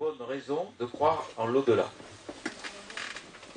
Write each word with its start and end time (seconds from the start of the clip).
bonnes 0.00 0.26
raisons 0.28 0.66
de 0.80 0.86
croire 0.86 1.24
en 1.36 1.46
l'au-delà. 1.46 1.88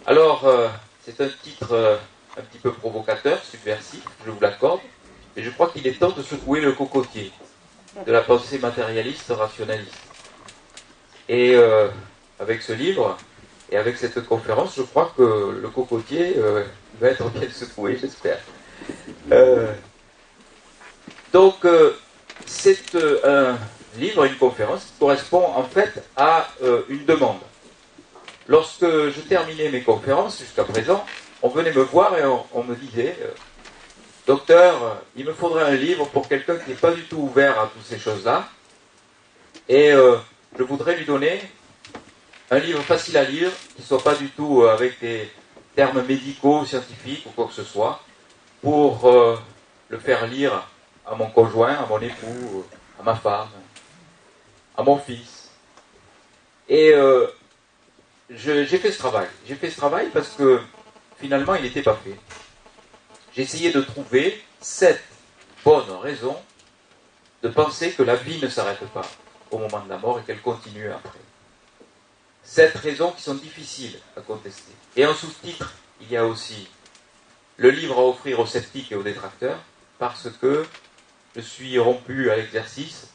Alors, 0.06 0.46
euh, 0.46 0.68
c'est 1.04 1.20
un 1.20 1.30
titre 1.42 1.72
euh, 1.72 1.98
un 2.38 2.42
petit 2.42 2.60
peu 2.60 2.72
provocateur, 2.72 3.44
subversif, 3.44 4.04
je 4.24 4.30
vous 4.30 4.40
l'accorde, 4.40 4.82
et 5.36 5.42
je 5.42 5.50
crois 5.50 5.70
qu'il 5.70 5.88
est 5.88 5.98
temps 5.98 6.12
de 6.12 6.22
secouer 6.22 6.62
le 6.62 6.74
cocotier 6.74 7.32
de 8.06 8.12
la 8.12 8.22
pensée 8.22 8.60
matérialiste 8.60 9.32
rationaliste. 9.32 9.98
Et 11.28 11.56
euh, 11.56 11.88
avec 12.40 12.62
ce 12.62 12.74
livre 12.74 13.18
et 13.72 13.78
avec 13.78 13.98
cette 13.98 14.24
conférence, 14.24 14.76
je 14.78 14.84
crois 14.84 15.12
que 15.18 15.60
le 15.60 15.70
cocotier 15.70 16.36
va 17.02 17.08
être 17.08 17.28
bien 17.32 17.50
secoué, 17.50 17.98
j'espère. 18.00 18.40
donc, 21.34 21.66
c'est 22.46 22.96
un 23.26 23.58
livre, 23.98 24.24
une 24.26 24.38
conférence 24.38 24.86
qui 24.86 25.00
correspond 25.00 25.46
en 25.56 25.64
fait 25.64 26.04
à 26.16 26.48
une 26.90 27.06
demande. 27.06 27.40
Lorsque 28.48 28.86
je 28.86 29.20
terminais 29.28 29.70
mes 29.70 29.82
conférences 29.82 30.40
jusqu'à 30.40 30.64
présent, 30.64 31.06
on 31.42 31.50
venait 31.50 31.74
me 31.74 31.82
voir 31.82 32.18
et 32.18 32.24
on, 32.54 32.64
me 32.64 32.76
disait 32.76 33.18
euh, 33.22 33.32
Docteur, 34.26 35.02
il 35.16 35.26
me 35.26 35.34
faudrait 35.34 35.66
un 35.66 35.76
livre 35.76 36.08
pour 36.08 36.28
quelqu'un 36.28 36.56
qui 36.56 36.70
n'est 36.70 36.76
pas 36.76 36.92
du 36.92 37.04
tout 37.04 37.18
ouvert 37.18 37.60
à 37.60 37.68
toutes 37.68 37.86
ces 37.86 38.00
choses-là. 38.00 38.48
Et 39.68 39.92
euh, 39.92 40.16
je 40.58 40.64
voudrais 40.64 40.96
lui 40.96 41.06
donner 41.06 41.42
un 42.50 42.60
livre 42.60 42.82
facile 42.84 43.18
à 43.18 43.24
lire, 43.24 43.52
qui 43.76 43.82
ne 43.82 43.86
soit 43.86 44.04
pas 44.04 44.16
du 44.16 44.30
tout 44.30 44.64
euh, 44.64 44.74
avec 44.74 45.00
des 45.02 45.30
termes 45.76 46.02
médicaux, 46.04 46.66
scientifiques 46.66 47.26
ou 47.26 47.30
quoi 47.32 47.48
que 47.48 47.54
ce 47.54 47.64
soit, 47.64 48.02
pour 48.62 49.38
le 49.90 50.00
faire 50.00 50.26
lire 50.26 50.68
à 51.06 51.14
mon 51.14 51.28
conjoint, 51.28 51.76
à 51.76 51.86
mon 51.88 52.00
époux, 52.00 52.66
à 53.00 53.04
ma 53.04 53.14
femme, 53.14 53.48
à 54.78 54.84
mon 54.84 54.98
fils. 54.98 55.50
Et 56.70 56.94
j'ai 58.30 58.66
fait 58.66 58.92
ce 58.92 59.00
travail. 59.00 59.28
J'ai 59.48 59.56
fait 59.56 59.70
ce 59.70 59.78
travail 59.78 60.10
parce 60.14 60.30
que 60.30 60.62
finalement, 61.20 61.56
il 61.56 61.64
n'était 61.64 61.82
pas 61.82 62.00
fait. 62.04 62.16
J'ai 63.34 63.44
essayé 63.44 63.72
de 63.72 63.82
trouver 63.82 64.44
sept 64.62 65.02
bonnes 65.64 65.90
raisons 66.02 66.38
de 67.44 67.50
penser 67.50 67.92
que 67.92 68.04
la 68.04 68.16
vie 68.16 68.42
ne 68.42 68.48
s'arrête 68.48 68.86
pas 68.94 69.08
au 69.52 69.60
moment 69.60 69.80
de 69.80 69.90
la 69.90 69.98
mort 69.98 70.20
et 70.20 70.24
qu'elle 70.24 70.42
continue 70.42 70.90
après. 70.92 71.20
Sept 72.44 72.76
raisons 72.78 73.12
qui 73.12 73.22
sont 73.22 73.36
difficiles 73.36 74.00
à 74.16 74.22
contester. 74.22 74.72
Et 74.96 75.06
en 75.06 75.14
sous-titre, 75.14 75.74
il 76.02 76.12
y 76.12 76.18
a 76.18 76.26
aussi 76.26 76.68
le 77.58 77.70
livre 77.70 77.98
à 78.00 78.08
offrir 78.08 78.40
aux 78.40 78.46
sceptiques 78.46 78.92
et 78.92 78.96
aux 78.96 79.04
détracteurs, 79.04 79.60
parce 80.00 80.30
que 80.42 80.66
je 81.36 81.42
suis 81.42 81.78
rompu 81.78 82.30
à 82.30 82.38
l'exercice, 82.38 83.10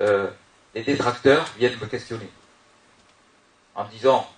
euh, 0.00 0.28
les 0.76 0.82
détracteurs 0.82 1.46
viennent 1.58 1.78
me 1.80 1.86
questionner 1.86 2.28
en 3.74 3.84
disant, 3.84 4.28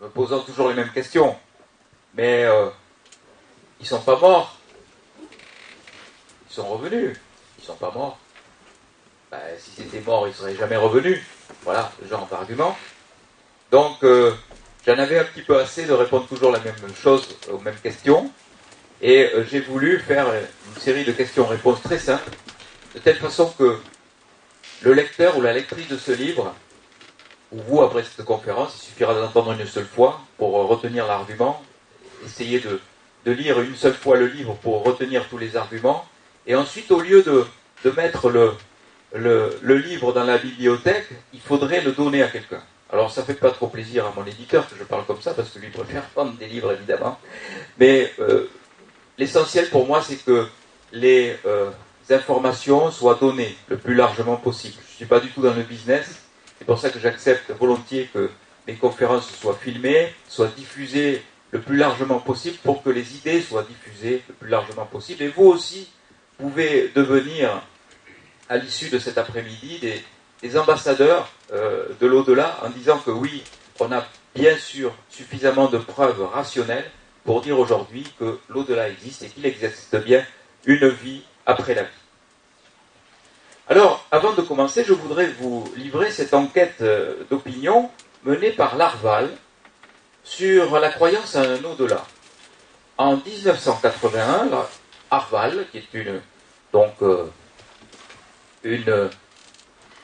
me 0.00 0.08
posant 0.08 0.38
toujours 0.38 0.68
les 0.68 0.74
mêmes 0.74 0.92
questions, 0.92 1.36
mais 2.14 2.44
euh, 2.44 2.68
ils 3.80 3.86
sont 3.86 4.00
pas 4.00 4.16
morts. 4.16 4.56
Ils 6.48 6.54
sont 6.54 6.68
revenus. 6.68 7.16
Ils 7.58 7.64
sont 7.64 7.74
pas 7.74 7.90
morts. 7.90 8.18
Ben, 9.32 9.40
si 9.58 9.72
c'était 9.72 10.00
mort, 10.00 10.28
ils 10.28 10.34
seraient 10.34 10.54
jamais 10.54 10.76
revenus. 10.76 11.20
Voilà, 11.64 11.90
ce 12.00 12.08
genre 12.08 12.28
d'argument. 12.28 12.76
Donc, 13.72 14.04
euh, 14.04 14.32
j'en 14.86 14.96
avais 14.96 15.18
un 15.18 15.24
petit 15.24 15.42
peu 15.42 15.58
assez 15.58 15.86
de 15.86 15.92
répondre 15.92 16.28
toujours 16.28 16.52
la 16.52 16.60
même 16.60 16.76
chose 16.94 17.36
aux 17.50 17.58
mêmes 17.58 17.80
questions. 17.82 18.30
Et 19.00 19.24
euh, 19.34 19.44
j'ai 19.50 19.60
voulu 19.60 19.98
faire 19.98 20.28
une 20.32 20.80
série 20.80 21.04
de 21.04 21.10
questions-réponses 21.10 21.82
très 21.82 21.98
simples, 21.98 22.30
de 22.94 23.00
telle 23.00 23.16
façon 23.16 23.52
que 23.58 23.80
le 24.82 24.92
lecteur 24.94 25.36
ou 25.38 25.40
la 25.40 25.52
lectrice 25.52 25.88
de 25.88 25.96
ce 25.96 26.12
livre 26.12 26.54
ou 27.52 27.60
vous, 27.68 27.82
après 27.82 28.02
cette 28.02 28.24
conférence, 28.24 28.74
il 28.78 28.86
suffira 28.86 29.14
d'entendre 29.14 29.52
une 29.52 29.66
seule 29.66 29.86
fois 29.86 30.20
pour 30.38 30.52
retenir 30.52 31.06
l'argument, 31.06 31.62
essayer 32.24 32.60
de, 32.60 32.80
lire 33.30 33.60
une 33.60 33.76
seule 33.76 33.94
fois 33.94 34.16
le 34.16 34.26
livre 34.26 34.54
pour 34.62 34.82
retenir 34.84 35.28
tous 35.28 35.38
les 35.38 35.56
arguments, 35.56 36.06
et 36.46 36.56
ensuite, 36.56 36.90
au 36.90 37.00
lieu 37.00 37.22
de, 37.22 37.44
mettre 37.90 38.30
le, 38.30 39.76
livre 39.76 40.12
dans 40.12 40.24
la 40.24 40.38
bibliothèque, 40.38 41.08
il 41.32 41.40
faudrait 41.40 41.82
le 41.82 41.92
donner 41.92 42.22
à 42.22 42.28
quelqu'un. 42.28 42.62
Alors, 42.90 43.10
ça 43.10 43.20
ne 43.20 43.26
fait 43.26 43.34
pas 43.34 43.50
trop 43.50 43.68
plaisir 43.68 44.06
à 44.06 44.12
mon 44.16 44.24
éditeur 44.26 44.68
que 44.68 44.74
je 44.78 44.84
parle 44.84 45.04
comme 45.04 45.20
ça, 45.20 45.34
parce 45.34 45.50
que 45.50 45.58
lui 45.58 45.68
préfère 45.68 46.02
prendre 46.14 46.32
des 46.32 46.46
livres, 46.46 46.72
évidemment. 46.72 47.18
Mais 47.78 48.10
euh, 48.18 48.50
l'essentiel 49.18 49.68
pour 49.68 49.86
moi, 49.86 50.02
c'est 50.02 50.24
que 50.24 50.46
les 50.92 51.36
euh, 51.46 51.70
informations 52.10 52.90
soient 52.90 53.18
données 53.20 53.56
le 53.68 53.76
plus 53.76 53.94
largement 53.94 54.36
possible. 54.36 54.74
Je 54.86 54.92
ne 54.92 54.96
suis 54.96 55.06
pas 55.06 55.20
du 55.20 55.28
tout 55.28 55.42
dans 55.42 55.54
le 55.54 55.62
business 55.62 56.22
c'est 56.62 56.66
pour 56.66 56.78
ça 56.78 56.90
que 56.90 57.00
j'accepte 57.00 57.50
volontiers 57.50 58.08
que 58.14 58.30
mes 58.68 58.74
conférences 58.74 59.28
soient 59.34 59.58
filmées, 59.60 60.14
soient 60.28 60.52
diffusées 60.56 61.20
le 61.50 61.60
plus 61.60 61.76
largement 61.76 62.20
possible 62.20 62.56
pour 62.62 62.84
que 62.84 62.90
les 62.90 63.16
idées 63.16 63.42
soient 63.42 63.64
diffusées 63.64 64.22
le 64.28 64.34
plus 64.34 64.48
largement 64.48 64.86
possible. 64.86 65.24
Et 65.24 65.28
vous 65.28 65.46
aussi 65.46 65.90
pouvez 66.38 66.92
devenir, 66.94 67.62
à 68.48 68.58
l'issue 68.58 68.90
de 68.90 69.00
cet 69.00 69.18
après-midi, 69.18 69.80
des, 70.40 70.56
ambassadeurs 70.56 71.32
euh, 71.52 71.88
de 72.00 72.06
l'au-delà 72.06 72.60
en 72.64 72.70
disant 72.70 72.98
que 72.98 73.10
oui, 73.10 73.42
on 73.80 73.90
a 73.90 74.06
bien 74.36 74.56
sûr 74.56 74.94
suffisamment 75.10 75.66
de 75.66 75.78
preuves 75.78 76.22
rationnelles 76.32 76.88
pour 77.24 77.40
dire 77.40 77.58
aujourd'hui 77.58 78.06
que 78.20 78.38
l'au-delà 78.48 78.88
existe 78.88 79.24
et 79.24 79.26
qu'il 79.26 79.46
existe 79.46 79.96
bien 79.96 80.24
une 80.64 80.88
vie 80.90 81.24
après 81.46 81.74
la 81.74 81.82
vie. 81.82 81.88
Alors, 83.68 84.04
avant 84.10 84.32
de 84.32 84.42
commencer, 84.42 84.84
je 84.86 84.92
voudrais 84.92 85.28
vous 85.28 85.64
livrer 85.76 86.10
cette 86.10 86.34
enquête 86.34 86.82
euh, 86.82 87.24
d'opinion 87.30 87.90
menée 88.24 88.50
par 88.50 88.76
Larval 88.76 89.30
sur 90.24 90.78
la 90.78 90.90
croyance 90.90 91.36
à 91.36 91.42
un 91.42 91.64
au-delà. 91.64 92.04
En 92.98 93.16
1981, 93.16 94.48
Arval, 95.10 95.66
qui 95.70 95.78
est 95.78 95.94
une, 95.94 96.20
donc, 96.72 96.94
euh, 97.02 97.26
une 98.62 99.10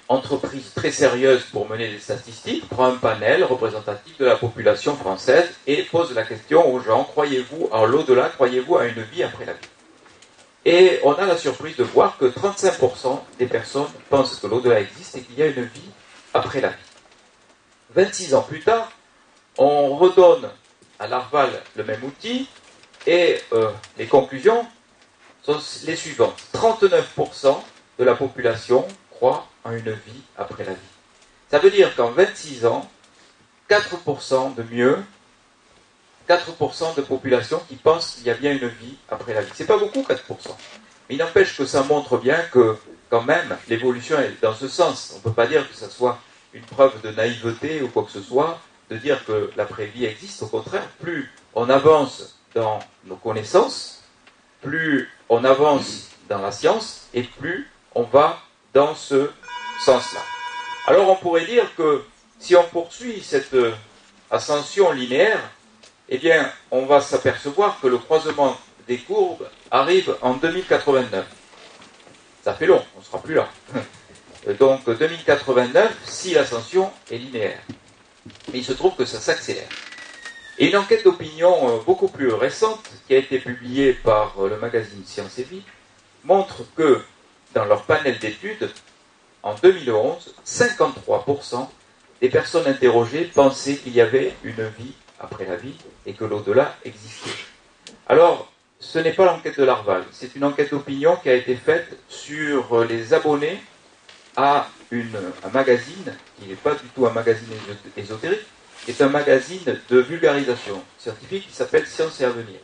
entreprise 0.09 0.72
très 0.75 0.91
sérieuse 0.91 1.44
pour 1.53 1.69
mener 1.69 1.88
des 1.88 1.99
statistiques, 1.99 2.69
prend 2.69 2.87
un 2.87 2.97
panel 2.97 3.44
représentatif 3.44 4.16
de 4.19 4.25
la 4.25 4.37
population 4.37 4.97
française 4.97 5.49
et 5.66 5.82
pose 5.82 6.15
la 6.15 6.22
question 6.22 6.72
aux 6.72 6.81
gens, 6.81 7.05
croyez-vous 7.05 7.69
à 7.72 7.87
l'au-delà, 7.87 8.31
croyez-vous 8.31 8.78
à 8.78 8.87
une 8.87 9.03
vie 9.03 9.22
après 9.22 9.44
la 9.44 9.53
vie? 9.53 9.69
Et 10.69 11.01
on 11.03 11.15
a 11.15 11.25
la 11.25 11.39
surprise 11.39 11.77
de 11.77 11.83
voir 11.83 12.19
que 12.19 12.27
35% 12.27 13.19
des 13.39 13.47
personnes 13.47 13.89
pensent 14.11 14.39
que 14.39 14.47
l'au-delà 14.47 14.81
existe 14.81 15.17
et 15.17 15.23
qu'il 15.23 15.39
y 15.39 15.43
a 15.43 15.47
une 15.47 15.65
vie 15.65 15.91
après 16.34 16.61
la 16.61 16.69
vie. 16.69 16.75
26 17.95 18.34
ans 18.34 18.43
plus 18.43 18.61
tard, 18.61 18.93
on 19.56 19.97
redonne 19.97 20.51
à 20.99 21.06
Larval 21.06 21.49
le 21.75 21.84
même 21.84 22.05
outil 22.05 22.51
et 23.06 23.41
euh, 23.55 23.71
les 23.97 24.06
conclusions 24.06 24.67
sont 25.43 25.59
les 25.87 25.97
suivantes. 25.97 26.39
39% 26.53 27.56
de 27.99 28.05
la 28.05 28.15
population 28.15 28.87
croit 29.11 29.49
en 29.65 29.73
une 29.73 29.91
vie 29.91 30.23
après 30.37 30.65
la 30.65 30.73
vie. 30.73 30.79
Ça 31.50 31.61
veut 31.61 31.70
dire 31.70 31.97
qu'en 31.97 32.11
26 32.11 32.67
ans, 32.67 32.87
4% 33.70 34.55
de 34.55 34.62
mieux 34.65 34.99
4% 36.29 36.95
de 36.97 37.03
population 37.03 37.61
qui 37.69 37.77
pensent 37.77 38.17
qu'il 38.17 38.27
y 38.27 38.31
a 38.31 38.35
bien 38.35 38.53
une 38.53 38.69
vie 38.69 38.97
après 39.09 39.35
la 39.35 39.41
vie. 39.41 39.51
C'est 39.55 39.67
pas 39.67 39.79
beaucoup, 39.79 40.03
4%. 40.03 40.17
Mais 41.09 41.15
il 41.15 41.19
n'empêche 41.19 41.57
que 41.57 41.65
ça 41.65 41.83
montre 41.85 42.19
bien 42.19 42.39
que, 42.53 42.77
quand 43.09 43.23
même, 43.23 43.57
l'évolution 43.69 44.19
est 44.19 44.41
dans 44.43 44.55
ce 44.55 44.69
sens. 44.69 45.13
On 45.15 45.17
ne 45.19 45.23
peut 45.23 45.33
pas 45.33 45.47
dire 45.47 45.69
que 45.69 45.75
ce 45.75 45.89
soit 45.89 46.19
une 46.53 46.65
preuve 46.65 47.01
de 47.03 47.11
naïveté 47.11 47.83
ou 47.83 47.89
quoi 47.89 48.05
que 48.05 48.11
ce 48.11 48.21
soit, 48.21 48.61
de 48.91 48.97
dire 48.97 49.25
que 49.25 49.51
l'après-vie 49.57 50.05
existe. 50.05 50.43
Au 50.43 50.47
contraire, 50.47 50.87
plus 51.01 51.31
on 51.55 51.71
avance 51.71 52.39
dans 52.55 52.79
nos 53.05 53.17
connaissances, 53.17 54.03
plus 54.63 55.09
on 55.29 55.45
avance 55.45 56.09
dans 56.29 56.43
la 56.43 56.53
science, 56.53 57.07
et 57.15 57.23
plus 57.23 57.71
on 57.95 58.03
va 58.03 58.41
dans 58.75 58.95
ce 58.95 59.31
sens-là. 59.85 60.21
Alors 60.87 61.09
on 61.09 61.17
pourrait 61.17 61.47
dire 61.47 61.75
que 61.75 62.05
si 62.39 62.55
on 62.55 62.65
poursuit 62.65 63.23
cette 63.23 63.57
ascension 64.31 64.93
linéaire, 64.93 65.41
eh 66.08 66.19
bien, 66.19 66.50
on 66.70 66.87
va 66.87 67.00
s'apercevoir 67.00 67.78
que 67.81 67.87
le 67.87 67.99
croisement 67.99 68.56
des 68.87 68.99
courbes 68.99 69.49
arrive 69.70 70.16
en 70.22 70.34
2089. 70.34 71.26
Ça 72.43 72.55
fait 72.55 72.66
long, 72.66 72.82
on 72.96 73.00
ne 73.00 73.05
sera 73.05 73.20
plus 73.20 73.34
là. 73.34 73.49
Donc 74.58 74.88
2089, 74.88 75.94
si 76.05 76.32
l'ascension 76.32 76.90
est 77.10 77.19
linéaire. 77.19 77.60
Il 78.55 78.64
se 78.64 78.72
trouve 78.72 78.94
que 78.96 79.05
ça 79.05 79.20
s'accélère. 79.20 79.69
Et 80.58 80.69
une 80.69 80.76
enquête 80.76 81.05
d'opinion 81.05 81.69
euh, 81.69 81.81
beaucoup 81.84 82.08
plus 82.08 82.32
récente, 82.32 82.90
qui 83.06 83.14
a 83.14 83.19
été 83.19 83.38
publiée 83.38 83.93
par 83.93 84.34
euh, 84.38 84.49
le 84.49 84.56
magazine 84.56 85.05
Science 85.05 85.38
et 85.38 85.44
Vie, 85.44 85.62
montre 86.25 86.64
que 86.75 87.02
dans 87.55 87.64
leur 87.64 87.84
panel 87.84 88.19
d'études, 88.19 88.70
en 89.43 89.55
2011, 89.55 90.34
53% 90.44 91.69
des 92.20 92.28
personnes 92.28 92.66
interrogées 92.66 93.25
pensaient 93.25 93.76
qu'il 93.76 93.94
y 93.94 94.00
avait 94.00 94.34
une 94.43 94.66
vie 94.78 94.94
après 95.20 95.44
la 95.47 95.56
vie 95.56 95.75
et 96.06 96.12
que 96.12 96.25
l'au-delà 96.25 96.76
existait. 96.85 97.31
Alors, 98.09 98.50
ce 98.81 98.99
n'est 98.99 99.12
pas 99.12 99.25
l'enquête 99.25 99.59
de 99.59 99.65
Larval, 99.65 100.05
c'est 100.12 100.37
une 100.37 100.44
enquête 100.44 100.70
d'opinion 100.70 101.17
qui 101.17 101.29
a 101.29 101.35
été 101.35 101.56
faite 101.56 101.99
sur 102.09 102.85
les 102.85 103.12
abonnés 103.12 103.61
à 104.37 104.69
un 104.93 105.50
magazine 105.53 106.15
qui 106.38 106.49
n'est 106.49 106.55
pas 106.55 106.75
du 106.75 106.87
tout 106.94 107.06
un 107.06 107.12
magazine 107.12 107.49
ésotérique, 107.97 108.47
est 108.87 109.00
un 109.03 109.09
magazine 109.09 109.79
de 109.88 109.99
vulgarisation 109.99 110.82
scientifique 110.99 111.49
qui 111.49 111.55
s'appelle 111.55 111.87
Science 111.87 112.20
et 112.20 112.25
Avenir. 112.25 112.61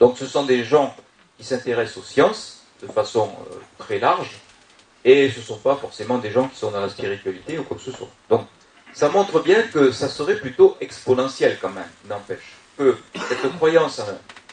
Donc 0.00 0.18
ce 0.18 0.26
sont 0.26 0.44
des 0.44 0.64
gens 0.64 0.94
qui 1.38 1.44
s'intéressent 1.44 1.98
aux 1.98 2.06
sciences 2.06 2.64
de 2.82 2.88
façon 2.88 3.30
euh, 3.50 3.54
très 3.78 3.98
large, 4.00 4.30
et 5.04 5.30
ce 5.30 5.38
ne 5.38 5.44
sont 5.44 5.58
pas 5.58 5.76
forcément 5.76 6.18
des 6.18 6.30
gens 6.30 6.48
qui 6.48 6.56
sont 6.56 6.70
dans 6.70 6.80
la 6.80 6.88
spiritualité 6.88 7.58
ou 7.58 7.62
quoi 7.62 7.76
que 7.76 7.82
ce 7.82 7.92
soit. 7.92 8.10
Ça 8.92 9.08
montre 9.08 9.40
bien 9.40 9.62
que 9.62 9.90
ça 9.92 10.08
serait 10.08 10.36
plutôt 10.36 10.76
exponentiel 10.80 11.58
quand 11.60 11.70
même, 11.70 11.90
n'empêche. 12.08 12.56
Que 12.78 12.96
cette 13.28 13.56
croyance 13.56 14.00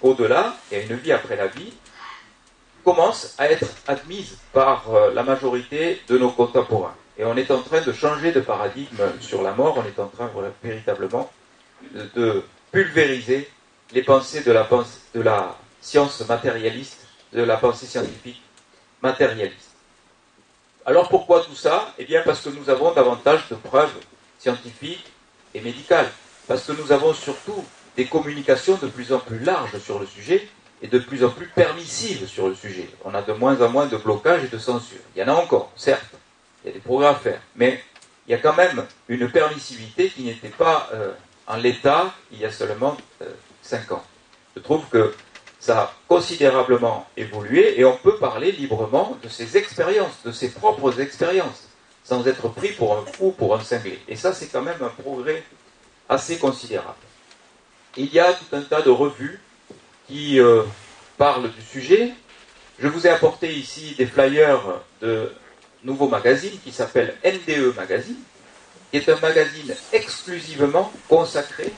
au-delà 0.01 0.55
et 0.71 0.77
à 0.77 0.81
une 0.81 0.95
vie 0.95 1.11
après 1.11 1.35
la 1.35 1.47
vie 1.47 1.73
commence 2.83 3.35
à 3.37 3.49
être 3.49 3.67
admise 3.87 4.37
par 4.53 4.93
euh, 4.93 5.13
la 5.13 5.23
majorité 5.23 6.01
de 6.07 6.17
nos 6.17 6.31
contemporains. 6.31 6.95
Et 7.17 7.25
on 7.25 7.35
est 7.35 7.51
en 7.51 7.61
train 7.61 7.81
de 7.81 7.91
changer 7.91 8.31
de 8.31 8.39
paradigme 8.39 9.03
sur 9.19 9.41
la 9.41 9.51
mort, 9.51 9.77
on 9.77 9.85
est 9.85 9.99
en 9.99 10.07
train 10.07 10.31
véritablement 10.63 11.29
de, 11.93 12.43
pulvériser 12.71 13.49
les 13.93 14.03
pensées 14.03 14.41
de 14.41 14.51
la, 14.51 14.67
de 15.15 15.21
la 15.21 15.57
science 15.81 16.25
matérialiste, 16.27 17.07
de 17.33 17.41
la 17.43 17.57
pensée 17.57 17.87
scientifique 17.87 18.41
matérialiste. 19.01 19.71
Alors 20.85 21.09
pourquoi 21.09 21.41
tout 21.41 21.55
ça? 21.55 21.93
Eh 21.97 22.05
bien 22.05 22.21
parce 22.23 22.41
que 22.41 22.49
nous 22.49 22.69
avons 22.69 22.93
davantage 22.93 23.47
de 23.49 23.55
preuves 23.55 23.93
scientifiques 24.39 25.11
et 25.53 25.61
médicales. 25.61 26.09
Parce 26.47 26.63
que 26.63 26.71
nous 26.71 26.91
avons 26.91 27.13
surtout 27.13 27.63
des 27.95 28.05
communications 28.05 28.77
de 28.77 28.87
plus 28.87 29.13
en 29.13 29.19
plus 29.19 29.39
larges 29.39 29.77
sur 29.79 29.99
le 29.99 30.05
sujet 30.07 30.47
et 30.81 30.87
de 30.87 30.99
plus 30.99 31.23
en 31.23 31.29
plus 31.29 31.47
permissives 31.47 32.27
sur 32.27 32.47
le 32.47 32.55
sujet. 32.55 32.89
On 33.05 33.13
a 33.13 33.21
de 33.21 33.33
moins 33.33 33.61
en 33.61 33.69
moins 33.69 33.85
de 33.85 33.97
blocage 33.97 34.45
et 34.45 34.47
de 34.47 34.57
censure. 34.57 34.99
Il 35.15 35.19
y 35.19 35.23
en 35.23 35.27
a 35.27 35.33
encore, 35.33 35.71
certes, 35.75 36.05
il 36.63 36.67
y 36.67 36.69
a 36.71 36.73
des 36.73 36.79
progrès 36.79 37.07
à 37.07 37.15
faire, 37.15 37.41
mais 37.55 37.83
il 38.27 38.31
y 38.31 38.33
a 38.33 38.37
quand 38.37 38.55
même 38.55 38.85
une 39.07 39.29
permissivité 39.29 40.09
qui 40.09 40.23
n'était 40.23 40.49
pas 40.49 40.89
euh, 40.93 41.11
en 41.47 41.57
l'état 41.57 42.13
il 42.31 42.39
y 42.39 42.45
a 42.45 42.51
seulement 42.51 42.95
euh, 43.21 43.25
cinq 43.61 43.91
ans. 43.91 44.03
Je 44.55 44.61
trouve 44.61 44.85
que 44.89 45.13
ça 45.59 45.81
a 45.81 45.93
considérablement 46.07 47.07
évolué 47.17 47.79
et 47.79 47.85
on 47.85 47.97
peut 47.97 48.17
parler 48.17 48.51
librement 48.51 49.17
de 49.21 49.27
ses 49.27 49.57
expériences, 49.57 50.23
de 50.23 50.31
ses 50.31 50.49
propres 50.49 51.01
expériences, 51.01 51.68
sans 52.09 52.25
être 52.25 52.49
pris 52.49 52.69
pour 52.69 52.97
un 52.97 53.05
fou, 53.05 53.31
pour 53.37 53.55
un 53.55 53.61
cinglé. 53.61 53.99
Et 54.07 54.15
ça, 54.15 54.33
c'est 54.33 54.47
quand 54.47 54.63
même 54.63 54.81
un 54.81 55.01
progrès 55.03 55.43
assez 56.09 56.39
considérable. 56.39 56.97
Il 57.97 58.11
y 58.11 58.19
a 58.19 58.33
tout 58.33 58.55
un 58.55 58.61
tas 58.61 58.81
de 58.81 58.89
revues 58.89 59.39
qui 60.07 60.39
euh, 60.39 60.63
parlent 61.19 61.51
du 61.51 61.61
sujet. 61.61 62.11
Je 62.79 62.87
vous 62.87 63.05
ai 63.05 63.11
apporté 63.11 63.53
ici 63.53 63.93
des 63.95 64.07
flyers 64.07 64.81
de 65.01 65.31
nouveau 65.83 66.07
magazine 66.07 66.57
qui 66.63 66.71
s'appelle 66.71 67.15
NDE 67.23 67.75
Magazine, 67.75 68.17
qui 68.89 68.97
est 68.97 69.07
un 69.07 69.19
magazine 69.19 69.75
exclusivement 69.93 70.91
consacré 71.07 71.71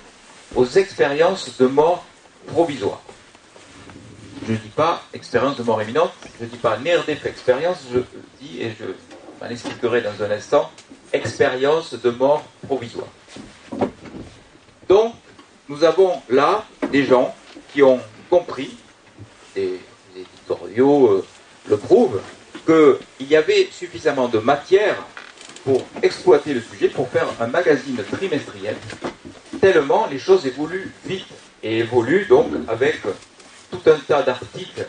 aux 0.56 0.66
expériences 0.66 1.58
de 1.58 1.68
mort 1.68 2.06
provisoire. 2.48 3.02
Je 4.48 4.54
ne 4.54 4.58
dis 4.58 4.70
pas 4.70 5.04
expérience 5.14 5.58
de 5.58 5.64
mort 5.64 5.82
imminente, 5.82 6.14
je 6.40 6.46
ne 6.46 6.50
dis 6.50 6.58
pas 6.58 6.78
near 6.78 7.04
death 7.06 7.26
expérience, 7.26 7.80
je 7.94 8.00
dis, 8.40 8.62
et 8.62 8.72
je 8.80 8.86
m'en 9.42 9.50
expliquerai 9.50 10.02
dans 10.02 10.24
un 10.24 10.32
instant, 10.32 10.70
expérience 11.12 11.94
de 11.94 12.10
mort 12.12 12.44
provisoire. 12.66 13.08
Donc, 14.88 15.16
nous 15.68 15.84
avons 15.84 16.22
là 16.30 16.66
des 16.92 17.06
gens 17.06 17.34
qui 17.74 17.82
ont 17.82 18.00
compris, 18.30 18.78
des 19.56 19.80
éditoriaux 20.16 21.08
euh, 21.08 21.26
le 21.68 21.78
prouvent, 21.78 22.22
qu'il 22.66 23.28
y 23.28 23.36
avait 23.36 23.70
suffisamment 23.72 24.28
de 24.28 24.40
matière 24.40 24.98
pour 25.64 25.82
exploiter 26.02 26.54
le 26.54 26.62
sujet, 26.62 26.90
pour 26.90 27.10
faire 27.10 27.28
un 27.40 27.48
magazine 27.48 28.02
trimestriel, 28.12 28.76
tellement 29.60 30.08
les 30.08 30.20
choses 30.20 30.46
évoluent 30.46 30.92
vite 31.06 31.28
et 31.64 31.80
évoluent 31.80 32.26
donc 32.26 32.48
avec 32.68 33.00
tout 33.72 33.82
un 33.86 33.98
tas 34.08 34.24
d'articles 34.24 34.88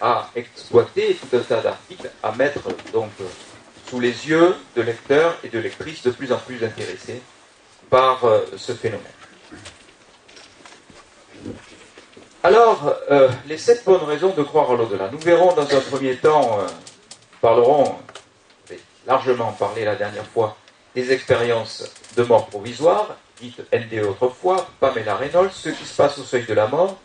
à 0.00 0.30
exploiter, 0.34 1.16
tout 1.20 1.36
un 1.36 1.40
tas 1.40 1.60
d'articles 1.60 2.10
à 2.22 2.32
mettre 2.32 2.62
donc 2.92 3.10
sous 3.88 4.00
les 4.00 4.28
yeux 4.28 4.56
de 4.76 4.82
lecteurs 4.82 5.36
et 5.44 5.48
de 5.48 5.58
lectrices 5.58 6.02
de 6.02 6.10
plus 6.10 6.32
en 6.32 6.38
plus 6.38 6.64
intéressés 6.64 7.22
par 7.90 8.24
euh, 8.24 8.40
ce 8.56 8.72
phénomène. 8.72 9.04
Alors, 12.42 12.94
euh, 13.10 13.30
les 13.46 13.56
sept 13.56 13.84
bonnes 13.84 14.04
raisons 14.04 14.34
de 14.34 14.42
croire 14.42 14.70
à 14.70 14.76
l'au-delà. 14.76 15.08
Nous 15.10 15.18
verrons 15.18 15.54
dans 15.54 15.62
un 15.62 15.80
premier 15.80 16.16
temps, 16.16 16.58
euh, 16.60 16.66
parlerons, 17.40 17.96
largement 19.06 19.52
parlé 19.52 19.84
la 19.84 19.96
dernière 19.96 20.26
fois, 20.26 20.56
des 20.94 21.12
expériences 21.12 21.84
de 22.16 22.22
mort 22.22 22.46
provisoire, 22.46 23.16
dites 23.40 23.62
NDE 23.72 24.04
autrefois, 24.04 24.68
Pamela 24.80 25.16
Reynolds, 25.16 25.52
ce 25.52 25.70
qui 25.70 25.84
se 25.84 25.96
passe 25.96 26.18
au 26.18 26.22
seuil 26.22 26.44
de 26.44 26.54
la 26.54 26.66
mort. 26.66 26.98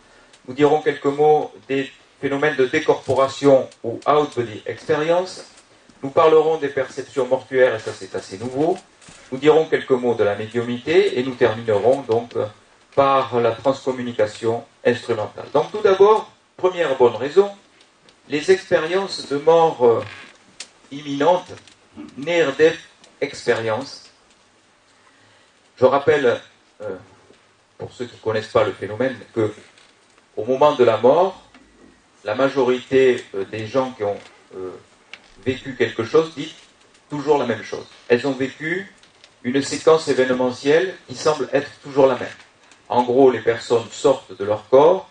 Nous 0.48 0.54
dirons 0.54 0.82
quelques 0.82 1.06
mots 1.06 1.52
des 1.68 1.92
phénomènes 2.22 2.56
de 2.56 2.66
décorporation 2.66 3.70
ou 3.84 4.00
out-body 4.08 4.64
experience. 4.66 5.46
Nous 6.02 6.10
parlerons 6.10 6.58
des 6.58 6.70
perceptions 6.70 7.28
mortuaires, 7.28 7.76
et 7.76 7.80
ça 7.80 7.92
c'est 7.94 8.16
assez 8.16 8.38
nouveau. 8.38 8.78
Nous 9.32 9.38
dirons 9.38 9.66
quelques 9.66 9.92
mots 9.92 10.16
de 10.16 10.24
la 10.24 10.36
médiumité 10.36 11.20
et 11.20 11.24
nous 11.24 11.36
terminerons 11.36 12.02
donc 12.02 12.34
par 12.96 13.40
la 13.40 13.52
transcommunication 13.52 14.64
instrumentale. 14.86 15.46
Donc 15.54 15.72
tout 15.72 15.82
d'abord, 15.82 16.32
première 16.58 16.98
bonne 16.98 17.16
raison, 17.16 17.52
les 18.28 18.52
expériences 18.52 19.28
de 19.30 19.38
mort 19.38 19.86
euh, 19.86 20.04
imminente, 20.92 21.48
near 22.18 22.54
death. 22.56 22.78
Je 25.78 25.86
rappelle, 25.86 26.40
euh, 26.82 26.96
pour 27.78 27.92
ceux 27.92 28.06
qui 28.06 28.16
ne 28.16 28.22
connaissent 28.22 28.48
pas 28.48 28.64
le 28.64 28.72
phénomène, 28.72 29.18
que 29.34 29.54
au 30.38 30.46
moment 30.46 30.76
de 30.76 30.84
la 30.84 30.98
mort, 30.98 31.42
la 32.24 32.36
majorité 32.36 33.24
euh, 33.36 33.44
des 33.46 33.68
gens 33.68 33.92
qui 33.92 34.04
ont 34.04 34.18
vécu 35.46 35.76
quelque 35.76 36.04
chose 36.04 36.34
disent 36.36 36.56
toujours 37.10 37.38
la 37.38 37.46
même 37.46 37.64
chose. 37.64 37.86
Elles 38.08 38.26
ont 38.28 38.34
vécu 38.34 38.88
une 39.44 39.62
séquence 39.62 40.08
événementielle 40.08 40.96
qui 41.08 41.16
semble 41.16 41.50
être 41.54 41.72
toujours 41.82 42.08
la 42.08 42.16
même. 42.16 42.28
En 42.88 43.04
gros, 43.04 43.32
les 43.32 43.40
personnes 43.40 43.88
sortent 43.92 44.38
de 44.38 44.44
leur 44.44 44.68
corps, 44.70 45.10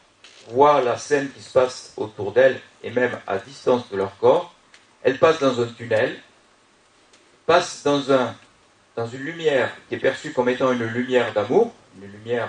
voient 0.51 0.81
la 0.83 0.97
scène 0.97 1.31
qui 1.31 1.43
se 1.43 1.53
passe 1.53 1.93
autour 1.97 2.33
d'elles 2.33 2.61
et 2.83 2.91
même 2.91 3.19
à 3.27 3.39
distance 3.39 3.89
de 3.91 3.97
leur 3.97 4.17
corps. 4.19 4.55
Elles 5.03 5.19
passent 5.19 5.41
dans 5.41 5.61
un 5.61 5.67
tunnel, 5.67 6.21
passent 7.47 7.83
dans, 7.85 8.13
un, 8.13 8.35
dans 8.97 9.07
une 9.07 9.21
lumière 9.21 9.71
qui 9.89 9.95
est 9.95 9.99
perçue 9.99 10.33
comme 10.33 10.49
étant 10.49 10.73
une 10.73 10.85
lumière 10.85 11.33
d'amour, 11.33 11.73
une 12.01 12.11
lumière 12.11 12.49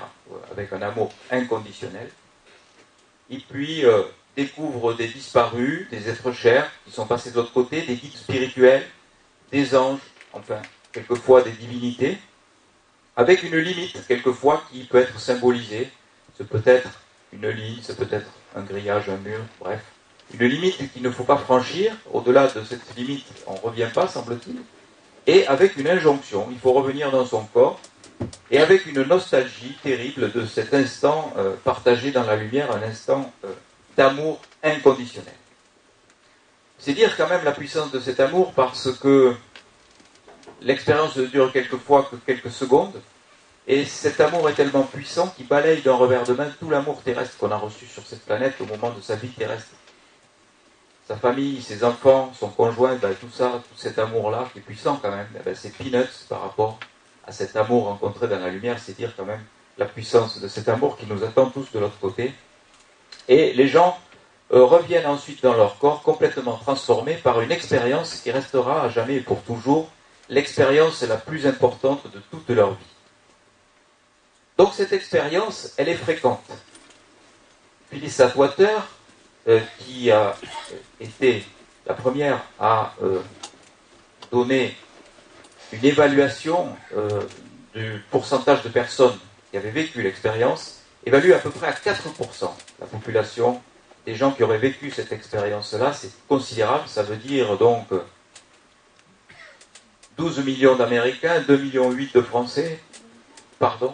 avec 0.51 0.73
un 0.73 0.81
amour 0.81 1.11
inconditionnel, 1.31 2.09
et 3.29 3.37
puis 3.37 3.85
euh, 3.85 4.03
découvrent 4.43 4.93
des 4.93 5.07
disparus, 5.07 5.87
des 5.89 6.09
êtres 6.09 6.31
chers 6.31 6.69
qui 6.85 6.91
sont 6.91 7.05
passés 7.05 7.31
de 7.31 7.35
l'autre 7.35 7.53
côté, 7.53 7.81
des 7.81 7.95
guides 7.95 8.15
spirituels, 8.15 8.85
des 9.51 9.75
anges, 9.75 9.99
enfin, 10.33 10.61
quelquefois 10.91 11.41
des 11.41 11.51
divinités 11.51 12.17
avec 13.19 13.43
une 13.43 13.57
limite, 13.57 14.07
quelquefois, 14.07 14.63
qui 14.71 14.85
peut 14.85 14.97
être 14.97 15.19
symbolisée. 15.19 15.89
Ce 16.37 16.43
peut 16.43 16.61
être 16.65 17.01
une 17.33 17.49
ligne, 17.49 17.81
ce 17.81 17.91
peut 17.91 18.07
être 18.09 18.29
un 18.55 18.61
grillage, 18.61 19.09
un 19.09 19.17
mur, 19.17 19.41
bref. 19.59 19.81
Une 20.33 20.47
limite 20.47 20.89
qu'il 20.93 21.01
ne 21.01 21.09
faut 21.09 21.25
pas 21.25 21.35
franchir. 21.35 21.91
Au-delà 22.13 22.47
de 22.47 22.63
cette 22.63 22.95
limite, 22.95 23.25
on 23.45 23.55
ne 23.55 23.59
revient 23.59 23.89
pas, 23.93 24.07
semble-t-il. 24.07 24.61
Et 25.27 25.45
avec 25.47 25.75
une 25.75 25.89
injonction, 25.89 26.47
il 26.49 26.59
faut 26.59 26.71
revenir 26.71 27.11
dans 27.11 27.25
son 27.25 27.43
corps, 27.43 27.81
et 28.51 28.59
avec 28.59 28.85
une 28.85 29.03
nostalgie 29.03 29.75
terrible 29.83 30.31
de 30.31 30.45
cet 30.45 30.73
instant 30.73 31.33
euh, 31.37 31.55
partagé 31.65 32.11
dans 32.11 32.23
la 32.23 32.37
lumière, 32.37 32.71
un 32.71 32.83
instant 32.83 33.33
euh, 33.43 33.51
d'amour 33.99 34.39
inconditionnel. 34.63 35.39
C'est 36.77 36.93
dire 36.93 37.15
quand 37.17 37.27
même 37.27 37.43
la 37.43 37.51
puissance 37.51 37.91
de 37.91 37.99
cet 37.99 38.19
amour 38.19 38.53
parce 38.53 38.97
que 38.97 39.35
L'expérience 40.61 41.15
ne 41.15 41.25
dure 41.25 41.51
quelquefois 41.53 42.07
que 42.11 42.17
quelques 42.17 42.51
secondes, 42.51 43.01
et 43.67 43.85
cet 43.85 44.19
amour 44.19 44.49
est 44.49 44.53
tellement 44.53 44.83
puissant 44.83 45.27
qu'il 45.29 45.47
balaye 45.47 45.81
d'un 45.81 45.93
revers 45.93 46.23
de 46.23 46.33
main 46.33 46.49
tout 46.59 46.69
l'amour 46.69 47.01
terrestre 47.01 47.37
qu'on 47.37 47.51
a 47.51 47.55
reçu 47.55 47.85
sur 47.85 48.05
cette 48.05 48.25
planète 48.25 48.55
au 48.59 48.65
moment 48.65 48.89
de 48.89 48.99
sa 48.99 49.15
vie 49.15 49.29
terrestre. 49.29 49.75
Sa 51.07 51.15
famille, 51.15 51.61
ses 51.61 51.83
enfants, 51.83 52.33
son 52.37 52.49
conjoint, 52.49 52.95
ben, 52.95 53.13
tout 53.19 53.29
ça, 53.31 53.63
tout 53.69 53.77
cet 53.77 53.99
amour-là, 53.99 54.49
qui 54.51 54.59
est 54.59 54.61
puissant 54.61 54.99
quand 55.01 55.11
même, 55.11 55.27
eh 55.35 55.43
ben, 55.43 55.55
c'est 55.55 55.75
peanuts 55.75 56.25
par 56.27 56.41
rapport 56.41 56.79
à 57.25 57.31
cet 57.31 57.55
amour 57.55 57.85
rencontré 57.85 58.27
dans 58.27 58.39
la 58.39 58.49
lumière, 58.49 58.79
c'est 58.79 58.97
dire 58.97 59.13
quand 59.15 59.25
même 59.25 59.43
la 59.77 59.85
puissance 59.85 60.41
de 60.41 60.47
cet 60.47 60.67
amour 60.67 60.97
qui 60.97 61.05
nous 61.05 61.23
attend 61.23 61.49
tous 61.49 61.71
de 61.71 61.79
l'autre 61.79 61.99
côté. 61.99 62.33
Et 63.29 63.53
les 63.53 63.69
gens 63.69 63.97
euh, 64.51 64.65
reviennent 64.65 65.05
ensuite 65.05 65.41
dans 65.41 65.55
leur 65.55 65.77
corps 65.79 66.01
complètement 66.03 66.57
transformés 66.57 67.15
par 67.15 67.39
une 67.39 67.51
expérience 67.51 68.15
qui 68.15 68.31
restera 68.31 68.83
à 68.83 68.89
jamais 68.89 69.15
et 69.15 69.21
pour 69.21 69.41
toujours 69.43 69.89
l'expérience 70.27 71.01
la 71.03 71.15
plus 71.15 71.47
importante 71.47 72.03
de 72.13 72.19
toute 72.31 72.49
leur 72.49 72.71
vie. 72.71 72.93
Donc 74.57 74.73
cette 74.73 74.91
expérience, 74.91 75.73
elle 75.77 75.87
est 75.87 75.95
fréquente. 75.95 76.43
Phyllis 77.89 78.21
Atwater, 78.21 78.85
euh, 79.47 79.61
qui 79.79 80.11
a 80.11 80.35
été 80.99 81.45
la 81.87 81.93
première 81.93 82.43
à 82.59 82.93
euh, 83.01 83.21
donner 84.31 84.75
une 85.71 85.85
évaluation 85.85 86.75
euh, 86.95 87.21
du 87.73 88.03
pourcentage 88.11 88.63
de 88.63 88.69
personnes 88.69 89.17
qui 89.49 89.57
avaient 89.57 89.71
vécu 89.71 90.01
l'expérience, 90.01 90.78
évalue 91.05 91.31
à 91.31 91.39
peu 91.39 91.49
près 91.49 91.67
à 91.67 91.71
4% 91.71 92.49
la 92.79 92.85
population 92.85 93.61
des 94.05 94.15
gens 94.15 94.31
qui 94.31 94.43
auraient 94.43 94.57
vécu 94.57 94.91
cette 94.91 95.11
expérience-là. 95.11 95.93
C'est 95.93 96.11
considérable, 96.27 96.87
ça 96.87 97.03
veut 97.03 97.17
dire 97.17 97.57
donc 97.57 97.87
12 100.17 100.39
millions 100.45 100.75
d'Américains, 100.75 101.41
2 101.47 101.57
millions 101.57 101.91
8 101.91 102.15
de 102.15 102.21
Français, 102.21 102.79
pardon, 103.57 103.93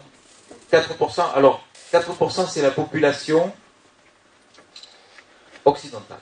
4%. 0.72 1.34
Alors, 1.36 1.66
4% 1.94 2.48
c'est 2.48 2.62
la 2.62 2.72
population 2.72 3.54
occidentale. 5.64 6.20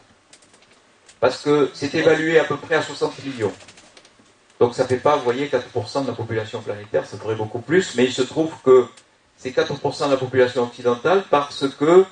Parce 1.19 1.41
que 1.41 1.71
c'est 1.73 1.93
évalué 1.95 2.39
à 2.39 2.43
peu 2.43 2.57
près 2.57 2.75
à 2.75 2.81
60 2.81 3.23
millions. 3.23 3.53
Donc 4.59 4.75
ça 4.75 4.83
ne 4.83 4.87
fait 4.87 4.97
pas, 4.97 5.15
vous 5.15 5.23
voyez, 5.23 5.47
4% 5.47 6.03
de 6.03 6.07
la 6.07 6.13
population 6.13 6.61
planétaire, 6.61 7.05
ça 7.05 7.17
ferait 7.17 7.35
beaucoup 7.35 7.59
plus, 7.59 7.95
mais 7.95 8.05
il 8.05 8.13
se 8.13 8.21
trouve 8.21 8.53
que 8.63 8.87
c'est 9.43 9.49
4% 9.49 10.05
de 10.05 10.11
la 10.11 10.17
population 10.17 10.63
occidentale 10.63 11.21
parce 11.29 11.67
que 11.77 12.05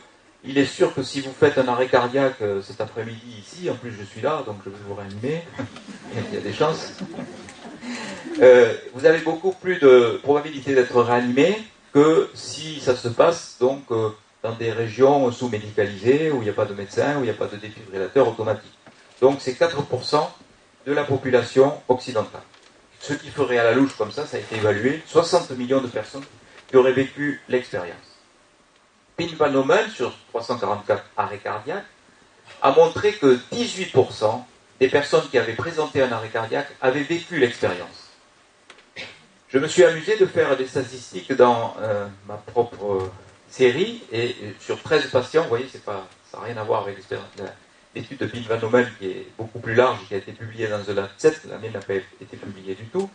il 0.43 0.57
est 0.57 0.65
sûr 0.65 0.93
que 0.93 1.01
si 1.01 1.21
vous 1.21 1.31
faites 1.31 1.57
un 1.57 1.67
arrêt 1.69 1.87
cardiaque 1.87 2.41
euh, 2.41 2.61
cet 2.61 2.81
après-midi 2.81 3.37
ici, 3.39 3.69
en 3.69 3.75
plus 3.75 3.93
je 3.97 4.03
suis 4.03 4.19
là, 4.19 4.43
donc 4.45 4.57
je 4.65 4.69
vais 4.69 4.75
vous 4.85 4.95
réanimer, 4.95 5.43
il 6.13 6.33
y 6.33 6.37
a 6.37 6.41
des 6.41 6.51
chances, 6.51 6.93
euh, 8.41 8.73
vous 8.93 9.05
avez 9.05 9.19
beaucoup 9.19 9.53
plus 9.53 9.79
de 9.79 10.19
probabilité 10.23 10.75
d'être 10.75 11.01
réanimé 11.01 11.57
que 11.93 12.29
si 12.33 12.81
ça 12.81 12.97
se 12.97 13.07
passe 13.07 13.55
donc 13.61 13.83
euh, 13.91 14.09
dans 14.43 14.53
des 14.53 14.73
régions 14.73 15.31
sous-médicalisées, 15.31 16.31
où 16.31 16.41
il 16.41 16.43
n'y 16.43 16.49
a 16.49 16.53
pas 16.53 16.65
de 16.65 16.73
médecin, 16.73 17.15
où 17.15 17.19
il 17.19 17.25
n'y 17.25 17.29
a 17.29 17.33
pas 17.33 17.47
de 17.47 17.55
défibrillateur 17.55 18.27
automatique. 18.27 18.77
Donc 19.21 19.37
c'est 19.39 19.57
4% 19.57 20.27
de 20.85 20.91
la 20.91 21.05
population 21.05 21.75
occidentale. 21.87 22.41
Ce 22.99 23.13
qui 23.13 23.29
ferait 23.29 23.57
à 23.57 23.63
la 23.63 23.73
louche 23.73 23.95
comme 23.97 24.11
ça, 24.11 24.25
ça 24.25 24.35
a 24.35 24.39
été 24.41 24.57
évalué, 24.57 25.01
60 25.05 25.51
millions 25.51 25.81
de 25.81 25.87
personnes 25.87 26.23
qui 26.71 26.77
auraient 26.77 26.93
vécu 26.93 27.41
l'expérience. 27.49 27.97
Pin 29.17 29.27
Van 29.37 29.89
sur 29.93 30.15
344 30.29 31.03
arrêts 31.17 31.37
cardiaques, 31.37 31.85
a 32.61 32.71
montré 32.71 33.13
que 33.13 33.37
18% 33.51 34.43
des 34.79 34.87
personnes 34.87 35.27
qui 35.29 35.37
avaient 35.37 35.53
présenté 35.53 36.01
un 36.01 36.11
arrêt 36.11 36.29
cardiaque 36.29 36.69
avaient 36.81 37.03
vécu 37.03 37.37
l'expérience. 37.37 38.09
Je 39.49 39.59
me 39.59 39.67
suis 39.67 39.83
amusé 39.83 40.17
de 40.17 40.25
faire 40.25 40.55
des 40.55 40.65
statistiques 40.65 41.33
dans 41.33 41.75
euh, 41.81 42.07
ma 42.25 42.35
propre 42.35 42.85
euh, 42.85 43.11
série, 43.49 44.01
et 44.11 44.35
sur 44.59 44.81
13 44.81 45.07
patients, 45.07 45.43
vous 45.43 45.49
voyez, 45.49 45.65
pas, 45.85 46.07
ça 46.31 46.37
n'a 46.37 46.45
rien 46.45 46.57
à 46.57 46.63
voir 46.63 46.83
avec 46.83 46.97
l'étude 47.93 48.17
de 48.17 48.25
Pin 48.25 48.39
Van 48.57 48.83
qui 48.97 49.07
est 49.07 49.27
beaucoup 49.37 49.59
plus 49.59 49.75
large, 49.75 49.99
qui 50.07 50.13
a 50.13 50.17
été 50.17 50.31
publiée 50.31 50.67
dans 50.67 50.81
The 50.81 50.89
Lancet, 50.95 51.35
la 51.49 51.57
mienne 51.57 51.73
n'a 51.73 51.79
pas 51.79 51.95
été 51.95 52.37
publiée 52.37 52.75
du 52.75 52.85
tout. 52.85 53.09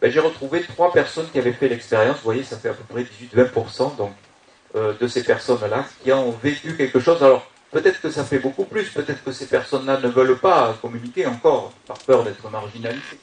Ben, 0.00 0.10
j'ai 0.10 0.20
retrouvé 0.20 0.62
trois 0.62 0.92
personnes 0.92 1.28
qui 1.30 1.38
avaient 1.38 1.52
fait 1.52 1.68
l'expérience. 1.68 2.16
Vous 2.16 2.24
voyez, 2.24 2.42
ça 2.42 2.56
fait 2.56 2.70
à 2.70 2.74
peu 2.74 2.84
près 2.84 3.02
18-20% 3.02 3.96
donc, 3.96 4.12
euh, 4.74 4.94
de 4.98 5.06
ces 5.06 5.22
personnes-là 5.22 5.84
qui 6.02 6.10
ont 6.12 6.30
vécu 6.42 6.74
quelque 6.74 7.00
chose. 7.00 7.22
Alors, 7.22 7.46
peut-être 7.70 8.00
que 8.00 8.10
ça 8.10 8.24
fait 8.24 8.38
beaucoup 8.38 8.64
plus, 8.64 8.88
peut-être 8.88 9.22
que 9.22 9.32
ces 9.32 9.46
personnes-là 9.46 10.00
ne 10.00 10.08
veulent 10.08 10.38
pas 10.38 10.74
communiquer 10.80 11.26
encore 11.26 11.72
par 11.86 11.98
peur 11.98 12.24
d'être 12.24 12.48
marginalisées 12.50 13.20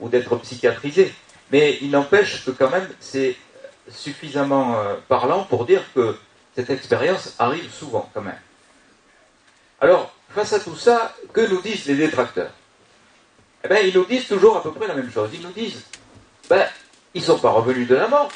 ou 0.00 0.08
d'être 0.08 0.34
psychiatrisées. 0.36 1.14
Mais 1.52 1.78
il 1.80 1.90
n'empêche 1.90 2.44
que 2.44 2.50
quand 2.50 2.70
même, 2.70 2.88
c'est 2.98 3.36
suffisamment 3.88 4.80
euh, 4.80 4.96
parlant 5.06 5.44
pour 5.44 5.64
dire 5.64 5.82
que 5.94 6.16
cette 6.56 6.70
expérience 6.70 7.34
arrive 7.38 7.70
souvent 7.70 8.10
quand 8.12 8.22
même. 8.22 8.40
Alors, 9.80 10.12
face 10.30 10.52
à 10.54 10.58
tout 10.58 10.74
ça, 10.74 11.14
que 11.32 11.42
nous 11.42 11.60
disent 11.62 11.86
les 11.86 11.94
détracteurs? 11.94 12.50
Eh 13.62 13.68
bien, 13.68 13.78
ils 13.78 13.94
nous 13.94 14.04
disent 14.04 14.26
toujours 14.26 14.56
à 14.56 14.62
peu 14.62 14.72
près 14.72 14.88
la 14.88 14.94
même 14.94 15.10
chose. 15.12 15.30
Ils 15.34 15.42
nous 15.42 15.52
disent 15.52 15.84
ben, 16.48 16.66
ils 17.14 17.20
ne 17.20 17.26
sont 17.26 17.38
pas 17.38 17.50
revenus 17.50 17.88
de 17.88 17.94
la 17.94 18.08
mort. 18.08 18.30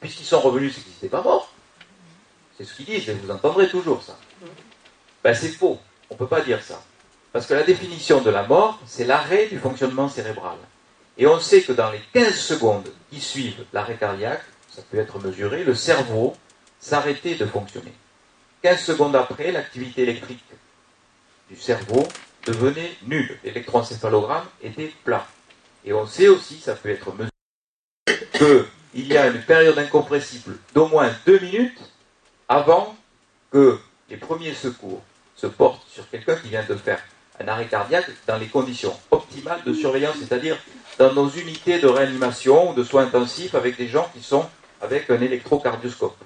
Puisqu'ils 0.00 0.24
sont 0.24 0.40
revenus, 0.40 0.74
c'est 0.74 0.80
qu'ils 0.82 0.92
n'étaient 0.92 1.08
pas 1.08 1.22
morts. 1.22 1.52
C'est 2.56 2.64
ce 2.64 2.74
qu'ils 2.74 2.86
disent, 2.86 3.08
et 3.08 3.14
vous 3.14 3.30
entendrez 3.30 3.68
toujours 3.68 4.02
ça. 4.02 4.16
Ben, 5.22 5.34
c'est 5.34 5.48
faux. 5.48 5.78
On 6.10 6.14
ne 6.14 6.18
peut 6.18 6.26
pas 6.26 6.40
dire 6.40 6.62
ça. 6.62 6.82
Parce 7.32 7.46
que 7.46 7.54
la 7.54 7.64
définition 7.64 8.20
de 8.20 8.30
la 8.30 8.44
mort, 8.44 8.80
c'est 8.86 9.04
l'arrêt 9.04 9.46
du 9.46 9.58
fonctionnement 9.58 10.08
cérébral. 10.08 10.56
Et 11.18 11.26
on 11.26 11.40
sait 11.40 11.62
que 11.62 11.72
dans 11.72 11.90
les 11.90 12.00
15 12.12 12.34
secondes 12.34 12.88
qui 13.10 13.20
suivent 13.20 13.64
l'arrêt 13.72 13.96
cardiaque, 13.96 14.42
ça 14.70 14.82
peut 14.90 14.98
être 14.98 15.18
mesuré, 15.18 15.64
le 15.64 15.74
cerveau 15.74 16.36
s'arrêtait 16.78 17.34
de 17.34 17.46
fonctionner. 17.46 17.92
15 18.62 18.80
secondes 18.80 19.16
après, 19.16 19.52
l'activité 19.52 20.02
électrique 20.02 20.44
du 21.50 21.56
cerveau 21.56 22.06
devenait 22.44 22.96
nulle. 23.06 23.38
L'électroencéphalogramme 23.44 24.46
était 24.62 24.92
plat. 25.04 25.26
Et 25.86 25.92
on 25.92 26.04
sait 26.04 26.26
aussi, 26.26 26.58
ça 26.58 26.74
peut 26.74 26.90
être 26.90 27.12
mesuré, 27.12 27.30
qu'il 28.92 29.06
y 29.06 29.16
a 29.16 29.28
une 29.28 29.40
période 29.42 29.78
incompressible 29.78 30.58
d'au 30.74 30.88
moins 30.88 31.10
deux 31.24 31.38
minutes 31.38 31.78
avant 32.48 32.96
que 33.52 33.78
les 34.10 34.16
premiers 34.16 34.54
secours 34.54 35.00
se 35.36 35.46
portent 35.46 35.86
sur 35.88 36.08
quelqu'un 36.10 36.34
qui 36.34 36.48
vient 36.48 36.64
de 36.64 36.74
faire 36.74 37.00
un 37.38 37.46
arrêt 37.46 37.66
cardiaque 37.66 38.10
dans 38.26 38.36
les 38.36 38.46
conditions 38.46 38.98
optimales 39.12 39.62
de 39.64 39.72
surveillance, 39.74 40.16
c'est-à-dire 40.18 40.58
dans 40.98 41.12
nos 41.12 41.28
unités 41.28 41.78
de 41.78 41.86
réanimation 41.86 42.70
ou 42.70 42.74
de 42.74 42.82
soins 42.82 43.04
intensifs 43.04 43.54
avec 43.54 43.76
des 43.76 43.88
gens 43.88 44.10
qui 44.12 44.22
sont 44.22 44.48
avec 44.80 45.08
un 45.10 45.20
électrocardioscope. 45.20 46.16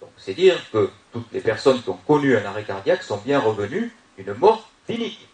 Donc 0.00 0.10
c'est 0.18 0.34
dire 0.34 0.56
que 0.72 0.90
toutes 1.12 1.32
les 1.32 1.40
personnes 1.40 1.82
qui 1.82 1.88
ont 1.90 1.98
connu 2.06 2.36
un 2.36 2.44
arrêt 2.44 2.64
cardiaque 2.64 3.02
sont 3.02 3.18
bien 3.18 3.40
revenues 3.40 3.92
d'une 4.16 4.34
mort 4.34 4.70
clinique. 4.86 5.26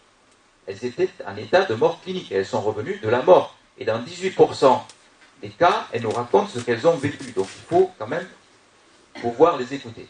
Elles 0.65 0.83
étaient 0.83 1.09
en 1.25 1.37
état 1.37 1.65
de 1.65 1.75
mort 1.75 2.01
clinique 2.01 2.31
et 2.31 2.35
elles 2.35 2.45
sont 2.45 2.61
revenues 2.61 2.99
de 3.03 3.09
la 3.09 3.21
mort. 3.21 3.55
Et 3.77 3.85
dans 3.85 3.99
18% 3.99 4.81
des 5.41 5.49
cas, 5.49 5.87
elles 5.91 6.01
nous 6.01 6.11
racontent 6.11 6.47
ce 6.47 6.59
qu'elles 6.59 6.87
ont 6.87 6.95
vécu. 6.95 7.31
Donc 7.31 7.47
il 7.55 7.67
faut 7.69 7.91
quand 7.99 8.07
même 8.07 8.27
pouvoir 9.21 9.57
les 9.57 9.73
écouter. 9.73 10.07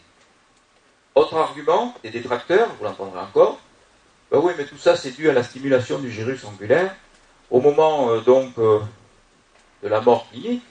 Autre 1.14 1.36
argument 1.36 1.94
des 2.02 2.10
détracteurs, 2.10 2.68
vous 2.78 2.84
l'entendrez 2.84 3.18
encore, 3.18 3.58
ben 4.30 4.40
oui, 4.42 4.52
mais 4.56 4.64
tout 4.64 4.76
ça 4.76 4.94
c'est 4.94 5.10
dû 5.10 5.28
à 5.28 5.32
la 5.32 5.42
stimulation 5.42 5.98
du 5.98 6.10
gyrus 6.10 6.44
angulaire. 6.44 6.94
Au 7.50 7.60
moment 7.60 8.10
euh, 8.10 8.20
donc 8.20 8.52
euh, 8.58 8.80
de 9.82 9.88
la 9.88 10.00
mort 10.00 10.28
clinique, 10.30 10.62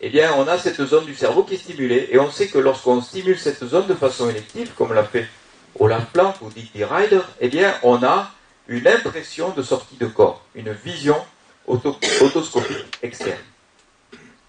eh 0.00 0.08
bien 0.08 0.34
on 0.36 0.48
a 0.48 0.58
cette 0.58 0.82
zone 0.84 1.04
du 1.04 1.14
cerveau 1.14 1.44
qui 1.44 1.54
est 1.54 1.58
stimulée. 1.58 2.08
Et 2.10 2.18
on 2.18 2.30
sait 2.30 2.48
que 2.48 2.58
lorsqu'on 2.58 3.00
stimule 3.02 3.38
cette 3.38 3.64
zone 3.64 3.86
de 3.86 3.94
façon 3.94 4.28
élective, 4.28 4.72
comme 4.76 4.92
l'a 4.94 5.04
fait 5.04 5.28
Olaf 5.78 6.06
Planck 6.12 6.40
ou 6.40 6.50
Dick 6.50 6.72
Ryder, 6.74 7.20
eh 7.40 7.48
bien 7.48 7.74
on 7.82 8.02
a 8.02 8.30
une 8.68 8.86
impression 8.86 9.50
de 9.50 9.62
sortie 9.62 9.96
de 9.96 10.06
corps, 10.06 10.44
une 10.54 10.72
vision 10.72 11.16
autoscopique 11.66 12.98
externe. 13.02 13.38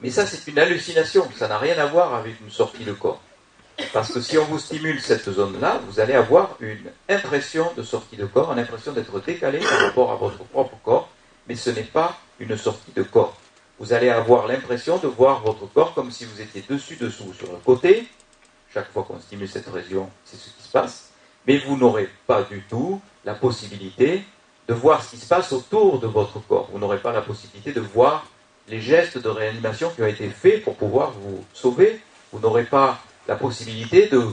Mais 0.02 0.10
ça, 0.10 0.26
c'est 0.26 0.50
une 0.52 0.60
hallucination, 0.60 1.28
ça 1.38 1.48
n'a 1.48 1.58
rien 1.58 1.78
à 1.78 1.86
voir 1.86 2.14
avec 2.14 2.40
une 2.42 2.52
sortie 2.52 2.84
de 2.84 2.94
corps. 2.94 3.22
Parce 3.92 4.14
que 4.14 4.22
si 4.22 4.38
on 4.38 4.46
vous 4.46 4.60
stimule 4.60 5.02
cette 5.02 5.32
zone-là, 5.32 5.82
vous 5.88 6.00
allez 6.00 6.14
avoir 6.14 6.58
une 6.60 6.92
impression 7.10 7.72
de 7.76 7.84
sortie 7.84 8.18
de 8.18 8.26
corps, 8.26 8.52
une 8.54 8.60
impression 8.60 8.92
d'être 8.92 9.20
décalé 9.22 9.60
par 9.60 9.80
rapport 9.80 10.12
à 10.12 10.16
votre 10.16 10.44
propre 10.46 10.78
corps, 10.84 11.10
mais 11.48 11.56
ce 11.56 11.70
n'est 11.72 11.82
pas 11.84 12.18
une 12.40 12.56
sortie 12.58 12.92
de 12.96 13.04
corps. 13.04 13.36
Vous 13.80 13.94
allez 13.94 14.10
avoir 14.10 14.48
l'impression 14.48 14.98
de 14.98 15.08
voir 15.08 15.42
votre 15.42 15.66
corps 15.74 15.94
comme 15.94 16.12
si 16.12 16.26
vous 16.26 16.40
étiez 16.40 16.64
dessus-dessous 16.70 17.34
sur 17.34 17.52
le 17.52 17.58
côté. 17.66 18.08
Chaque 18.74 18.92
fois 18.92 19.04
qu'on 19.04 19.20
stimule 19.20 19.50
cette 19.50 19.68
région, 19.68 20.10
c'est 20.24 20.38
ce 20.38 20.50
qui 20.50 20.64
se 20.64 20.70
passe. 20.70 21.10
Mais 21.48 21.58
vous 21.58 21.76
n'aurez 21.76 22.10
pas 22.28 22.44
du 22.44 22.62
tout 22.70 23.02
la 23.26 23.34
possibilité 23.34 24.24
de 24.68 24.74
voir 24.74 25.04
ce 25.04 25.12
qui 25.12 25.18
se 25.18 25.28
passe 25.28 25.52
autour 25.52 26.00
de 26.00 26.08
votre 26.08 26.40
corps. 26.40 26.70
Vous 26.72 26.80
n'aurez 26.80 27.00
pas 27.00 27.12
la 27.12 27.22
possibilité 27.22 27.72
de 27.72 27.82
voir 27.82 28.26
les 28.68 28.80
gestes 28.80 29.18
de 29.18 29.30
réanimation 29.30 29.90
qui 29.90 30.02
ont 30.02 30.08
été 30.08 30.30
faits 30.30 30.64
pour 30.64 30.76
pouvoir 30.76 31.12
vous 31.12 31.44
sauver. 31.54 32.00
Vous 32.32 32.40
n'aurez 32.40 32.64
pas 32.64 33.00
la 33.28 33.36
possibilité 33.36 34.08
de 34.08 34.24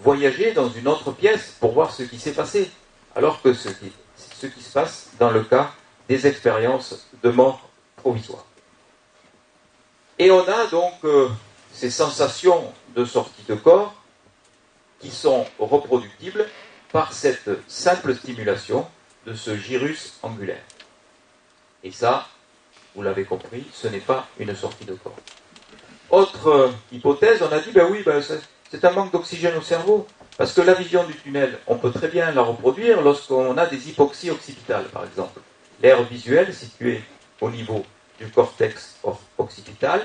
voyager 0.00 0.52
dans 0.52 0.68
une 0.68 0.88
autre 0.88 1.12
pièce 1.12 1.56
pour 1.60 1.72
voir 1.72 1.92
ce 1.92 2.02
qui 2.02 2.18
s'est 2.18 2.32
passé. 2.32 2.70
Alors 3.14 3.40
que 3.40 3.54
c'est 3.54 3.74
ce 4.16 4.46
qui 4.46 4.62
se 4.62 4.72
passe 4.72 5.10
dans 5.18 5.30
le 5.30 5.42
cas 5.42 5.70
des 6.08 6.26
expériences 6.26 7.06
de 7.22 7.30
mort 7.30 7.68
provisoire. 7.96 8.44
Et 10.18 10.30
on 10.30 10.46
a 10.48 10.66
donc 10.66 10.94
euh, 11.04 11.28
ces 11.72 11.90
sensations 11.90 12.72
de 12.96 13.04
sortie 13.04 13.44
de 13.48 13.54
corps 13.54 13.94
qui 15.00 15.10
sont 15.10 15.46
reproductibles 15.58 16.46
par 16.92 17.12
cette 17.12 17.50
simple 17.68 18.14
stimulation 18.14 18.86
de 19.26 19.34
ce 19.34 19.56
gyrus 19.56 20.18
angulaire. 20.22 20.62
Et 21.84 21.90
ça, 21.90 22.26
vous 22.94 23.02
l'avez 23.02 23.24
compris, 23.24 23.66
ce 23.72 23.88
n'est 23.88 23.98
pas 23.98 24.26
une 24.38 24.54
sortie 24.54 24.84
de 24.84 24.94
corps. 24.94 25.16
Autre 26.10 26.72
hypothèse, 26.90 27.42
on 27.42 27.52
a 27.52 27.60
dit, 27.60 27.70
ben 27.70 27.86
oui, 27.90 28.02
ben 28.04 28.22
c'est 28.70 28.84
un 28.84 28.90
manque 28.90 29.12
d'oxygène 29.12 29.56
au 29.56 29.62
cerveau, 29.62 30.06
parce 30.36 30.52
que 30.52 30.60
la 30.60 30.74
vision 30.74 31.04
du 31.04 31.14
tunnel, 31.14 31.58
on 31.66 31.76
peut 31.76 31.90
très 31.90 32.08
bien 32.08 32.30
la 32.32 32.42
reproduire 32.42 33.02
lorsqu'on 33.02 33.56
a 33.58 33.66
des 33.66 33.88
hypoxies 33.88 34.30
occipitales, 34.30 34.86
par 34.86 35.04
exemple. 35.04 35.40
L'air 35.82 36.02
visuel 36.04 36.52
situé 36.54 37.02
au 37.40 37.50
niveau 37.50 37.84
du 38.18 38.28
cortex 38.28 38.96
occipital, 39.36 40.00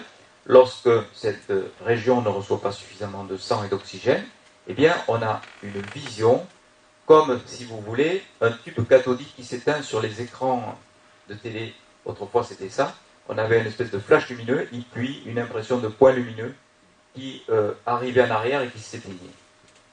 lorsque 0.45 0.89
cette 1.13 1.51
région 1.85 2.21
ne 2.21 2.29
reçoit 2.29 2.61
pas 2.61 2.71
suffisamment 2.71 3.23
de 3.23 3.37
sang 3.37 3.63
et 3.63 3.69
d'oxygène, 3.69 4.25
eh 4.67 4.73
bien, 4.73 4.95
on 5.07 5.21
a 5.21 5.41
une 5.63 5.81
vision 5.93 6.45
comme, 7.05 7.39
si 7.45 7.65
vous 7.65 7.81
voulez, 7.81 8.23
un 8.41 8.51
tube 8.51 8.87
cathodique 8.87 9.35
qui 9.35 9.43
s'éteint 9.43 9.81
sur 9.81 10.01
les 10.01 10.21
écrans 10.21 10.77
de 11.29 11.35
télé 11.35 11.73
autrefois 12.05 12.43
c'était 12.43 12.69
ça, 12.69 12.95
on 13.29 13.37
avait 13.37 13.59
une 13.59 13.67
espèce 13.67 13.91
de 13.91 13.99
flash 13.99 14.29
lumineux 14.29 14.67
et 14.73 14.79
puis 14.93 15.23
une 15.25 15.39
impression 15.39 15.77
de 15.77 15.87
point 15.87 16.11
lumineux 16.11 16.53
qui 17.15 17.43
euh, 17.49 17.71
arrivait 17.85 18.23
en 18.23 18.31
arrière 18.31 18.61
et 18.61 18.67
qui 18.67 18.79
s'éteignait. 18.79 19.17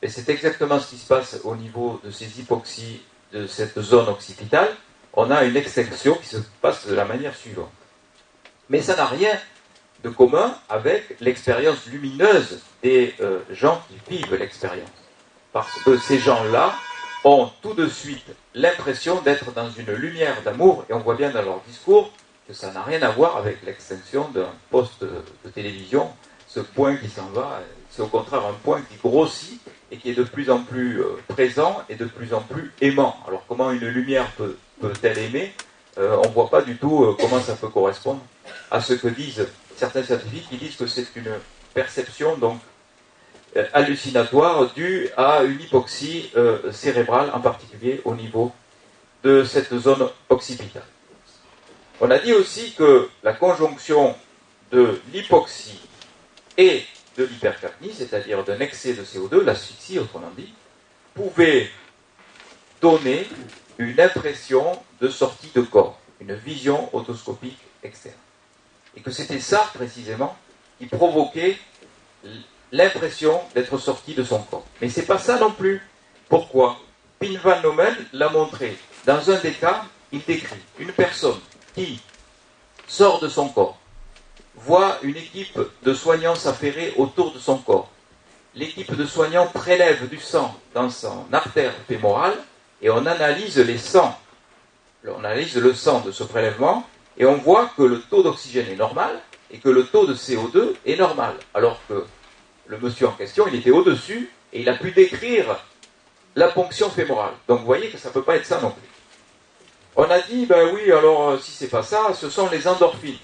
Et 0.02 0.08
c'est 0.08 0.28
exactement 0.28 0.80
ce 0.80 0.90
qui 0.90 0.96
se 0.96 1.06
passe 1.06 1.40
au 1.44 1.54
niveau 1.54 2.00
de 2.04 2.10
ces 2.10 2.40
hypoxies 2.40 3.02
de 3.32 3.46
cette 3.46 3.80
zone 3.80 4.08
occipitale. 4.08 4.68
On 5.12 5.30
a 5.30 5.44
une 5.44 5.56
extinction 5.56 6.14
qui 6.14 6.26
se 6.26 6.38
passe 6.60 6.86
de 6.86 6.94
la 6.94 7.04
manière 7.04 7.36
suivante. 7.36 7.70
Mais 8.68 8.80
ça 8.80 8.96
n'a 8.96 9.06
rien 9.06 9.38
de 10.02 10.08
commun 10.08 10.56
avec 10.68 11.16
l'expérience 11.20 11.86
lumineuse 11.86 12.60
des 12.82 13.14
euh, 13.20 13.40
gens 13.50 13.82
qui 13.88 14.16
vivent 14.16 14.34
l'expérience. 14.34 14.88
Parce 15.52 15.82
que 15.84 15.98
ces 15.98 16.18
gens-là 16.18 16.74
ont 17.24 17.50
tout 17.62 17.74
de 17.74 17.88
suite 17.88 18.26
l'impression 18.54 19.20
d'être 19.20 19.52
dans 19.52 19.70
une 19.70 19.92
lumière 19.92 20.42
d'amour, 20.42 20.84
et 20.88 20.92
on 20.92 21.00
voit 21.00 21.14
bien 21.14 21.30
dans 21.30 21.42
leur 21.42 21.60
discours 21.66 22.12
que 22.48 22.54
ça 22.54 22.72
n'a 22.72 22.82
rien 22.82 23.02
à 23.02 23.10
voir 23.10 23.36
avec 23.36 23.62
l'extinction 23.64 24.28
d'un 24.28 24.48
poste 24.70 25.04
de 25.04 25.50
télévision, 25.50 26.10
ce 26.48 26.60
point 26.60 26.96
qui 26.96 27.08
s'en 27.08 27.26
va, 27.26 27.60
c'est 27.90 28.02
au 28.02 28.06
contraire 28.06 28.44
un 28.44 28.54
point 28.64 28.80
qui 28.82 28.96
grossit 28.96 29.60
et 29.90 29.96
qui 29.96 30.10
est 30.10 30.14
de 30.14 30.24
plus 30.24 30.50
en 30.50 30.62
plus 30.62 31.00
euh, 31.00 31.18
présent 31.28 31.82
et 31.88 31.96
de 31.96 32.04
plus 32.04 32.32
en 32.32 32.40
plus 32.40 32.72
aimant. 32.80 33.16
Alors 33.26 33.44
comment 33.48 33.70
une 33.70 33.86
lumière 33.86 34.30
peut, 34.32 34.56
elle 35.02 35.18
aimer? 35.18 35.52
Euh, 35.98 36.16
On 36.24 36.28
ne 36.28 36.32
voit 36.32 36.48
pas 36.48 36.62
du 36.62 36.76
tout 36.76 37.04
euh, 37.04 37.16
comment 37.20 37.40
ça 37.40 37.54
peut 37.54 37.68
correspondre 37.68 38.20
à 38.70 38.80
ce 38.80 38.94
que 38.94 39.08
disent 39.08 39.46
certains 39.76 40.02
scientifiques 40.02 40.48
qui 40.48 40.56
disent 40.56 40.76
que 40.76 40.86
c'est 40.86 41.06
une 41.16 41.32
perception 41.74 42.36
donc 42.36 42.60
hallucinatoire 43.72 44.72
due 44.74 45.08
à 45.16 45.42
une 45.42 45.60
hypoxie 45.60 46.30
cérébrale, 46.72 47.30
en 47.32 47.40
particulier 47.40 48.00
au 48.04 48.14
niveau 48.14 48.52
de 49.22 49.44
cette 49.44 49.76
zone 49.78 50.08
occipitale. 50.28 50.84
On 52.00 52.10
a 52.10 52.18
dit 52.18 52.32
aussi 52.32 52.72
que 52.72 53.08
la 53.22 53.34
conjonction 53.34 54.16
de 54.70 55.00
l'hypoxie 55.12 55.80
et 56.56 56.82
de 57.18 57.24
l'hypercapnie, 57.24 57.92
c'est-à-dire 57.92 58.44
d'un 58.44 58.58
excès 58.60 58.94
de 58.94 59.02
CO2, 59.02 59.42
l'asphyxie 59.42 59.98
autrement 59.98 60.30
dit, 60.36 60.54
pouvait 61.14 61.68
donner 62.80 63.28
une 63.78 64.00
impression 64.00 64.80
de 65.00 65.08
sortie 65.08 65.50
de 65.54 65.60
corps, 65.60 65.98
une 66.20 66.34
vision 66.34 66.88
otoscopique 66.94 67.58
externe. 67.82 68.14
Et 68.96 69.00
que 69.00 69.10
c'était 69.10 69.40
ça 69.40 69.70
précisément 69.74 70.36
qui 70.78 70.86
provoquait 70.86 71.58
l'impression 72.72 73.40
d'être 73.54 73.78
sorti 73.78 74.14
de 74.14 74.24
son 74.24 74.38
corps. 74.42 74.66
Mais 74.80 74.88
c'est 74.88 75.06
pas 75.06 75.18
ça 75.18 75.38
non 75.38 75.50
plus. 75.50 75.82
Pourquoi? 76.28 76.78
Pin 77.18 77.36
van 77.42 77.60
Nomen 77.60 77.94
l'a 78.12 78.28
montré. 78.28 78.76
Dans 79.06 79.30
un 79.30 79.38
des 79.40 79.52
cas, 79.52 79.84
il 80.12 80.22
décrit 80.24 80.60
une 80.78 80.92
personne 80.92 81.38
qui 81.74 82.00
sort 82.86 83.20
de 83.20 83.28
son 83.28 83.48
corps, 83.48 83.78
voit 84.56 84.98
une 85.02 85.16
équipe 85.16 85.58
de 85.82 85.94
soignants 85.94 86.34
s'affairer 86.34 86.92
autour 86.96 87.32
de 87.32 87.38
son 87.38 87.58
corps. 87.58 87.90
L'équipe 88.54 88.94
de 88.94 89.06
soignants 89.06 89.46
prélève 89.46 90.08
du 90.08 90.18
sang 90.18 90.54
dans 90.74 90.90
son 90.90 91.24
artère 91.32 91.72
fémorale 91.86 92.36
et 92.82 92.90
on 92.90 93.06
analyse 93.06 93.58
les 93.58 93.78
sangs. 93.78 94.18
On 95.06 95.24
analyse 95.24 95.56
le 95.56 95.72
sang 95.72 96.00
de 96.00 96.10
ce 96.10 96.24
prélèvement 96.24 96.86
et 97.16 97.24
on 97.26 97.36
voit 97.36 97.70
que 97.76 97.82
le 97.82 98.00
taux 98.00 98.22
d'oxygène 98.22 98.68
est 98.68 98.76
normal 98.76 99.20
et 99.52 99.58
que 99.58 99.68
le 99.68 99.84
taux 99.86 100.06
de 100.06 100.14
CO2 100.14 100.74
est 100.84 100.96
normal. 100.96 101.34
Alors 101.54 101.80
que 101.88 102.04
le 102.70 102.78
monsieur 102.78 103.08
en 103.08 103.12
question, 103.12 103.46
il 103.46 103.56
était 103.56 103.70
au-dessus 103.70 104.30
et 104.52 104.62
il 104.62 104.68
a 104.68 104.74
pu 104.74 104.92
décrire 104.92 105.58
la 106.34 106.48
ponction 106.48 106.88
fémorale. 106.88 107.34
Donc 107.48 107.60
vous 107.60 107.66
voyez 107.66 107.90
que 107.90 107.98
ça 107.98 108.08
ne 108.08 108.14
peut 108.14 108.22
pas 108.22 108.36
être 108.36 108.46
ça 108.46 108.60
non 108.60 108.70
plus. 108.70 108.88
On 109.96 110.04
a 110.04 110.20
dit, 110.20 110.46
ben 110.46 110.72
oui, 110.72 110.90
alors 110.90 111.38
si 111.40 111.50
c'est 111.50 111.68
pas 111.68 111.82
ça, 111.82 112.14
ce 112.14 112.30
sont 112.30 112.48
les 112.48 112.66
endorphines 112.66 113.18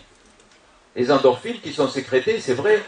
les 0.96 1.12
endorphines 1.12 1.60
qui 1.60 1.72
sont 1.72 1.88
sécrétées, 1.88 2.40
c'est 2.40 2.54
vrai, 2.54 2.82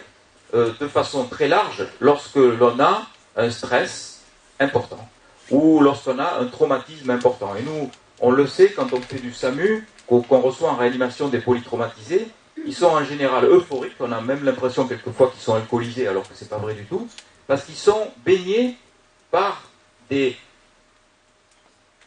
euh, 0.54 0.72
de 0.80 0.88
façon 0.88 1.24
très 1.24 1.46
large 1.46 1.86
lorsque 2.00 2.36
l'on 2.36 2.80
a 2.80 3.02
un 3.36 3.50
stress 3.50 4.22
important 4.58 5.06
ou 5.50 5.80
lorsqu'on 5.80 6.18
a 6.18 6.38
un 6.40 6.46
traumatisme 6.46 7.10
important. 7.10 7.54
Et 7.56 7.62
nous, 7.62 7.90
on 8.20 8.30
le 8.30 8.46
sait 8.46 8.70
quand 8.70 8.92
on 8.92 9.00
fait 9.00 9.18
du 9.18 9.32
SAMU, 9.32 9.86
qu'on 10.06 10.40
reçoit 10.40 10.70
en 10.70 10.76
réanimation 10.76 11.28
des 11.28 11.38
polytraumatisés, 11.38 12.26
ils 12.68 12.74
sont 12.74 12.86
en 12.86 13.04
général 13.04 13.44
euphoriques, 13.46 13.96
on 14.00 14.12
a 14.12 14.20
même 14.20 14.44
l'impression 14.44 14.86
quelquefois 14.86 15.30
qu'ils 15.30 15.40
sont 15.40 15.54
alcoolisés 15.54 16.06
alors 16.06 16.28
que 16.28 16.34
ce 16.34 16.44
n'est 16.44 16.50
pas 16.50 16.58
vrai 16.58 16.74
du 16.74 16.84
tout, 16.84 17.08
parce 17.46 17.64
qu'ils 17.64 17.74
sont 17.74 18.10
baignés 18.24 18.76
par 19.30 19.62
des 20.08 20.36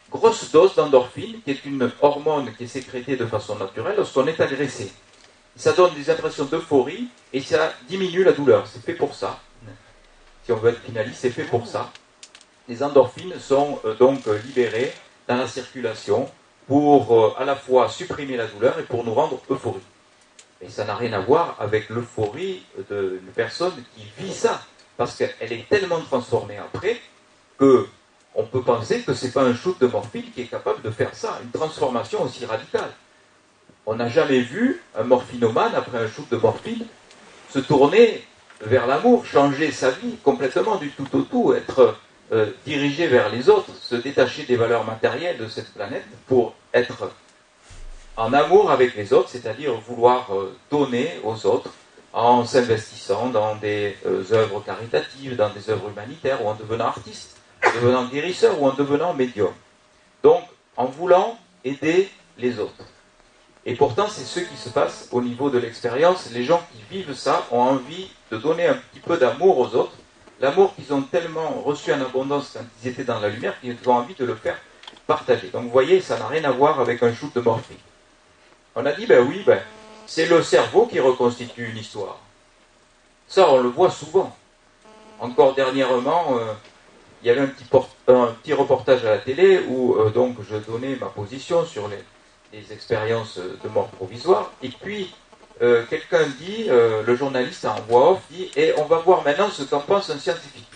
grosses 0.10 0.52
doses 0.52 0.76
d'endorphine, 0.76 1.42
qui 1.44 1.52
est 1.52 1.66
une 1.66 1.92
hormone 2.02 2.54
qui 2.56 2.64
est 2.64 2.68
sécrétée 2.68 3.16
de 3.16 3.26
façon 3.26 3.56
naturelle 3.56 3.96
lorsqu'on 3.98 4.28
est 4.28 4.40
agressé 4.40 4.92
ça 5.56 5.74
donne 5.74 5.94
des 5.94 6.10
impressions 6.10 6.46
d'euphorie 6.46 7.08
et 7.34 7.42
ça 7.42 7.74
diminue 7.88 8.24
la 8.24 8.32
douleur. 8.32 8.66
C'est 8.68 8.84
fait 8.84 8.94
pour 8.94 9.14
ça. 9.14 9.40
Si 10.44 10.52
on 10.52 10.56
veut 10.56 10.72
être 10.72 10.82
finaliste, 10.82 11.20
c'est 11.22 11.30
fait 11.30 11.44
pour 11.44 11.68
ça. 11.68 11.92
Les 12.68 12.82
endorphines 12.82 13.40
sont 13.40 13.80
euh, 13.86 13.96
donc 13.96 14.28
euh, 14.28 14.40
libérées 14.40 14.94
dans 15.28 15.36
la 15.36 15.48
circulation 15.48 16.30
pour 16.68 17.14
euh, 17.14 17.34
à 17.38 17.46
la 17.46 17.56
fois 17.56 17.90
supprimer 17.90 18.38
la 18.38 18.48
douleur 18.48 18.80
et 18.80 18.84
pour 18.84 19.04
nous 19.04 19.14
rendre 19.14 19.40
euphoriques. 19.50 19.84
Et 20.62 20.70
ça 20.70 20.86
n'a 20.86 20.96
rien 20.96 21.14
à 21.14 21.20
voir 21.20 21.58
avec 21.60 21.90
l'euphorie 21.90 22.64
d'une 22.90 23.32
personne 23.36 23.74
qui 23.96 24.06
vit 24.18 24.34
ça, 24.34 24.62
parce 24.98 25.16
qu'elle 25.16 25.34
est 25.40 25.68
tellement 25.68 26.02
transformée 26.02 26.58
après 26.58 27.00
que 27.58 27.88
on 28.34 28.44
peut 28.44 28.62
penser 28.62 29.02
que 29.02 29.14
ce 29.14 29.26
n'est 29.26 29.32
pas 29.32 29.44
un 29.44 29.54
shoot 29.54 29.80
de 29.82 29.88
morphine 29.88 30.24
qui 30.34 30.42
est 30.42 30.46
capable 30.46 30.82
de 30.82 30.90
faire 30.90 31.14
ça, 31.14 31.40
une 31.44 31.52
transformation 31.52 32.24
aussi 32.24 32.46
radicale. 32.46 32.92
On 33.86 33.96
n'a 33.96 34.08
jamais 34.08 34.40
vu 34.40 34.82
un 34.96 35.04
morphinomane, 35.04 35.76
après 35.76 35.98
un 35.98 36.08
shoot 36.08 36.30
de 36.30 36.38
morphine, 36.38 36.86
se 37.50 37.60
tourner 37.60 38.24
vers 38.62 38.88
l'amour, 38.88 39.26
changer 39.26 39.72
sa 39.72 39.92
vie 39.92 40.16
complètement 40.24 40.78
du 40.78 40.92
tout 40.92 41.08
au 41.14 41.22
tout, 41.24 41.54
être 41.54 41.98
euh, 42.32 42.52
dirigé 42.66 43.08
vers 43.08 43.30
les 43.30 43.50
autres, 43.50 43.76
se 43.82 43.96
détacher 43.96 44.44
des 44.44 44.56
valeurs 44.56 44.86
matérielles 44.86 45.38
de 45.38 45.48
cette 45.48 45.74
planète 45.74 46.06
pour 46.28 46.54
être 46.74 47.12
en 48.22 48.34
amour 48.34 48.70
avec 48.70 48.96
les 48.96 49.14
autres, 49.14 49.30
c'est-à-dire 49.30 49.74
vouloir 49.74 50.28
euh, 50.32 50.56
donner 50.70 51.20
aux 51.24 51.48
autres 51.48 51.72
en 52.14 52.46
s'investissant 52.46 53.30
dans 53.30 53.56
des 53.56 53.98
euh, 54.06 54.24
œuvres 54.32 54.62
caritatives, 54.64 55.36
dans 55.36 55.50
des 55.50 55.72
œuvres 55.72 55.90
humanitaires, 55.90 56.46
ou 56.46 56.50
en 56.50 56.54
devenant 56.54 56.86
artiste, 56.86 57.38
en 57.66 57.74
devenant 57.74 58.06
guérisseur, 58.06 58.62
ou 58.62 58.68
en 58.68 58.74
devenant 58.74 59.16
médium. 59.16 59.52
Donc, 60.22 60.44
en 60.78 60.86
voulant 60.86 61.36
aider 61.64 62.12
les 62.38 62.60
autres. 62.60 62.86
Et 63.66 63.74
pourtant, 63.74 64.08
c'est 64.08 64.26
ce 64.26 64.40
qui 64.42 64.56
se 64.56 64.70
passe 64.70 65.10
au 65.12 65.22
niveau 65.24 65.50
de 65.50 65.58
l'expérience. 65.58 66.30
Les 66.32 66.44
gens 66.44 66.62
qui 66.72 66.96
vivent 66.96 67.16
ça 67.16 67.48
ont 67.50 67.62
envie 67.62 68.12
de 68.30 68.38
donner 68.38 68.68
un 68.68 68.76
petit 68.76 69.00
peu 69.00 69.18
d'amour 69.18 69.58
aux 69.58 69.76
autres. 69.76 69.94
L'amour 70.40 70.76
qu'ils 70.76 70.94
ont 70.94 71.02
tellement 71.02 71.62
reçu 71.66 71.92
en 71.92 72.02
abondance 72.02 72.52
quand 72.54 72.66
ils 72.84 72.90
étaient 72.90 73.04
dans 73.04 73.20
la 73.20 73.30
lumière 73.30 73.60
qu'ils 73.60 73.78
ont 73.88 73.94
envie 73.94 74.16
de 74.16 74.26
le 74.26 74.36
faire 74.36 74.58
partager. 75.08 75.48
Donc 75.48 75.64
vous 75.64 75.72
voyez, 75.72 76.02
ça 76.02 76.20
n'a 76.20 76.28
rien 76.28 76.44
à 76.44 76.52
voir 76.52 76.80
avec 76.80 77.02
un 77.02 77.14
shoot 77.14 77.34
de 77.34 77.42
morphine. 77.42 77.78
On 78.76 78.86
a 78.86 78.94
dit, 78.94 79.06
ben 79.06 79.26
oui, 79.28 79.44
ben, 79.46 79.60
c'est 80.06 80.28
le 80.28 80.42
cerveau 80.44 80.86
qui 80.86 81.00
reconstitue 81.00 81.70
une 81.70 81.78
histoire. 81.78 82.20
Ça, 83.28 83.50
on 83.50 83.62
le 83.62 83.70
voit 83.70 83.92
souvent. 83.92 84.36
Encore 85.20 85.56
dernièrement, 85.56 86.38
euh, 86.38 86.54
il 87.22 87.28
y 87.28 87.30
avait 87.30 87.42
un 87.42 87.48
petit, 87.48 88.54
reportage 88.54 89.06
à 89.06 89.12
la 89.12 89.18
télé 89.20 89.62
où 89.68 89.96
euh, 89.96 90.10
donc 90.10 90.38
je 90.50 90.56
donnais 90.58 90.96
ma 90.96 91.08
position 91.08 91.66
sur 91.66 91.88
les, 91.88 92.04
expériences 92.72 93.38
de 93.38 93.70
mort 93.70 93.88
provisoire. 93.90 94.52
Et 94.62 94.68
puis, 94.68 95.14
euh, 95.62 95.86
quelqu'un 95.90 96.26
dit, 96.40 96.66
le 96.68 97.16
journaliste 97.16 97.64
en 97.64 97.80
voix 97.88 98.12
off 98.12 98.20
dit, 98.30 98.52
et 98.58 98.74
on 98.78 98.86
va 98.86 98.98
voir 98.98 99.24
maintenant 99.24 99.50
ce 99.50 99.64
qu'en 99.64 99.80
pense 99.80 100.10
un 100.10 100.20
scientifique. 100.20 100.68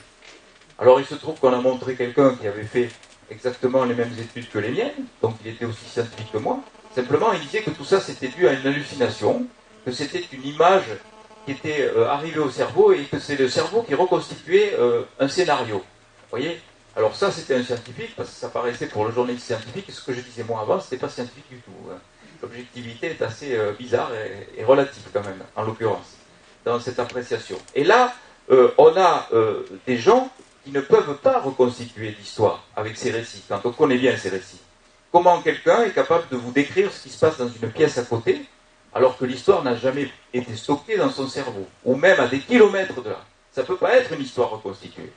Alors 0.80 1.02
il 1.02 1.06
se 1.06 1.16
trouve 1.16 1.38
qu'on 1.40 1.52
a 1.52 1.60
montré 1.60 1.96
quelqu'un 1.96 2.36
qui 2.36 2.48
avait 2.48 2.64
fait 2.64 2.90
exactement 3.30 3.84
les 3.84 3.94
mêmes 3.94 4.14
études 4.18 4.50
que 4.50 4.60
les 4.60 4.72
miennes, 4.72 5.06
donc 5.22 5.36
il 5.44 5.52
était 5.52 5.66
aussi 5.66 5.86
scientifique 5.86 6.32
que 6.32 6.38
moi. 6.38 6.60
Simplement, 6.96 7.34
il 7.34 7.42
disait 7.42 7.62
que 7.62 7.72
tout 7.72 7.86
ça 7.86 8.00
c'était 8.00 8.30
dû 8.30 8.48
à 8.48 8.54
une 8.54 8.66
hallucination, 8.66 9.46
que 9.86 9.92
c'était 9.92 10.24
une 10.32 10.46
image 10.46 10.86
qui 11.46 11.52
était 11.52 11.82
euh, 11.82 12.08
arrivée 12.08 12.40
au 12.40 12.50
cerveau 12.50 12.94
et 12.94 13.04
que 13.04 13.20
c'est 13.20 13.36
le 13.36 13.50
cerveau 13.50 13.84
qui 13.84 13.94
reconstituait 13.94 14.76
un 15.20 15.28
scénario. 15.28 15.78
Vous 15.78 16.30
voyez? 16.32 16.60
Alors 16.96 17.14
ça, 17.14 17.30
c'était 17.30 17.56
un 17.56 17.64
scientifique, 17.64 18.16
parce 18.16 18.30
que 18.30 18.36
ça 18.36 18.48
paraissait 18.48 18.88
pour 18.88 19.06
le 19.06 19.12
journaliste 19.12 19.48
scientifique, 19.48 19.92
ce 19.92 20.02
que 20.02 20.14
je 20.14 20.22
disais 20.22 20.44
moi 20.44 20.62
avant, 20.62 20.80
c'était 20.80 20.98
pas 20.98 21.10
scientifique 21.10 21.50
du 21.50 21.58
tout. 21.58 21.72
Hein. 21.92 21.98
L'objectivité 22.42 23.08
est 23.08 23.22
assez 23.22 23.56
euh, 23.56 23.74
bizarre 23.74 24.12
et, 24.58 24.64
relative 24.64 25.04
quand 25.12 25.24
même, 25.24 25.44
en 25.56 25.64
l'occurrence, 25.64 26.16
dans 26.64 26.80
cette 26.80 27.00
appréciation. 27.00 27.58
Et 27.74 27.84
là, 27.84 28.14
euh, 28.50 28.72
on 28.78 28.96
a 28.96 29.28
euh, 29.34 29.64
des 29.86 29.98
gens 29.98 30.30
qui 30.64 30.72
ne 30.72 30.80
peuvent 30.80 31.18
pas 31.18 31.40
reconstituer 31.40 32.16
l'histoire 32.18 32.64
avec 32.76 32.96
ces 32.96 33.12
récits, 33.12 33.44
quand 33.50 33.66
on 33.66 33.72
connaît 33.72 33.98
bien 33.98 34.16
ces 34.16 34.30
récits. 34.30 34.62
Comment 35.16 35.42
quelqu'un 35.42 35.84
est 35.84 35.92
capable 35.92 36.28
de 36.28 36.36
vous 36.36 36.52
décrire 36.52 36.92
ce 36.92 37.04
qui 37.04 37.10
se 37.10 37.18
passe 37.18 37.38
dans 37.38 37.48
une 37.48 37.72
pièce 37.72 37.98
à 37.98 38.04
côté, 38.04 38.46
alors 38.94 39.18
que 39.18 39.24
l'histoire 39.24 39.64
n'a 39.64 39.74
jamais 39.74 40.10
été 40.34 40.54
stockée 40.58 40.98
dans 40.98 41.10
son 41.10 41.30
cerveau, 41.30 41.66
ou 41.86 41.96
même 41.96 42.20
à 42.20 42.28
des 42.28 42.40
kilomètres 42.40 43.02
de 43.02 43.12
là 43.12 43.22
Ça 43.54 43.62
ne 43.62 43.66
peut 43.66 43.78
pas 43.78 43.96
être 43.96 44.12
une 44.12 44.22
histoire 44.22 44.50
reconstituée. 44.50 45.14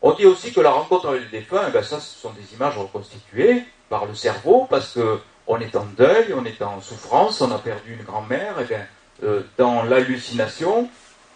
On 0.00 0.12
dit 0.12 0.26
aussi 0.26 0.52
que 0.52 0.60
la 0.60 0.70
rencontre 0.70 1.08
avec 1.08 1.22
les 1.22 1.40
défunts, 1.40 1.64
eh 1.66 1.72
ben 1.72 1.82
ça, 1.82 1.98
ce 1.98 2.20
sont 2.20 2.30
des 2.30 2.54
images 2.54 2.78
reconstituées 2.78 3.64
par 3.88 4.06
le 4.06 4.14
cerveau, 4.14 4.68
parce 4.70 4.92
que 4.92 5.18
on 5.48 5.58
est 5.58 5.74
en 5.74 5.84
deuil, 5.84 6.32
on 6.36 6.44
est 6.44 6.62
en 6.62 6.80
souffrance, 6.80 7.40
on 7.40 7.50
a 7.50 7.58
perdu 7.58 7.94
une 7.94 8.04
grand-mère, 8.04 8.60
et 8.60 8.64
bien, 8.64 8.86
euh, 9.24 9.42
dans 9.58 9.82
l'hallucination, 9.82 10.88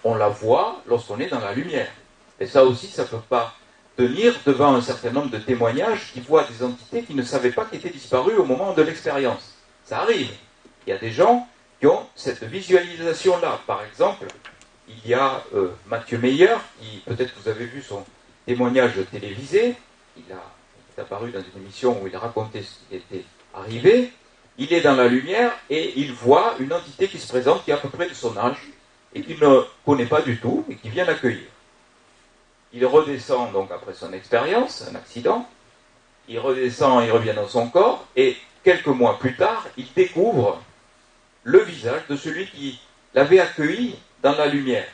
on 0.05 0.15
la 0.15 0.29
voit 0.29 0.81
lorsqu'on 0.87 1.19
est 1.19 1.29
dans 1.29 1.41
la 1.41 1.55
lumière. 1.55 1.91
Et 2.39 2.47
ça 2.47 2.63
aussi, 2.63 2.87
ça 2.87 3.03
ne 3.03 3.09
peut 3.09 3.17
pas 3.29 3.53
tenir 3.99 4.33
devant 4.47 4.77
un 4.77 4.81
certain 4.81 5.11
nombre 5.11 5.31
de 5.31 5.39
témoignages 5.39 6.13
qui 6.13 6.21
voient 6.21 6.45
des 6.45 6.65
entités 6.65 7.03
qui 7.03 7.15
ne 7.15 7.23
savaient 7.25 7.51
pas 7.51 7.65
qu'elles 7.65 7.81
étaient 7.81 7.91
disparues 7.91 8.37
au 8.37 8.45
moment 8.45 8.73
de 8.73 8.83
l'expérience. 8.83 9.57
Ça 9.85 10.03
arrive. 10.03 10.31
Il 10.87 10.91
y 10.91 10.93
a 10.93 10.99
des 10.99 11.11
gens 11.11 11.49
qui 11.81 11.89
ont 11.89 12.07
cette 12.15 12.45
visualisation-là. 12.45 13.61
Par 13.67 13.83
exemple, 13.83 14.29
il 14.89 15.11
y 15.11 15.15
a 15.15 15.43
euh, 15.53 15.71
Mathieu 15.89 16.17
Meyer, 16.19 16.55
qui 16.81 16.99
peut-être 17.07 17.35
vous 17.43 17.49
avez 17.49 17.67
vu 17.67 17.83
son 17.83 18.05
témoignage 18.47 18.93
télévisé. 19.11 19.75
Il, 20.17 20.33
a, 20.33 20.43
est 20.97 21.01
apparu 21.01 21.33
dans 21.33 21.41
une 21.41 21.63
émission 21.63 22.01
où 22.01 22.07
il 22.07 22.17
racontait 22.17 22.63
ce 22.63 22.75
qui 22.89 22.97
était 22.97 23.25
arrivé. 23.53 24.13
Il 24.59 24.73
est 24.73 24.81
dans 24.81 24.95
la 24.95 25.09
lumière 25.09 25.53
et 25.71 25.95
il 25.97 26.13
voit 26.13 26.55
une 26.61 26.73
entité 26.73 27.09
qui 27.09 27.19
se 27.19 27.27
présente 27.27 27.65
qui 27.65 27.73
est 27.73 27.75
à 27.75 27.79
peu 27.79 27.89
près 27.89 28.09
de 28.09 28.15
son 28.15 28.37
âge 28.37 28.59
et 29.13 29.23
qu'il 29.23 29.41
ne 29.41 29.63
connaît 29.85 30.07
pas 30.07 30.23
du 30.23 30.39
tout 30.39 30.65
et 30.71 30.77
qui 30.77 30.89
vient 30.89 31.05
l'accueillir. 31.05 31.49
Il 32.73 32.85
redescend 32.85 33.53
donc 33.53 33.71
après 33.71 33.95
son 33.95 34.13
expérience, 34.13 34.85
un 34.91 34.95
accident, 34.95 35.49
il 36.29 36.39
redescend, 36.39 37.03
il 37.05 37.11
revient 37.11 37.33
dans 37.35 37.49
son 37.49 37.69
corps, 37.69 38.07
et 38.15 38.37
quelques 38.63 38.87
mois 38.87 39.19
plus 39.19 39.37
tard, 39.37 39.67
il 39.79 39.87
découvre 39.95 40.61
le 41.45 41.61
visage 41.61 42.03
de 42.09 42.17
celui 42.17 42.47
qui 42.47 42.81
l'avait 43.15 43.41
accueilli 43.41 43.97
dans 44.23 44.33
la 44.33 44.47
lumière. 44.47 44.87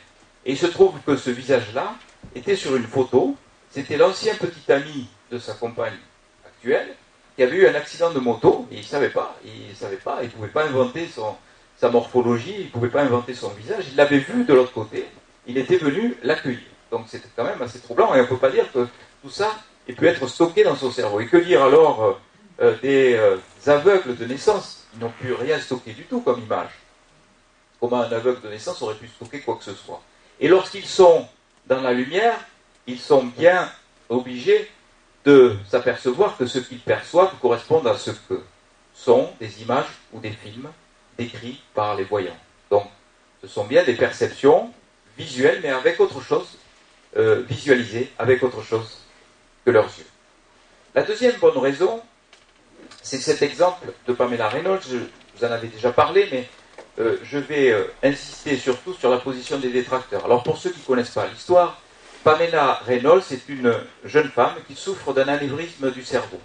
Et 0.45 0.51
il 0.51 0.57
se 0.57 0.67
trouve 0.67 0.93
que 1.05 1.17
ce 1.17 1.29
visage-là 1.29 1.95
était 2.33 2.55
sur 2.55 2.75
une 2.75 2.87
photo, 2.87 3.35
c'était 3.69 3.97
l'ancien 3.97 4.35
petit 4.35 4.71
ami 4.71 5.07
de 5.31 5.37
sa 5.37 5.53
compagne 5.53 5.97
actuelle, 6.45 6.95
qui 7.35 7.43
avait 7.43 7.57
eu 7.57 7.67
un 7.67 7.75
accident 7.75 8.11
de 8.11 8.19
moto, 8.19 8.65
et 8.71 8.75
il 8.75 8.81
ne 8.81 8.85
savait 8.85 9.09
pas, 9.09 9.35
il 9.43 9.69
ne 9.69 9.75
savait 9.75 9.97
pas, 9.97 10.19
il 10.21 10.27
ne 10.27 10.31
pouvait 10.31 10.47
pas 10.47 10.65
inventer 10.65 11.09
sa 11.77 11.89
morphologie, 11.89 12.55
il 12.57 12.65
ne 12.67 12.71
pouvait 12.71 12.87
pas 12.87 13.01
inventer 13.01 13.33
son 13.33 13.49
visage, 13.49 13.85
il 13.91 13.97
l'avait 13.97 14.19
vu 14.19 14.45
de 14.45 14.53
l'autre 14.53 14.71
côté, 14.71 15.05
il 15.45 15.57
était 15.57 15.77
venu 15.77 16.15
l'accueillir. 16.23 16.61
Donc 16.95 17.07
c'était 17.09 17.27
quand 17.35 17.43
même 17.43 17.61
assez 17.61 17.79
troublant 17.79 18.15
et 18.15 18.19
on 18.19 18.23
ne 18.23 18.27
peut 18.27 18.37
pas 18.37 18.49
dire 18.49 18.71
que 18.71 18.87
tout 19.21 19.29
ça 19.29 19.51
ait 19.85 19.91
pu 19.91 20.07
être 20.07 20.25
stocké 20.29 20.63
dans 20.63 20.77
son 20.77 20.89
cerveau. 20.89 21.19
Et 21.19 21.27
que 21.27 21.35
dire 21.35 21.61
alors 21.61 22.01
euh, 22.01 22.13
euh, 22.61 22.75
des 22.81 23.15
euh, 23.15 23.35
aveugles 23.65 24.15
de 24.15 24.23
naissance 24.23 24.87
Ils 24.93 25.01
n'ont 25.01 25.09
pu 25.09 25.33
rien 25.33 25.59
stocker 25.59 25.91
du 25.91 26.05
tout 26.05 26.21
comme 26.21 26.39
image? 26.39 26.69
Comment 27.81 27.97
un 27.97 28.09
aveugle 28.09 28.39
de 28.43 28.47
naissance 28.47 28.81
aurait 28.81 28.95
pu 28.95 29.09
stocker 29.09 29.41
quoi 29.41 29.57
que 29.57 29.65
ce 29.65 29.73
soit? 29.73 30.01
Et 30.39 30.47
lorsqu'ils 30.47 30.85
sont 30.85 31.27
dans 31.67 31.81
la 31.81 31.91
lumière, 31.91 32.39
ils 32.87 32.99
sont 32.99 33.25
bien 33.25 33.69
obligés 34.07 34.71
de 35.25 35.57
s'apercevoir 35.69 36.37
que 36.37 36.45
ce 36.45 36.59
qu'ils 36.59 36.79
perçoivent 36.79 37.33
correspond 37.41 37.85
à 37.85 37.97
ce 37.97 38.11
que 38.11 38.41
sont 38.93 39.29
des 39.41 39.61
images 39.61 39.99
ou 40.13 40.21
des 40.21 40.31
films 40.31 40.69
décrits 41.17 41.61
par 41.73 41.95
les 41.95 42.05
voyants. 42.05 42.37
Donc, 42.71 42.85
ce 43.41 43.49
sont 43.49 43.65
bien 43.65 43.83
des 43.83 43.95
perceptions 43.95 44.71
visuelles, 45.17 45.59
mais 45.61 45.71
avec 45.71 45.99
autre 45.99 46.21
chose 46.21 46.47
euh, 47.17 47.43
visualiser 47.47 48.11
avec 48.19 48.43
autre 48.43 48.61
chose 48.61 48.99
que 49.65 49.71
leurs 49.71 49.85
yeux. 49.85 50.05
La 50.93 51.03
deuxième 51.03 51.35
bonne 51.39 51.57
raison, 51.57 52.01
c'est 53.01 53.19
cet 53.19 53.41
exemple 53.41 53.87
de 54.07 54.13
Pamela 54.13 54.49
Reynolds. 54.49 54.81
Je 54.89 54.97
vous 54.97 55.45
en 55.45 55.51
avais 55.51 55.67
déjà 55.67 55.91
parlé, 55.91 56.27
mais 56.31 56.49
euh, 56.99 57.17
je 57.23 57.37
vais 57.37 57.71
euh, 57.71 57.85
insister 58.03 58.57
surtout 58.57 58.93
sur 58.93 59.09
la 59.09 59.17
position 59.17 59.57
des 59.59 59.69
détracteurs. 59.69 60.25
Alors 60.25 60.43
pour 60.43 60.57
ceux 60.57 60.71
qui 60.71 60.79
ne 60.79 60.85
connaissent 60.85 61.11
pas 61.11 61.27
l'histoire, 61.27 61.81
Pamela 62.23 62.81
Reynolds 62.85 63.23
est 63.31 63.47
une 63.47 63.73
jeune 64.03 64.29
femme 64.29 64.55
qui 64.67 64.75
souffre 64.75 65.13
d'un 65.13 65.27
anévrisme 65.27 65.91
du 65.91 66.03
cerveau. 66.03 66.39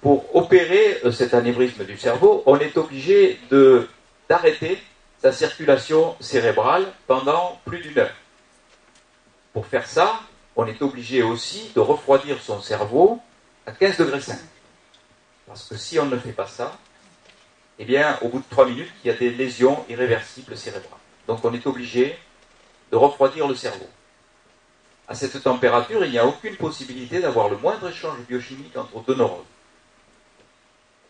Pour 0.00 0.36
opérer 0.36 1.00
cet 1.12 1.34
anévrisme 1.34 1.84
du 1.84 1.98
cerveau, 1.98 2.42
on 2.46 2.58
est 2.58 2.76
obligé 2.76 3.40
d'arrêter 4.28 4.78
sa 5.20 5.32
circulation 5.32 6.16
cérébrale 6.20 6.86
pendant 7.06 7.60
plus 7.64 7.80
d'une 7.80 7.98
heure. 7.98 8.19
Pour 9.52 9.66
faire 9.66 9.86
ça, 9.86 10.20
on 10.56 10.66
est 10.66 10.82
obligé 10.82 11.22
aussi 11.22 11.70
de 11.74 11.80
refroidir 11.80 12.40
son 12.42 12.60
cerveau 12.60 13.20
à 13.66 13.72
15 13.72 13.96
degrés 13.98 14.20
5. 14.20 14.38
Parce 15.46 15.68
que 15.68 15.76
si 15.76 15.98
on 15.98 16.06
ne 16.06 16.16
fait 16.16 16.32
pas 16.32 16.46
ça, 16.46 16.78
eh 17.78 17.84
bien, 17.84 18.18
au 18.22 18.28
bout 18.28 18.38
de 18.38 18.44
3 18.50 18.66
minutes, 18.66 18.92
il 19.02 19.08
y 19.08 19.10
a 19.10 19.16
des 19.16 19.30
lésions 19.30 19.84
irréversibles 19.88 20.56
cérébrales. 20.56 20.98
Donc 21.26 21.44
on 21.44 21.52
est 21.54 21.66
obligé 21.66 22.16
de 22.92 22.96
refroidir 22.96 23.48
le 23.48 23.54
cerveau. 23.54 23.88
À 25.08 25.14
cette 25.14 25.42
température, 25.42 26.04
il 26.04 26.10
n'y 26.12 26.18
a 26.18 26.26
aucune 26.26 26.56
possibilité 26.56 27.20
d'avoir 27.20 27.48
le 27.48 27.56
moindre 27.56 27.88
échange 27.88 28.18
biochimique 28.28 28.76
entre 28.76 29.00
deux 29.04 29.16
neurones. 29.16 29.44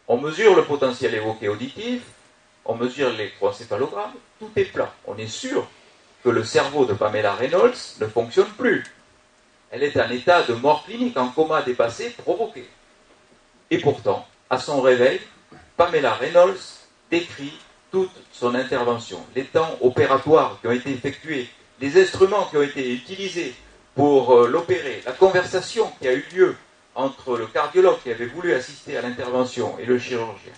On 0.08 0.16
mesure 0.18 0.56
le 0.56 0.64
potentiel 0.64 1.14
évoqué 1.14 1.48
auditif, 1.48 2.02
on 2.64 2.74
mesure 2.76 3.10
l'électroencéphalogramme, 3.10 4.12
tout 4.38 4.50
est 4.56 4.64
plat. 4.64 4.94
On 5.06 5.16
est 5.18 5.26
sûr 5.26 5.68
que 6.22 6.28
le 6.28 6.44
cerveau 6.44 6.84
de 6.84 6.94
Pamela 6.94 7.34
Reynolds 7.34 7.96
ne 8.00 8.06
fonctionne 8.06 8.50
plus. 8.58 8.84
Elle 9.70 9.82
est 9.82 9.96
en 10.00 10.10
état 10.10 10.42
de 10.42 10.54
mort 10.54 10.84
clinique, 10.84 11.16
en 11.16 11.28
coma 11.28 11.62
dépassé, 11.62 12.10
provoqué. 12.10 12.68
Et 13.70 13.78
pourtant, 13.78 14.26
à 14.48 14.58
son 14.58 14.80
réveil, 14.80 15.20
Pamela 15.76 16.14
Reynolds 16.14 16.58
décrit 17.10 17.52
toute 17.90 18.10
son 18.32 18.54
intervention, 18.54 19.24
les 19.34 19.44
temps 19.44 19.76
opératoires 19.80 20.58
qui 20.60 20.68
ont 20.68 20.72
été 20.72 20.90
effectués, 20.90 21.48
les 21.80 22.00
instruments 22.00 22.44
qui 22.46 22.56
ont 22.56 22.62
été 22.62 22.92
utilisés 22.92 23.54
pour 23.94 24.32
euh, 24.32 24.48
l'opérer, 24.48 25.02
la 25.04 25.12
conversation 25.12 25.90
qui 26.00 26.08
a 26.08 26.12
eu 26.12 26.24
lieu 26.32 26.56
entre 26.94 27.36
le 27.36 27.46
cardiologue 27.46 28.00
qui 28.02 28.10
avait 28.10 28.26
voulu 28.26 28.52
assister 28.52 28.96
à 28.96 29.02
l'intervention 29.02 29.78
et 29.78 29.86
le 29.86 29.98
chirurgien. 29.98 30.52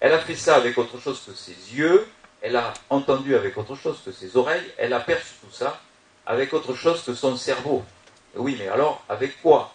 Elle 0.00 0.12
a 0.12 0.18
fait 0.18 0.34
ça 0.34 0.56
avec 0.56 0.78
autre 0.78 1.00
chose 1.00 1.22
que 1.26 1.32
ses 1.32 1.56
yeux, 1.74 2.06
elle 2.42 2.56
a 2.56 2.72
entendu 2.88 3.34
avec 3.34 3.56
autre 3.58 3.74
chose 3.76 4.00
que 4.04 4.12
ses 4.12 4.36
oreilles, 4.36 4.70
elle 4.78 4.92
a 4.92 5.00
perçu 5.00 5.34
tout 5.42 5.52
ça 5.52 5.80
avec 6.26 6.52
autre 6.52 6.74
chose 6.74 7.02
que 7.02 7.14
son 7.14 7.36
cerveau. 7.36 7.82
Oui, 8.36 8.56
mais 8.58 8.68
alors, 8.68 9.02
avec 9.08 9.40
quoi? 9.42 9.72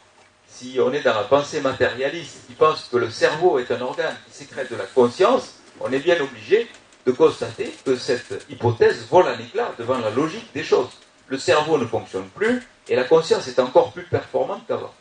Si 0.48 0.78
on 0.80 0.94
est 0.94 1.02
dans 1.02 1.14
la 1.14 1.24
pensée 1.24 1.60
matérialiste 1.60 2.48
qui 2.48 2.54
pense 2.54 2.88
que 2.92 2.98
le 2.98 3.10
cerveau 3.10 3.60
est 3.60 3.72
un 3.72 3.82
organe 3.82 4.16
qui 4.26 4.38
sécrète 4.38 4.72
de 4.72 4.78
la 4.78 4.86
conscience, 4.86 5.56
on 5.82 5.92
est 5.92 6.00
bien 6.00 6.20
obligé 6.22 6.70
de 7.06 7.12
constater 7.12 7.76
que 7.86 7.96
cette 7.96 8.46
hypothèse 8.50 9.06
vole 9.10 9.28
en 9.28 9.38
éclat 9.38 9.74
devant 9.78 9.98
la 9.98 10.10
logique 10.10 10.52
des 10.54 10.64
choses. 10.64 10.90
Le 11.28 11.38
cerveau 11.38 11.78
ne 11.78 11.86
fonctionne 11.86 12.30
plus 12.30 12.66
et 12.88 12.96
la 12.96 13.04
conscience 13.04 13.48
est 13.48 13.60
encore 13.60 13.92
plus 13.92 14.04
performante 14.04 14.62
qu'avant. 14.68 14.94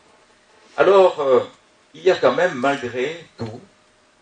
Alors, 0.77 1.21
euh, 1.21 1.39
il 1.93 2.03
y 2.03 2.11
a 2.11 2.15
quand 2.15 2.33
même, 2.33 2.53
malgré 2.55 3.25
tout, 3.37 3.61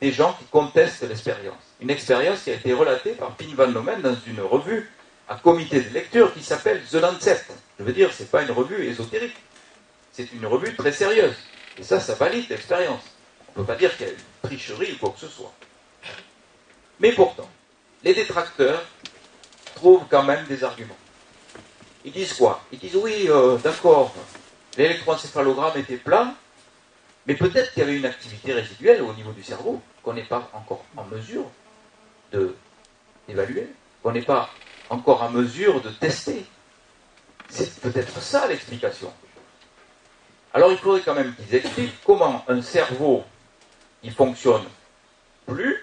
des 0.04 0.12
gens 0.12 0.34
qui 0.34 0.44
contestent 0.52 1.04
l'expérience. 1.04 1.64
Une 1.80 1.90
expérience 1.90 2.42
qui 2.44 2.50
a 2.50 2.56
été 2.56 2.74
relatée 2.74 3.14
par 3.14 3.32
Pin 3.38 3.56
Van 3.56 3.68
Lomen 3.68 4.02
dans 4.02 4.18
une 4.28 4.42
revue 4.42 4.92
à 5.30 5.36
comité 5.36 5.80
de 5.80 5.94
lecture 5.94 6.34
qui 6.34 6.44
s'appelle 6.44 6.82
The 6.92 6.96
Lancet. 6.96 7.42
Je 7.80 7.86
veux 7.86 7.94
dire, 7.94 8.12
ce 8.12 8.24
n'est 8.24 8.28
pas 8.28 8.42
une 8.42 8.52
revue 8.52 8.86
ésotérique. 8.86 9.38
C'est 10.12 10.34
une 10.34 10.46
revue 10.46 10.76
très 10.76 10.92
sérieuse. 10.92 11.36
Et 11.78 11.84
ça, 11.84 12.02
ça 12.02 12.16
valide 12.16 12.50
l'expérience. 12.50 13.02
On 13.48 13.62
ne 13.62 13.66
peut 13.66 13.72
pas 13.72 13.80
dire 13.80 13.96
qu'il 13.96 14.08
y 14.08 14.10
a 14.10 14.12
une 14.12 14.50
tricherie 14.50 14.92
ou 14.92 14.98
quoi 14.98 15.12
que 15.12 15.22
ce 15.22 15.30
soit. 15.30 15.54
Mais 17.00 17.14
pourtant, 17.14 17.50
les 18.04 18.14
détracteurs 18.14 18.84
trouvent 19.76 20.04
quand 20.10 20.24
même 20.24 20.46
des 20.48 20.66
arguments. 20.66 20.98
Ils 22.04 22.12
disent 22.12 22.34
quoi? 22.34 22.62
Ils 22.74 22.80
disent 22.80 22.98
oui, 22.98 23.28
euh, 23.30 23.56
d'accord, 23.56 24.14
l'électroencéphalogramme 24.78 25.78
était 25.78 25.96
plat, 25.96 26.36
mais 27.26 27.36
peut-être 27.36 27.72
qu'il 27.72 27.84
y 27.84 27.86
avait 27.86 27.96
une 27.96 28.06
activité 28.06 28.52
résiduelle 28.52 29.02
au 29.02 29.14
niveau 29.14 29.32
du 29.32 29.44
cerveau 29.44 29.82
qu'on 30.04 30.14
n'est 30.14 30.24
pas 30.24 30.50
encore 30.54 30.84
en 30.98 31.06
mesure 31.06 31.46
d'évaluer, 32.32 33.68
qu'on 34.02 34.12
n'est 34.12 34.22
pas 34.22 34.50
encore 34.90 35.24
en 35.24 35.30
mesure 35.30 35.82
de 35.82 35.90
tester. 35.90 36.46
C'est 37.50 37.80
peut-être 37.80 38.22
ça 38.22 38.48
l'explication. 38.48 39.12
Alors 40.54 40.72
il 40.72 40.78
faudrait 40.78 41.02
quand 41.02 41.16
même 41.16 41.34
qu'ils 41.36 41.56
expliquent 41.56 42.04
comment 42.06 42.44
un 42.48 42.62
cerveau 42.62 43.24
qui 44.02 44.12
fonctionne 44.12 44.64
plus, 45.46 45.78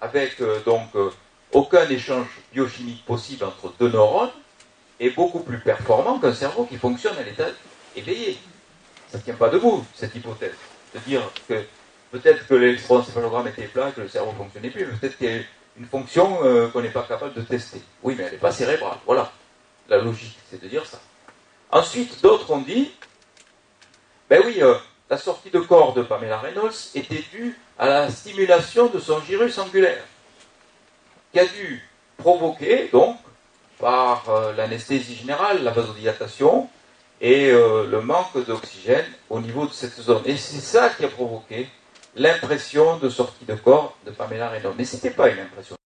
avec 0.00 0.40
euh, 0.40 0.60
donc 0.64 0.88
euh, 0.94 1.10
aucun 1.52 1.88
échange 1.88 2.26
biochimique 2.52 3.04
possible 3.04 3.44
entre 3.44 3.72
deux 3.78 3.90
neurones, 3.90 4.30
est 4.98 5.10
beaucoup 5.10 5.40
plus 5.40 5.58
performant 5.60 6.18
qu'un 6.18 6.34
cerveau 6.34 6.64
qui 6.64 6.76
fonctionne 6.76 7.16
à 7.16 7.22
l'état 7.22 7.48
éveillé. 7.96 8.38
Ça 9.10 9.18
ne 9.18 9.22
tient 9.22 9.34
pas 9.34 9.48
debout, 9.48 9.84
cette 9.94 10.14
hypothèse. 10.14 10.54
De 10.94 10.98
dire 11.00 11.22
que 11.48 11.64
peut-être 12.10 12.46
que 12.46 12.54
l'électroencéphalogramme 12.54 13.48
était 13.48 13.66
plat, 13.66 13.92
que 13.92 14.00
le 14.00 14.08
cerveau 14.08 14.32
ne 14.32 14.36
fonctionnait 14.36 14.70
plus, 14.70 14.86
mais 14.86 14.92
peut-être 14.98 15.16
qu'il 15.16 15.30
y 15.30 15.38
a 15.38 15.42
une 15.78 15.86
fonction 15.86 16.40
euh, 16.44 16.68
qu'on 16.68 16.82
n'est 16.82 16.90
pas 16.90 17.02
capable 17.02 17.34
de 17.34 17.42
tester. 17.42 17.80
Oui, 18.02 18.14
mais 18.16 18.24
elle 18.24 18.32
n'est 18.32 18.38
pas 18.38 18.52
cérébrale. 18.52 18.98
Voilà. 19.06 19.32
La 19.88 19.98
logique, 19.98 20.38
c'est 20.50 20.62
de 20.62 20.68
dire 20.68 20.86
ça. 20.86 21.00
Ensuite, 21.72 22.22
d'autres 22.22 22.50
ont 22.50 22.60
dit, 22.60 22.92
ben 24.28 24.42
oui, 24.44 24.58
euh, 24.60 24.74
la 25.08 25.16
sortie 25.16 25.50
de 25.50 25.60
corps 25.60 25.94
de 25.94 26.02
Pamela 26.02 26.38
Reynolds 26.38 26.90
était 26.94 27.24
due 27.32 27.56
à 27.78 27.86
la 27.88 28.10
stimulation 28.10 28.86
de 28.86 28.98
son 28.98 29.20
gyrus 29.20 29.58
angulaire, 29.58 30.04
qui 31.32 31.40
a 31.40 31.46
dû 31.46 31.88
provoquer, 32.16 32.88
donc, 32.92 33.16
par 33.78 34.28
euh, 34.28 34.52
l'anesthésie 34.52 35.14
générale, 35.14 35.62
la 35.62 35.70
vasodilatation, 35.70 36.68
et 37.22 37.50
le 37.50 38.00
manque 38.00 38.46
d'oxygène 38.46 39.04
au 39.28 39.40
niveau 39.40 39.66
de 39.66 39.72
cette 39.72 40.00
zone. 40.00 40.22
Et 40.24 40.38
c'est 40.38 40.62
ça 40.62 40.88
qui 40.88 41.04
a 41.04 41.08
provoqué 41.08 41.68
l'impression 42.16 42.98
de 42.98 43.08
sortie 43.08 43.44
de 43.44 43.54
corps 43.54 43.96
de 44.04 44.10
Pamela 44.10 44.48
Reynolds. 44.48 44.74
Mais 44.76 44.84
ce 44.84 44.96
n'était 44.96 45.10
pas 45.10 45.28
une 45.28 45.40
impression. 45.40 45.76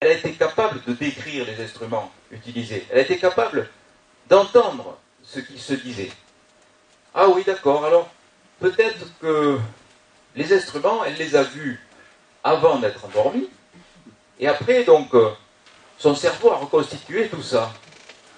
Elle 0.00 0.10
a 0.10 0.14
été 0.14 0.32
capable 0.32 0.82
de 0.84 0.92
décrire 0.92 1.44
les 1.46 1.62
instruments 1.62 2.10
utilisés. 2.30 2.86
Elle 2.90 2.98
a 2.98 3.02
été 3.02 3.18
capable 3.18 3.68
d'entendre 4.28 4.98
ce 5.22 5.40
qui 5.40 5.58
se 5.58 5.74
disait. 5.74 6.12
Ah 7.14 7.28
oui, 7.28 7.42
d'accord. 7.44 7.84
Alors, 7.84 8.08
peut-être 8.60 9.06
que 9.20 9.58
les 10.36 10.52
instruments, 10.52 11.04
elle 11.04 11.16
les 11.16 11.34
a 11.34 11.42
vus 11.42 11.80
avant 12.44 12.78
d'être 12.78 13.04
endormie. 13.04 13.48
Et 14.38 14.46
après, 14.46 14.84
donc, 14.84 15.12
euh, 15.14 15.30
son 15.98 16.14
cerveau 16.14 16.52
a 16.52 16.56
reconstitué 16.56 17.28
tout 17.28 17.42
ça. 17.42 17.72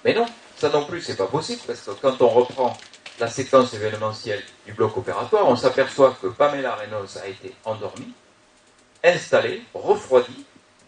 Mais 0.03 0.13
non, 0.13 0.25
ça 0.57 0.69
non 0.69 0.85
plus, 0.85 1.01
c'est 1.01 1.15
pas 1.15 1.27
possible, 1.27 1.61
parce 1.67 1.81
que 1.81 1.91
quand 1.91 2.19
on 2.21 2.29
reprend 2.29 2.75
la 3.21 3.27
séquence 3.27 3.73
événementielle 3.75 4.41
du 4.65 4.73
bloc 4.73 4.97
opératoire, 4.97 5.47
on 5.47 5.55
s'aperçoit 5.55 6.17
que 6.19 6.27
Pamela 6.27 6.73
Reynolds 6.73 7.17
a 7.23 7.27
été 7.27 7.53
endormie, 7.65 8.11
installée, 9.03 9.61
refroidie, 9.75 10.43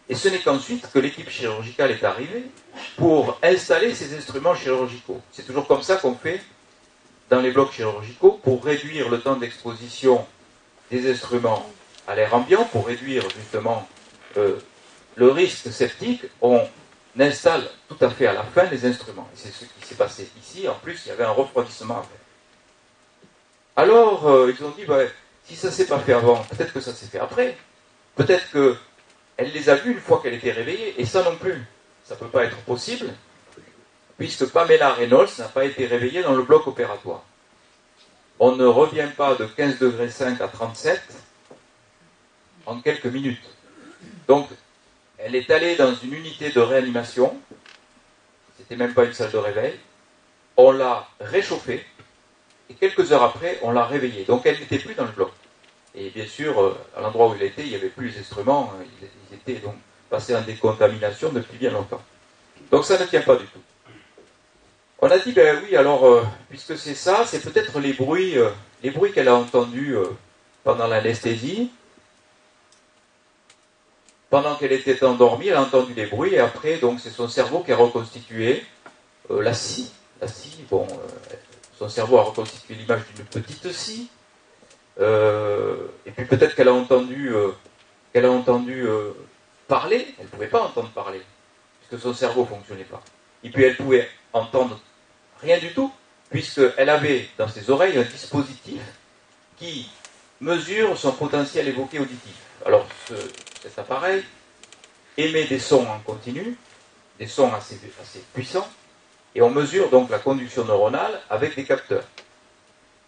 et 0.09 0.15
ce 0.15 0.29
n'est 0.29 0.39
qu'ensuite 0.39 0.91
que 0.91 0.97
l'équipe 0.97 1.29
chirurgicale 1.29 1.91
est 1.91 2.03
arrivée 2.03 2.45
pour 2.97 3.39
installer 3.43 3.93
ces 3.93 4.17
instruments 4.17 4.55
chirurgicaux. 4.55 5.21
C'est 5.31 5.45
toujours 5.45 5.67
comme 5.67 5.83
ça 5.83 5.97
qu'on 5.97 6.15
fait 6.15 6.41
dans 7.29 7.39
les 7.39 7.51
blocs 7.51 7.71
chirurgicaux 7.71 8.39
pour 8.43 8.65
réduire 8.65 9.09
le 9.09 9.21
temps 9.21 9.35
d'exposition 9.35 10.25
des 10.89 11.09
instruments 11.11 11.63
à 12.07 12.15
l'air 12.15 12.33
ambiant, 12.33 12.65
pour 12.65 12.87
réduire 12.87 13.23
justement 13.29 13.87
euh, 14.37 14.57
le 15.15 15.31
risque 15.31 15.71
sceptique. 15.71 16.23
On 16.41 16.61
installe 17.17 17.69
tout 17.87 17.97
à 18.01 18.09
fait 18.09 18.25
à 18.25 18.33
la 18.33 18.43
fin 18.43 18.63
les 18.65 18.85
instruments. 18.85 19.29
C'est 19.35 19.53
ce 19.53 19.65
qui 19.65 19.87
s'est 19.87 19.95
passé 19.95 20.27
ici. 20.41 20.67
En 20.67 20.73
plus, 20.73 21.03
il 21.05 21.09
y 21.09 21.11
avait 21.11 21.23
un 21.23 21.31
refroidissement 21.31 21.99
à. 21.99 22.05
Alors, 23.75 24.27
euh, 24.27 24.53
ils 24.55 24.63
ont 24.63 24.69
dit, 24.71 24.85
bah, 24.85 24.99
si 25.45 25.55
ça 25.55 25.67
ne 25.67 25.73
s'est 25.73 25.87
pas 25.87 25.99
fait 25.99 26.13
avant, 26.13 26.43
peut-être 26.43 26.73
que 26.73 26.79
ça 26.79 26.93
s'est 26.93 27.07
fait 27.07 27.19
après. 27.19 27.57
Peut-être 28.15 28.51
qu'elle 28.51 29.51
les 29.51 29.69
a 29.69 29.75
vus 29.75 29.93
une 29.93 29.99
fois 29.99 30.21
qu'elle 30.21 30.35
était 30.35 30.51
réveillée. 30.51 30.99
Et 30.99 31.05
ça 31.05 31.23
non 31.23 31.35
plus, 31.35 31.61
ça 32.03 32.15
ne 32.15 32.19
peut 32.19 32.27
pas 32.27 32.43
être 32.45 32.57
possible, 32.57 33.07
puisque 34.17 34.45
Pamela 34.47 34.93
Reynolds 34.93 35.31
n'a 35.39 35.47
pas 35.47 35.65
été 35.65 35.87
réveillée 35.87 36.21
dans 36.21 36.35
le 36.35 36.43
bloc 36.43 36.67
opératoire. 36.67 37.23
On 38.39 38.55
ne 38.55 38.65
revient 38.65 39.09
pas 39.15 39.35
de 39.35 39.45
15 39.45 39.79
degrés 39.79 40.09
5 40.09 40.39
à 40.41 40.47
37 40.47 41.01
en 42.65 42.79
quelques 42.79 43.05
minutes. 43.05 43.43
Donc, 44.27 44.47
elle 45.17 45.35
est 45.35 45.49
allée 45.49 45.75
dans 45.75 45.93
une 45.95 46.13
unité 46.13 46.49
de 46.49 46.59
réanimation. 46.59 47.35
C'était 48.57 48.75
même 48.75 48.93
pas 48.93 49.05
une 49.05 49.13
salle 49.13 49.31
de 49.31 49.37
réveil. 49.37 49.79
On 50.57 50.71
l'a 50.71 51.07
réchauffée. 51.19 51.85
Et 52.73 52.75
quelques 52.75 53.11
heures 53.11 53.21
après, 53.21 53.59
on 53.61 53.71
l'a 53.71 53.85
réveillée. 53.85 54.23
Donc, 54.23 54.45
elle 54.45 54.59
n'était 54.59 54.79
plus 54.79 54.95
dans 54.95 55.03
le 55.03 55.11
bloc. 55.11 55.31
Et 55.93 56.09
bien 56.09 56.25
sûr, 56.25 56.59
euh, 56.59 56.75
à 56.97 57.01
l'endroit 57.01 57.27
où 57.27 57.35
elle 57.35 57.43
était, 57.43 57.61
il 57.61 57.69
n'y 57.69 57.75
avait 57.75 57.89
plus 57.89 58.09
les 58.09 58.19
instruments. 58.19 58.73
Ils 59.31 59.35
étaient 59.35 59.61
donc 59.61 59.75
passés 60.09 60.35
en 60.35 60.41
décontamination 60.41 61.29
depuis 61.31 61.57
bien 61.57 61.69
longtemps. 61.69 62.01
Donc, 62.71 62.83
ça 62.85 62.97
ne 62.97 63.05
tient 63.05 63.21
pas 63.21 63.35
du 63.35 63.45
tout. 63.45 63.59
On 64.99 65.11
a 65.11 65.19
dit, 65.19 65.33
ben 65.33 65.61
oui, 65.63 65.75
alors, 65.75 66.05
euh, 66.07 66.23
puisque 66.49 66.77
c'est 66.77 66.95
ça, 66.95 67.25
c'est 67.27 67.41
peut-être 67.41 67.79
les 67.79 67.93
bruits, 67.93 68.37
euh, 68.37 68.49
les 68.81 68.89
bruits 68.89 69.11
qu'elle 69.11 69.27
a 69.27 69.35
entendus 69.35 69.95
pendant 70.63 70.87
l'anesthésie, 70.87 71.69
pendant 74.31 74.55
qu'elle 74.55 74.71
était 74.71 75.03
endormie, 75.03 75.49
elle 75.49 75.57
a 75.57 75.61
entendu 75.61 75.93
des 75.93 76.07
bruits 76.07 76.33
et 76.33 76.39
après, 76.39 76.77
donc, 76.77 76.99
c'est 76.99 77.11
son 77.11 77.27
cerveau 77.27 77.59
qui 77.59 77.71
a 77.71 77.75
reconstitué 77.75 78.63
la 79.29 79.53
scie. 79.53 79.91
La 80.21 80.27
scie, 80.27 80.63
bon, 80.69 80.87
son 81.77 81.89
cerveau 81.89 82.17
a 82.17 82.23
reconstitué 82.23 82.75
l'image 82.75 83.01
d'une 83.15 83.25
petite 83.25 83.71
scie. 83.71 84.09
Euh, 84.99 85.87
et 86.05 86.11
puis 86.11 86.25
peut-être 86.25 86.55
qu'elle 86.55 86.67
a 86.67 86.73
entendu, 86.73 87.33
qu'elle 88.11 88.25
a 88.25 88.31
entendu 88.31 88.85
parler. 89.67 90.13
Elle 90.19 90.25
ne 90.25 90.29
pouvait 90.29 90.47
pas 90.47 90.61
entendre 90.61 90.89
parler 90.89 91.21
puisque 91.79 92.01
son 92.01 92.13
cerveau 92.13 92.41
ne 92.41 92.47
fonctionnait 92.47 92.83
pas. 92.83 93.01
Et 93.43 93.49
puis 93.49 93.63
elle 93.63 93.75
pouvait 93.75 94.09
entendre 94.33 94.79
rien 95.41 95.57
du 95.57 95.73
tout 95.73 95.91
puisqu'elle 96.29 96.89
avait 96.89 97.29
dans 97.37 97.47
ses 97.47 97.69
oreilles 97.69 97.97
un 97.97 98.03
dispositif 98.03 98.81
qui 99.57 99.89
mesure 100.41 100.97
son 100.97 101.11
potentiel 101.11 101.67
évoqué 101.67 101.99
auditif. 101.99 102.35
Alors, 102.65 102.87
ce, 103.07 103.13
cet 103.61 103.77
appareil 103.79 104.23
émet 105.17 105.45
des 105.45 105.59
sons 105.59 105.85
en 105.87 105.99
continu, 105.99 106.57
des 107.19 107.27
sons 107.27 107.53
assez, 107.53 107.79
puissants, 108.33 108.67
et 109.35 109.41
on 109.41 109.49
mesure 109.49 109.89
donc 109.89 110.09
la 110.09 110.19
conduction 110.19 110.65
neuronale 110.65 111.21
avec 111.29 111.55
des 111.55 111.63
capteurs. 111.63 112.03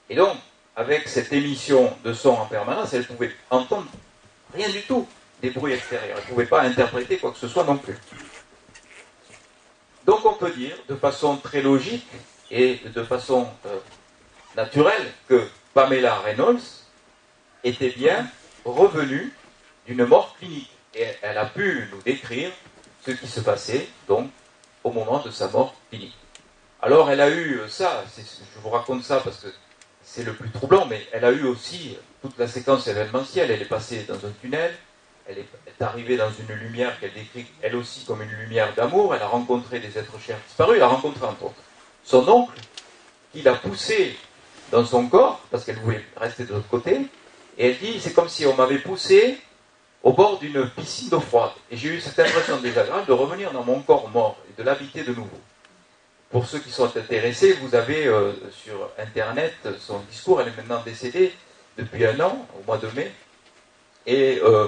Et 0.09 0.15
donc, 0.15 0.37
avec 0.75 1.07
cette 1.07 1.31
émission 1.33 1.95
de 2.03 2.13
sons 2.13 2.33
en 2.33 2.45
permanence, 2.45 2.93
elle 2.93 3.05
pouvait 3.05 3.31
entendre 3.49 3.87
rien 4.53 4.69
du 4.69 4.81
tout 4.81 5.07
des 5.41 5.49
bruits 5.49 5.73
extérieurs. 5.73 6.17
Elle 6.17 6.23
ne 6.23 6.29
pouvait 6.29 6.45
pas 6.45 6.61
interpréter 6.61 7.17
quoi 7.17 7.31
que 7.31 7.37
ce 7.37 7.47
soit 7.47 7.63
non 7.63 7.77
plus. 7.77 7.97
Donc 10.05 10.25
on 10.25 10.33
peut 10.33 10.51
dire 10.51 10.75
de 10.87 10.95
façon 10.95 11.37
très 11.37 11.61
logique 11.61 12.07
et 12.51 12.79
de 12.85 13.03
façon 13.03 13.47
euh, 13.65 13.77
naturelle 14.55 15.11
que 15.27 15.47
Pamela 15.73 16.19
Reynolds 16.19 16.61
était 17.63 17.89
bien 17.89 18.27
revenue 18.63 19.33
d'une 19.87 20.05
mort 20.05 20.35
clinique. 20.37 20.69
Et 20.93 21.07
elle 21.21 21.37
a 21.37 21.45
pu 21.45 21.89
nous 21.91 22.01
décrire 22.01 22.51
ce 23.05 23.11
qui 23.11 23.27
se 23.27 23.39
passait, 23.39 23.87
donc, 24.07 24.29
au 24.85 24.91
moment 24.91 25.19
de 25.19 25.31
sa 25.31 25.49
mort 25.49 25.73
clinique. 25.89 26.15
Alors, 26.81 27.09
elle 27.09 27.19
a 27.19 27.29
eu 27.29 27.59
ça, 27.67 28.03
je 28.15 28.59
vous 28.61 28.69
raconte 28.69 29.03
ça 29.03 29.19
parce 29.19 29.37
que 29.37 29.47
c'est 30.03 30.23
le 30.23 30.33
plus 30.33 30.49
troublant, 30.51 30.85
mais 30.85 31.01
elle 31.11 31.25
a 31.25 31.31
eu 31.31 31.43
aussi 31.43 31.97
toute 32.21 32.37
la 32.37 32.47
séquence 32.47 32.87
événementielle. 32.87 33.49
Elle 33.49 33.63
est 33.63 33.65
passée 33.65 34.05
dans 34.07 34.13
un 34.13 34.31
tunnel, 34.39 34.73
elle 35.27 35.39
est, 35.39 35.81
arrivée 35.81 36.15
dans 36.15 36.29
une 36.29 36.55
lumière 36.55 36.97
qu'elle 36.99 37.13
décrit 37.13 37.47
elle 37.61 37.75
aussi 37.75 38.05
comme 38.05 38.21
une 38.21 38.31
lumière 38.31 38.73
d'amour. 38.75 39.15
Elle 39.15 39.23
a 39.23 39.27
rencontré 39.27 39.79
des 39.79 39.97
êtres 39.97 40.19
chers 40.19 40.37
disparus. 40.47 40.75
Elle 40.77 40.83
a 40.83 40.87
rencontré 40.87 41.25
entre 41.25 41.45
autres 41.45 41.55
son 42.03 42.29
oncle, 42.29 42.59
qui 43.33 43.41
l'a 43.41 43.55
poussée 43.55 44.15
dans 44.71 44.85
son 44.85 45.07
corps 45.07 45.41
parce 45.49 45.65
qu'elle 45.65 45.79
voulait 45.79 46.05
rester 46.15 46.43
de 46.45 46.53
l'autre 46.53 46.69
côté. 46.69 47.07
Et 47.57 47.71
elle 47.71 47.77
dit 47.79 47.99
c'est 47.99 48.13
comme 48.13 48.29
si 48.29 48.45
on 48.45 48.55
m'avait 48.55 48.77
poussé 48.77 49.41
au 50.05 50.13
bord 50.13 50.37
d'une 50.37 50.69
piscine 50.69 51.09
d'eau 51.09 51.19
froide. 51.19 51.49
Et 51.71 51.75
j'ai 51.75 51.89
eu 51.89 51.99
cette 51.99 52.19
impression 52.19 52.57
désagréable 52.57 53.07
de 53.07 53.11
revenir 53.11 53.51
dans 53.51 53.63
mon 53.63 53.81
corps 53.81 54.07
mort 54.09 54.37
et 54.47 54.61
de 54.61 54.63
l'habiter 54.63 55.03
de 55.03 55.09
nouveau. 55.09 55.39
Pour 56.29 56.45
ceux 56.45 56.59
qui 56.59 56.69
sont 56.69 56.95
intéressés, 56.95 57.53
vous 57.53 57.73
avez 57.73 58.05
euh, 58.05 58.31
sur 58.51 58.91
Internet 58.99 59.55
son 59.79 59.99
discours. 60.11 60.41
Elle 60.41 60.49
est 60.49 60.57
maintenant 60.57 60.81
décédée 60.85 61.33
depuis 61.77 62.05
un 62.05 62.19
an, 62.19 62.45
au 62.59 62.65
mois 62.67 62.77
de 62.77 62.87
mai. 62.95 63.11
Et 64.05 64.39
euh, 64.43 64.67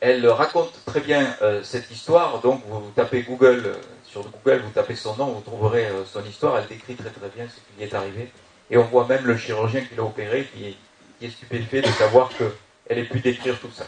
elle 0.00 0.26
raconte 0.26 0.72
très 0.86 1.00
bien 1.00 1.36
euh, 1.42 1.62
cette 1.62 1.90
histoire. 1.90 2.40
Donc, 2.40 2.62
vous, 2.66 2.92
tapez 2.96 3.22
Google, 3.22 3.76
sur 4.04 4.22
Google, 4.22 4.62
vous 4.64 4.70
tapez 4.70 4.96
son 4.96 5.14
nom, 5.16 5.26
vous 5.26 5.42
trouverez 5.42 5.86
son 6.10 6.24
histoire. 6.24 6.58
Elle 6.58 6.68
décrit 6.68 6.94
très 6.94 7.10
très 7.10 7.28
bien 7.36 7.46
ce 7.46 7.56
qui 7.56 7.78
lui 7.78 7.84
est 7.84 7.94
arrivé. 7.94 8.30
Et 8.70 8.78
on 8.78 8.84
voit 8.84 9.06
même 9.06 9.26
le 9.26 9.36
chirurgien 9.36 9.82
qui 9.82 9.94
l'a 9.96 10.04
opéré 10.04 10.48
qui 10.54 10.76
qui 11.18 11.26
est 11.26 11.30
stupéfait 11.30 11.82
de 11.82 11.88
savoir 11.88 12.30
qu'elle 12.30 12.98
ait 12.98 13.04
pu 13.04 13.20
décrire 13.20 13.58
tout 13.60 13.70
ça. 13.72 13.84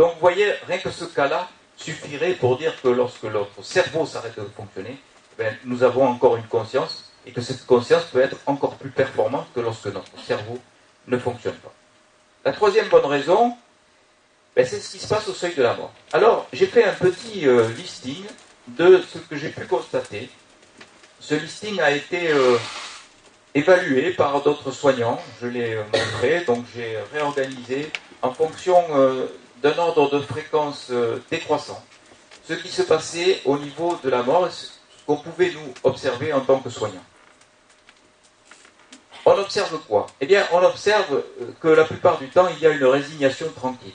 Donc 0.00 0.14
vous 0.14 0.20
voyez, 0.20 0.54
rien 0.66 0.78
que 0.78 0.90
ce 0.90 1.04
cas-là 1.04 1.46
suffirait 1.76 2.32
pour 2.32 2.56
dire 2.56 2.72
que 2.80 2.88
lorsque 2.88 3.24
notre 3.24 3.62
cerveau 3.62 4.06
s'arrête 4.06 4.34
de 4.34 4.48
fonctionner, 4.56 4.98
ben, 5.36 5.54
nous 5.66 5.82
avons 5.82 6.06
encore 6.06 6.36
une 6.36 6.46
conscience 6.46 7.12
et 7.26 7.32
que 7.32 7.42
cette 7.42 7.66
conscience 7.66 8.04
peut 8.04 8.22
être 8.22 8.38
encore 8.46 8.76
plus 8.76 8.88
performante 8.88 9.48
que 9.54 9.60
lorsque 9.60 9.88
notre 9.88 10.18
cerveau 10.26 10.58
ne 11.06 11.18
fonctionne 11.18 11.56
pas. 11.56 11.74
La 12.46 12.52
troisième 12.52 12.88
bonne 12.88 13.04
raison, 13.04 13.54
ben, 14.56 14.64
c'est 14.64 14.80
ce 14.80 14.92
qui 14.92 15.00
se 15.00 15.06
passe 15.06 15.28
au 15.28 15.34
seuil 15.34 15.54
de 15.54 15.62
la 15.62 15.74
mort. 15.74 15.92
Alors, 16.14 16.48
j'ai 16.54 16.64
fait 16.64 16.84
un 16.84 16.94
petit 16.94 17.46
euh, 17.46 17.68
listing 17.68 18.24
de 18.68 19.02
ce 19.06 19.18
que 19.18 19.36
j'ai 19.36 19.50
pu 19.50 19.66
constater. 19.66 20.30
Ce 21.20 21.34
listing 21.34 21.78
a 21.78 21.90
été 21.90 22.30
euh, 22.32 22.56
évalué 23.54 24.12
par 24.12 24.40
d'autres 24.40 24.70
soignants, 24.70 25.20
je 25.42 25.46
l'ai 25.46 25.74
euh, 25.74 25.82
montré, 25.92 26.42
donc 26.46 26.64
j'ai 26.74 26.96
réorganisé 27.12 27.90
en 28.22 28.32
fonction 28.32 28.82
d'un 29.62 29.76
ordre 29.78 30.10
de 30.10 30.20
fréquence 30.20 30.88
euh, 30.90 31.18
décroissant, 31.30 31.82
ce 32.48 32.54
qui 32.54 32.68
se 32.68 32.82
passait 32.82 33.40
au 33.44 33.58
niveau 33.58 33.98
de 34.02 34.08
la 34.08 34.22
mort, 34.22 34.50
ce 34.50 34.68
qu'on 35.06 35.16
pouvait 35.16 35.50
nous 35.50 35.74
observer 35.82 36.32
en 36.32 36.40
tant 36.40 36.60
que 36.60 36.70
soignants. 36.70 37.04
On 39.26 39.32
observe 39.32 39.78
quoi? 39.86 40.06
Eh 40.20 40.26
bien, 40.26 40.46
on 40.52 40.62
observe 40.62 41.22
euh, 41.40 41.52
que 41.60 41.68
la 41.68 41.84
plupart 41.84 42.18
du 42.18 42.28
temps, 42.28 42.48
il 42.48 42.60
y 42.60 42.66
a 42.66 42.70
une 42.70 42.84
résignation 42.84 43.50
tranquille 43.52 43.94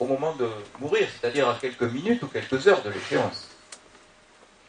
au 0.00 0.06
moment 0.06 0.34
de 0.36 0.48
mourir, 0.80 1.08
c'est-à-dire 1.20 1.48
à 1.48 1.58
quelques 1.60 1.82
minutes 1.82 2.22
ou 2.22 2.28
quelques 2.28 2.66
heures 2.66 2.82
de 2.82 2.90
l'échéance. 2.90 3.48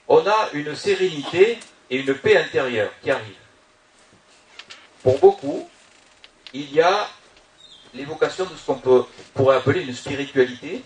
On 0.07 0.25
a 0.25 0.49
une 0.53 0.75
sérénité 0.75 1.59
et 1.89 1.97
une 1.97 2.15
paix 2.15 2.37
intérieure 2.37 2.91
qui 3.01 3.11
arrivent. 3.11 3.35
Pour 5.03 5.19
beaucoup, 5.19 5.69
il 6.53 6.73
y 6.73 6.81
a 6.81 7.07
l'évocation 7.93 8.45
de 8.45 8.55
ce 8.55 8.65
qu'on 8.65 9.05
pourrait 9.33 9.57
appeler 9.57 9.81
une 9.81 9.93
spiritualité, 9.93 10.83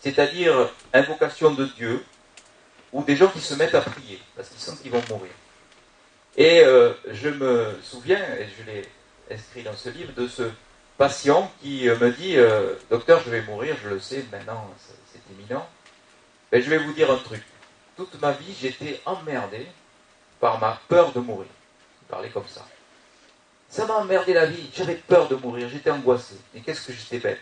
c'est-à-dire 0.00 0.70
invocation 0.92 1.52
de 1.52 1.66
Dieu, 1.66 2.04
ou 2.92 3.02
des 3.04 3.16
gens 3.16 3.28
qui 3.28 3.40
se 3.40 3.54
mettent 3.54 3.74
à 3.74 3.80
prier, 3.80 4.20
parce 4.34 4.48
qu'ils 4.48 4.60
sentent 4.60 4.82
qu'ils 4.82 4.90
vont 4.90 5.02
mourir. 5.08 5.30
Et 6.36 6.60
euh, 6.60 6.92
je 7.10 7.28
me 7.28 7.78
souviens, 7.82 8.18
et 8.38 8.48
je 8.58 8.70
l'ai 8.70 8.82
inscrit 9.30 9.62
dans 9.62 9.76
ce 9.76 9.90
livre, 9.90 10.12
de 10.12 10.26
ce 10.26 10.50
patient 10.96 11.50
qui 11.62 11.84
me 11.84 12.10
dit 12.10 12.36
Docteur, 12.90 13.22
je 13.24 13.30
vais 13.30 13.42
mourir, 13.42 13.76
je 13.82 13.88
le 13.90 14.00
sais, 14.00 14.24
maintenant 14.32 14.68
c'est 15.12 15.20
imminent. 15.32 15.66
Ben, 16.50 16.60
je 16.60 16.68
vais 16.68 16.78
vous 16.78 16.92
dire 16.92 17.10
un 17.10 17.16
truc. 17.16 17.42
Toute 17.96 18.20
ma 18.20 18.32
vie, 18.32 18.54
j'étais 18.60 19.00
emmerdé 19.04 19.66
par 20.40 20.58
ma 20.58 20.80
peur 20.88 21.12
de 21.12 21.20
mourir. 21.20 21.48
Il 22.02 22.08
parlait 22.08 22.30
comme 22.30 22.48
ça. 22.48 22.66
Ça 23.70 23.86
m'a 23.86 23.94
emmerdé 23.94 24.34
la 24.34 24.46
vie. 24.46 24.68
J'avais 24.74 24.96
peur 24.96 25.28
de 25.28 25.36
mourir. 25.36 25.68
J'étais 25.68 25.90
angoissé. 25.90 26.34
Et 26.54 26.60
qu'est-ce 26.60 26.88
que 26.88 26.92
j'étais 26.92 27.18
bête. 27.18 27.40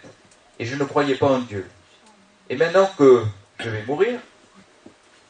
Et 0.59 0.67
je 0.67 0.77
ne 0.77 0.85
croyais 0.85 1.15
pas 1.15 1.27
en 1.27 1.39
Dieu. 1.39 1.67
Et 2.51 2.57
maintenant 2.57 2.91
que 2.99 3.25
je 3.59 3.71
vais 3.71 3.83
mourir, 3.87 4.21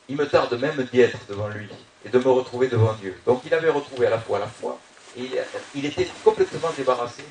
il 0.08 0.16
me 0.16 0.26
tarde 0.26 0.58
même 0.61 0.88
d'y 0.90 1.00
être 1.00 1.18
devant 1.28 1.48
lui 1.48 1.68
et 2.04 2.08
de 2.08 2.18
me 2.18 2.28
retrouver 2.28 2.68
devant 2.68 2.92
Dieu. 2.94 3.16
Donc 3.26 3.42
il 3.46 3.54
avait 3.54 3.70
retrouvé 3.70 4.06
à 4.06 4.11
la 4.11 4.18
fois 4.18 4.38
la 4.38 4.46
foi 4.46 4.78
et 5.16 5.28
il, 5.74 5.87
était 5.87 6.08
complètement 6.24 6.70
débarrassé 6.76 7.24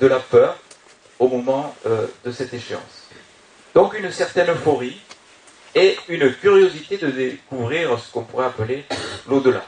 de 0.00 0.06
la 0.06 0.20
peur 0.20 0.58
au 1.18 1.28
moment 1.28 1.74
euh, 1.86 2.06
de 2.24 2.32
cette 2.32 2.52
échéance. 2.52 3.08
Donc 3.74 3.98
une 3.98 4.10
certaine 4.10 4.50
euphorie 4.50 5.00
et 5.74 5.96
une 6.08 6.32
curiosité 6.34 6.98
de 6.98 7.10
découvrir 7.10 7.98
ce 7.98 8.12
qu'on 8.12 8.22
pourrait 8.22 8.46
appeler 8.46 8.84
l'au-delà. 9.28 9.64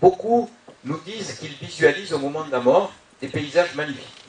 Beaucoup 0.00 0.50
nous 0.86 0.98
disent 1.04 1.38
qu'ils 1.38 1.54
visualisent 1.54 2.12
au 2.12 2.18
moment 2.18 2.44
de 2.44 2.52
la 2.52 2.60
mort 2.60 2.92
des 3.20 3.28
paysages 3.28 3.74
magnifiques. 3.74 4.24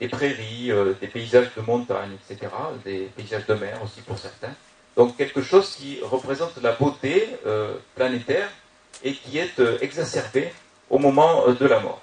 Des 0.00 0.08
prairies, 0.08 0.72
euh, 0.72 0.94
des 1.00 1.06
paysages 1.06 1.50
de 1.56 1.60
montagne, 1.60 2.12
etc., 2.14 2.50
des 2.84 3.10
paysages 3.16 3.46
de 3.46 3.54
mer 3.54 3.78
aussi 3.84 4.00
pour 4.00 4.18
certains. 4.18 4.54
Donc 4.96 5.16
quelque 5.16 5.42
chose 5.42 5.76
qui 5.76 6.00
représente 6.02 6.56
la 6.62 6.72
beauté 6.72 7.28
euh, 7.46 7.74
planétaire 7.94 8.48
et 9.04 9.12
qui 9.12 9.38
est 9.38 9.60
euh, 9.60 9.78
exacerbé 9.80 10.52
au 10.90 10.98
moment 10.98 11.46
de 11.48 11.66
la 11.66 11.80
mort. 11.80 12.00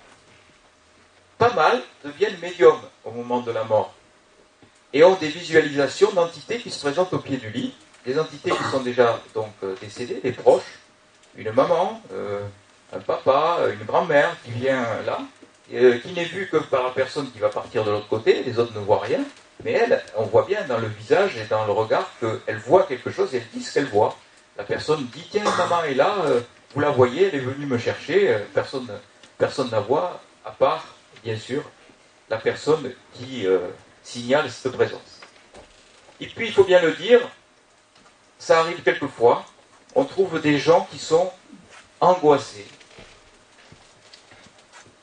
Pas 1.38 1.53
mal 1.53 1.81
deviennent 2.05 2.39
médiums 2.39 2.81
au 3.03 3.12
moment 3.12 3.41
de 3.41 3.51
la 3.51 3.63
mort 3.63 3.93
et 4.93 5.03
ont 5.03 5.15
des 5.15 5.27
visualisations 5.27 6.12
d'entités 6.12 6.59
qui 6.59 6.69
se 6.69 6.79
présentent 6.79 7.13
au 7.13 7.19
pied 7.19 7.38
du 7.38 7.49
lit, 7.49 7.73
des 8.05 8.17
entités 8.19 8.51
qui 8.51 8.63
sont 8.71 8.81
déjà 8.81 9.21
donc 9.33 9.53
décédées, 9.81 10.19
des 10.21 10.31
proches, 10.31 10.79
une 11.35 11.51
maman, 11.51 12.01
un 12.93 12.99
papa, 12.99 13.60
une 13.71 13.86
grand-mère 13.86 14.36
qui 14.43 14.52
vient 14.52 14.86
là, 15.06 15.19
euh, 15.73 15.99
qui 15.99 16.13
n'est 16.13 16.25
vue 16.25 16.49
que 16.52 16.58
par 16.58 16.84
la 16.84 16.89
personne 16.89 17.32
qui 17.32 17.38
va 17.38 17.49
partir 17.49 17.84
de 17.84 17.91
l'autre 17.91 18.08
côté, 18.08 18.41
les 18.43 18.58
autres 18.58 18.73
ne 18.73 18.80
voient 18.80 19.02
rien, 19.02 19.19
mais 19.63 19.73
elle, 19.73 20.04
on 20.17 20.23
voit 20.23 20.45
bien 20.45 20.63
dans 20.67 20.80
le 20.80 20.88
visage 20.88 21.38
et 21.38 21.45
dans 21.45 21.65
le 21.65 21.71
regard 21.71 22.10
qu'elle 22.19 22.58
voit 22.58 22.84
quelque 22.84 23.12
chose 23.12 23.30
elle 23.34 23.45
dit 23.54 23.63
ce 23.63 23.75
qu'elle 23.75 23.86
voit. 23.86 24.17
La 24.58 24.63
personne 24.63 25.06
dit 25.13 25.28
Tiens, 25.30 25.43
maman 25.58 25.84
est 25.84 25.93
là, 25.93 26.15
euh, 26.25 26.41
vous 26.73 26.82
la 26.82 26.89
voyez, 26.89 27.28
elle 27.28 27.36
est 27.36 27.39
venue 27.39 27.67
me 27.67 27.78
chercher, 27.78 28.34
euh, 28.34 28.39
personne 28.54 28.88
personne 29.38 29.67
ne 29.67 29.71
la 29.71 29.80
voit, 29.80 30.19
à 30.43 30.52
part, 30.52 30.86
bien 31.23 31.38
sûr, 31.38 31.62
la 32.30 32.38
personne 32.38 32.91
qui 33.13 33.47
signale 34.04 34.52
cette 34.52 34.73
présence. 34.73 35.21
Et 36.19 36.28
puis, 36.28 36.47
il 36.47 36.54
faut 36.54 36.65
bien 36.65 36.82
le 36.82 36.91
dire, 36.91 37.21
ça 38.38 38.60
arrive 38.60 38.84
quelquefois, 38.84 39.45
on 39.95 40.04
trouve 40.04 40.41
des 40.41 40.58
gens 40.58 40.86
qui 40.91 40.99
sont 40.99 41.32
angoissés, 42.02 42.67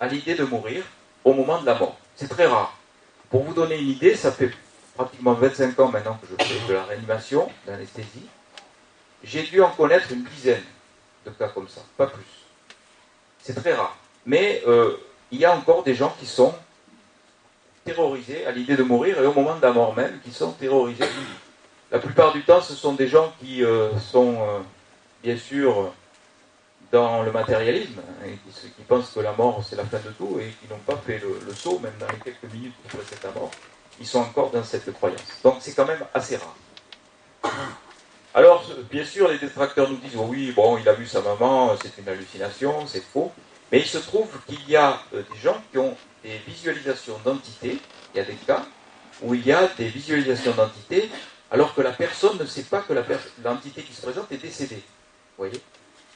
à 0.01 0.07
l'idée 0.09 0.35
de 0.35 0.45
mourir 0.45 0.85
au 1.25 1.33
moment 1.33 1.61
de 1.61 1.67
la 1.67 1.75
mort. 1.79 1.99
C'est 2.15 2.29
très 2.29 2.47
rare. 2.47 2.77
Pour 3.31 3.43
vous 3.43 3.55
donner 3.55 3.79
une 3.79 3.89
idée, 3.89 4.15
ça 4.15 4.33
fait 4.33 4.51
pratiquement 4.95 5.35
25 5.35 5.79
ans 5.81 5.89
maintenant 5.89 6.19
que 6.21 6.27
je 6.27 6.45
fais 6.45 6.69
de 6.69 6.75
la 6.75 6.85
réanimation, 6.85 7.51
l'anesthésie. 7.67 8.27
J'ai 9.25 9.43
dû 9.43 9.61
en 9.61 9.71
connaître 9.71 10.13
une 10.13 10.25
dizaine 10.25 10.63
de 11.25 11.31
cas 11.31 11.49
comme 11.49 11.69
ça, 11.69 11.83
pas 11.97 12.07
plus. 12.07 12.25
C'est 13.43 13.55
très 13.55 13.75
rare. 13.75 13.97
Mais 14.25 14.63
euh, 14.67 14.97
il 15.31 15.39
y 15.39 15.45
a 15.45 15.55
encore 15.55 15.83
des 15.83 15.95
gens 15.95 16.15
qui 16.19 16.27
sont 16.27 16.55
terrorisés 17.85 18.47
à 18.47 18.53
l'idée 18.53 18.77
de 18.77 18.83
mourir 18.83 19.21
et 19.21 19.27
au 19.27 19.33
moment 19.33 19.57
de 19.57 19.63
la 19.63 19.73
mort 19.73 19.95
même, 19.95 20.19
qui 20.25 20.33
sont 20.33 20.53
terrorisés. 20.53 21.05
La 21.91 21.99
plupart 21.99 22.33
du 22.33 22.43
temps, 22.43 22.61
ce 22.61 22.75
sont 22.75 22.95
des 22.95 23.07
gens 23.07 23.33
qui 23.41 23.65
euh, 23.65 23.97
sont, 23.99 24.35
euh, 24.41 24.59
bien 25.23 25.37
sûr, 25.37 25.93
dans 26.97 27.23
le 27.23 27.31
matérialisme, 27.31 28.01
et 28.25 28.39
qui, 28.77 28.83
pensent 28.89 29.11
que 29.11 29.21
la 29.21 29.33
mort 29.33 29.63
c'est 29.69 29.77
la 29.77 29.85
fin 29.85 29.99
de 29.99 30.13
tout 30.17 30.39
et 30.41 30.49
qui 30.59 30.67
n'ont 30.71 30.85
pas 30.87 30.99
fait 31.07 31.19
le, 31.19 31.55
saut, 31.55 31.79
même 31.79 31.93
dans 32.01 32.07
les 32.07 32.21
quelques 32.25 32.51
minutes 32.51 32.73
qui 32.83 32.97
précèdent 32.97 33.25
la 33.25 33.33
mort, 33.39 33.51
ils 34.01 34.07
sont 34.07 34.21
encore 34.21 34.51
dans 34.51 34.65
cette 34.65 34.91
croyance. 34.95 35.21
Donc 35.45 35.57
c'est 35.61 35.75
quand 35.75 35.85
même 35.85 36.05
assez 36.15 36.37
rare. 36.37 36.57
Alors, 38.35 38.65
bien 38.91 39.05
sûr, 39.05 39.29
les 39.29 39.39
détracteurs 39.39 39.91
nous 39.91 39.97
disent 39.97 40.17
oui, 40.17 40.53
bon, 40.53 40.79
il 40.79 40.89
a 40.89 40.95
vu 40.95 41.07
sa 41.07 41.21
maman, 41.21 41.77
c'est 41.83 42.01
une 42.01 42.09
hallucination, 42.09 42.87
c'est 42.87 43.03
faux. 43.03 43.31
Mais 43.71 43.81
il 43.81 43.87
se 43.87 43.99
trouve 43.99 44.29
qu'il 44.47 44.69
y 44.69 44.77
a 44.77 45.01
euh, 45.15 45.23
des 45.33 45.39
gens 45.39 45.61
qui 45.71 45.79
ont 45.79 45.97
des 46.23 46.39
visualisations 46.47 47.19
d'entités. 47.25 47.79
Il 48.15 48.19
y 48.19 48.21
a 48.21 48.25
des 48.25 48.35
cas 48.35 48.65
où 49.23 49.35
il 49.35 49.45
y 49.45 49.53
a 49.53 49.69
des 49.79 49.89
visualisations 49.89 50.53
d'entités 50.53 51.11
alors 51.51 51.75
que 51.75 51.83
la 51.83 51.93
personne 51.93 52.39
ne 52.39 52.47
sait 52.47 52.65
pas 52.65 52.81
que 52.81 52.93
l'entité 53.43 53.83
qui 53.83 53.93
se 53.93 54.03
présente 54.03 54.31
est 54.33 54.43
décédée. 54.43 54.83
Vous 55.37 55.45
voyez? 55.45 55.61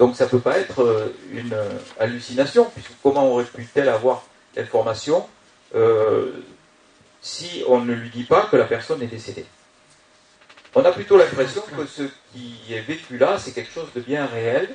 Donc 0.01 0.17
ça 0.17 0.25
ne 0.25 0.31
peut 0.31 0.41
pas 0.41 0.59
être 0.59 0.83
euh, 0.83 1.15
une 1.31 1.53
euh, 1.53 1.69
hallucination, 1.99 2.65
puisque 2.75 2.93
comment 3.03 3.31
aurait 3.31 3.45
pu-t-elle 3.45 3.91
avoir 3.91 4.25
l'information 4.57 5.29
euh, 5.75 6.33
si 7.21 7.63
on 7.69 7.81
ne 7.85 7.93
lui 7.93 8.09
dit 8.09 8.25
pas 8.25 8.47
que 8.51 8.57
la 8.57 8.65
personne 8.65 9.03
est 9.03 9.07
décédée? 9.07 9.45
On 10.75 10.83
a 10.87 10.91
plutôt 10.93 11.19
l'impression 11.19 11.63
que 11.77 11.85
ce 11.85 12.05
qui 12.33 12.57
est 12.71 12.81
vécu 12.81 13.19
là, 13.19 13.39
c'est 13.39 13.53
quelque 13.53 13.73
chose 13.73 13.89
de 13.95 14.01
bien 14.01 14.25
réel, 14.25 14.75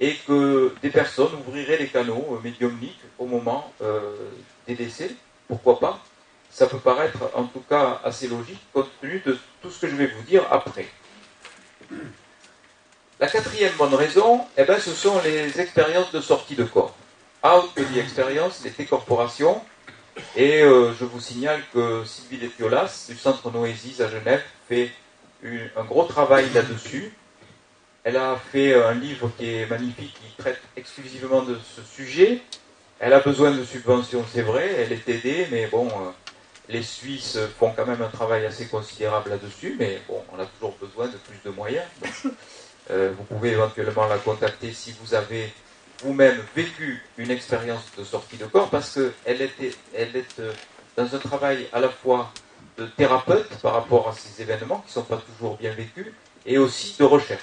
et 0.00 0.16
que 0.26 0.74
des 0.82 0.90
personnes 0.90 1.32
ouvriraient 1.46 1.78
les 1.78 1.86
canaux 1.86 2.38
médiumniques 2.42 3.00
au 3.18 3.24
moment 3.24 3.72
des 4.66 4.74
décès. 4.74 5.10
Pourquoi 5.48 5.78
pas? 5.78 6.00
Ça 6.50 6.66
peut 6.66 6.78
paraître 6.78 7.30
en 7.34 7.44
tout 7.44 7.62
cas 7.68 8.00
assez 8.04 8.28
logique, 8.28 8.60
compte 8.74 8.90
tenu 9.00 9.22
de 9.24 9.38
tout 9.62 9.70
ce 9.70 9.80
que 9.80 9.88
je 9.88 9.96
vais 9.96 10.08
vous 10.08 10.22
dire 10.22 10.42
après. 10.50 10.86
La 13.18 13.28
quatrième 13.28 13.72
bonne 13.78 13.94
raison, 13.94 14.44
eh 14.58 14.64
ben, 14.64 14.78
ce 14.78 14.90
sont 14.90 15.18
les 15.24 15.58
expériences 15.58 16.12
de 16.12 16.20
sortie 16.20 16.54
de 16.54 16.64
corps. 16.64 16.94
Out 17.42 17.74
the 17.74 17.96
experience, 17.96 18.60
les 18.62 18.68
décorporations. 18.70 19.62
Et 20.36 20.60
euh, 20.60 20.92
je 20.92 21.06
vous 21.06 21.20
signale 21.20 21.62
que 21.72 22.04
Sylvie 22.04 22.36
Letiolas, 22.36 23.06
du 23.08 23.16
Centre 23.16 23.50
Noésis 23.50 24.02
à 24.02 24.10
Genève, 24.10 24.42
fait 24.68 24.90
un 25.42 25.84
gros 25.84 26.04
travail 26.04 26.44
là-dessus. 26.52 27.10
Elle 28.04 28.18
a 28.18 28.36
fait 28.52 28.74
un 28.74 28.92
livre 28.92 29.30
qui 29.38 29.50
est 29.50 29.66
magnifique, 29.66 30.12
qui 30.12 30.36
traite 30.36 30.60
exclusivement 30.76 31.40
de 31.40 31.58
ce 31.74 31.80
sujet. 31.82 32.42
Elle 32.98 33.14
a 33.14 33.20
besoin 33.20 33.50
de 33.50 33.64
subventions, 33.64 34.26
c'est 34.30 34.42
vrai, 34.42 34.70
elle 34.78 34.92
est 34.92 35.08
aidée, 35.08 35.46
mais 35.50 35.68
bon, 35.68 35.88
euh, 35.88 36.10
les 36.68 36.82
Suisses 36.82 37.38
font 37.58 37.72
quand 37.74 37.86
même 37.86 38.02
un 38.02 38.08
travail 38.08 38.44
assez 38.44 38.66
considérable 38.66 39.30
là-dessus, 39.30 39.76
mais 39.78 40.02
bon, 40.06 40.22
on 40.32 40.38
a 40.38 40.44
toujours 40.44 40.76
besoin 40.78 41.06
de 41.06 41.16
plus 41.16 41.38
de 41.44 41.50
moyens. 41.50 41.86
Euh, 42.90 43.12
vous 43.16 43.24
pouvez 43.24 43.50
éventuellement 43.50 44.06
la 44.06 44.18
contacter 44.18 44.72
si 44.72 44.94
vous 45.00 45.14
avez 45.14 45.52
vous-même 46.02 46.40
vécu 46.54 47.02
une 47.16 47.30
expérience 47.30 47.84
de 47.98 48.04
sortie 48.04 48.36
de 48.36 48.46
corps, 48.46 48.70
parce 48.70 48.94
qu'elle 48.94 49.50
elle 49.94 50.16
est 50.16 50.38
euh, 50.40 50.52
dans 50.96 51.12
un 51.14 51.18
travail 51.18 51.68
à 51.72 51.80
la 51.80 51.88
fois 51.88 52.32
de 52.78 52.86
thérapeute 52.86 53.48
par 53.60 53.72
rapport 53.72 54.08
à 54.08 54.12
ces 54.12 54.42
événements 54.42 54.80
qui 54.80 54.88
ne 54.88 54.92
sont 54.92 55.02
pas 55.02 55.16
toujours 55.16 55.56
bien 55.56 55.72
vécus, 55.72 56.06
et 56.44 56.58
aussi 56.58 56.94
de 56.98 57.04
recherche. 57.04 57.42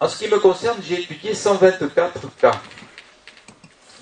En 0.00 0.08
ce 0.08 0.18
qui 0.18 0.30
me 0.30 0.38
concerne, 0.38 0.78
j'ai 0.82 1.00
étudié 1.00 1.34
124 1.34 2.36
cas. 2.36 2.60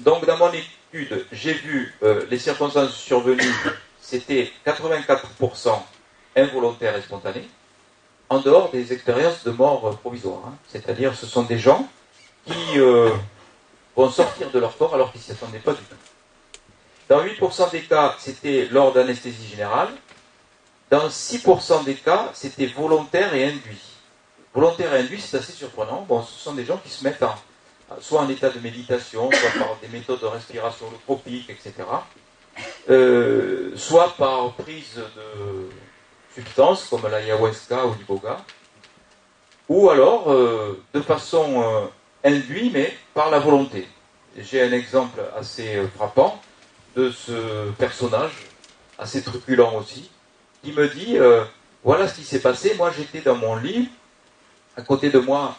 Donc 0.01 0.27
dans 0.27 0.37
mon 0.37 0.53
étude, 0.53 1.27
j'ai 1.33 1.55
vu 1.55 1.95
euh, 2.03 2.25
les 2.31 2.39
circonstances 2.39 2.95
survenues, 2.95 3.55
c'était 4.01 4.53
84% 4.67 5.81
involontaires 6.37 6.97
et 6.97 7.03
spontanés 7.03 7.49
en 8.29 8.39
dehors 8.41 8.71
des 8.71 8.93
expériences 8.93 9.45
de 9.45 9.51
mort 9.51 9.99
provisoire. 9.99 10.41
Hein. 10.47 10.55
C'est-à-dire, 10.69 11.15
ce 11.15 11.27
sont 11.27 11.43
des 11.43 11.59
gens 11.59 11.89
qui 12.47 12.79
euh, 12.79 13.11
vont 13.97 14.11
sortir 14.11 14.51
de 14.51 14.59
leur 14.59 14.77
corps 14.77 14.95
alors 14.95 15.13
qu'ils 15.13 15.21
ne 15.21 15.25
s'y 15.25 15.33
attendaient 15.33 15.59
pas 15.59 15.73
du 15.73 15.83
tout. 15.83 15.97
Dans 17.09 17.23
8% 17.23 17.71
des 17.71 17.83
cas, 17.83 18.17
c'était 18.19 18.67
lors 18.71 18.93
d'anesthésie 18.93 19.47
générale. 19.47 19.89
Dans 20.91 21.09
6% 21.09 21.85
des 21.85 21.95
cas, 21.95 22.31
c'était 22.35 22.67
volontaire 22.67 23.35
et 23.35 23.45
induit. 23.45 23.83
Volontaire 24.55 24.95
et 24.95 25.01
induit, 25.01 25.21
c'est 25.21 25.37
assez 25.37 25.53
surprenant. 25.53 26.05
Bon, 26.09 26.23
ce 26.23 26.39
sont 26.39 26.55
des 26.55 26.65
gens 26.65 26.79
qui 26.79 26.91
se 26.91 27.05
mettent 27.05 27.23
en, 27.23 27.35
soit 28.01 28.21
en 28.21 28.29
état 28.29 28.51
de 28.51 28.59
méditation, 28.61 29.31
soit 29.31 29.51
par 29.59 29.77
des 29.83 29.89
méthodes 29.89 30.21
de 30.21 30.27
respiration 30.27 30.87
tropique, 31.05 31.51
etc. 31.51 31.73
Euh, 32.89 33.73
soit 33.77 34.15
par 34.17 34.53
prise 34.53 34.97
de 34.97 35.69
substances 36.35 36.87
comme 36.89 37.07
l'ayahuasca 37.09 37.87
ou 37.87 37.95
l'iboga, 37.95 38.39
ou 39.69 39.91
alors 39.91 40.31
euh, 40.31 40.83
de 40.93 41.01
façon 41.01 41.63
euh, 41.63 41.87
induite, 42.25 42.73
mais 42.73 42.97
par 43.15 43.31
la 43.31 43.39
volonté. 43.39 43.89
J'ai 44.37 44.63
un 44.63 44.73
exemple 44.73 45.21
assez 45.37 45.77
euh, 45.77 45.89
frappant 45.89 46.41
de 46.97 47.11
ce 47.11 47.71
personnage, 47.73 48.33
assez 48.99 49.23
truculent 49.23 49.75
aussi, 49.77 50.11
qui 50.63 50.73
me 50.73 50.89
dit 50.89 51.19
voilà 51.83 52.07
ce 52.07 52.15
qui 52.15 52.25
s'est 52.25 52.41
passé. 52.41 52.75
Moi, 52.77 52.93
j'étais 52.97 53.21
dans 53.21 53.35
mon 53.35 53.57
lit, 53.57 53.91
à 54.77 54.83
côté 54.83 55.11
de 55.11 55.19
moi, 55.19 55.57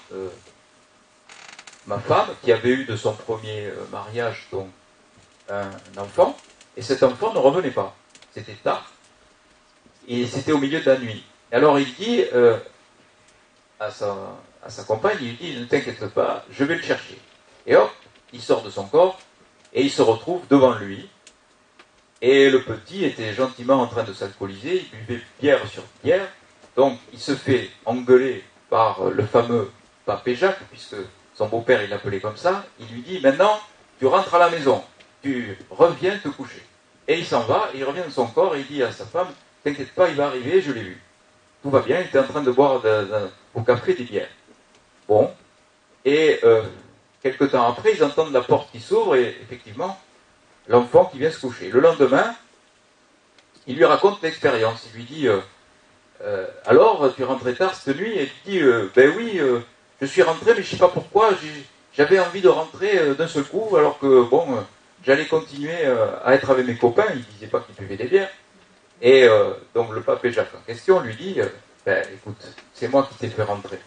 ma 1.86 2.00
femme, 2.00 2.30
qui 2.42 2.54
avait 2.54 2.70
eu 2.70 2.86
de 2.86 2.96
son 2.96 3.14
premier 3.14 3.70
mariage 3.92 4.48
donc 4.50 4.70
un 5.50 5.70
enfant, 5.98 6.38
et 6.78 6.82
cet 6.82 7.04
enfant 7.04 7.34
ne 7.34 7.40
revenait 7.40 7.70
pas. 7.70 7.94
C'était 8.34 8.54
tard, 8.54 8.90
et 10.08 10.26
c'était 10.28 10.52
au 10.52 10.58
milieu 10.58 10.80
de 10.80 10.90
la 10.90 10.98
nuit. 10.98 11.24
Alors 11.52 11.80
il 11.80 11.94
dit 11.96 12.24
euh, 12.34 12.58
à, 13.80 13.90
sa, 13.90 14.84
compagne, 14.88 15.18
il 15.22 15.38
dit, 15.38 15.60
ne 15.60 15.66
t'inquiète 15.66 16.08
pas, 16.10 16.46
je 16.52 16.64
vais 16.64 16.76
le 16.76 16.82
chercher. 16.82 17.20
Et 17.68 17.76
hop, 17.76 17.92
il 18.34 18.42
sort 18.42 18.64
de 18.64 18.70
son 18.70 18.86
corps, 18.86 19.20
et 19.74 19.82
il 19.82 19.92
se 19.92 20.02
retrouve 20.02 20.42
devant 20.50 20.74
lui. 20.76 21.10
Et 22.22 22.50
le 22.50 22.62
petit 22.64 23.06
était 23.06 23.34
gentiment 23.34 23.82
en 23.82 23.88
train 23.88 24.04
de 24.04 24.14
s'alcooliser, 24.14 24.86
il 24.92 25.00
buvait 25.06 25.22
pierre 25.40 25.68
sur 25.68 25.84
pierre, 26.02 26.28
donc 26.76 26.98
il 27.14 27.20
se 27.20 27.36
fait 27.36 27.70
engueuler 27.86 28.44
par 28.70 29.06
le 29.06 29.26
fameux 29.26 29.72
papé 30.06 30.36
Jacques, 30.36 30.64
puisque 30.72 30.96
son 31.36 31.48
beau-père 31.48 31.84
il 31.84 31.90
l'appelait 31.90 32.20
comme 32.20 32.38
ça, 32.38 32.66
il 32.80 32.88
lui 32.88 33.02
dit 33.02 33.20
maintenant 33.20 33.60
tu 34.00 34.08
rentres 34.08 34.34
à 34.36 34.40
la 34.40 34.50
maison, 34.50 34.84
tu 35.22 35.58
reviens 35.70 36.18
te 36.18 36.30
coucher. 36.30 36.64
Et 37.08 37.20
il 37.20 37.26
s'en 37.26 37.42
va, 37.42 37.70
il 37.76 37.84
revient 37.84 38.02
dans 38.02 38.12
son 38.12 38.28
corps 38.28 38.56
et 38.56 38.62
il 38.62 38.68
dit 38.68 38.84
à 38.84 38.92
sa 38.92 39.06
femme, 39.06 39.28
t'inquiète 39.66 39.92
pas, 39.94 40.10
il 40.10 40.16
va 40.16 40.28
arriver, 40.28 40.62
je 40.62 40.72
l'ai 40.72 40.82
vu. 40.82 41.02
Tout 41.64 41.72
va 41.72 41.82
bien, 41.82 42.00
il 42.00 42.06
était 42.06 42.20
en 42.20 42.24
train 42.24 42.44
de 42.44 42.52
boire 42.52 42.82
au 43.56 43.62
café 43.62 43.96
des 43.96 44.04
bières. 44.04 44.30
Bon. 45.08 45.32
Et 46.06 46.40
euh, 46.44 46.62
quelques 47.24 47.52
temps 47.52 47.68
après, 47.68 47.94
ils 47.96 48.04
entendent 48.04 48.32
la 48.32 48.42
porte 48.42 48.72
qui 48.72 48.80
s'ouvre 48.80 49.16
et 49.16 49.36
effectivement, 49.42 50.00
l'enfant 50.68 51.06
qui 51.06 51.18
vient 51.18 51.32
se 51.32 51.40
coucher. 51.40 51.70
Le 51.70 51.80
lendemain, 51.80 52.36
il 53.66 53.76
lui 53.76 53.86
raconte 53.86 54.22
l'expérience. 54.22 54.88
Il 54.94 54.98
lui 54.98 55.04
dit 55.06 55.28
euh, 55.28 55.40
euh, 56.22 56.46
Alors, 56.68 57.12
tu 57.16 57.24
es 57.24 57.26
rentré 57.26 57.56
tard 57.56 57.74
cette 57.74 57.98
nuit? 57.98 58.14
Et 58.14 58.30
il 58.46 58.52
dit 58.52 58.62
Ben 58.94 59.12
oui, 59.18 59.42
je 60.00 60.06
suis 60.06 60.22
rentré, 60.22 60.52
mais 60.52 60.62
je 60.62 60.68
ne 60.68 60.76
sais 60.76 60.78
pas 60.78 60.90
pourquoi. 60.90 61.32
J'avais 61.98 62.20
envie 62.20 62.42
de 62.42 62.50
rentrer 62.50 63.16
d'un 63.16 63.28
seul 63.28 63.46
coup, 63.46 63.76
alors 63.76 63.98
que, 63.98 64.30
bon, 64.30 64.46
j'allais 65.04 65.26
continuer 65.26 65.86
à 66.24 66.36
être 66.36 66.52
avec 66.52 66.68
mes 66.68 66.78
copains. 66.78 67.08
Il 67.10 67.20
ne 67.20 67.24
disait 67.24 67.48
pas 67.48 67.62
qu'il 67.62 67.74
buvait 67.74 67.98
des 67.98 68.08
bières. 68.08 68.30
Et 69.06 69.28
donc, 69.74 69.94
le 69.94 70.02
pape 70.02 70.28
Jacques 70.28 70.54
en 70.56 70.66
question 70.66 71.00
lui 71.00 71.16
dit 71.16 71.40
Ben 71.86 72.04
écoute, 72.14 72.44
c'est 72.74 72.90
moi 72.90 73.08
qui 73.10 73.16
t'ai 73.16 73.30
fait 73.30 73.44
rentrer 73.44 73.80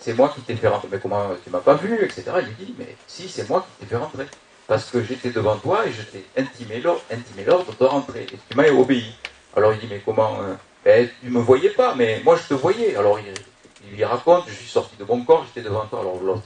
c'est 0.00 0.14
moi 0.14 0.32
qui 0.34 0.40
t'ai 0.40 0.56
fait 0.56 0.68
rentrer. 0.68 0.88
Mais 0.90 0.98
comment 0.98 1.28
tu 1.44 1.50
m'as 1.50 1.60
pas 1.60 1.74
vu, 1.74 2.02
etc. 2.02 2.24
Il 2.40 2.46
lui 2.46 2.54
dit, 2.66 2.74
mais 2.78 2.96
si, 3.06 3.28
c'est 3.28 3.48
moi 3.48 3.64
qui 3.64 3.84
t'ai 3.84 3.90
fait 3.90 3.96
rentrer. 3.96 4.24
Parce 4.66 4.90
que 4.90 5.02
j'étais 5.02 5.30
devant 5.30 5.56
toi 5.56 5.86
et 5.86 5.92
je 5.92 6.02
t'ai 6.02 6.24
intimé 6.36 6.80
l'ordre 6.80 7.74
de 7.78 7.84
rentrer. 7.84 8.22
Et 8.22 8.38
tu 8.48 8.56
m'as 8.56 8.68
obéi. 8.70 9.12
Alors 9.56 9.72
il 9.72 9.80
dit, 9.80 9.86
mais 9.90 10.00
comment 10.04 10.38
euh, 10.42 10.54
ben, 10.84 11.08
Tu 11.20 11.28
me 11.28 11.40
voyais 11.40 11.70
pas, 11.70 11.94
mais 11.94 12.20
moi 12.24 12.36
je 12.36 12.48
te 12.48 12.54
voyais. 12.54 12.96
Alors 12.96 13.18
il, 13.18 13.94
lui 13.94 14.04
raconte, 14.04 14.44
je 14.48 14.54
suis 14.54 14.68
sorti 14.68 14.96
de 14.96 15.04
mon 15.04 15.22
corps, 15.24 15.44
j'étais 15.46 15.68
devant 15.68 15.84
toi. 15.86 16.00
Alors 16.00 16.20
l'autre, 16.22 16.42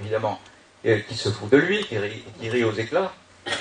évidemment, 0.00 0.38
euh, 0.86 0.98
qui 1.08 1.14
se 1.14 1.30
fout 1.30 1.50
de 1.50 1.56
lui, 1.56 1.84
qui 1.84 1.98
rit, 1.98 2.64
aux 2.64 2.72
éclats. 2.72 3.12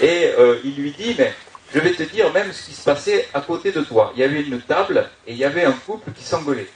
Et 0.01 0.31
euh, 0.37 0.59
il 0.63 0.75
lui 0.75 0.91
dit, 0.91 1.15
mais 1.17 1.33
je 1.73 1.79
vais 1.79 1.93
te 1.93 2.03
dire 2.03 2.31
même 2.33 2.51
ce 2.51 2.65
qui 2.65 2.73
se 2.73 2.83
passait 2.83 3.27
à 3.33 3.41
côté 3.41 3.71
de 3.71 3.81
toi. 3.81 4.11
Il 4.15 4.19
y 4.19 4.23
avait 4.23 4.41
une 4.41 4.61
table 4.61 5.09
et 5.25 5.31
il 5.31 5.37
y 5.37 5.45
avait 5.45 5.65
un 5.65 5.71
couple 5.71 6.11
qui 6.11 6.23
s'engueulait. 6.23 6.69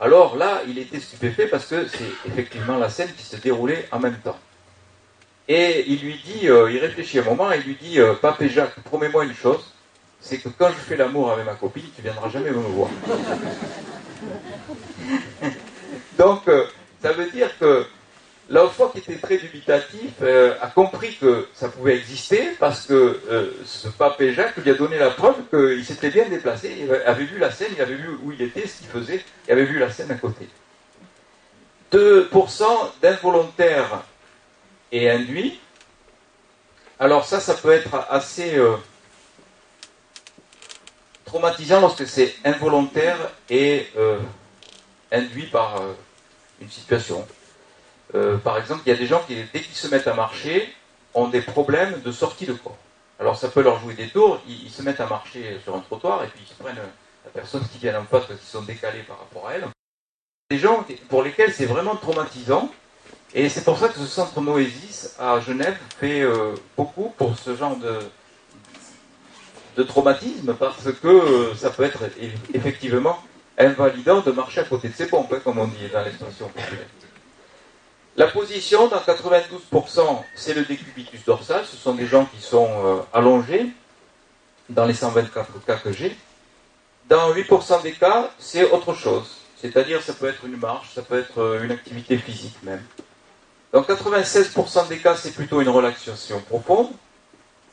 Alors 0.00 0.36
là, 0.36 0.62
il 0.66 0.78
était 0.78 1.00
stupéfait 1.00 1.46
parce 1.46 1.66
que 1.66 1.86
c'est 1.88 2.04
effectivement 2.26 2.78
la 2.78 2.88
scène 2.88 3.10
qui 3.16 3.24
se 3.24 3.36
déroulait 3.36 3.86
en 3.92 3.98
même 3.98 4.16
temps. 4.24 4.38
Et 5.46 5.84
il 5.88 6.00
lui 6.00 6.18
dit, 6.24 6.48
euh, 6.48 6.70
il 6.70 6.78
réfléchit 6.78 7.18
un 7.18 7.24
moment, 7.24 7.52
et 7.52 7.58
il 7.58 7.64
lui 7.64 7.74
dit, 7.74 7.98
euh, 7.98 8.14
Papé 8.14 8.48
Jacques, 8.48 8.80
promets-moi 8.84 9.24
une 9.24 9.34
chose, 9.34 9.74
c'est 10.20 10.38
que 10.38 10.48
quand 10.48 10.68
je 10.68 10.74
fais 10.74 10.96
l'amour 10.96 11.32
avec 11.32 11.44
ma 11.44 11.54
copine, 11.54 11.84
tu 11.94 12.02
viendras 12.02 12.30
jamais 12.30 12.50
me 12.50 12.60
voir. 12.60 12.88
Donc, 16.18 16.46
euh, 16.48 16.64
ça 17.02 17.12
veut 17.12 17.30
dire 17.30 17.50
que 17.58 17.84
L'enfant 18.52 18.88
qui 18.88 18.98
était 18.98 19.14
très 19.14 19.38
dubitatif 19.38 20.10
euh, 20.22 20.56
a 20.60 20.66
compris 20.66 21.14
que 21.14 21.46
ça 21.54 21.68
pouvait 21.68 21.96
exister 21.96 22.48
parce 22.58 22.84
que 22.84 23.20
ce 23.64 23.86
Jacques 24.32 24.56
lui 24.56 24.70
a 24.70 24.74
donné 24.74 24.98
la 24.98 25.10
preuve 25.10 25.36
qu'il 25.50 25.84
s'était 25.84 26.10
bien 26.10 26.28
déplacé, 26.28 26.76
il 26.78 26.92
avait 26.92 27.24
vu 27.24 27.38
la 27.38 27.50
scène, 27.50 27.72
il 27.74 27.82
avait 27.82 27.94
vu 27.94 28.08
où 28.22 28.32
il 28.32 28.42
était, 28.42 28.66
ce 28.66 28.78
qu'il 28.78 28.88
faisait, 28.88 29.24
il 29.46 29.52
avait 29.52 29.64
vu 29.64 29.78
la 29.78 29.90
scène 29.90 30.10
à 30.10 30.14
côté. 30.14 30.48
2% 31.92 32.64
d'involontaire 33.02 34.02
et 34.92 35.10
induit. 35.10 35.58
Alors 36.98 37.24
ça, 37.24 37.40
ça 37.40 37.54
peut 37.54 37.72
être 37.72 38.06
assez 38.10 38.56
euh, 38.56 38.76
traumatisant 41.24 41.80
lorsque 41.80 42.06
c'est 42.06 42.34
involontaire 42.44 43.16
et 43.48 43.88
induit 45.10 45.46
par 45.46 45.82
une 46.60 46.70
situation. 46.70 47.26
Euh, 48.14 48.36
par 48.38 48.58
exemple, 48.58 48.82
il 48.86 48.90
y 48.90 48.92
a 48.92 48.98
des 48.98 49.06
gens 49.06 49.22
qui, 49.26 49.36
dès 49.52 49.60
qu'ils 49.60 49.74
se 49.74 49.88
mettent 49.88 50.08
à 50.08 50.14
marcher, 50.14 50.72
ont 51.14 51.28
des 51.28 51.40
problèmes 51.40 52.00
de 52.02 52.12
sortie 52.12 52.46
de 52.46 52.52
corps. 52.52 52.78
Alors 53.20 53.36
ça 53.36 53.48
peut 53.48 53.60
leur 53.60 53.78
jouer 53.78 53.92
des 53.92 54.08
tours, 54.08 54.40
ils, 54.48 54.70
se 54.70 54.82
mettent 54.82 55.00
à 55.00 55.06
marcher 55.06 55.60
sur 55.62 55.76
un 55.76 55.80
trottoir 55.80 56.24
et 56.24 56.28
puis 56.28 56.40
ils 56.42 56.48
se 56.48 56.54
prennent 56.54 56.76
la 56.76 57.30
personne 57.30 57.62
qui 57.70 57.76
vient 57.76 58.00
en 58.00 58.04
face 58.04 58.24
parce 58.26 58.40
qu'ils 58.40 58.48
sont 58.48 58.62
décalés 58.62 59.02
par 59.02 59.18
rapport 59.18 59.46
à 59.46 59.54
elle. 59.54 59.66
Des 60.50 60.58
gens 60.58 60.86
pour 61.10 61.22
lesquels 61.22 61.52
c'est 61.52 61.66
vraiment 61.66 61.96
traumatisant. 61.96 62.70
Et 63.34 63.48
c'est 63.48 63.62
pour 63.62 63.78
ça 63.78 63.88
que 63.88 63.98
ce 63.98 64.06
centre 64.06 64.40
Noésis 64.40 65.14
à 65.18 65.38
Genève 65.38 65.76
fait 65.98 66.22
euh, 66.22 66.54
beaucoup 66.76 67.14
pour 67.16 67.38
ce 67.38 67.54
genre 67.54 67.76
de, 67.76 68.00
de 69.76 69.82
traumatisme 69.82 70.54
parce 70.54 70.90
que 70.90 71.06
euh, 71.06 71.54
ça 71.54 71.70
peut 71.70 71.84
être 71.84 72.02
effectivement 72.54 73.18
invalidant 73.58 74.20
de 74.22 74.32
marcher 74.32 74.60
à 74.60 74.64
côté 74.64 74.88
de 74.88 74.94
ses 74.94 75.06
pompes, 75.06 75.32
hein, 75.32 75.40
comme 75.44 75.58
on 75.58 75.66
dit 75.66 75.88
dans 75.92 76.02
l'expression 76.02 76.48
populaire. 76.48 76.86
La 78.16 78.26
position, 78.26 78.88
dans 78.88 78.98
92%, 78.98 80.22
c'est 80.34 80.54
le 80.54 80.64
décubitus 80.64 81.24
dorsal. 81.24 81.64
Ce 81.64 81.76
sont 81.76 81.94
des 81.94 82.06
gens 82.06 82.26
qui 82.26 82.40
sont 82.40 82.68
euh, 82.84 83.00
allongés 83.12 83.66
dans 84.68 84.84
les 84.84 84.94
124 84.94 85.64
cas 85.64 85.76
que 85.76 85.92
j'ai. 85.92 86.16
Dans 87.08 87.32
8% 87.32 87.82
des 87.82 87.92
cas, 87.92 88.30
c'est 88.38 88.70
autre 88.70 88.94
chose. 88.94 89.36
C'est-à-dire, 89.60 90.02
ça 90.02 90.12
peut 90.12 90.28
être 90.28 90.44
une 90.44 90.56
marche, 90.56 90.94
ça 90.94 91.02
peut 91.02 91.18
être 91.18 91.38
euh, 91.40 91.62
une 91.62 91.70
activité 91.70 92.16
physique 92.18 92.56
même. 92.62 92.82
Dans 93.72 93.82
96% 93.82 94.88
des 94.88 94.98
cas, 94.98 95.14
c'est 95.16 95.32
plutôt 95.32 95.60
une 95.60 95.68
relaxation 95.68 96.40
profonde. 96.40 96.88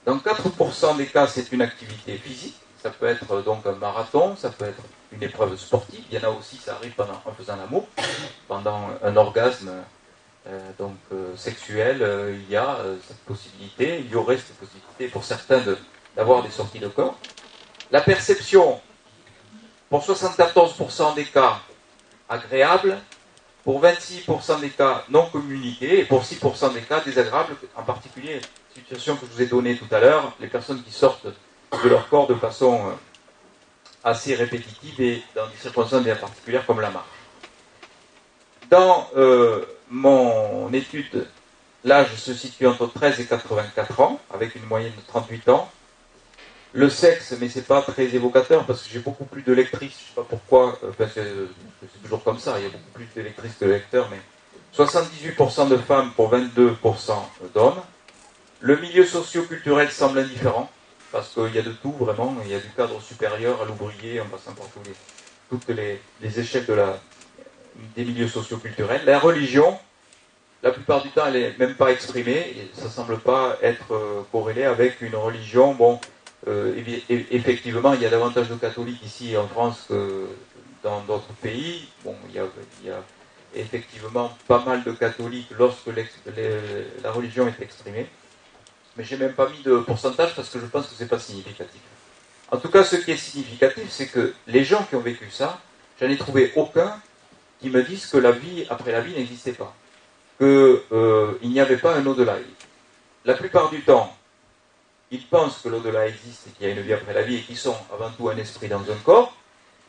Dans 0.06 0.18
4% 0.18 0.98
des 0.98 1.08
cas, 1.08 1.28
c'est 1.28 1.52
une 1.52 1.62
activité 1.62 2.18
physique. 2.18 2.56
Ça 2.82 2.92
peut 2.92 3.08
être 3.08 3.32
euh, 3.32 3.42
donc 3.42 3.66
un 3.66 3.74
marathon, 3.74 4.36
ça 4.36 4.50
peut 4.50 4.66
être 4.66 4.82
une 5.12 5.24
épreuve 5.24 5.58
sportive. 5.58 6.04
Il 6.12 6.20
y 6.20 6.24
en 6.24 6.30
a 6.30 6.32
aussi, 6.32 6.58
ça 6.58 6.76
arrive 6.76 6.94
pendant, 6.94 7.22
en 7.26 7.32
faisant 7.32 7.56
l'amour, 7.56 7.88
pendant 8.48 8.90
un 9.04 9.16
orgasme 9.16 9.72
donc 10.78 10.96
euh, 11.12 11.36
sexuel, 11.36 12.02
euh, 12.02 12.36
il 12.36 12.50
y 12.50 12.56
a 12.56 12.78
cette 13.06 13.20
possibilité, 13.20 14.00
il 14.00 14.12
y 14.12 14.16
aurait 14.16 14.38
cette 14.38 14.56
possibilité 14.58 15.08
pour 15.08 15.24
certains 15.24 15.62
d'avoir 16.16 16.44
des 16.44 16.52
sorties 16.52 16.80
de 16.80 16.88
corps. 16.88 17.18
La 17.92 18.02
perception, 18.02 18.80
pour 19.90 20.04
74% 20.04 21.16
des 21.16 21.26
cas, 21.26 21.60
agréable, 22.30 22.98
pour 23.64 23.82
26% 23.82 24.62
des 24.62 24.70
cas 24.70 25.04
non 25.10 25.26
communiqués, 25.30 26.00
et 26.00 26.06
pour 26.06 26.24
6% 26.24 26.74
des 26.74 26.82
cas 26.82 27.02
désagréables, 27.02 27.56
en 27.76 27.84
particulier, 27.84 28.40
situation 28.74 29.16
que 29.16 29.26
je 29.26 29.32
vous 29.32 29.42
ai 29.42 29.48
donnée 29.48 29.78
tout 29.78 29.94
à 29.94 30.00
l'heure, 30.00 30.34
les 30.40 30.48
personnes 30.48 30.82
qui 30.84 30.92
sortent 30.92 31.26
de 31.26 31.90
leur 31.90 32.08
corps 32.10 32.28
de 32.28 32.36
façon 32.36 32.94
assez 34.04 34.36
répétitive 34.36 35.02
et 35.02 35.24
dans 35.36 35.48
des 35.48 35.58
circonstances 35.58 36.04
bien 36.04 36.16
particulières 36.16 36.66
comme 36.66 36.80
la 36.80 36.92
marche. 36.92 37.06
Dans 38.70 39.08
mon 39.90 40.72
étude, 40.74 41.28
l'âge 41.84 42.16
se 42.16 42.34
situe 42.34 42.68
entre 42.68 42.88
13 42.88 43.20
et 43.20 43.26
84 43.26 44.00
ans, 44.02 44.20
avec 44.34 44.56
une 44.56 44.66
moyenne 44.66 44.94
de 44.96 45.02
38 45.08 45.50
ans. 45.50 45.70
Le 46.74 46.90
sexe, 46.90 47.34
mais 47.40 47.50
c'est 47.50 47.66
pas 47.66 47.82
très 47.82 48.04
évocateur 48.04 48.66
parce 48.66 48.84
que 48.84 48.90
j'ai 48.92 49.00
beaucoup 49.00 49.24
plus 49.26 49.42
de 49.42 49.54
lectrices, 49.54 49.94
je 50.02 50.08
sais 50.10 50.16
pas 50.16 50.26
pourquoi, 50.30 50.78
euh, 50.84 50.92
parce 50.98 51.14
que 51.14 51.50
c'est 51.82 52.04
toujours 52.04 52.24
comme 52.24 52.38
ça, 52.38 52.60
il 52.60 52.64
y 52.64 52.66
a 52.66 52.70
beaucoup 52.70 52.92
plus 52.94 53.08
de 53.16 53.22
lectrices 53.22 53.54
que 53.60 53.66
de 53.66 53.72
lecteurs, 53.72 54.10
mais 54.12 54.20
78% 54.76 55.70
de 55.70 55.78
femmes 55.78 56.12
pour 56.16 56.32
22% 56.32 56.76
d'hommes. 57.56 57.82
Le 58.60 58.76
milieu 58.78 59.06
socio-culturel 59.06 59.90
semble 59.92 60.20
indifférent, 60.20 60.70
parce 61.12 61.34
qu'il 61.34 61.56
y 61.56 61.60
a 61.60 61.62
de 61.62 61.72
tout 61.72 61.94
vraiment, 61.94 62.36
il 62.44 62.52
y 62.52 62.56
a 62.56 62.60
du 62.60 62.70
cadre 62.76 63.02
supérieur 63.02 63.62
à 63.62 63.66
l'ouvrier 63.66 64.20
en 64.20 64.26
passant 64.26 64.54
par 64.54 64.68
tous 64.68 64.84
les, 64.86 64.96
toutes 65.50 65.70
les, 65.70 66.02
les 66.22 66.40
échelles 66.40 66.66
de 66.66 66.74
la, 66.74 67.00
des 67.96 68.06
milieux 68.06 68.28
socioculturels. 68.28 69.02
La 69.06 69.20
religion, 69.20 69.78
la 70.64 70.72
plupart 70.72 71.04
du 71.04 71.10
temps, 71.10 71.26
elle 71.28 71.34
n'est 71.34 71.56
même 71.58 71.76
pas 71.76 71.92
exprimée. 71.92 72.70
Ça 72.74 72.86
ne 72.86 72.90
semble 72.90 73.20
pas 73.20 73.58
être 73.62 73.94
euh, 73.94 74.22
corrélé 74.32 74.64
avec 74.64 75.02
une 75.02 75.16
religion. 75.16 75.74
Bon, 75.74 76.00
euh, 76.48 76.74
effectivement, 77.10 77.94
il 77.94 78.02
y 78.02 78.06
a 78.06 78.10
davantage 78.10 78.50
de 78.50 78.56
catholiques 78.56 79.04
ici 79.04 79.36
en 79.38 79.48
France 79.48 79.86
que 79.88 80.28
dans 80.84 81.02
d'autres 81.02 81.34
pays. 81.42 81.88
Bon, 82.04 82.16
il 82.30 82.36
y, 82.36 82.40
a, 82.90 83.04
effectivement 83.56 84.38
pas 84.48 84.64
mal 84.66 84.84
de 84.84 84.92
catholiques 84.92 85.50
lorsque 85.58 85.88
la 87.04 87.12
religion 87.12 87.48
est 87.48 87.62
exprimée. 87.62 88.08
Mais 88.96 89.04
j'ai 89.04 89.18
même 89.18 89.34
pas 89.34 89.48
mis 89.50 89.62
de 89.64 89.78
pourcentage 89.78 90.36
parce 90.36 90.50
que 90.50 90.60
je 90.60 90.66
pense 90.66 90.88
que 90.88 90.94
c'est 90.98 91.08
pas 91.08 91.20
significatif. 91.20 91.82
En 92.52 92.58
tout 92.58 92.70
cas, 92.70 92.84
ce 92.84 92.96
qui 92.96 93.12
est 93.12 93.18
significatif, 93.18 93.86
c'est 93.90 94.08
que 94.08 94.34
les 94.48 94.64
gens 94.64 94.84
qui 94.84 94.96
ont 94.96 95.02
vécu 95.02 95.30
ça, 95.30 95.60
j'en 96.00 96.10
ai 96.10 96.18
trouvé 96.18 96.52
aucun 96.56 97.00
qui 97.60 97.70
me 97.70 97.84
disent 97.84 98.08
que 98.08 98.18
la 98.18 98.32
vie 98.32 98.66
après 98.70 98.92
la 98.92 99.02
vie 99.02 99.14
n'existait 99.14 99.54
pas, 99.54 99.74
qu'il 100.38 100.48
euh, 100.48 101.38
n'y 101.44 101.60
avait 101.60 101.78
pas 101.78 101.96
un 101.96 102.06
au-delà. 102.06 102.38
La 103.26 103.34
plupart 103.34 103.70
du 103.70 103.82
temps, 103.82 104.16
ils 105.12 105.26
pensent 105.26 105.60
que 105.60 105.70
l'au-delà 105.70 106.08
existe 106.08 106.48
et 106.48 106.50
qu'il 106.52 106.68
y 106.68 106.70
a 106.70 106.74
une 106.74 106.82
vie 106.82 106.94
après 106.94 107.14
la 107.14 107.24
vie 107.24 107.38
et 107.38 107.42
qu'ils 107.42 107.58
sont 107.58 107.76
avant 107.94 108.10
tout 108.12 108.30
un 108.30 108.38
esprit 108.38 108.68
dans 108.68 108.82
un 108.82 108.96
corps. 109.04 109.36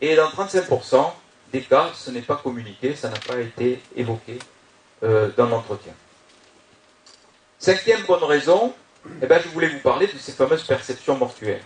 Et 0.01 0.15
dans 0.15 0.29
35% 0.29 1.13
des 1.53 1.63
cas, 1.63 1.91
ce 1.95 2.11
n'est 2.11 2.23
pas 2.23 2.37
communiqué, 2.37 2.95
ça 2.95 3.09
n'a 3.09 3.19
pas 3.19 3.39
été 3.41 3.81
évoqué 3.97 4.39
euh, 5.03 5.31
dans 5.37 5.47
l'entretien. 5.47 5.93
Cinquième 7.59 8.03
bonne 8.07 8.23
raison, 8.23 8.73
eh 9.21 9.27
ben, 9.27 9.41
je 9.43 9.49
voulais 9.49 9.69
vous 9.69 9.81
parler 9.81 10.07
de 10.07 10.17
ces 10.19 10.33
fameuses 10.33 10.63
perceptions 10.63 11.17
mortuaires. 11.17 11.65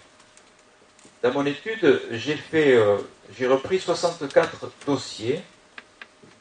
Dans 1.23 1.33
mon 1.33 1.45
étude, 1.45 2.03
j'ai 2.11 2.39
euh, 2.55 2.99
j'ai 3.39 3.47
repris 3.47 3.79
64 3.79 4.71
dossiers 4.87 5.43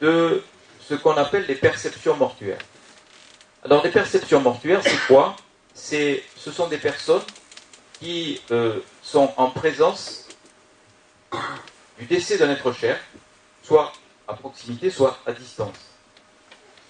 de 0.02 0.42
ce 0.80 0.94
qu'on 0.94 1.16
appelle 1.16 1.46
les 1.46 1.54
perceptions 1.54 2.16
mortuaires. 2.16 2.58
Alors, 3.64 3.82
des 3.82 3.90
perceptions 3.90 4.40
mortuaires, 4.40 4.82
c'est 4.82 5.06
quoi? 5.06 5.36
Ce 5.74 6.20
sont 6.36 6.66
des 6.66 6.76
personnes 6.76 7.22
qui 8.00 8.40
euh, 8.50 8.80
sont 9.00 9.32
en 9.36 9.48
présence 9.50 10.26
du 11.98 12.04
décès 12.06 12.36
d'un 12.36 12.50
être 12.50 12.72
cher, 12.72 12.98
soit 13.62 13.92
à 14.26 14.34
proximité, 14.34 14.90
soit 14.90 15.18
à 15.24 15.32
distance, 15.32 15.76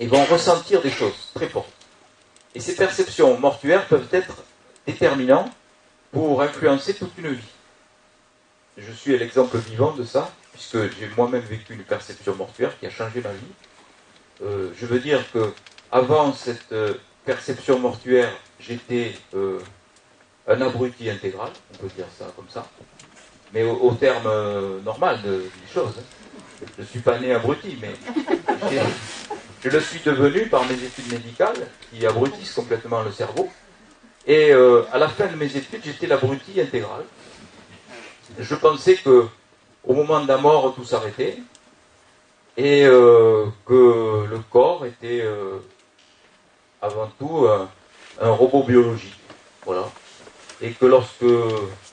et 0.01 0.07
vont 0.07 0.25
ressentir 0.25 0.81
des 0.81 0.91
choses 0.91 1.31
très 1.35 1.49
fortes. 1.49 1.73
Et 2.55 2.61
ces 2.61 2.75
perceptions 2.75 3.39
mortuaires 3.39 3.87
peuvent 3.87 4.09
être 4.13 4.43
déterminantes 4.87 5.53
pour 6.13 6.41
influencer 6.41 6.95
toute 6.95 7.17
une 7.19 7.35
vie. 7.35 7.53
Je 8.79 8.93
suis 8.93 9.17
l'exemple 9.19 9.59
vivant 9.59 9.93
de 9.93 10.03
ça, 10.03 10.33
puisque 10.53 10.79
j'ai 10.99 11.09
moi-même 11.17 11.43
vécu 11.43 11.75
une 11.75 11.83
perception 11.83 12.35
mortuaire 12.37 12.79
qui 12.79 12.87
a 12.87 12.91
changé 12.91 13.21
ma 13.21 13.31
vie. 13.31 13.53
Euh, 14.43 14.71
je 14.79 14.87
veux 14.87 14.99
dire 14.99 15.21
que 15.33 15.53
avant 15.91 16.33
cette 16.33 16.73
euh, 16.73 16.95
perception 17.25 17.79
mortuaire, 17.79 18.33
j'étais 18.61 19.15
euh, 19.35 19.61
un 20.47 20.61
abruti 20.61 21.09
intégral, 21.09 21.51
on 21.73 21.77
peut 21.79 21.91
dire 21.97 22.07
ça 22.19 22.27
comme 22.37 22.49
ça, 22.49 22.67
mais 23.53 23.63
au, 23.63 23.93
terme 23.93 24.81
normal 24.85 25.21
de, 25.23 25.31
des 25.39 25.73
choses. 25.73 25.95
Je 26.77 26.83
ne 26.83 26.87
suis 26.87 27.01
pas 27.01 27.19
né 27.19 27.35
abruti, 27.35 27.77
mais 27.81 27.93
je 29.63 29.69
le 29.69 29.81
suis 29.81 30.01
devenu 30.01 30.47
par 30.47 30.65
mes 30.65 30.75
études 30.75 31.13
médicales 31.13 31.69
qui 31.91 32.07
abrutissent 32.07 32.55
complètement 32.55 33.03
le 33.03 33.13
cerveau. 33.13 33.51
Et 34.27 34.53
à 34.53 34.99
la 34.99 35.09
fin 35.09 35.27
de 35.27 35.37
mes 35.37 35.55
études, 35.57 35.83
j'étais 35.85 36.07
l'abruti 36.07 36.61
intégral. 36.61 37.05
Je 38.39 38.55
pensais 38.55 38.95
que 38.95 39.27
au 39.87 39.95
moment 39.95 40.21
de 40.21 40.29
la 40.29 40.39
mort, 40.39 40.75
tout 40.75 40.85
s'arrêtait 40.85 41.39
et 42.57 42.85
euh, 42.85 43.47
que 43.67 44.27
le 44.31 44.39
corps 44.51 44.85
était 44.87 45.23
euh, 45.23 45.59
avant 46.81 47.11
tout 47.19 47.47
un 48.21 48.31
robot 48.31 48.63
biologique. 48.65 49.19
Voilà. 49.65 49.89
Et 50.61 50.71
que 50.71 50.87
lorsque 50.87 51.25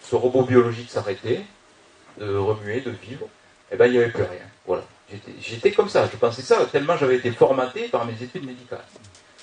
ce 0.03 0.15
robot 0.15 0.43
biologique 0.43 0.89
s'arrêtait 0.89 1.41
de 2.19 2.35
remuer, 2.35 2.81
de 2.81 2.91
vivre, 2.91 3.27
eh 3.71 3.75
ben, 3.75 3.85
il 3.85 3.91
n'y 3.91 3.97
avait 3.97 4.11
plus 4.11 4.23
rien. 4.23 4.45
Voilà. 4.65 4.83
J'étais 5.39 5.71
comme 5.71 5.89
ça, 5.89 6.07
je 6.11 6.17
pensais 6.17 6.41
ça, 6.41 6.65
tellement 6.71 6.97
j'avais 6.97 7.15
été 7.15 7.31
formaté 7.31 7.87
par 7.87 8.05
mes 8.05 8.13
études 8.21 8.45
médicales. 8.45 8.85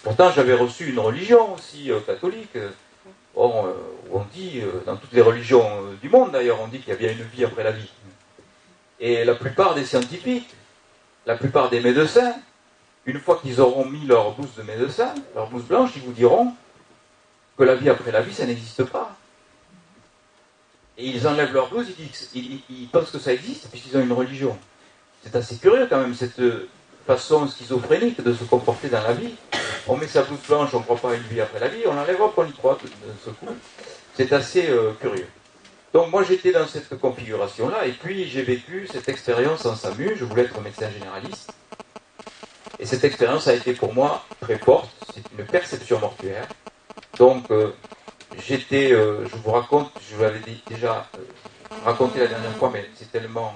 Pourtant, 0.03 0.31
j'avais 0.31 0.55
reçu 0.55 0.91
une 0.91 1.01
religion 1.01 1.55
aussi 1.55 1.91
euh, 1.91 1.99
catholique. 1.99 2.55
Euh, 2.55 2.71
euh, 3.37 3.73
on 4.13 4.23
dit, 4.33 4.63
dans 4.87 4.97
toutes 4.97 5.13
les 5.13 5.21
religions 5.21 5.69
du 6.01 6.09
monde 6.09 6.31
d'ailleurs, 6.31 6.59
on 6.63 6.69
dit 6.69 6.79
qu'il 6.79 6.91
y 6.91 6.93
a 6.93 6.97
bien 6.97 7.11
une 7.11 7.25
vie 7.25 7.45
après 7.45 7.65
la 7.65 7.73
vie. 7.73 7.91
Et 9.01 9.25
la 9.25 9.35
plupart 9.35 9.75
des 9.75 9.85
scientifiques, 9.85 10.49
la 11.27 11.37
plupart 11.37 11.69
des 11.71 11.81
médecins, 11.81 12.35
une 13.05 13.21
fois 13.21 13.39
qu'ils 13.43 13.61
auront 13.61 13.85
mis 13.85 14.07
leur 14.07 14.33
blouse 14.35 14.55
de 14.57 14.63
médecin, 14.63 15.15
leur 15.35 15.49
blouse 15.49 15.65
blanche, 15.65 15.91
ils 15.97 16.03
vous 16.03 16.13
diront 16.13 16.53
que 17.57 17.65
la 17.65 17.75
vie 17.75 17.89
après 17.89 18.11
la 18.11 18.21
vie, 18.21 18.35
ça 18.35 18.47
n'existe 18.47 18.85
pas. 18.85 19.17
Et 20.99 21.07
ils 21.09 21.27
enlèvent 21.29 21.53
leur 21.53 21.69
blouse, 21.69 21.87
ils, 22.35 22.89
pensent 22.89 23.11
que 23.11 23.19
ça 23.19 23.33
existe 23.33 23.69
puisqu'ils 23.69 23.97
ont 23.97 24.01
une 24.01 24.13
religion. 24.13 24.59
C'est 25.23 25.37
assez 25.37 25.57
curieux 25.57 25.87
quand 25.89 26.01
même, 26.01 26.15
cette 26.15 26.41
façon 27.07 27.47
schizophrénique 27.49 28.23
de 28.23 28.33
se 28.33 28.45
comporter 28.45 28.89
dans 28.89 29.03
la 29.03 29.13
vie. 29.13 29.35
On 29.87 29.97
met 29.97 30.09
sa 30.09 30.23
blouse 30.23 30.41
blanche, 30.49 30.71
on 30.73 30.79
ne 30.79 30.85
croit 30.85 30.97
pas 30.97 31.13
à 31.13 31.15
une 31.15 31.23
vie 31.23 31.41
après 31.41 31.61
la 31.61 31.69
vie, 31.69 31.83
on 31.87 31.97
enlève, 31.97 32.19
on 32.21 32.45
y 32.45 32.53
croit 32.53 32.79
d'un 32.83 33.13
ce 33.25 33.31
coup. 33.31 33.55
C'est 34.15 34.33
assez 34.33 34.69
euh, 34.69 34.93
curieux. 35.01 35.29
Donc 35.97 36.11
moi 36.11 36.23
j'étais 36.23 36.53
dans 36.53 36.67
cette 36.67 36.99
configuration-là, 36.99 37.87
et 37.87 37.93
puis 37.93 38.29
j'ai 38.29 38.43
vécu 38.43 38.87
cette 38.93 39.09
expérience 39.09 39.65
en 39.65 39.75
SAMU, 39.75 40.15
je 40.15 40.27
voulais 40.27 40.43
être 40.43 40.61
médecin 40.61 40.91
généraliste. 40.91 41.55
Et 42.79 42.85
cette 42.85 43.03
expérience 43.05 43.49
a 43.49 43.55
été 43.55 43.73
pour 43.73 43.95
moi 43.95 44.23
très 44.43 44.59
forte, 44.59 44.91
c'est 45.15 45.23
une 45.39 45.47
perception 45.47 45.99
mortuaire. 45.99 46.47
Donc 47.19 47.51
euh, 47.51 47.73
j'étais, 48.47 48.93
euh, 48.93 49.27
je 49.27 49.37
vous 49.37 49.51
raconte, 49.51 49.91
je 50.07 50.17
vous 50.17 50.23
l'avais 50.23 50.43
déjà 50.69 51.09
raconté 51.83 52.19
la 52.19 52.27
dernière 52.27 52.55
fois, 52.59 52.69
mais 52.71 52.85
c'est 52.95 53.11
tellement 53.11 53.55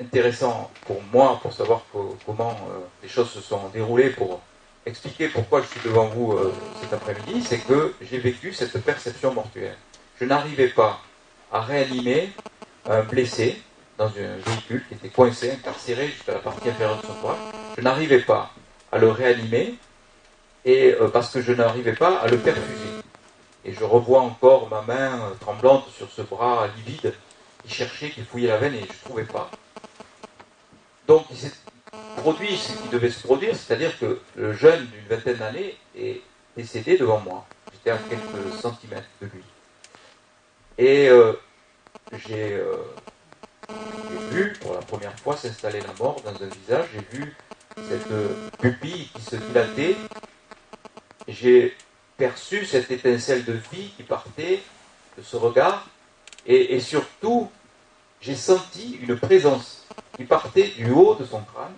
intéressant 0.00 0.70
pour 0.86 1.02
moi, 1.12 1.38
pour 1.42 1.52
savoir 1.52 1.82
comment 2.24 2.52
euh, 2.70 2.78
les 3.02 3.10
choses 3.10 3.28
se 3.28 3.42
sont 3.42 3.68
déroulées, 3.74 4.08
pour 4.08 4.40
expliquer 4.86 5.28
pourquoi 5.28 5.60
je 5.60 5.66
suis 5.66 5.80
devant 5.84 6.06
vous 6.06 6.32
euh, 6.32 6.50
cet 6.80 6.94
après-midi, 6.94 7.42
c'est 7.46 7.58
que 7.58 7.92
j'ai 8.00 8.16
vécu 8.16 8.54
cette 8.54 8.82
perception 8.82 9.34
mortuaire. 9.34 9.76
Je 10.18 10.24
n'arrivais 10.24 10.68
pas 10.68 11.02
à 11.52 11.60
réanimer 11.60 12.32
un 12.86 13.02
blessé 13.02 13.60
dans 13.98 14.06
un 14.06 14.36
véhicule 14.46 14.84
qui 14.88 14.94
était 14.94 15.08
coincé, 15.08 15.50
incarcéré 15.50 16.08
jusqu'à 16.08 16.32
la 16.32 16.38
partie 16.38 16.68
inférieure 16.68 17.00
de 17.00 17.06
son 17.06 17.14
corps. 17.14 17.38
Je 17.76 17.82
n'arrivais 17.82 18.20
pas 18.20 18.50
à 18.92 18.98
le 18.98 19.10
réanimer 19.10 19.74
et 20.64 20.94
euh, 20.94 21.08
parce 21.08 21.32
que 21.32 21.42
je 21.42 21.52
n'arrivais 21.52 21.92
pas 21.92 22.18
à 22.18 22.28
le 22.28 22.38
perfuser. 22.38 22.88
Et 23.64 23.74
je 23.74 23.84
revois 23.84 24.20
encore 24.20 24.70
ma 24.70 24.82
main 24.82 25.32
tremblante 25.40 25.88
sur 25.90 26.10
ce 26.10 26.22
bras 26.22 26.66
livide 26.78 27.12
qui 27.62 27.74
cherchait, 27.74 28.10
qui 28.10 28.22
fouillait 28.22 28.48
la 28.48 28.56
veine 28.56 28.74
et 28.74 28.80
je 28.80 28.84
ne 28.84 29.04
trouvais 29.04 29.24
pas. 29.24 29.50
Donc 31.06 31.26
il 31.30 31.36
s'est 31.36 31.52
produit 32.16 32.56
ce 32.56 32.72
qui 32.72 32.88
devait 32.88 33.10
se 33.10 33.22
produire, 33.22 33.54
c'est-à-dire 33.54 33.98
que 33.98 34.20
le 34.36 34.52
jeune 34.54 34.86
d'une 34.86 35.06
vingtaine 35.08 35.36
d'années 35.36 35.76
est 35.96 36.22
décédé 36.56 36.96
devant 36.96 37.20
moi. 37.20 37.46
J'étais 37.72 37.90
à 37.90 37.98
quelques 37.98 38.60
centimètres 38.60 39.08
de 39.20 39.26
lui. 39.26 39.42
Et 40.78 41.08
euh, 41.08 41.32
euh, 42.12 42.16
j'ai 42.26 42.62
vu 44.30 44.52
pour 44.60 44.74
la 44.74 44.80
première 44.80 45.18
fois 45.18 45.36
s'installer 45.36 45.80
la 45.80 45.92
mort 45.98 46.20
dans 46.22 46.30
un 46.30 46.48
visage, 46.48 46.86
j'ai 46.94 47.18
vu 47.18 47.36
cette 47.88 48.58
pupille 48.58 49.08
qui 49.14 49.22
se 49.22 49.36
dilatait, 49.36 49.96
j'ai 51.28 51.76
perçu 52.16 52.64
cette 52.66 52.90
étincelle 52.90 53.44
de 53.44 53.52
vie 53.72 53.92
qui 53.96 54.02
partait 54.02 54.62
de 55.16 55.22
ce 55.22 55.36
regard, 55.36 55.88
et 56.46 56.80
surtout, 56.80 57.50
j'ai 58.20 58.34
senti 58.34 58.98
une 59.02 59.16
présence 59.16 59.86
qui 60.16 60.24
partait 60.24 60.68
du 60.68 60.90
haut 60.90 61.14
de 61.14 61.24
son 61.24 61.42
crâne, 61.42 61.74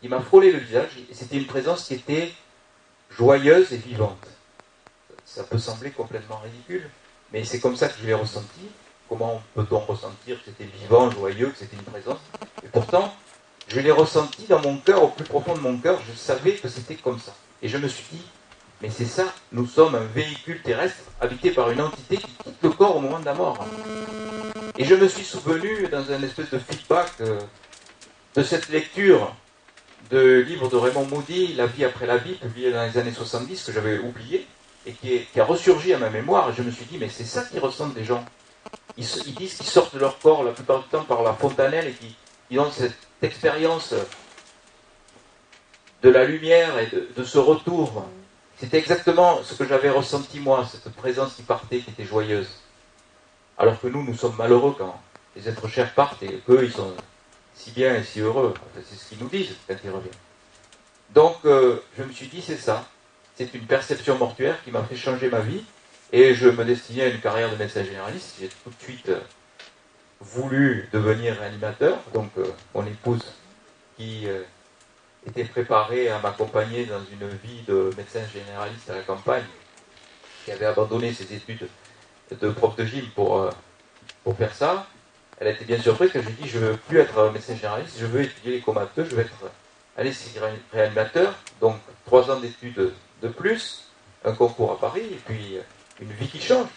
qui 0.00 0.08
m'a 0.08 0.20
frôlé 0.20 0.52
le 0.52 0.58
visage, 0.58 0.90
et 1.10 1.14
c'était 1.14 1.36
une 1.36 1.46
présence 1.46 1.86
qui 1.88 1.94
était 1.94 2.32
joyeuse 3.10 3.72
et 3.72 3.76
vivante. 3.76 4.26
Ça 5.36 5.44
peut 5.44 5.58
sembler 5.58 5.90
complètement 5.90 6.40
ridicule, 6.42 6.88
mais 7.30 7.44
c'est 7.44 7.60
comme 7.60 7.76
ça 7.76 7.88
que 7.88 8.00
je 8.00 8.06
l'ai 8.06 8.14
ressenti. 8.14 8.70
Comment 9.06 9.42
peut-on 9.54 9.80
ressentir 9.80 10.38
que 10.38 10.46
c'était 10.46 10.64
vivant, 10.64 11.10
joyeux, 11.10 11.50
que 11.50 11.58
c'était 11.58 11.76
une 11.76 11.82
présence? 11.82 12.20
Et 12.64 12.68
pourtant, 12.68 13.14
je 13.68 13.78
l'ai 13.80 13.90
ressenti 13.90 14.46
dans 14.46 14.62
mon 14.62 14.78
cœur, 14.78 15.02
au 15.02 15.08
plus 15.08 15.26
profond 15.26 15.54
de 15.54 15.60
mon 15.60 15.76
cœur, 15.76 16.00
je 16.10 16.16
savais 16.16 16.54
que 16.54 16.70
c'était 16.70 16.94
comme 16.94 17.18
ça. 17.18 17.34
Et 17.60 17.68
je 17.68 17.76
me 17.76 17.86
suis 17.86 18.06
dit, 18.12 18.22
mais 18.80 18.88
c'est 18.88 19.04
ça, 19.04 19.26
nous 19.52 19.66
sommes 19.66 19.94
un 19.94 20.06
véhicule 20.06 20.62
terrestre 20.62 21.02
habité 21.20 21.50
par 21.50 21.70
une 21.70 21.82
entité 21.82 22.16
qui 22.16 22.30
quitte 22.42 22.62
le 22.62 22.70
corps 22.70 22.96
au 22.96 23.00
moment 23.00 23.20
de 23.20 23.26
la 23.26 23.34
mort. 23.34 23.62
Et 24.78 24.86
je 24.86 24.94
me 24.94 25.06
suis 25.06 25.24
souvenu, 25.24 25.86
dans 25.88 26.12
un 26.12 26.22
espèce 26.22 26.48
de 26.48 26.58
feedback, 26.58 27.10
euh, 27.20 27.38
de 28.36 28.42
cette 28.42 28.70
lecture 28.70 29.36
de 30.10 30.40
livre 30.40 30.70
de 30.70 30.76
Raymond 30.76 31.04
Moody, 31.04 31.52
La 31.52 31.66
vie 31.66 31.84
après 31.84 32.06
la 32.06 32.16
vie, 32.16 32.36
publié 32.36 32.72
dans 32.72 32.84
les 32.84 32.96
années 32.96 33.12
70, 33.12 33.64
que 33.64 33.72
j'avais 33.72 33.98
oublié, 33.98 34.46
et 34.86 34.92
qui, 34.92 35.40
a 35.40 35.44
ressurgi 35.44 35.92
à 35.92 35.98
ma 35.98 36.10
mémoire. 36.10 36.50
Et 36.50 36.52
je 36.54 36.62
me 36.62 36.70
suis 36.70 36.84
dit, 36.84 36.98
mais 36.98 37.08
c'est 37.08 37.24
ça 37.24 37.42
qui 37.44 37.58
ressentent 37.58 37.96
les 37.96 38.04
gens. 38.04 38.24
Ils, 38.96 39.06
disent 39.34 39.54
qu'ils 39.54 39.66
sortent 39.66 39.94
de 39.94 40.00
leur 40.00 40.18
corps 40.18 40.44
la 40.44 40.52
plupart 40.52 40.82
du 40.82 40.88
temps 40.88 41.04
par 41.04 41.22
la 41.22 41.34
fontanelle 41.34 41.88
et 41.88 41.94
qu'ils 42.48 42.60
ont 42.60 42.70
cette 42.70 42.96
expérience 43.20 43.94
de 46.02 46.08
la 46.08 46.24
lumière 46.24 46.78
et 46.78 46.88
de 46.88 47.24
ce 47.24 47.38
retour 47.38 48.06
c'était 48.58 48.78
exactement 48.78 49.42
ce 49.42 49.54
que 49.54 49.66
j'avais 49.66 49.90
ressenti 49.90 50.40
moi, 50.40 50.66
cette 50.70 50.88
présence 50.94 51.34
qui 51.34 51.42
partait, 51.42 51.80
qui 51.80 51.90
était 51.90 52.04
joyeuse. 52.04 52.48
Alors 53.58 53.78
que 53.78 53.86
nous, 53.86 54.02
nous 54.02 54.14
sommes 54.14 54.36
malheureux 54.36 54.74
quand 54.78 54.98
les 55.34 55.46
êtres 55.48 55.68
chers 55.68 55.92
partent 55.92 56.22
et 56.22 56.40
eux, 56.48 56.64
ils 56.64 56.72
sont 56.72 56.94
si 57.54 57.70
bien 57.72 57.94
et 57.96 58.02
si 58.02 58.20
heureux. 58.20 58.54
c'est 58.74 58.96
ce 58.96 59.08
qu'ils 59.08 59.18
nous 59.18 59.28
disent 59.28 59.54
quand 59.68 59.76
ils 59.84 59.90
reviennent. 59.90 60.12
Donc, 61.10 61.36
euh, 61.44 61.82
je 61.98 62.02
me 62.02 62.12
suis 62.12 62.28
dit, 62.28 62.40
c'est 62.40 62.56
ça. 62.56 62.86
C'est 63.36 63.52
une 63.54 63.66
perception 63.66 64.18
mortuaire 64.18 64.62
qui 64.64 64.70
m'a 64.70 64.82
fait 64.82 64.96
changer 64.96 65.28
ma 65.28 65.40
vie. 65.40 65.62
Et 66.12 66.34
je 66.34 66.48
me 66.48 66.64
destinais 66.64 67.02
à 67.02 67.08
une 67.08 67.20
carrière 67.20 67.50
de 67.50 67.56
médecin 67.56 67.84
généraliste. 67.84 68.36
J'ai 68.40 68.48
tout 68.48 68.70
de 68.70 68.82
suite 68.82 69.08
euh, 69.08 69.20
voulu 70.20 70.88
devenir 70.92 71.40
animateur. 71.42 71.98
Donc, 72.14 72.30
euh, 72.38 72.44
mon 72.74 72.86
épouse, 72.86 73.24
qui 73.96 74.26
était 75.26 75.44
préparé 75.44 76.08
à 76.08 76.18
m'accompagner 76.20 76.86
dans 76.86 77.00
une 77.00 77.28
vie 77.28 77.62
de 77.66 77.90
médecin 77.96 78.20
généraliste 78.32 78.88
à 78.90 78.94
la 78.94 79.02
campagne, 79.02 79.44
qui 80.44 80.52
avait 80.52 80.66
abandonné 80.66 81.12
ses 81.12 81.34
études 81.34 81.68
de 82.30 82.48
prof 82.50 82.76
de 82.76 82.84
gym 82.84 83.04
pour, 83.14 83.38
euh, 83.38 83.50
pour 84.22 84.36
faire 84.36 84.54
ça, 84.54 84.86
elle 85.38 85.48
a 85.48 85.50
été 85.50 85.64
bien 85.64 85.78
surprise 85.78 86.10
quand 86.12 86.20
je 86.20 86.28
lui 86.28 86.34
ai 86.38 86.42
dit 86.44 86.48
je 86.48 86.58
veux 86.58 86.76
plus 86.76 86.98
être 86.98 87.30
médecin 87.32 87.54
généraliste, 87.56 87.96
je 87.98 88.06
veux 88.06 88.22
étudier 88.22 88.52
les 88.52 88.60
comateux, 88.60 89.04
je 89.04 89.16
veux 89.16 89.22
être 89.22 89.50
anesthésie 89.96 90.38
réanimateur, 90.72 91.34
donc 91.60 91.76
trois 92.04 92.30
ans 92.30 92.38
d'études 92.38 92.92
de 93.22 93.28
plus, 93.28 93.84
un 94.24 94.32
concours 94.32 94.72
à 94.72 94.78
Paris, 94.78 95.06
et 95.10 95.20
puis 95.24 95.58
une 96.00 96.12
vie 96.12 96.28
qui 96.28 96.40
change. 96.40 96.68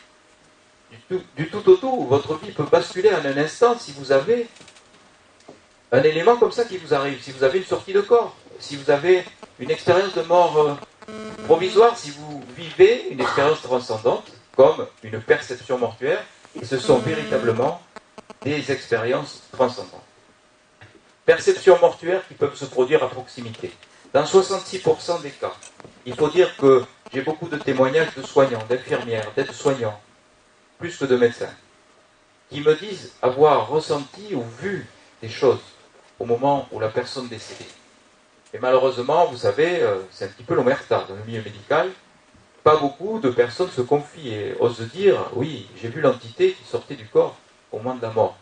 Du 1.35 1.49
tout, 1.49 1.69
au 1.69 1.75
tout, 1.75 2.05
votre 2.05 2.35
vie 2.35 2.51
peut 2.51 2.63
basculer 2.63 3.11
en 3.13 3.23
un 3.23 3.37
instant 3.37 3.77
si 3.77 3.91
vous 3.91 4.11
avez 4.11 4.47
un 5.91 6.01
élément 6.01 6.35
comme 6.37 6.51
ça 6.51 6.65
qui 6.65 6.77
vous 6.77 6.93
arrive, 6.93 7.21
si 7.21 7.31
vous 7.31 7.43
avez 7.43 7.59
une 7.59 7.65
sortie 7.65 7.93
de 7.93 8.01
corps, 8.01 8.35
si 8.59 8.75
vous 8.75 8.89
avez 8.89 9.23
une 9.59 9.71
expérience 9.71 10.13
de 10.13 10.21
mort 10.23 10.57
euh, 10.57 10.73
provisoire, 11.45 11.97
si 11.97 12.11
vous 12.11 12.43
vivez 12.55 13.09
une 13.11 13.21
expérience 13.21 13.61
transcendante, 13.61 14.31
comme 14.55 14.87
une 15.03 15.19
perception 15.21 15.77
mortuaire, 15.77 16.23
et 16.59 16.65
ce 16.65 16.77
sont 16.77 16.97
véritablement 16.99 17.81
des 18.41 18.71
expériences 18.71 19.41
transcendantes. 19.51 20.03
Perceptions 21.25 21.79
mortuaires 21.79 22.27
qui 22.27 22.33
peuvent 22.33 22.55
se 22.55 22.65
produire 22.65 23.03
à 23.03 23.09
proximité. 23.09 23.71
Dans 24.11 24.23
66% 24.23 25.21
des 25.21 25.29
cas, 25.29 25.53
il 26.03 26.15
faut 26.15 26.29
dire 26.29 26.57
que 26.57 26.83
j'ai 27.13 27.21
beaucoup 27.21 27.47
de 27.47 27.57
témoignages 27.57 28.15
de 28.15 28.23
soignants, 28.23 28.65
d'infirmières, 28.67 29.31
d'aides-soignants, 29.35 29.99
plus 30.79 30.97
que 30.97 31.05
de 31.05 31.15
médecins, 31.15 31.53
qui 32.49 32.61
me 32.61 32.73
disent 32.73 33.13
avoir 33.21 33.67
ressenti 33.67 34.33
ou 34.33 34.43
vu 34.59 34.87
des 35.21 35.29
choses 35.29 35.61
au 36.17 36.25
moment 36.25 36.67
où 36.71 36.79
la 36.79 36.89
personne 36.89 37.27
décédait. 37.27 37.69
Et 38.51 38.57
malheureusement, 38.57 39.27
vous 39.27 39.37
savez, 39.37 39.83
euh, 39.83 39.99
c'est 40.09 40.25
un 40.25 40.29
petit 40.29 40.43
peu 40.43 40.55
l'omerta 40.55 41.05
dans 41.07 41.15
le 41.15 41.23
milieu 41.23 41.43
médical. 41.43 41.91
Pas 42.63 42.77
beaucoup 42.77 43.19
de 43.19 43.29
personnes 43.29 43.69
se 43.69 43.81
confient 43.81 44.33
et 44.33 44.55
osent 44.59 44.81
dire 44.91 45.29
Oui, 45.33 45.67
j'ai 45.79 45.87
vu 45.87 46.01
l'entité 46.01 46.53
qui 46.53 46.67
sortait 46.67 46.95
du 46.95 47.05
corps 47.05 47.37
au 47.71 47.77
moment 47.77 47.93
de 47.93 48.01
la 48.01 48.09
mort. 48.09 48.37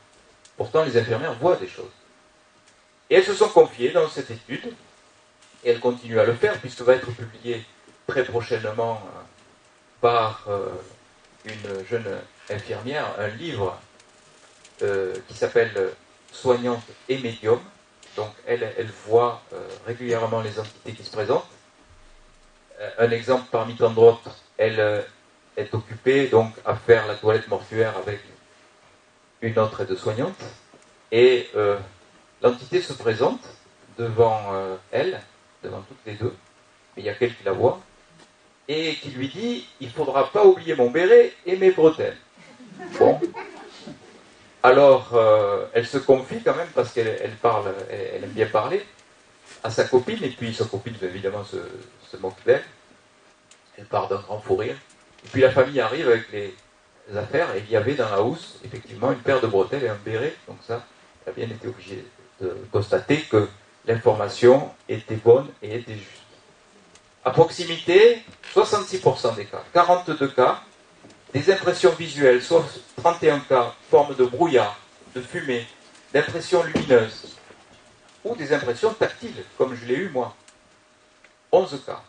Pourtant, 0.56 0.86
les 0.86 0.98
infirmières 0.98 1.34
voient 1.34 1.58
des 1.58 1.68
choses. 1.68 1.92
Et 3.10 3.16
elles 3.16 3.26
se 3.26 3.34
sont 3.34 3.50
confiées 3.50 3.92
dans 3.92 4.08
cette 4.08 4.32
étude, 4.32 4.74
et 5.64 5.72
elles 5.72 5.80
continuent 5.80 6.20
à 6.20 6.26
le 6.26 6.34
faire, 6.34 6.60
puisque 6.60 6.82
va 6.82 6.96
être 6.96 7.12
publié 7.12 7.66
très 8.08 8.24
prochainement 8.24 9.02
euh, 9.04 9.20
par 10.02 10.46
euh, 10.48 10.70
une 11.46 11.86
jeune 11.90 12.06
infirmière 12.50 13.06
un 13.20 13.28
livre 13.28 13.78
qui 15.28 15.34
s'appelle 15.34 15.74
Soignante 16.32 16.84
et 17.10 17.18
médium, 17.18 17.60
donc 18.18 18.32
elle, 18.46 18.74
elle 18.78 18.92
voit 19.08 19.42
euh, 19.54 19.68
régulièrement 19.86 20.42
les 20.42 20.60
entités 20.60 20.92
qui 20.92 21.04
se 21.04 21.12
présentent. 21.12 21.48
Euh, 22.80 22.90
un 22.98 23.12
exemple 23.12 23.46
parmi 23.52 23.76
tant 23.76 23.92
d'autres, 23.92 24.36
elle 24.58 24.80
euh, 24.80 25.02
est 25.56 25.74
occupée 25.74 26.28
donc 26.28 26.54
à 26.66 26.76
faire 26.76 27.08
la 27.08 27.16
toilette 27.16 27.48
mortuaire 27.48 27.96
avec 27.98 28.20
une 29.42 29.58
autre 29.60 29.82
aide-soignante. 29.82 30.44
Et 31.12 31.48
l'entité 32.42 32.82
se 32.82 32.92
présente 32.92 33.40
devant 33.98 34.52
elle, 34.92 35.22
devant 35.68 35.82
toutes 35.82 36.06
les 36.06 36.14
deux, 36.14 36.34
mais 36.96 37.04
il 37.04 37.06
y 37.06 37.10
a 37.10 37.14
quelqu'un 37.14 37.36
qui 37.36 37.44
la 37.44 37.52
voit, 37.52 37.80
et 38.68 38.96
qui 38.96 39.10
lui 39.12 39.28
dit 39.30 39.68
il 39.80 39.88
ne 39.88 39.94
faudra 39.94 40.30
pas 40.32 40.46
oublier 40.46 40.76
mon 40.76 40.90
béret 40.90 41.34
et 41.46 41.56
mes 41.56 41.72
bretelles. 41.72 42.18
Bon, 43.00 43.20
alors, 44.64 45.12
euh, 45.14 45.66
elle 45.72 45.88
se 45.88 45.98
confie 45.98 46.42
quand 46.44 46.56
même 46.56 46.68
parce 46.76 46.92
qu'elle 46.92 47.38
parle, 47.42 47.74
elle, 47.90 48.24
aime 48.24 48.32
bien 48.32 48.48
parler 48.48 48.86
à 49.64 49.70
sa 49.70 49.86
copine, 49.86 50.22
et 50.24 50.30
puis 50.30 50.54
sa 50.54 50.66
copine, 50.66 50.96
évidemment, 51.02 51.46
se, 51.46 52.18
moque 52.18 52.44
d'elle. 52.46 52.64
Elle 53.78 53.86
part 53.86 54.10
d'un 54.10 54.20
grand 54.20 54.40
fou 54.40 54.58
rire. 54.58 54.76
Et 55.24 55.30
puis 55.30 55.42
la 55.42 55.52
famille 55.52 55.80
arrive 55.80 56.10
avec 56.10 56.32
les, 56.32 56.54
affaires, 57.16 57.56
et 57.56 57.64
il 57.66 57.72
y 57.72 57.78
avait 57.78 57.94
dans 57.94 58.10
la 58.10 58.22
housse, 58.22 58.60
effectivement, 58.66 59.14
une 59.14 59.20
paire 59.20 59.40
de 59.40 59.48
bretelles 59.48 59.86
et 59.86 59.88
un 59.88 60.00
béret. 60.04 60.36
Donc 60.50 60.58
ça, 60.68 60.86
elle 61.26 61.32
a 61.32 61.36
bien 61.36 61.46
été 61.46 61.66
obligée 61.66 62.04
de 62.42 62.54
constater 62.70 63.22
que 63.22 63.48
l'information 63.88 64.70
était 64.90 65.16
bonne 65.16 65.48
et 65.62 65.76
était 65.76 65.96
juste. 65.96 66.22
À 67.26 67.32
proximité, 67.32 68.22
66% 68.54 69.36
des 69.36 69.46
cas. 69.46 69.64
42 69.74 70.28
cas, 70.30 70.62
des 71.34 71.52
impressions 71.52 71.92
visuelles, 71.92 72.42
soit 72.42 72.66
31 72.98 73.40
cas, 73.40 73.74
forme 73.90 74.16
de 74.16 74.26
brouillard, 74.26 74.78
de 75.16 75.22
fumée, 75.22 75.66
d'impressions 76.14 76.64
lumineuses, 76.64 77.36
ou 78.24 78.36
des 78.36 78.54
impressions 78.54 78.94
tactiles, 78.94 79.44
comme 79.58 79.76
je 79.76 79.86
l'ai 79.86 79.96
eu 79.96 80.10
moi. 80.10 80.36
11 81.52 81.82
cas 81.86 82.02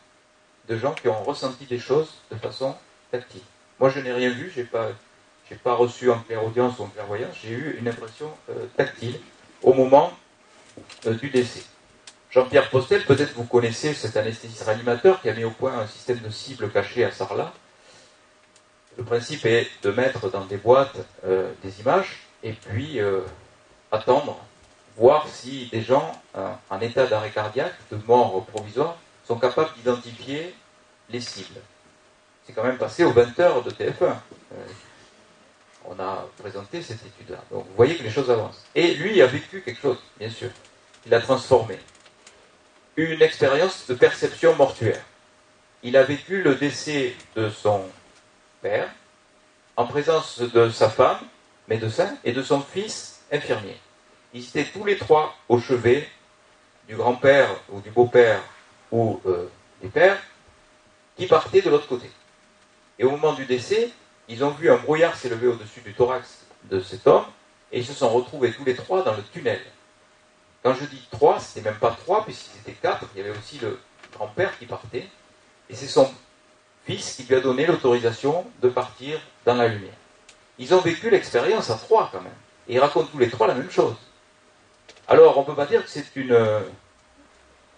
de 0.69 0.77
gens 0.77 0.93
qui 0.93 1.09
ont 1.09 1.23
ressenti 1.23 1.65
des 1.65 1.79
choses 1.79 2.13
de 2.31 2.37
façon 2.37 2.77
tactile. 3.11 3.43
Moi, 3.81 3.91
je 3.91 4.01
n'ai 4.01 4.13
rien 4.13 4.31
vu, 4.31 4.53
je 4.55 4.61
n'ai 4.61 4.67
pas, 4.67 4.89
pas 5.65 5.75
reçu 5.75 6.11
en 6.11 6.19
clair-audience 6.19 6.79
ou 6.79 6.83
en 6.83 6.89
clairvoyance, 6.89 7.35
j'ai 7.43 7.51
eu 7.51 7.77
une 7.79 7.89
impression 7.89 8.31
euh, 8.51 8.67
tactile 8.77 9.19
au 9.63 9.73
moment 9.73 10.13
euh, 11.07 11.15
du 11.15 11.31
décès. 11.31 11.63
Jean-Pierre 12.31 12.69
Postel, 12.71 13.05
peut-être 13.05 13.33
vous 13.35 13.45
connaissez 13.45 13.95
cet 13.95 14.17
anesthésiste 14.17 14.65
réanimateur 14.65 15.21
qui 15.21 15.29
a 15.29 15.35
mis 15.35 15.45
au 15.45 15.51
point 15.51 15.79
un 15.79 15.87
système 15.87 16.19
de 16.19 16.31
cible 16.31 16.71
caché 16.71 17.05
à 17.05 17.11
Sarlat, 17.11 17.53
le 18.97 19.05
principe 19.05 19.47
est 19.47 19.69
de 19.83 19.91
mettre 19.93 20.29
dans 20.31 20.45
des 20.45 20.57
boîtes 20.57 20.97
euh, 21.25 21.53
des 21.63 21.81
images 21.81 22.19
et 22.43 22.53
puis 22.53 23.01
euh, 23.01 23.21
attendre, 23.93 24.39
voir 24.97 25.29
si 25.29 25.69
des 25.73 25.83
gens 25.83 26.21
en 26.71 26.81
état 26.81 27.07
d'arrêt 27.07 27.31
cardiaque, 27.31 27.75
de 27.93 27.99
mort 28.07 28.45
provisoire, 28.47 28.97
sont 29.27 29.37
capables 29.37 29.71
d'identifier 29.77 30.55
les 31.11 31.21
cibles. 31.21 31.61
C'est 32.45 32.53
quand 32.53 32.65
même 32.65 32.79
passé 32.79 33.05
aux 33.05 33.13
20 33.13 33.39
heures 33.41 33.63
de 33.63 33.71
TF1. 33.71 34.15
on 35.85 36.01
a 36.01 36.27
présenté 36.39 36.83
cette 36.83 37.05
étude-là. 37.05 37.39
Donc 37.51 37.67
vous 37.67 37.77
voyez 37.77 37.97
que 37.97 38.03
les 38.03 38.11
choses 38.11 38.31
avancent. 38.31 38.65
Et 38.75 38.95
lui 38.95 39.21
a 39.23 39.27
vécu 39.27 39.63
quelque 39.63 39.81
chose, 39.81 39.99
bien 40.19 40.31
sûr. 40.31 40.51
Il 41.07 41.15
a 41.15 41.21
transformé. 41.21 41.79
Une 42.97 43.23
expérience 43.23 43.87
de 43.87 43.95
perception 43.95 44.55
mortuaire. 44.57 45.03
Il 45.83 45.97
a 45.97 46.03
vécu 46.03 46.43
le 46.43 46.57
décès 46.57 47.15
de 47.37 47.49
son 47.51 47.83
père, 48.61 48.89
en 49.77 49.87
présence 49.87 50.41
de 50.41 50.71
sa 50.71 50.91
femme, 50.91 51.21
médecin, 51.69 52.17
et 52.25 52.33
de 52.33 52.43
son 52.43 52.61
fils, 52.61 53.21
infirmier. 53.31 53.77
Ils 54.35 54.45
étaient 54.45 54.65
tous 54.65 54.85
les 54.85 54.99
trois 54.99 55.37
au 55.49 55.61
chevet 55.61 56.09
du 56.89 56.97
grand-père 56.97 57.49
ou 57.71 57.81
du 57.81 57.91
beau-père 57.91 58.43
ou 58.91 59.21
euh, 59.27 59.49
du 59.83 59.89
père 59.89 60.19
qui 61.17 61.27
partaient 61.27 61.63
de 61.63 61.71
l'autre 61.71 61.87
côté. 61.87 62.11
Et 62.99 63.05
au 63.05 63.11
moment 63.11 63.33
du 63.35 63.45
décès, 63.45 63.91
ils 64.29 64.45
ont 64.45 64.51
vu 64.51 64.71
un 64.71 64.77
brouillard 64.77 65.17
s'élever 65.17 65.47
au-dessus 65.47 65.81
du 65.81 65.95
thorax 65.95 66.47
de 66.65 66.81
cet 66.81 67.07
homme 67.07 67.25
et 67.73 67.79
ils 67.79 67.87
se 67.87 67.93
sont 67.93 68.09
retrouvés 68.09 68.53
tous 68.53 68.65
les 68.65 68.75
trois 68.75 69.03
dans 69.03 69.15
le 69.15 69.23
tunnel. 69.33 69.61
Quand 70.69 70.75
je 70.75 70.85
dis 70.85 71.03
trois, 71.11 71.41
c'était 71.41 71.67
même 71.67 71.79
pas 71.79 71.97
trois 71.99 72.27
puisqu'ils 72.27 72.61
étaient 72.61 72.79
quatre, 72.79 73.07
il 73.15 73.23
y 73.23 73.25
avait 73.27 73.35
aussi 73.39 73.59
le 73.59 73.81
grand-père 74.13 74.59
qui 74.59 74.67
partait 74.67 75.09
et 75.71 75.75
c'est 75.75 75.87
son 75.87 76.13
fils 76.85 77.15
qui 77.15 77.23
lui 77.23 77.37
a 77.37 77.41
donné 77.41 77.65
l'autorisation 77.65 78.45
de 78.61 78.69
partir 78.69 79.19
dans 79.47 79.55
la 79.55 79.69
lumière. 79.69 79.95
Ils 80.59 80.75
ont 80.75 80.81
vécu 80.81 81.09
l'expérience 81.09 81.71
à 81.71 81.77
trois 81.77 82.11
quand 82.13 82.21
même. 82.21 82.35
Et 82.69 82.75
ils 82.75 82.81
racontent 82.81 83.09
tous 83.11 83.17
les 83.17 83.31
trois 83.31 83.47
la 83.47 83.55
même 83.55 83.71
chose. 83.71 83.95
Alors, 85.09 85.39
on 85.39 85.41
ne 85.41 85.47
peut 85.47 85.55
pas 85.55 85.65
dire 85.65 85.83
que 85.83 85.89
c'est 85.89 86.15
une 86.17 86.33
euh, 86.33 86.61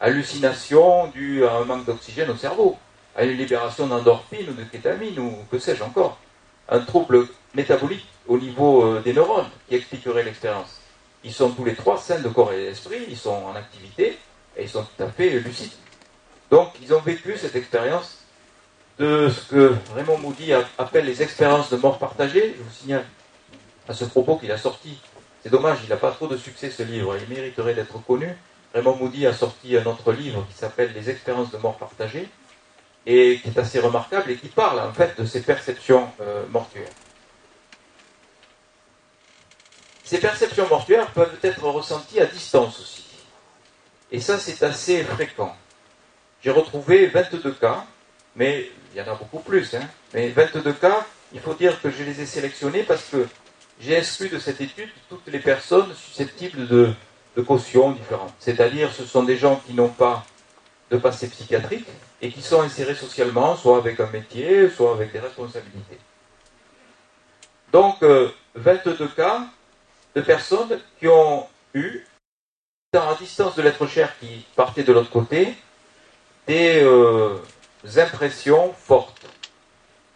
hallucination 0.01 1.07
due 1.15 1.45
à 1.45 1.53
un 1.59 1.65
manque 1.67 1.85
d'oxygène 1.85 2.31
au 2.31 2.37
cerveau, 2.37 2.77
à 3.15 3.23
une 3.23 3.39
libération 3.39 3.87
d'endorphine 3.87 4.51
ou 4.51 4.55
de 4.55 4.65
kétamine 4.65 5.17
ou 5.21 5.39
que 5.49 5.61
sais-je 5.61 5.85
encore. 5.85 6.19
Un 6.69 6.81
trouble 6.81 7.29
métabolique 7.55 8.09
au 8.27 8.37
niveau 8.37 8.83
euh, 8.83 9.01
des 9.01 9.13
neurones 9.13 9.49
qui 9.69 9.77
expliquerait 9.77 10.25
l'expérience. 10.25 10.80
Ils 11.25 11.33
sont 11.33 11.51
tous 11.51 11.65
les 11.65 11.75
trois 11.75 11.99
sains 11.99 12.21
de 12.21 12.29
corps 12.29 12.53
et 12.53 12.67
d'esprit, 12.67 13.05
ils 13.09 13.17
sont 13.17 13.31
en 13.31 13.55
activité 13.55 14.19
et 14.57 14.63
ils 14.63 14.69
sont 14.69 14.83
tout 14.83 15.03
à 15.03 15.09
fait 15.09 15.31
lucides. 15.41 15.73
Donc, 16.51 16.71
ils 16.83 16.93
ont 16.95 17.01
vécu 17.01 17.37
cette 17.37 17.55
expérience 17.57 18.19
de 18.99 19.29
ce 19.29 19.49
que 19.49 19.75
Raymond 19.95 20.19
Moody 20.19 20.53
appelle 20.79 21.07
les 21.07 21.23
expériences 21.23 21.71
de 21.71 21.77
mort 21.77 21.99
partagée. 21.99 22.55
Je 22.57 22.63
vous 22.63 22.71
signale 22.71 23.05
à 23.89 23.95
ce 23.95 24.05
propos 24.05 24.37
qu'il 24.37 24.51
a 24.53 24.59
sorti. 24.59 24.99
C'est 25.43 25.51
dommage, 25.51 25.79
il 25.85 25.89
n'a 25.89 25.97
pas 25.97 26.11
trop 26.11 26.27
de 26.27 26.37
succès 26.37 26.71
ce 26.71 26.83
livre, 26.83 27.17
il 27.17 27.35
mériterait 27.35 27.75
d'être 27.75 27.99
connu. 28.05 28.29
Raymond 28.75 28.97
Moody 28.97 29.27
a 29.27 29.33
sorti 29.33 29.77
un 29.77 29.85
autre 29.87 30.13
livre 30.13 30.47
qui 30.51 30.57
s'appelle 30.57 30.93
Les 30.95 31.11
expériences 31.11 31.51
de 31.51 31.59
mort 31.59 31.77
partagée 31.77 32.29
et 33.07 33.41
qui 33.43 33.49
est 33.49 33.59
assez 33.59 33.81
remarquable 33.81 34.31
et 34.31 34.37
qui 34.37 34.49
parle 34.49 34.81
en 34.81 34.93
fait 34.93 35.19
de 35.19 35.25
ces 35.25 35.41
perceptions 35.41 36.09
euh, 36.21 36.45
mortuaires. 36.51 36.91
Ces 40.11 40.19
perceptions 40.19 40.67
mortuaires 40.67 41.07
peuvent 41.13 41.39
être 41.41 41.63
ressenties 41.63 42.19
à 42.19 42.27
distance 42.27 42.81
aussi. 42.81 43.05
Et 44.11 44.19
ça, 44.19 44.41
c'est 44.41 44.61
assez 44.65 45.05
fréquent. 45.05 45.55
J'ai 46.43 46.51
retrouvé 46.51 47.07
22 47.07 47.53
cas 47.53 47.87
mais 48.35 48.69
il 48.93 48.99
y 48.99 49.01
en 49.01 49.13
a 49.13 49.15
beaucoup 49.15 49.39
plus. 49.39 49.73
Hein. 49.75 49.89
Mais 50.13 50.31
22 50.31 50.73
cas, 50.73 51.07
il 51.33 51.39
faut 51.39 51.55
dire 51.55 51.81
que 51.81 51.93
je 51.93 52.03
les 52.03 52.21
ai 52.21 52.27
sélectionnés 52.27 52.83
parce 52.83 53.05
que 53.05 53.29
j'ai 53.79 53.99
exclu 53.99 54.29
de 54.29 54.41
cette 54.41 54.61
étude 54.61 54.89
toutes 55.09 55.29
les 55.29 55.39
personnes 55.39 55.95
susceptibles 55.95 56.67
de, 56.67 56.93
de 57.37 57.43
cautions 57.43 57.93
différentes. 57.93 58.35
C'est-à-dire, 58.41 58.93
ce 58.93 59.05
sont 59.05 59.23
des 59.23 59.37
gens 59.37 59.63
qui 59.65 59.75
n'ont 59.75 59.91
pas 59.91 60.27
de 60.91 60.97
passé 60.97 61.29
psychiatrique, 61.29 61.87
et 62.21 62.33
qui 62.33 62.43
sont 62.43 62.63
insérés 62.63 62.97
socialement, 62.97 63.55
soit 63.55 63.77
avec 63.77 64.01
un 64.01 64.09
métier, 64.09 64.69
soit 64.71 64.91
avec 64.91 65.13
des 65.13 65.21
responsabilités. 65.21 66.01
Donc, 67.71 68.03
22 68.57 69.07
cas 69.17 69.47
de 70.15 70.21
personnes 70.21 70.81
qui 70.99 71.09
ont 71.09 71.47
eu, 71.75 72.05
la 72.93 73.15
distance 73.15 73.55
de 73.55 73.63
l'être 73.63 73.87
cher 73.87 74.19
qui 74.19 74.47
partait 74.57 74.83
de 74.83 74.93
l'autre 74.93 75.11
côté, 75.11 75.55
des 76.47 76.85
impressions 77.97 78.73
fortes. 78.73 79.27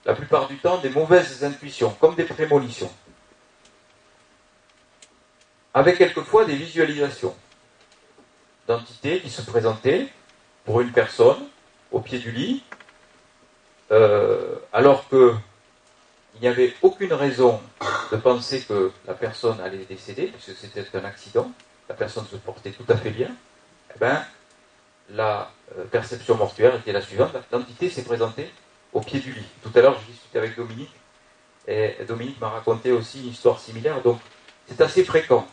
La 0.04 0.14
plupart 0.14 0.48
du 0.48 0.58
temps, 0.58 0.78
des 0.78 0.90
mauvaises 0.90 1.44
intuitions, 1.44 1.90
comme 2.00 2.14
des 2.14 2.24
prémonitions. 2.24 2.92
Avec 5.72 5.98
quelquefois 5.98 6.44
des 6.44 6.56
visualisations 6.56 7.34
d'entités 8.66 9.20
qui 9.20 9.30
se 9.30 9.42
présentaient 9.42 10.08
pour 10.64 10.80
une 10.80 10.92
personne 10.92 11.46
au 11.90 12.00
pied 12.00 12.18
du 12.18 12.32
lit, 12.32 12.62
euh, 13.90 14.56
alors 14.72 15.04
qu'il 16.34 16.42
n'y 16.42 16.48
avait 16.48 16.74
aucune 16.82 17.12
raison 17.12 17.60
de 18.10 18.16
penser 18.16 18.60
que 18.62 18.90
la 19.06 19.14
personne 19.14 19.60
allait 19.60 19.84
décéder, 19.88 20.26
puisque 20.26 20.58
c'était 20.58 20.84
un 20.96 21.04
accident, 21.04 21.50
la 21.88 21.94
personne 21.94 22.26
se 22.26 22.36
portait 22.36 22.70
tout 22.70 22.84
à 22.88 22.96
fait 22.96 23.10
bien, 23.10 23.28
eh 23.94 23.98
ben, 23.98 24.24
la 25.10 25.50
euh, 25.78 25.84
perception 25.84 26.36
mortuaire 26.36 26.74
était 26.74 26.92
la 26.92 27.00
suivante. 27.00 27.34
L'entité 27.52 27.88
s'est 27.88 28.02
présentée 28.02 28.50
au 28.92 29.00
pied 29.00 29.20
du 29.20 29.32
lit. 29.32 29.46
Tout 29.62 29.70
à 29.74 29.80
l'heure, 29.80 29.98
j'ai 30.00 30.12
discuté 30.12 30.38
avec 30.38 30.56
Dominique, 30.56 30.94
et 31.66 31.96
Dominique 32.06 32.40
m'a 32.40 32.48
raconté 32.48 32.92
aussi 32.92 33.20
une 33.22 33.28
histoire 33.28 33.60
similaire. 33.60 34.02
Donc, 34.02 34.18
c'est 34.66 34.80
assez 34.80 35.04
fréquent. 35.04 35.46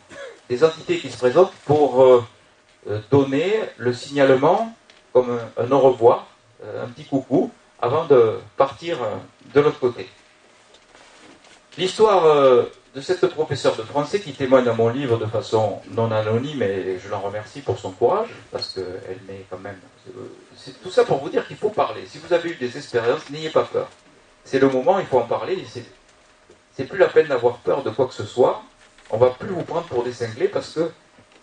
Des 0.48 0.64
entités 0.64 0.98
qui 0.98 1.10
se 1.10 1.16
présentent 1.16 1.52
pour 1.64 2.02
euh, 2.02 2.24
euh, 2.88 3.00
donner 3.10 3.54
le 3.76 3.94
signalement 3.94 4.74
comme 5.12 5.38
un, 5.58 5.70
au 5.70 5.78
revoir, 5.78 6.26
un 6.64 6.86
petit 6.88 7.04
coucou, 7.04 7.50
avant 7.80 8.06
de 8.06 8.38
partir 8.56 8.98
de 9.52 9.60
l'autre 9.60 9.78
côté. 9.78 10.08
L'histoire 11.78 12.66
de 12.94 13.00
cette 13.00 13.26
professeure 13.28 13.76
de 13.76 13.82
français 13.82 14.20
qui 14.20 14.32
témoigne 14.32 14.64
dans 14.64 14.74
mon 14.74 14.88
livre 14.90 15.16
de 15.16 15.24
façon 15.24 15.80
non 15.92 16.10
anonyme, 16.10 16.62
et 16.62 16.98
je 17.02 17.08
l'en 17.08 17.20
remercie 17.20 17.62
pour 17.62 17.78
son 17.78 17.90
courage, 17.92 18.28
parce 18.50 18.74
qu'elle 18.74 19.20
met 19.26 19.46
quand 19.48 19.58
même. 19.58 19.78
C'est 20.56 20.80
tout 20.82 20.90
ça 20.90 21.04
pour 21.04 21.18
vous 21.18 21.30
dire 21.30 21.46
qu'il 21.46 21.56
faut 21.56 21.70
parler. 21.70 22.02
Si 22.06 22.18
vous 22.18 22.32
avez 22.34 22.50
eu 22.50 22.54
des 22.56 22.76
expériences, 22.76 23.30
n'ayez 23.30 23.50
pas 23.50 23.64
peur. 23.64 23.88
C'est 24.44 24.58
le 24.58 24.68
moment, 24.68 24.98
il 24.98 25.06
faut 25.06 25.18
en 25.18 25.26
parler. 25.26 25.64
C'est 26.76 26.84
plus 26.84 26.98
la 26.98 27.08
peine 27.08 27.28
d'avoir 27.28 27.58
peur 27.58 27.82
de 27.82 27.90
quoi 27.90 28.06
que 28.06 28.14
ce 28.14 28.24
soit. 28.24 28.62
On 29.10 29.16
va 29.16 29.30
plus 29.30 29.48
vous 29.48 29.62
prendre 29.62 29.86
pour 29.86 30.04
des 30.04 30.12
cinglés 30.12 30.48
parce 30.48 30.74
que 30.74 30.90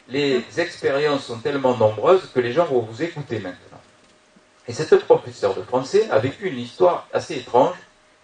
les 0.07 0.43
expériences 0.57 1.25
sont 1.25 1.39
tellement 1.39 1.75
nombreuses 1.77 2.30
que 2.34 2.39
les 2.39 2.51
gens 2.51 2.65
vont 2.65 2.82
vous 2.82 3.01
écouter 3.01 3.39
maintenant. 3.39 3.82
Et 4.67 4.73
cette 4.73 4.95
professeure 5.05 5.55
de 5.55 5.61
français 5.61 6.07
a 6.11 6.19
vécu 6.19 6.47
une 6.47 6.59
histoire 6.59 7.07
assez 7.13 7.38
étrange. 7.38 7.75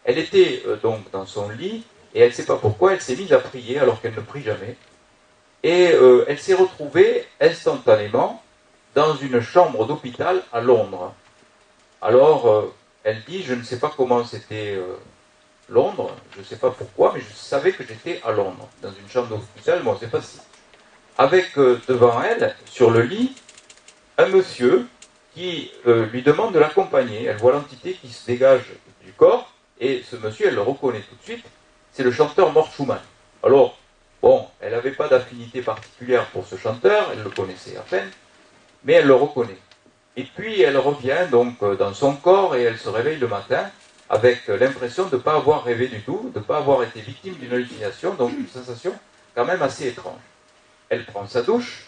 Elle 0.04 0.20
était 0.20 0.62
euh, 0.68 0.78
donc 0.78 1.10
dans 1.12 1.26
son 1.26 1.50
lit 1.50 1.84
et 2.16 2.22
elle 2.22 2.30
ne 2.30 2.34
sait 2.34 2.46
pas 2.46 2.56
pourquoi, 2.56 2.94
elle 2.94 3.02
s'est 3.02 3.18
mise 3.18 3.34
à 3.34 3.40
prier 3.40 3.78
alors 3.78 4.02
qu'elle 4.02 4.16
ne 4.16 4.22
prie 4.22 4.42
jamais. 4.42 4.78
Et 5.64 5.92
euh, 5.92 6.24
elle 6.30 6.40
s'est 6.40 6.54
retrouvée 6.54 7.28
instantanément 7.42 8.42
dans 8.96 9.16
une 9.18 9.42
chambre 9.42 9.86
d'hôpital 9.86 10.42
à 10.54 10.62
Londres. 10.62 11.14
Alors, 12.02 12.50
euh, 12.50 12.74
elle 13.04 13.22
dit, 13.28 13.44
je 13.44 13.54
ne 13.54 13.64
sais 13.64 13.80
pas 13.80 13.92
comment 13.96 14.24
c'était 14.24 14.76
euh, 14.76 14.96
Londres, 15.68 16.16
je 16.36 16.40
ne 16.40 16.46
sais 16.46 16.56
pas 16.56 16.70
pourquoi, 16.70 17.12
mais 17.14 17.20
je 17.20 17.36
savais 17.36 17.74
que 17.74 17.84
j'étais 17.86 18.22
à 18.24 18.32
Londres, 18.32 18.70
dans 18.82 18.92
une 18.92 19.10
chambre 19.10 19.28
d'hôpital, 19.28 19.84
bon, 19.84 19.98
c'est 20.00 20.10
pas 20.10 20.22
si. 20.22 20.40
Avec 21.18 21.58
devant 21.58 22.22
elle, 22.22 22.56
sur 22.66 22.92
le 22.92 23.02
lit, 23.02 23.36
un 24.18 24.28
monsieur 24.28 24.86
qui 25.34 25.72
lui 25.86 26.22
demande 26.24 26.54
de 26.54 26.60
l'accompagner. 26.60 27.24
Elle 27.24 27.38
voit 27.38 27.54
l'entité 27.54 27.94
qui 27.94 28.10
se 28.10 28.26
dégage 28.26 28.66
du 29.02 29.14
corps, 29.14 29.54
et 29.80 30.04
ce 30.10 30.18
monsieur, 30.18 30.48
elle 30.48 30.56
le 30.56 30.62
reconnaît 30.62 31.02
tout 31.02 31.16
de 31.16 31.24
suite, 31.24 31.46
c'est 31.96 32.04
le 32.04 32.12
chanteur 32.12 32.52
Mort 32.52 32.70
Schumann. 32.74 33.00
Alors, 33.42 33.78
bon, 34.22 34.46
elle 34.60 34.74
n'avait 34.74 34.92
pas 34.92 35.08
d'affinité 35.08 35.62
particulière 35.62 36.26
pour 36.28 36.46
ce 36.46 36.58
chanteur, 36.58 37.10
elle 37.14 37.24
le 37.24 37.30
connaissait 37.30 37.78
à 37.78 37.82
peine, 37.82 38.10
mais 38.84 38.94
elle 38.94 39.08
le 39.08 39.16
reconnaît. 39.16 39.58
Et 40.18 40.24
puis 40.24 40.62
elle 40.62 40.78
revient 40.78 41.28
donc 41.32 41.56
euh, 41.64 41.76
dans 41.76 41.94
son 41.94 42.14
corps 42.16 42.56
et 42.56 42.64
elle 42.64 42.78
se 42.78 42.90
réveille 42.90 43.18
le 43.18 43.28
matin 43.28 43.70
avec 44.10 44.48
l'impression 44.48 45.08
de 45.08 45.16
ne 45.16 45.22
pas 45.22 45.36
avoir 45.36 45.64
rêvé 45.64 45.88
du 45.88 46.02
tout, 46.02 46.32
de 46.34 46.40
ne 46.40 46.44
pas 46.44 46.58
avoir 46.58 46.84
été 46.84 47.00
victime 47.00 47.36
d'une 47.36 47.54
hallucination, 47.54 48.14
donc 48.14 48.32
une 48.38 48.48
sensation 48.48 48.94
quand 49.34 49.46
même 49.46 49.62
assez 49.62 49.88
étrange. 49.88 50.20
Elle 50.90 51.06
prend 51.06 51.26
sa 51.28 51.44
douche, 51.44 51.86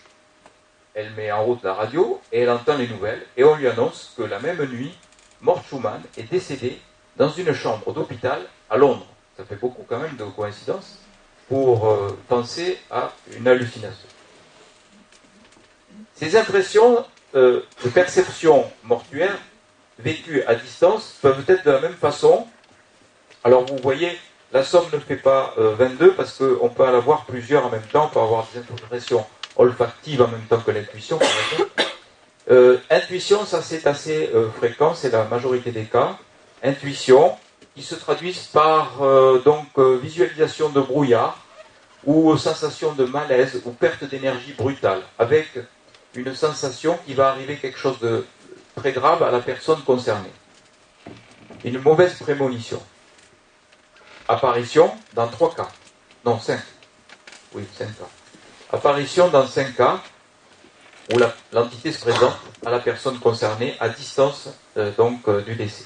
elle 0.94 1.12
met 1.12 1.32
en 1.32 1.44
route 1.44 1.64
la 1.64 1.74
radio 1.74 2.22
et 2.32 2.42
elle 2.42 2.50
entend 2.50 2.78
les 2.78 2.88
nouvelles 2.88 3.26
et 3.36 3.44
on 3.44 3.56
lui 3.56 3.68
annonce 3.68 4.14
que 4.16 4.24
la 4.24 4.40
même 4.40 4.64
nuit, 4.66 4.98
Mort 5.42 5.64
Schumann 5.70 6.02
est 6.18 6.32
décédé 6.32 6.80
dans 7.18 7.30
une 7.30 7.54
chambre 7.54 7.92
d'hôpital 7.92 8.40
à 8.70 8.78
Londres 8.78 9.06
ça 9.38 9.44
fait 9.46 9.56
beaucoup 9.56 9.86
quand 9.88 10.00
même 10.00 10.16
de 10.16 10.24
coïncidences, 10.24 10.98
pour 11.48 11.88
euh, 11.88 12.18
penser 12.28 12.78
à 12.92 13.14
une 13.38 13.48
hallucination. 13.48 14.08
Ces 16.16 16.36
impressions 16.36 17.06
euh, 17.36 17.62
de 17.84 17.90
perception 17.90 18.70
mortuaire 18.84 19.38
vécues 20.00 20.44
à 20.44 20.56
distance 20.56 21.16
peuvent 21.22 21.44
être 21.48 21.66
de 21.66 21.72
la 21.72 21.80
même 21.80 21.94
façon. 21.94 22.48
Alors 23.44 23.66
vous 23.66 23.78
voyez, 23.78 24.18
la 24.52 24.64
somme 24.64 24.86
ne 24.92 25.00
fait 25.00 25.16
pas 25.16 25.54
22 25.58 26.06
euh, 26.08 26.14
parce 26.18 26.38
qu'on 26.38 26.70
peut 26.70 26.84
en 26.84 26.94
avoir 26.94 27.26
plusieurs 27.26 27.66
en 27.66 27.70
même 27.70 27.88
temps, 27.92 28.08
peut 28.10 28.20
avoir 28.20 28.48
des 28.54 28.60
impressions 28.60 29.26
olfactives 29.56 30.22
en 30.22 30.28
même 30.28 30.46
temps 30.50 30.60
que 30.60 30.72
l'intuition. 30.72 31.20
intuition, 32.90 33.46
ça 33.46 33.62
c'est 33.62 33.88
assez 33.88 34.30
fréquent, 34.58 34.94
c'est 34.96 35.12
la 35.12 35.24
majorité 35.26 35.72
des 35.72 35.86
cas. 35.86 36.18
Intuition, 36.64 37.36
qui 37.78 37.84
se 37.84 37.94
traduisent 37.94 38.48
par 38.48 39.04
euh, 39.04 39.40
donc 39.40 39.68
euh, 39.78 40.00
visualisation 40.02 40.70
de 40.70 40.82
brouillard 40.82 41.38
ou 42.06 42.36
sensation 42.36 42.94
de 42.94 43.06
malaise 43.06 43.62
ou 43.66 43.72
perte 43.72 44.04
d'énergie 44.04 44.54
brutale, 44.54 45.02
avec 45.20 45.60
une 46.16 46.34
sensation 46.34 46.98
qui 47.06 47.14
va 47.14 47.30
arriver 47.30 47.58
quelque 47.58 47.78
chose 47.78 48.00
de 48.00 48.26
très 48.76 48.94
grave 48.94 49.22
à 49.22 49.30
la 49.30 49.42
personne 49.42 49.80
concernée. 49.82 50.32
Une 51.64 51.80
mauvaise 51.80 52.16
prémonition. 52.16 52.82
Apparition 54.28 54.92
dans 55.14 55.28
trois 55.28 55.54
cas. 55.54 55.70
Non, 56.26 56.40
cinq. 56.40 56.62
Oui, 57.54 57.64
cinq 57.78 57.96
cas. 57.96 58.10
Apparition 58.74 59.28
dans 59.28 59.46
cinq 59.46 59.76
cas 59.76 60.02
où 61.14 61.20
l'entité 61.54 61.92
se 61.92 62.02
présente 62.02 62.38
à 62.66 62.72
la 62.72 62.80
personne 62.80 63.20
concernée 63.20 63.78
à 63.80 63.90
distance 63.90 64.50
euh, 64.78 64.92
donc 64.98 65.30
du 65.46 65.54
décès. 65.56 65.86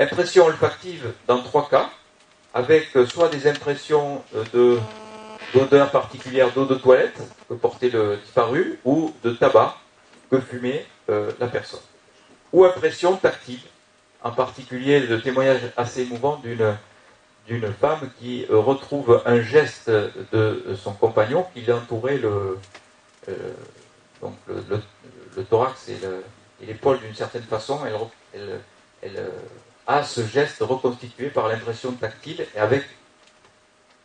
Impression 0.00 0.46
olfactive 0.46 1.12
dans 1.26 1.42
trois 1.42 1.68
cas, 1.68 1.90
avec 2.54 2.96
euh, 2.96 3.04
soit 3.04 3.28
des 3.28 3.46
impressions 3.46 4.24
euh, 4.34 4.44
de 4.54 4.78
d'odeur 5.52 5.90
particulière 5.90 6.52
d'eau 6.52 6.64
de 6.64 6.76
toilette 6.76 7.20
que 7.48 7.54
portait 7.54 7.90
le 7.90 8.16
disparu, 8.16 8.78
ou 8.86 9.12
de 9.22 9.32
tabac 9.32 9.76
que 10.30 10.40
fumait 10.40 10.86
euh, 11.10 11.30
la 11.38 11.48
personne. 11.48 11.82
Ou 12.54 12.64
impression 12.64 13.16
tactile, 13.16 13.60
en 14.22 14.30
particulier 14.30 15.00
le 15.00 15.20
témoignage 15.20 15.60
assez 15.76 16.02
émouvant 16.02 16.36
d'une 16.36 16.76
d'une 17.46 17.70
femme 17.70 18.10
qui 18.18 18.46
retrouve 18.48 19.22
un 19.26 19.42
geste 19.42 19.90
de 19.90 20.76
son 20.80 20.92
compagnon 20.92 21.44
qui 21.52 21.62
l'entourait 21.62 22.18
le, 22.18 22.58
donc 24.22 24.34
le, 24.46 25.42
thorax 25.44 25.88
et 25.88 25.98
l'épaule 26.66 27.00
d'une 27.00 27.14
certaine 27.14 27.42
façon. 27.42 27.80
À 29.86 30.04
ce 30.04 30.26
geste 30.26 30.58
reconstitué 30.60 31.28
par 31.28 31.48
l'impression 31.48 31.92
tactile 31.92 32.46
et 32.54 32.58
avec 32.58 32.84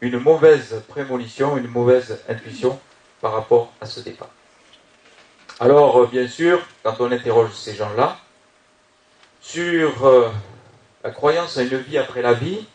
une 0.01 0.19
mauvaise 0.19 0.83
prémonition, 0.87 1.57
une 1.57 1.67
mauvaise 1.67 2.19
intuition 2.27 2.79
par 3.21 3.33
rapport 3.33 3.71
à 3.81 3.85
ce 3.85 3.99
départ. 3.99 4.29
Alors, 5.59 5.97
euh, 5.97 6.07
bien 6.07 6.27
sûr, 6.27 6.61
quand 6.83 6.95
on 6.99 7.11
interroge 7.11 7.53
ces 7.53 7.75
gens-là, 7.75 8.17
sur 9.41 10.05
euh, 10.05 10.29
la 11.03 11.11
croyance 11.11 11.57
à 11.57 11.63
une 11.63 11.77
vie 11.77 11.97
après 11.97 12.21
la 12.21 12.33
vie, 12.33 12.65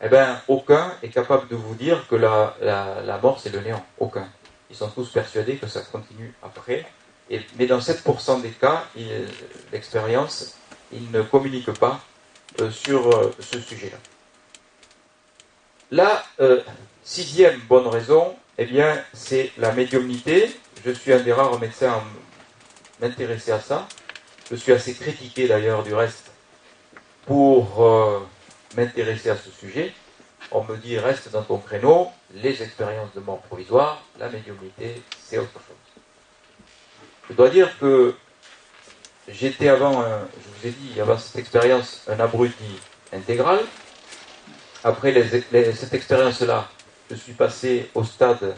eh 0.00 0.08
bien, 0.08 0.40
aucun 0.46 0.92
est 1.02 1.08
capable 1.08 1.48
de 1.48 1.56
vous 1.56 1.74
dire 1.74 2.06
que 2.06 2.14
la, 2.14 3.18
mort, 3.20 3.40
c'est 3.40 3.52
le 3.52 3.60
néant. 3.60 3.84
Aucun. 3.98 4.28
Ils 4.70 4.76
sont 4.76 4.88
tous 4.88 5.10
persuadés 5.10 5.56
que 5.56 5.66
ça 5.66 5.80
continue 5.80 6.32
après. 6.42 6.86
Mais 7.58 7.66
dans 7.66 7.78
7% 7.78 8.42
des 8.42 8.50
cas, 8.50 8.84
l'expérience, 9.72 10.56
ils 10.92 11.10
ne 11.10 11.22
communiquent 11.22 11.78
pas 11.78 12.00
euh, 12.60 12.70
sur 12.70 13.08
euh, 13.08 13.34
ce 13.40 13.60
sujet-là. 13.60 13.98
La 15.90 16.24
euh, 16.40 16.62
sixième 17.02 17.58
bonne 17.60 17.86
raison, 17.86 18.36
eh 18.58 18.66
bien, 18.66 19.02
c'est 19.12 19.52
la 19.58 19.72
médiumnité. 19.72 20.50
Je 20.84 20.90
suis 20.90 21.12
un 21.12 21.20
des 21.20 21.32
rares 21.32 21.58
médecins 21.58 21.92
à 21.92 22.02
m'intéresser 23.00 23.52
à 23.52 23.60
ça. 23.60 23.88
Je 24.50 24.56
suis 24.56 24.72
assez 24.72 24.94
critiqué 24.94 25.46
d'ailleurs 25.46 25.82
du 25.82 25.94
reste 25.94 26.30
pour 27.26 27.86
m'intéresser 28.76 29.28
à 29.28 29.36
ce 29.36 29.50
sujet. 29.50 29.92
On 30.50 30.64
me 30.64 30.76
dit 30.76 30.98
reste 30.98 31.30
dans 31.30 31.42
ton 31.42 31.58
créneau, 31.58 32.08
les 32.34 32.62
expériences 32.62 33.12
de 33.14 33.20
mort 33.20 33.40
provisoire, 33.42 34.02
la 34.18 34.30
médiumnité, 34.30 35.02
c'est 35.22 35.36
autre 35.36 35.52
chose. 35.52 36.02
Je 37.28 37.34
dois 37.34 37.50
dire 37.50 37.78
que 37.78 38.14
j'étais 39.30 39.68
avant, 39.68 40.02
je 40.02 40.48
vous 40.60 40.66
ai 40.66 40.70
dit, 40.70 41.00
avant 41.00 41.18
cette 41.18 41.36
expérience, 41.36 42.02
un 42.08 42.18
abruti 42.20 42.80
intégral. 43.12 43.60
Après 44.84 45.12
cette 45.74 45.94
expérience-là, 45.94 46.68
je 47.10 47.16
suis 47.16 47.32
passé 47.32 47.90
au 47.94 48.04
stade 48.04 48.54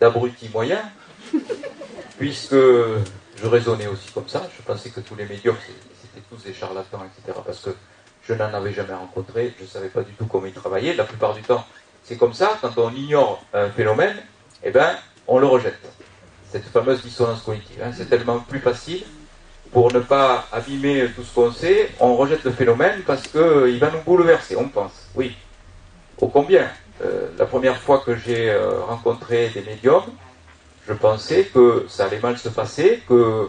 d'abruti 0.00 0.48
moyen, 0.52 0.80
puisque 2.18 2.54
je 2.54 3.46
raisonnais 3.46 3.86
aussi 3.86 4.10
comme 4.12 4.28
ça. 4.28 4.48
Je 4.56 4.62
pensais 4.62 4.90
que 4.90 5.00
tous 5.00 5.14
les 5.14 5.26
médiums, 5.26 5.56
c'était 6.00 6.24
tous 6.28 6.42
des 6.44 6.54
charlatans, 6.54 7.04
etc. 7.04 7.38
Parce 7.44 7.60
que 7.60 7.70
je 8.26 8.34
n'en 8.34 8.52
avais 8.54 8.72
jamais 8.72 8.94
rencontré, 8.94 9.54
je 9.58 9.64
ne 9.64 9.68
savais 9.68 9.88
pas 9.88 10.02
du 10.02 10.12
tout 10.12 10.26
comment 10.26 10.46
ils 10.46 10.52
travaillaient. 10.52 10.94
La 10.94 11.04
plupart 11.04 11.34
du 11.34 11.42
temps, 11.42 11.64
c'est 12.04 12.16
comme 12.16 12.34
ça, 12.34 12.58
quand 12.60 12.76
on 12.78 12.92
ignore 12.94 13.44
un 13.52 13.68
phénomène, 13.70 14.16
eh 14.62 14.70
ben, 14.70 14.96
on 15.26 15.38
le 15.38 15.46
rejette. 15.46 15.80
Cette 16.50 16.64
fameuse 16.64 17.02
dissonance 17.02 17.42
cognitive. 17.42 17.80
Hein. 17.82 17.92
c'est 17.96 18.08
tellement 18.08 18.40
plus 18.40 18.60
facile 18.60 19.04
pour 19.72 19.92
ne 19.92 20.00
pas 20.00 20.46
abîmer 20.52 21.06
tout 21.16 21.22
ce 21.22 21.34
qu'on 21.34 21.50
sait, 21.50 21.90
on 21.98 22.14
rejette 22.14 22.44
le 22.44 22.52
phénomène 22.52 23.00
parce 23.06 23.22
qu'il 23.22 23.40
euh, 23.40 23.78
va 23.80 23.90
nous 23.90 24.02
bouleverser, 24.02 24.54
on 24.54 24.68
pense. 24.68 24.92
Oui. 25.14 25.34
Au 26.20 26.28
combien? 26.28 26.70
Euh, 27.02 27.28
La 27.38 27.46
première 27.46 27.78
fois 27.78 28.02
que 28.04 28.14
j'ai 28.14 28.50
euh, 28.50 28.80
rencontré 28.82 29.48
des 29.48 29.62
médiums, 29.62 30.04
je 30.86 30.92
pensais 30.92 31.44
que 31.44 31.86
ça 31.88 32.04
allait 32.04 32.20
mal 32.20 32.36
se 32.36 32.50
passer, 32.50 33.02
que 33.08 33.48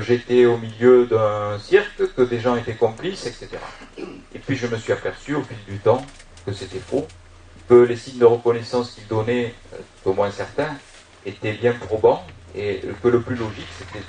j'étais 0.00 0.44
au 0.46 0.56
milieu 0.58 1.06
d'un 1.06 1.58
cirque, 1.58 2.14
que 2.16 2.22
des 2.22 2.40
gens 2.40 2.56
étaient 2.56 2.74
complices, 2.74 3.26
etc. 3.26 3.48
Et 4.34 4.38
puis 4.38 4.56
je 4.56 4.66
me 4.66 4.76
suis 4.76 4.92
aperçu 4.92 5.34
au 5.34 5.42
fil 5.42 5.56
du 5.68 5.78
temps 5.78 6.04
que 6.44 6.52
c'était 6.52 6.78
faux, 6.78 7.06
que 7.68 7.74
les 7.74 7.96
signes 7.96 8.18
de 8.18 8.24
reconnaissance 8.24 8.90
qu'ils 8.92 9.06
donnaient, 9.06 9.54
au 10.04 10.14
moins 10.14 10.30
certains, 10.30 10.74
étaient 11.24 11.52
bien 11.52 11.74
probants, 11.74 12.24
et 12.56 12.82
que 13.02 13.08
le 13.08 13.20
plus 13.20 13.36
logique, 13.36 13.68
c'était 13.78 14.04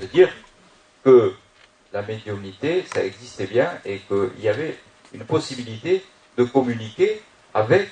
de 0.00 0.06
dire 0.06 0.28
que 1.04 1.34
la 1.92 2.02
médiumnité, 2.02 2.84
ça 2.92 3.04
existait 3.04 3.46
bien 3.46 3.70
et 3.84 3.98
qu'il 3.98 4.42
y 4.42 4.48
avait 4.48 4.78
une 5.12 5.24
possibilité 5.24 6.02
de 6.38 6.44
communiquer 6.44 7.20
avec 7.54 7.90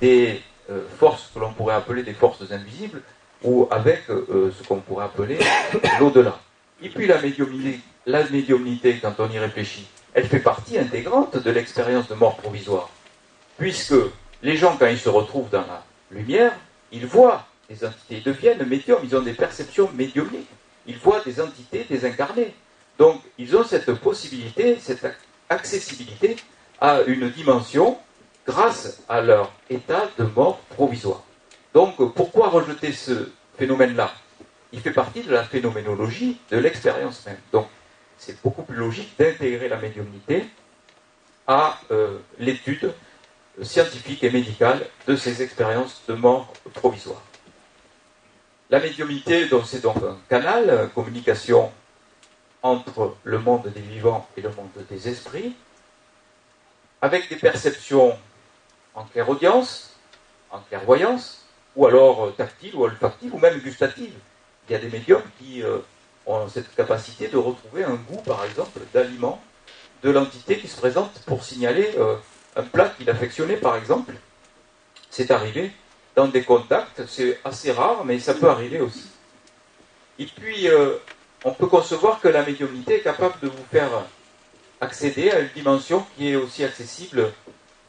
des 0.00 0.40
euh, 0.70 0.82
forces 0.98 1.30
que 1.34 1.38
l'on 1.38 1.52
pourrait 1.52 1.74
appeler 1.74 2.02
des 2.02 2.14
forces 2.14 2.50
invisibles 2.50 3.02
ou 3.42 3.68
avec 3.70 4.08
euh, 4.08 4.52
ce 4.56 4.66
qu'on 4.66 4.80
pourrait 4.80 5.04
appeler 5.04 5.38
l'au-delà. 6.00 6.38
Et 6.82 6.88
puis 6.88 7.06
la 7.06 7.20
médiumnité, 7.20 7.80
la 8.06 8.24
médiumnité, 8.28 8.98
quand 9.00 9.14
on 9.18 9.30
y 9.30 9.38
réfléchit, 9.38 9.86
elle 10.14 10.26
fait 10.26 10.40
partie 10.40 10.78
intégrante 10.78 11.36
de 11.36 11.50
l'expérience 11.50 12.08
de 12.08 12.14
mort 12.14 12.36
provisoire. 12.36 12.88
Puisque 13.58 13.94
les 14.42 14.56
gens, 14.56 14.76
quand 14.78 14.86
ils 14.86 14.98
se 14.98 15.08
retrouvent 15.08 15.50
dans 15.50 15.66
la 15.66 15.84
lumière, 16.10 16.52
ils 16.92 17.06
voient 17.06 17.46
des 17.68 17.84
entités, 17.84 18.16
ils 18.16 18.22
deviennent 18.22 18.64
médiums, 18.64 19.00
ils 19.04 19.14
ont 19.14 19.22
des 19.22 19.34
perceptions 19.34 19.90
médiumniques 19.94 20.48
ils 20.88 20.96
voient 20.96 21.20
des 21.24 21.40
entités 21.40 21.86
désincarnées. 21.88 22.54
Donc, 22.98 23.20
ils 23.38 23.56
ont 23.56 23.62
cette 23.62 23.92
possibilité, 23.94 24.78
cette 24.80 25.06
accessibilité 25.48 26.36
à 26.80 27.02
une 27.02 27.30
dimension 27.30 27.98
grâce 28.46 29.02
à 29.08 29.20
leur 29.20 29.52
état 29.70 30.08
de 30.18 30.24
mort 30.24 30.58
provisoire. 30.70 31.22
Donc, 31.74 32.14
pourquoi 32.14 32.48
rejeter 32.48 32.92
ce 32.92 33.30
phénomène-là? 33.58 34.10
Il 34.72 34.80
fait 34.80 34.92
partie 34.92 35.22
de 35.22 35.30
la 35.30 35.44
phénoménologie 35.44 36.40
de 36.50 36.56
l'expérience 36.56 37.24
même. 37.26 37.38
Donc, 37.52 37.68
c'est 38.16 38.42
beaucoup 38.42 38.62
plus 38.62 38.76
logique 38.76 39.14
d'intégrer 39.18 39.68
la 39.68 39.76
médiumnité 39.76 40.44
à 41.46 41.78
euh, 41.90 42.18
l'étude 42.38 42.92
scientifique 43.62 44.24
et 44.24 44.30
médicale 44.30 44.86
de 45.06 45.16
ces 45.16 45.42
expériences 45.42 46.02
de 46.08 46.14
mort 46.14 46.52
provisoire. 46.74 47.22
La 48.70 48.80
médiumité, 48.80 49.48
c'est 49.64 49.80
donc 49.80 49.96
un 49.96 50.18
canal, 50.28 50.68
une 50.68 50.90
communication 50.90 51.72
entre 52.62 53.16
le 53.24 53.38
monde 53.38 53.66
des 53.68 53.80
vivants 53.80 54.28
et 54.36 54.42
le 54.42 54.50
monde 54.50 54.68
des 54.90 55.08
esprits, 55.08 55.56
avec 57.00 57.30
des 57.30 57.36
perceptions 57.36 58.18
en 58.94 59.04
clairaudience, 59.04 59.94
en 60.50 60.58
clairvoyance, 60.60 61.46
ou 61.76 61.86
alors 61.86 62.26
euh, 62.26 62.30
tactile 62.30 62.74
ou 62.74 62.84
olfactive, 62.84 63.34
ou 63.34 63.38
même 63.38 63.58
gustative. 63.60 64.12
Il 64.68 64.72
y 64.72 64.74
a 64.74 64.78
des 64.78 64.88
médiums 64.88 65.22
qui 65.38 65.62
euh, 65.62 65.78
ont 66.26 66.46
cette 66.48 66.74
capacité 66.74 67.28
de 67.28 67.38
retrouver 67.38 67.84
un 67.84 67.94
goût, 67.94 68.20
par 68.26 68.44
exemple, 68.44 68.80
d'aliment 68.92 69.40
de 70.02 70.10
l'entité 70.10 70.58
qui 70.58 70.68
se 70.68 70.76
présente 70.76 71.12
pour 71.20 71.42
signaler 71.42 71.94
euh, 71.96 72.16
un 72.54 72.64
plat 72.64 72.90
qu'il 72.90 73.08
affectionnait, 73.08 73.56
par 73.56 73.76
exemple. 73.76 74.12
C'est 75.08 75.30
arrivé 75.30 75.72
dans 76.18 76.26
des 76.26 76.42
contacts. 76.42 77.02
C'est 77.06 77.38
assez 77.44 77.70
rare, 77.70 78.04
mais 78.04 78.18
ça 78.18 78.34
peut 78.34 78.50
arriver 78.50 78.80
aussi. 78.80 79.06
Et 80.18 80.26
puis, 80.26 80.68
euh, 80.68 80.96
on 81.44 81.52
peut 81.52 81.68
concevoir 81.68 82.20
que 82.20 82.26
la 82.26 82.44
médiumnité 82.44 82.96
est 82.96 83.02
capable 83.12 83.38
de 83.40 83.46
vous 83.46 83.66
faire 83.70 83.90
accéder 84.80 85.30
à 85.30 85.38
une 85.38 85.50
dimension 85.54 86.04
qui 86.16 86.30
est 86.30 86.36
aussi 86.36 86.64
accessible 86.64 87.32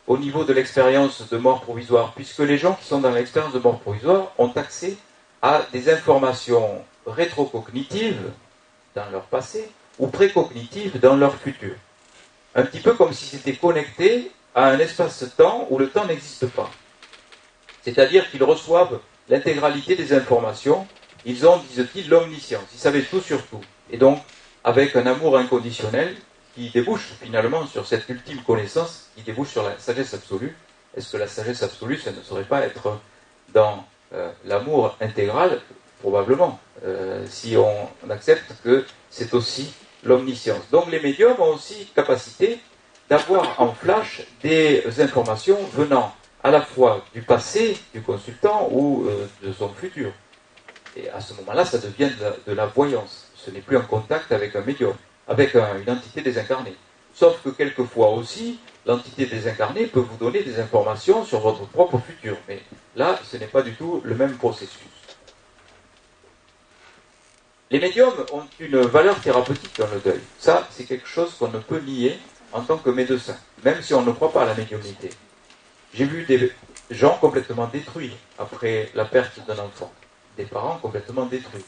au 0.06 0.18
niveau 0.18 0.44
de 0.44 0.54
l'expérience 0.54 1.28
de 1.28 1.38
mort 1.38 1.62
provisoire, 1.62 2.14
puisque 2.16 2.40
les 2.40 2.60
gens 2.60 2.76
qui 2.76 2.86
sont 2.86 3.00
dans 3.00 3.12
l'expérience 3.12 3.54
de 3.54 3.60
mort 3.60 3.80
provisoire 3.80 4.32
ont 4.38 4.52
accès 4.56 4.96
à 5.42 5.64
des 5.74 5.90
informations 5.90 6.84
rétrocognitives 7.08 8.32
dans 8.94 9.10
leur 9.10 9.24
passé 9.24 9.72
ou 9.98 10.06
précognitives 10.06 11.00
dans 11.00 11.16
leur 11.16 11.34
futur. 11.36 11.76
Un 12.54 12.64
petit 12.64 12.80
peu 12.80 12.94
comme 12.94 13.14
si 13.14 13.26
c'était 13.26 13.56
connecté 13.56 14.32
à 14.54 14.68
un 14.68 14.78
espace-temps 14.78 15.66
où 15.72 15.80
le 15.80 15.90
temps 15.90 16.06
n'existe 16.06 16.48
pas. 16.48 16.70
C'est-à-dire 17.84 18.30
qu'ils 18.30 18.44
reçoivent 18.44 19.00
l'intégralité 19.30 19.96
des 19.96 20.14
informations. 20.14 20.88
Ils 21.26 21.48
ont, 21.48 21.58
disent-ils, 21.58 22.10
l'omniscience. 22.10 22.64
Ils 22.74 22.80
savaient 22.80 23.02
tout 23.04 23.22
sur 23.22 23.46
tout. 23.48 23.62
Et 23.92 23.98
donc, 23.98 24.20
avec 24.64 24.96
un 24.96 25.06
amour 25.06 25.38
inconditionnel 25.38 26.16
qui 26.56 26.70
débouche 26.70 27.14
finalement 27.22 27.66
sur 27.68 27.88
cette 27.88 28.08
ultime 28.10 28.42
connaissance, 28.42 29.10
qui 29.16 29.24
débouche 29.24 29.50
sur 29.50 29.64
la 29.64 29.78
sagesse 29.80 30.14
absolue. 30.14 30.56
Est-ce 30.96 31.12
que 31.12 31.18
la 31.18 31.28
sagesse 31.28 31.64
absolue, 31.64 31.98
ça 31.98 32.12
ne 32.12 32.22
saurait 32.22 32.44
pas 32.44 32.62
être 32.62 33.00
dans 33.54 33.86
euh, 34.14 34.32
l'amour 34.46 34.98
intégral? 35.00 35.62
Probablement, 36.02 36.60
euh, 36.86 37.26
si 37.30 37.56
on, 37.58 37.90
accepte 38.10 38.54
que 38.64 38.86
c'est 39.10 39.34
aussi 39.34 39.74
l'omniscience. 40.04 40.62
Donc 40.72 40.90
les 40.90 41.00
médiums 41.00 41.36
ont 41.40 41.54
aussi 41.54 41.88
capacité 41.94 42.60
d'avoir 43.10 43.60
en 43.62 43.74
flash 43.74 44.22
des 44.42 44.84
informations 45.00 45.60
venant 45.74 46.14
à 46.44 46.52
la 46.52 46.62
fois 46.62 47.06
du 47.14 47.22
passé 47.22 47.78
du 47.94 48.02
consultant 48.02 48.70
ou 48.72 49.06
euh, 49.08 49.28
de 49.44 49.52
son 49.52 49.70
futur. 49.70 50.12
Et 50.96 51.10
à 51.10 51.22
ce 51.22 51.34
moment-là, 51.36 51.66
ça 51.66 51.78
devient 51.78 52.10
de 52.48 52.54
la, 52.54 52.66
voyance. 52.66 53.28
Ce 53.36 53.52
n'est 53.52 53.62
plus 53.62 53.78
un 53.78 53.82
contact 53.82 54.32
avec 54.32 54.56
un 54.56 54.62
médium, 54.62 54.94
avec 55.28 55.54
une 55.54 55.90
entité 55.90 56.22
désincarnée. 56.22 56.76
Sauf 57.14 57.42
que 57.44 57.50
quelquefois 57.50 58.10
aussi, 58.10 58.60
l'entité 58.86 59.26
désincarnée 59.26 59.86
peut 59.86 60.00
vous 60.00 60.18
donner 60.18 60.42
des 60.42 60.60
informations 60.60 61.26
sur 61.26 61.40
votre 61.40 61.66
propre 61.68 62.00
futur. 62.00 62.38
Mais 62.48 62.62
là, 62.96 63.20
ce 63.24 63.38
n'est 63.38 63.48
pas 63.48 63.62
du 63.62 63.74
tout 63.74 64.02
le 64.04 64.16
même 64.16 64.36
processus. 64.38 64.80
Les 67.72 67.80
médiums 67.80 68.26
ont 68.34 68.44
une 68.60 68.80
valeur 68.82 69.20
thérapeutique 69.22 69.78
dans 69.78 69.88
le 69.94 70.00
deuil. 70.00 70.22
Ça, 70.40 70.68
c'est 70.72 70.86
quelque 70.86 71.08
chose 71.08 71.36
qu'on 71.38 71.50
ne 71.50 71.60
peut 71.60 71.80
nier 71.80 72.18
en 72.52 72.62
tant 72.62 72.78
que 72.78 72.90
médecin, 72.90 73.38
même 73.64 73.82
si 73.84 73.94
on 73.94 74.02
ne 74.02 74.12
croit 74.12 74.32
pas 74.32 74.42
à 74.42 74.46
la 74.48 74.56
médiumnité. 74.56 75.12
J'ai 75.94 76.06
vu 76.06 76.24
des 76.24 76.52
gens 76.92 77.18
complètement 77.20 77.68
détruits 77.68 78.16
après 78.38 78.90
la 78.94 79.06
perte 79.06 79.40
d'un 79.48 79.58
enfant, 79.60 79.92
des 80.38 80.46
parents 80.46 80.78
complètement 80.78 81.26
détruits, 81.26 81.66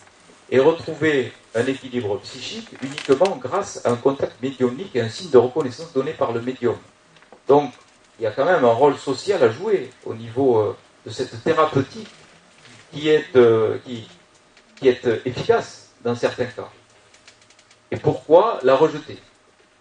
et 0.50 0.60
retrouver 0.60 1.32
un 1.56 1.66
équilibre 1.66 2.20
psychique 2.20 2.70
uniquement 2.82 3.38
grâce 3.42 3.84
à 3.86 3.92
un 3.92 3.96
contact 3.96 4.42
médiumnique 4.42 4.96
et 4.96 5.02
un 5.02 5.10
signe 5.10 5.32
de 5.32 5.38
reconnaissance 5.38 5.94
donné 5.94 6.12
par 6.12 6.34
le 6.34 6.42
médium. 6.42 6.76
Donc, 7.48 7.72
il 8.20 8.24
y 8.24 8.28
a 8.28 8.32
quand 8.32 8.46
même 8.46 8.64
un 8.64 8.72
rôle 8.72 8.98
social 8.98 9.42
à 9.44 9.50
jouer 9.50 9.90
au 10.06 10.14
niveau 10.14 10.60
euh, 10.60 10.78
de 11.06 11.10
cette 11.10 11.44
thérapeutique 11.44 12.10
qui 12.92 13.10
est, 13.10 13.36
euh, 13.36 13.78
qui, 13.86 14.88
est 14.88 15.06
euh, 15.08 15.22
efficace 15.26 15.90
dans 16.04 16.14
certains 16.16 16.46
cas. 16.46 16.70
Et 17.90 17.98
pourquoi 17.98 18.60
la 18.64 18.76
rejeter? 18.76 19.18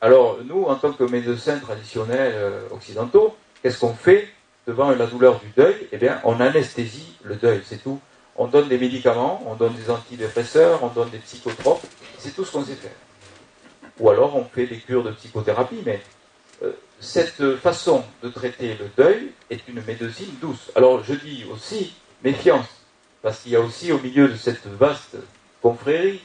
Alors, 0.01 0.39
nous, 0.45 0.65
en 0.65 0.77
tant 0.77 0.93
que 0.93 1.05
médecins 1.05 1.59
traditionnels 1.59 2.35
occidentaux, 2.71 3.37
Qu'est-ce 3.63 3.79
qu'on 3.79 3.95
fait 3.95 4.29
devant 4.67 4.91
la 4.91 5.07
douleur 5.07 5.41
du 5.41 5.49
deuil? 5.57 5.89
Eh 5.93 5.99
bien, 5.99 6.21
on 6.25 6.41
anesthésie 6.41 7.15
le 7.25 7.37
deuil, 7.37 7.61
c'est 7.65 7.83
tout. 7.83 8.01
On 8.37 8.47
donne 8.47 8.69
des 8.69 8.79
médicaments, 8.79 9.43
on 9.47 9.55
donne 9.55 9.75
des 9.75 9.91
antidépresseurs, 9.91 10.83
on 10.83 10.89
donne 10.89 11.11
des 11.11 11.19
psychotropes, 11.19 11.85
c'est 12.19 12.35
tout 12.35 12.45
ce 12.45 12.53
qu'on 12.53 12.65
sait 12.65 12.75
faire. 12.75 12.93
Ou 13.99 14.09
alors 14.09 14.35
on 14.35 14.45
fait 14.45 14.67
des 14.67 14.79
cures 14.79 15.03
de 15.03 15.11
psychothérapie, 15.11 15.83
mais 15.85 16.01
euh, 16.63 16.73
cette 17.01 17.57
façon 17.57 18.03
de 18.23 18.31
traiter 18.31 18.77
le 18.79 18.89
deuil 18.97 19.33
est 19.51 19.69
une 19.69 19.83
médecine 19.85 20.35
douce. 20.41 20.71
Alors 20.75 21.05
je 21.05 21.13
dis 21.15 21.45
aussi 21.53 21.95
méfiance, 22.25 22.67
parce 23.21 23.41
qu'il 23.41 23.53
y 23.53 23.57
a 23.57 23.61
aussi 23.61 23.93
au 23.93 23.99
milieu 23.99 24.29
de 24.29 24.37
cette 24.37 24.67
vaste 24.67 25.17
confrérie, 25.61 26.23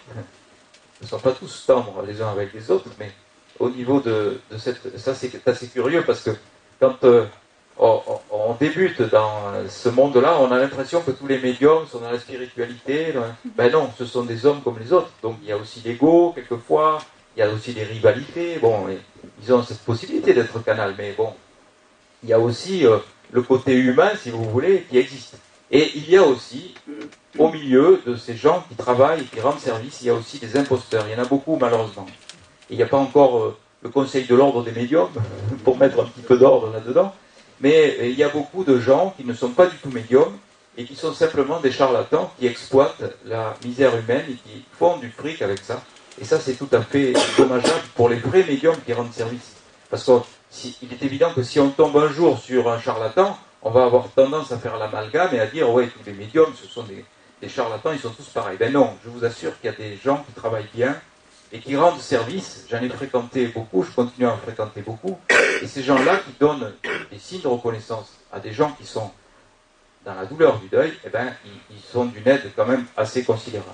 ne 1.02 1.08
sont 1.08 1.20
pas 1.20 1.34
tous 1.34 1.66
tendres 1.68 2.02
les 2.08 2.22
uns 2.22 2.30
avec 2.30 2.54
les 2.54 2.72
autres, 2.72 2.90
mais 2.98 3.12
au 3.60 3.70
niveau 3.70 4.00
de, 4.00 4.40
de 4.50 4.58
cette... 4.58 4.98
Ça 4.98 5.14
c'est 5.14 5.46
assez 5.46 5.68
curieux 5.68 6.04
parce 6.06 6.22
que 6.22 6.32
quand 6.80 7.04
euh, 7.04 7.26
on, 7.78 8.54
débute 8.60 9.02
dans 9.02 9.54
ce 9.68 9.90
monde-là, 9.90 10.40
on 10.40 10.52
a 10.52 10.58
l'impression 10.58 11.02
que 11.02 11.12
tous 11.12 11.28
les 11.28 11.40
médiums 11.40 11.86
sont 11.88 12.00
dans 12.00 12.12
la 12.12 12.20
spiritualité. 12.20 13.14
Ben 13.58 13.72
non, 13.72 13.90
ce 13.98 14.06
sont 14.06 14.24
des 14.24 14.46
hommes 14.46 14.62
comme 14.62 14.80
les 14.80 14.94
autres. 14.94 15.12
Donc 15.22 15.38
il 15.42 15.50
y 15.50 15.52
a 15.52 15.58
aussi 15.58 15.82
l'ego, 15.84 16.32
quelquefois, 16.34 17.00
il 17.36 17.42
y 17.42 17.44
a 17.44 17.50
aussi 17.50 17.74
des 17.74 17.84
rivalités. 17.84 18.58
Bon, 18.62 18.88
ils 19.44 19.54
ont 19.54 19.62
cette 19.64 19.80
possibilité 19.82 20.34
d'être 20.34 20.64
canal, 20.64 20.96
mais 20.98 21.14
bon, 21.18 21.34
il 22.24 22.30
y 22.30 22.34
a 22.34 22.40
aussi 22.40 22.86
euh, 22.86 22.98
le 23.32 23.42
côté 23.42 23.74
humain, 23.74 24.12
si 24.22 24.30
vous 24.30 24.44
voulez, 24.50 24.86
qui 24.90 24.98
existe. 24.98 25.38
Et 25.72 25.92
il 25.96 26.10
y 26.10 26.16
a 26.16 26.24
aussi, 26.24 26.76
au 27.38 27.50
milieu 27.50 28.02
de 28.06 28.16
ces 28.16 28.36
gens 28.36 28.64
qui 28.70 28.76
travaillent 28.76 29.22
et 29.22 29.26
qui 29.26 29.42
rendent 29.42 29.60
service, 29.60 30.02
il 30.02 30.08
y 30.08 30.10
a 30.10 30.14
aussi 30.14 30.40
des 30.40 30.58
imposteurs. 30.58 31.06
Il 31.08 31.14
y 31.14 31.20
en 31.20 31.24
a 31.24 31.28
beaucoup, 31.28 31.58
malheureusement. 31.60 32.06
il 32.70 32.78
n'y 32.78 32.84
a 32.84 32.88
pas 32.88 32.98
encore 32.98 33.40
euh, 33.40 33.58
le 33.86 33.92
conseil 33.92 34.26
de 34.26 34.34
l'ordre 34.34 34.64
des 34.64 34.72
médiums 34.72 35.12
pour 35.64 35.78
mettre 35.78 36.00
un 36.00 36.06
petit 36.06 36.22
peu 36.22 36.38
d'ordre 36.38 36.74
là-dedans. 36.74 37.14
Mais 37.62 37.96
euh, 38.00 38.08
il 38.08 38.16
y 38.16 38.24
a 38.24 38.30
beaucoup 38.30 38.64
de 38.64 38.80
gens 38.80 39.14
qui 39.16 39.24
ne 39.24 39.34
sont 39.34 39.50
pas 39.50 39.68
du 39.68 39.78
tout 39.78 39.92
médiums 39.92 40.36
et 40.76 40.86
qui 40.86 40.96
sont 40.96 41.14
simplement 41.14 41.60
des 41.60 41.72
charlatans 41.72 42.32
qui 42.40 42.48
exploitent 42.48 43.04
la 43.26 43.54
misère 43.64 43.96
humaine 43.96 44.26
et 44.28 44.34
qui 44.34 44.66
font 44.78 44.98
du 44.98 45.12
fric 45.12 45.44
avec 45.44 45.60
ça. 45.60 45.84
Et 46.20 46.26
ça, 46.26 46.40
c'est 46.40 46.56
tout 46.56 46.68
à 46.72 46.82
fait 46.82 47.14
dommageable 47.38 47.84
pour 47.94 48.10
les 48.10 48.16
vrais 48.16 48.44
médiums 48.44 48.76
qui 48.84 48.92
rendent 48.92 49.14
service. 49.14 49.54
Parce 49.92 50.10
qu'il 50.50 50.92
est 50.92 51.04
évident 51.04 51.32
que 51.36 51.44
si 51.44 51.60
on 51.60 51.70
tombe 51.70 51.96
un 51.98 52.10
jour 52.10 52.40
sur 52.40 52.72
un 52.72 52.80
charlatan, 52.80 53.38
on 53.62 53.70
va 53.70 53.84
avoir 53.84 54.08
tendance 54.10 54.52
à 54.52 54.58
faire 54.58 54.80
l'amalgame 54.80 55.30
et 55.34 55.40
à 55.40 55.46
dire, 55.46 55.70
ouais, 55.70 55.88
tous 55.88 56.04
les 56.08 56.14
médiums, 56.14 56.54
ce 56.60 56.68
sont 56.68 56.84
des, 56.84 57.06
des 57.40 57.50
charlatans, 57.50 57.92
ils 57.94 58.00
sont 58.00 58.10
tous 58.10 58.30
pareils. 58.30 58.58
Ben 58.58 58.74
non, 58.74 58.96
je 59.04 59.12
vous 59.12 59.24
assure 59.26 59.52
qu'il 59.60 59.70
y 59.70 59.74
a 59.74 59.78
des 59.78 60.00
gens 60.04 60.24
qui 60.28 60.34
travaillent 60.34 60.70
bien 60.74 60.96
et 61.56 61.60
qui 61.60 61.76
rendent 61.78 62.00
service. 62.00 62.66
J'en 62.70 62.82
ai 62.82 62.90
fréquenté 62.90 63.48
beaucoup, 63.48 63.84
je 63.84 63.92
continue 63.92 64.28
à 64.28 64.34
en 64.34 64.38
fréquenter 64.38 64.82
beaucoup. 64.82 65.18
Et 65.62 65.68
ces 65.68 65.84
gens-là 65.84 66.18
qui 66.18 66.34
donnent 66.38 66.74
des 67.10 67.18
signes 67.18 67.42
de 67.42 67.48
reconnaissance 67.48 68.12
à 68.34 68.40
des 68.40 68.52
gens 68.52 68.72
qui 68.74 68.86
sont 68.86 69.10
dans 70.04 70.16
la 70.16 70.26
douleur 70.26 70.60
du 70.60 70.68
deuil, 70.68 70.94
eh 71.06 71.10
ben, 71.10 71.34
ils, 71.72 71.80
sont 71.82 72.06
d'une 72.06 72.28
aide 72.28 72.52
quand 72.56 72.66
même 72.66 72.86
assez 72.98 73.24
considérable. 73.24 73.72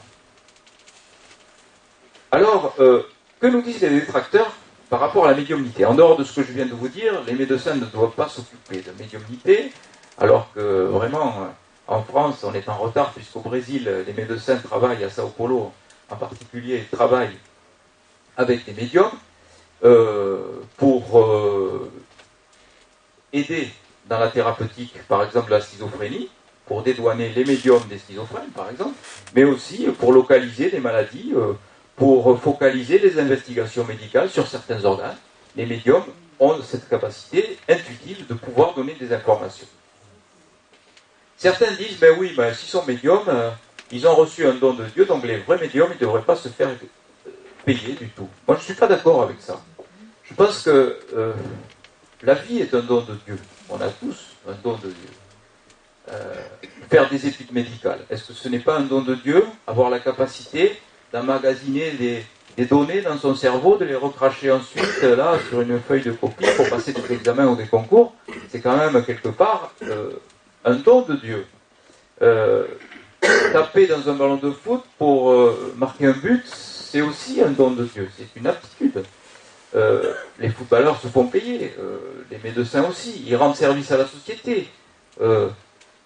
Alors, 2.32 2.76
euh, 2.80 3.02
que 3.40 3.48
nous 3.48 3.62
disent 3.62 3.82
les 3.82 3.90
détracteurs 3.90 4.54
par 4.90 5.00
rapport 5.00 5.26
à 5.26 5.32
la 5.32 5.38
médiumnité? 5.38 5.84
En 5.84 5.96
dehors 5.96 6.16
de 6.18 6.24
ce 6.24 6.40
que 6.40 6.44
je 6.48 6.54
viens 6.54 6.68
de 6.68 6.74
vous 6.74 6.88
dire, 6.88 7.24
les 7.26 7.34
médecins 7.34 7.76
ne 7.76 7.86
doivent 7.86 8.12
pas 8.12 8.30
s'occuper 8.30 8.82
de 8.82 8.92
médiumnité, 8.98 9.74
alors 10.20 10.54
que 10.54 10.86
vraiment, 10.86 11.48
en 11.88 12.04
France, 12.04 12.44
on 12.44 12.54
est 12.54 12.70
en 12.70 12.78
retard, 12.78 13.12
puisqu'au 13.12 13.40
Brésil, 13.40 13.90
les 14.06 14.14
médecins 14.14 14.58
travaillent 14.58 15.04
à 15.04 15.10
Sao 15.10 15.30
Paulo, 15.30 15.74
en 16.10 16.16
particulier, 16.16 16.86
travaillent 16.92 17.38
avec 18.42 18.66
des 18.66 18.74
médiums 18.74 19.12
euh, 19.84 20.62
pour 20.78 21.20
euh, 21.20 21.92
aider 23.32 23.70
dans 24.08 24.20
la 24.20 24.30
thérapeutique, 24.30 24.96
par 25.08 25.24
exemple, 25.24 25.52
la 25.52 25.62
schizophrénie, 25.62 26.30
pour 26.66 26.84
dédouaner 26.84 27.30
les 27.30 27.46
médiums 27.46 27.84
des 27.90 27.98
schizophrènes, 27.98 28.50
par 28.56 28.70
exemple, 28.70 28.96
mais 29.36 29.44
aussi 29.44 29.86
pour 30.00 30.12
localiser 30.12 30.70
des 30.70 30.80
maladies, 30.80 31.34
euh, 31.36 31.54
pour 31.96 32.40
focaliser 32.40 33.00
les 33.00 33.20
investigations 33.20 33.86
médicales 33.86 34.30
sur 34.30 34.48
certains 34.48 34.84
organes. 34.86 35.18
Les 35.56 35.66
médiums 35.66 36.06
ont 36.40 36.62
cette 36.64 36.90
capacité 36.90 37.58
intuitive 37.70 38.26
de 38.28 38.34
pouvoir 38.34 38.74
donner 38.74 38.96
des 39.00 39.14
informations. 39.14 39.68
Certains 41.38 41.72
disent, 41.74 42.00
ben 42.00 42.16
oui, 42.20 42.34
ben, 42.36 42.54
s'ils 42.54 42.70
sont 42.70 42.86
médiums, 42.86 43.26
ils 43.92 44.08
ont 44.08 44.16
reçu 44.16 44.48
un 44.48 44.54
don 44.54 44.74
de 44.74 44.86
Dieu, 44.86 45.06
donc 45.06 45.24
les 45.26 45.38
vrais 45.38 45.60
médiums, 45.60 45.90
ils 45.92 45.96
ne 45.96 46.00
devraient 46.00 46.22
pas 46.22 46.36
se 46.36 46.50
faire 46.50 46.70
payer 47.66 47.94
du 47.94 48.10
tout. 48.10 48.28
Moi, 48.48 48.58
je 48.58 48.62
ne 48.62 48.66
suis 48.66 48.74
pas 48.74 48.88
d'accord 48.88 49.24
avec 49.24 49.38
ça. 49.40 49.62
Je 50.32 50.34
pense 50.34 50.64
que 50.64 50.98
euh, 51.14 51.34
la 52.24 52.36
vie 52.36 52.60
est 52.60 52.74
un 52.74 52.80
don 52.80 53.02
de 53.02 53.16
Dieu. 53.26 53.38
On 53.70 53.76
a 53.82 53.90
tous 53.90 54.28
un 54.48 54.54
don 54.64 54.76
de 54.76 54.88
Dieu. 54.88 55.10
Euh, 56.12 56.34
faire 56.90 57.10
des 57.10 57.28
études 57.28 57.52
médicales, 57.52 58.00
est-ce 58.10 58.30
que 58.30 58.34
ce 58.34 58.50
n'est 58.50 58.60
pas 58.60 58.78
un 58.78 58.82
don 58.82 59.02
de 59.02 59.16
Dieu 59.16 59.46
Avoir 59.68 59.90
la 59.90 60.00
capacité 60.00 60.80
d'emmagasiner 61.14 61.92
des, 61.92 62.66
données 62.66 63.02
dans 63.02 63.18
son 63.18 63.36
cerveau, 63.36 63.78
de 63.78 63.86
les 63.86 63.96
recracher 63.96 64.52
ensuite 64.52 65.02
là 65.04 65.38
sur 65.50 65.62
une 65.62 65.80
feuille 65.80 66.02
de 66.02 66.12
copie 66.12 66.46
pour 66.56 66.70
passer 66.70 66.94
des 66.94 67.14
examens 67.14 67.48
ou 67.48 67.56
des 67.56 67.68
concours, 67.68 68.14
c'est 68.50 68.62
quand 68.62 68.78
même 68.78 69.04
quelque 69.04 69.30
part 69.30 69.74
euh, 69.84 70.12
un 70.66 70.76
don 70.76 71.02
de 71.02 71.16
Dieu. 71.16 71.46
taper 73.54 73.88
dans 73.88 74.10
un 74.10 74.14
ballon 74.14 74.38
de 74.38 74.52
foot 74.52 74.84
pour 74.98 75.34
marquer 75.78 76.08
un 76.08 76.14
but, 76.14 76.44
c'est 76.92 77.02
aussi 77.02 77.42
un 77.42 77.52
don 77.52 77.72
de 77.72 77.86
Dieu, 77.86 78.10
c'est 78.18 78.28
une 78.38 78.48
aptitude. 78.48 79.04
Euh, 79.76 80.14
les 80.40 80.50
footballeurs 80.50 81.00
se 81.00 81.08
font 81.08 81.26
payer, 81.28 81.74
euh, 81.80 82.26
les 82.30 82.38
médecins 82.40 82.84
aussi, 82.84 83.24
ils 83.26 83.36
rendent 83.38 83.56
service 83.56 83.90
à 83.94 83.98
la 83.98 84.06
société. 84.06 84.68
Euh, 85.22 85.48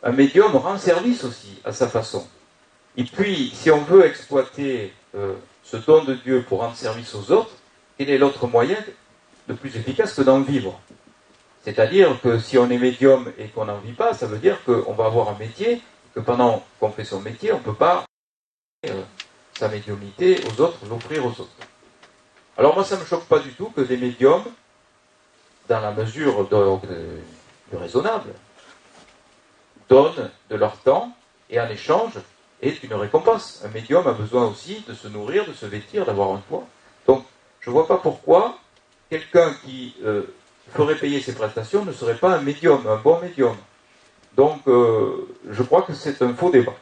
un 0.03 0.11
médium 0.11 0.55
rend 0.55 0.77
service 0.77 1.23
aussi 1.23 1.59
à 1.63 1.71
sa 1.71 1.87
façon. 1.87 2.27
Et 2.97 3.03
puis, 3.03 3.51
si 3.55 3.71
on 3.71 3.81
veut 3.81 4.05
exploiter 4.05 4.93
ce 5.63 5.77
don 5.77 6.03
de 6.03 6.13
Dieu 6.13 6.45
pour 6.47 6.59
rendre 6.59 6.75
service 6.75 7.15
aux 7.15 7.31
autres, 7.31 7.55
quel 7.97 8.11
est 8.11 8.19
l'autre 8.19 8.45
moyen 8.45 8.77
de 9.47 9.53
plus 9.53 9.75
efficace 9.75 10.13
que 10.13 10.21
d'en 10.21 10.41
vivre? 10.41 10.79
C'est-à-dire 11.63 12.21
que 12.21 12.37
si 12.37 12.59
on 12.59 12.69
est 12.69 12.77
médium 12.77 13.31
et 13.39 13.47
qu'on 13.47 13.65
n'en 13.65 13.79
vit 13.79 13.93
pas, 13.93 14.13
ça 14.13 14.27
veut 14.27 14.37
dire 14.37 14.63
qu'on 14.65 14.93
va 14.93 15.05
avoir 15.05 15.29
un 15.29 15.37
métier, 15.39 15.81
que 16.13 16.19
pendant 16.19 16.63
qu'on 16.79 16.91
fait 16.91 17.03
son 17.03 17.21
métier, 17.21 17.51
on 17.51 17.57
ne 17.57 17.63
peut 17.63 17.73
pas 17.73 18.05
sa 19.57 19.67
médiumnité 19.69 20.39
aux 20.47 20.61
autres, 20.61 20.77
l'offrir 20.89 21.25
aux 21.25 21.29
autres. 21.29 21.49
Alors 22.57 22.75
moi, 22.75 22.83
ça 22.83 22.95
ne 22.95 23.01
me 23.01 23.05
choque 23.05 23.25
pas 23.25 23.39
du 23.39 23.51
tout 23.53 23.69
que 23.69 23.81
des 23.81 23.97
médiums, 23.97 24.43
dans 25.67 25.79
la 25.79 25.91
mesure 25.91 26.47
du 26.47 27.77
raisonnable, 27.77 28.29
donnent 29.89 30.29
de 30.49 30.55
leur 30.55 30.77
temps 30.77 31.11
et 31.49 31.59
en 31.59 31.69
échange 31.69 32.13
est 32.61 32.83
une 32.83 32.93
récompense. 32.93 33.61
Un 33.65 33.69
médium 33.69 34.07
a 34.07 34.13
besoin 34.13 34.47
aussi 34.47 34.83
de 34.87 34.93
se 34.93 35.07
nourrir, 35.07 35.45
de 35.45 35.53
se 35.53 35.65
vêtir, 35.65 36.05
d'avoir 36.05 36.31
un 36.31 36.41
toit. 36.49 36.65
Donc, 37.07 37.25
je 37.59 37.69
ne 37.69 37.73
vois 37.73 37.87
pas 37.87 37.97
pourquoi 37.97 38.57
quelqu'un 39.09 39.53
qui 39.63 39.95
euh, 40.03 40.23
ferait 40.71 40.95
payer 40.95 41.21
ses 41.21 41.33
prestations 41.33 41.85
ne 41.85 41.91
serait 41.91 42.15
pas 42.15 42.35
un 42.35 42.41
médium, 42.41 42.85
un 42.87 42.97
bon 42.97 43.19
médium. 43.19 43.55
Donc, 44.35 44.61
euh, 44.67 45.27
je 45.49 45.63
crois 45.63 45.83
que 45.83 45.93
c'est 45.93 46.21
un 46.21 46.33
faux 46.33 46.49
débat. 46.49 46.75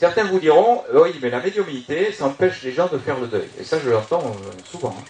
Certains 0.00 0.24
vous 0.24 0.40
diront, 0.40 0.82
oui, 0.94 1.10
mais 1.20 1.28
la 1.28 1.40
médiumnité, 1.40 2.10
ça 2.10 2.24
empêche 2.24 2.62
les 2.62 2.72
gens 2.72 2.86
de 2.86 2.96
faire 2.96 3.20
le 3.20 3.26
deuil. 3.26 3.46
Et 3.60 3.64
ça, 3.64 3.78
je 3.78 3.90
l'entends 3.90 4.22
euh, 4.24 4.50
souvent. 4.64 4.96
Hein. 4.98 5.04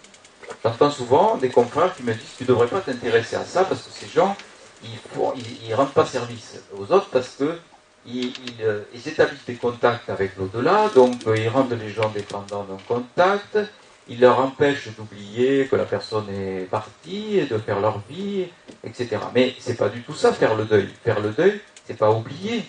J'entends 0.65 0.91
souvent 0.91 1.37
des 1.37 1.49
confrères 1.49 1.95
qui 1.95 2.03
me 2.03 2.13
disent, 2.13 2.35
tu 2.37 2.43
ne 2.43 2.49
devrais 2.49 2.67
pas 2.67 2.81
t'intéresser 2.81 3.37
à 3.37 3.45
ça 3.45 3.63
parce 3.63 3.83
que 3.83 3.93
ces 3.93 4.09
gens, 4.09 4.37
ils 4.83 5.71
ne 5.71 5.75
rendent 5.77 5.93
pas 5.93 6.05
service 6.05 6.59
aux 6.77 6.93
autres 6.93 7.09
parce 7.13 7.37
que 7.39 7.57
ils, 8.05 8.33
euh, 8.63 8.83
établissent 9.07 9.45
des 9.47 9.55
contacts 9.55 10.11
avec 10.11 10.37
l'au-delà, 10.37 10.91
donc 10.93 11.25
euh, 11.29 11.37
ils 11.39 11.49
rendent 11.49 11.79
les 11.81 11.91
gens 11.91 12.09
dépendants 12.09 12.65
d'un 12.65 12.79
contact, 12.89 13.61
ils 14.09 14.19
leur 14.19 14.41
empêchent 14.41 14.89
d'oublier 14.97 15.69
que 15.71 15.77
la 15.77 15.85
personne 15.85 16.29
est 16.31 16.69
partie, 16.69 17.39
et 17.39 17.45
de 17.45 17.59
faire 17.59 17.79
leur 17.79 18.03
vie, 18.11 18.47
etc. 18.83 19.19
Mais 19.37 19.55
c'est 19.61 19.77
pas 19.77 19.89
du 19.89 20.03
tout 20.03 20.15
ça, 20.15 20.33
faire 20.33 20.57
le 20.57 20.65
deuil. 20.65 20.89
Faire 21.05 21.21
le 21.21 21.31
deuil, 21.31 21.61
c'est 21.87 21.97
pas 21.97 22.11
oublier. 22.11 22.65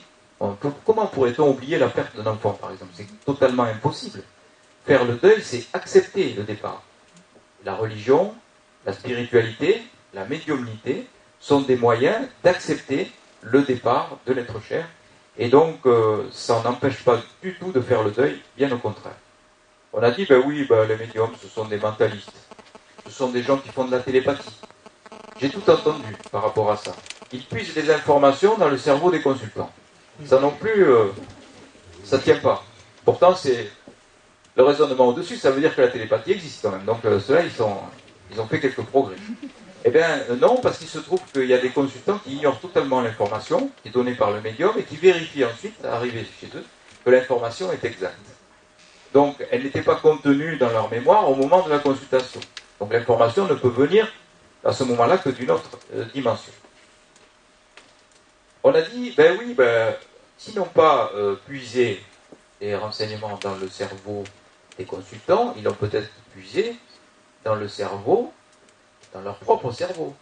Comment 0.86 1.06
pourrait-on 1.06 1.50
oublier 1.52 1.78
la 1.78 1.88
perte 1.88 2.16
d'un 2.16 2.32
enfant, 2.32 2.54
par 2.54 2.72
exemple? 2.72 2.92
C'est 2.96 3.08
totalement 3.26 3.64
impossible. 3.64 4.24
Faire 4.86 5.06
le 5.06 5.16
deuil, 5.16 5.42
c'est 5.44 5.66
accepter 5.74 6.34
le 6.34 6.44
départ. 6.44 6.82
La 7.64 7.76
religion, 7.76 8.34
la 8.86 8.94
spiritualité, 8.94 9.84
la 10.14 10.26
médiumnité 10.26 11.08
sont 11.40 11.62
des 11.62 11.76
moyens 11.76 12.28
d'accepter 12.44 13.12
le 13.42 13.62
départ 13.62 14.18
de 14.26 14.34
l'être 14.34 14.60
cher. 14.64 14.88
Et 15.38 15.48
donc, 15.48 15.86
euh, 15.86 16.28
ça 16.32 16.62
n'empêche 16.64 17.04
pas 17.04 17.22
du 17.44 17.54
tout 17.56 17.72
de 17.72 17.80
faire 17.80 18.04
le 18.04 18.12
deuil, 18.12 18.42
bien 18.58 18.72
au 18.72 18.78
contraire. 18.78 19.16
On 19.94 20.02
a 20.02 20.10
dit, 20.10 20.26
ben 20.26 20.42
oui, 20.46 20.66
ben, 20.68 20.88
les 20.88 20.98
médiums, 20.98 21.32
ce 21.40 21.48
sont 21.48 21.66
des 21.66 21.78
mentalistes. 21.78 22.32
Ce 23.06 23.12
sont 23.12 23.30
des 23.30 23.44
gens 23.44 23.58
qui 23.58 23.70
font 23.70 23.86
de 23.86 23.92
la 23.92 24.00
télépathie. 24.00 24.60
J'ai 25.40 25.50
tout 25.50 25.68
entendu 25.70 26.16
par 26.32 26.44
rapport 26.44 26.72
à 26.72 26.78
ça. 26.78 26.96
Ils 27.32 27.44
puisent 27.44 27.74
des 27.74 27.92
informations 27.92 28.58
dans 28.58 28.70
le 28.70 28.78
cerveau 28.78 29.12
des 29.12 29.22
consultants. 29.22 29.72
Ça 30.26 30.40
non 30.40 30.52
plus, 30.52 30.84
euh, 30.86 31.08
ça 32.04 32.18
ne 32.18 32.22
tient 32.22 32.38
pas. 32.38 32.64
Pourtant, 33.04 33.36
c'est 33.36 33.72
le 34.56 34.64
raisonnement 34.64 35.08
au-dessus, 35.08 35.38
ça 35.38 35.52
veut 35.52 35.62
dire 35.62 35.76
que 35.76 35.82
la 35.82 35.88
télépathie 35.88 36.32
existe 36.32 36.62
quand 36.62 36.72
même. 36.72 36.86
Donc 36.86 37.04
euh, 37.06 37.20
ceux-là, 37.20 37.42
ils, 37.44 37.52
ils 38.32 38.40
ont 38.40 38.48
fait 38.48 38.60
quelques 38.60 38.84
progrès. 38.84 39.16
Eh 39.84 39.90
bien 39.90 40.08
euh, 40.30 40.36
non, 40.36 40.58
parce 40.58 40.78
qu'il 40.78 40.88
se 40.88 41.00
trouve 41.00 41.22
qu'il 41.34 41.46
y 41.46 41.54
a 41.54 41.58
des 41.58 41.70
consultants 41.70 42.20
qui 42.20 42.36
ignorent 42.36 42.60
totalement 42.60 43.02
l'information 43.02 43.72
qui 43.82 43.90
est 43.90 43.92
donnée 43.92 44.14
par 44.14 44.32
le 44.32 44.42
médium 44.42 44.74
et 44.78 44.84
qui 44.84 44.96
vérifient 44.98 45.46
ensuite, 45.46 45.84
arrivés 45.86 46.28
chez 46.40 46.48
eux, 46.56 46.66
que 47.04 47.10
l'information 47.10 47.72
est 47.72 47.84
exacte. 47.84 48.20
Donc 49.14 49.44
elle 49.50 49.64
n'était 49.64 49.82
pas 49.82 49.96
contenue 49.96 50.58
dans 50.58 50.70
leur 50.70 50.90
mémoire 50.92 51.30
au 51.30 51.36
moment 51.36 51.66
de 51.66 51.70
la 51.70 51.80
consultation. 51.80 52.42
Donc 52.80 52.94
l'information 52.94 53.48
ne 53.48 53.56
peut 53.56 53.70
venir 53.70 54.08
à 54.64 54.74
ce 54.74 54.84
moment-là 54.84 55.18
que 55.18 55.30
d'une 55.30 55.50
autre 55.50 55.70
dimension. 56.14 56.54
On 58.64 58.74
a 58.74 58.82
dit, 58.82 59.14
ben 59.18 59.38
oui, 59.40 59.54
ben, 59.56 59.96
s'ils 60.42 60.56
n'ont 60.56 60.66
pas 60.66 61.12
euh, 61.14 61.36
puisé 61.46 62.02
les 62.60 62.76
renseignements 62.76 63.38
dans 63.44 63.56
le 63.56 63.70
cerveau 63.70 64.24
des 64.78 64.86
consultants, 64.86 65.54
ils 65.56 65.64
l'ont 65.64 65.74
peut-être 65.74 66.10
puisé 66.34 66.76
dans 67.44 67.54
le 67.54 67.68
cerveau, 67.68 68.34
dans 69.14 69.22
leur 69.22 69.38
propre 69.38 69.72
cerveau. 69.72 70.16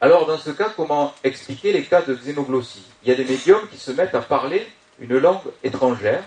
Alors, 0.00 0.26
dans 0.26 0.38
ce 0.38 0.50
cas, 0.50 0.72
comment 0.74 1.12
expliquer 1.22 1.72
les 1.72 1.84
cas 1.84 2.00
de 2.00 2.14
xénoglossie? 2.14 2.86
Il 3.02 3.10
y 3.10 3.12
a 3.12 3.14
des 3.14 3.24
médiums 3.24 3.68
qui 3.68 3.76
se 3.76 3.90
mettent 3.90 4.14
à 4.14 4.22
parler 4.22 4.66
une 5.00 5.18
langue 5.18 5.40
étrangère, 5.62 6.24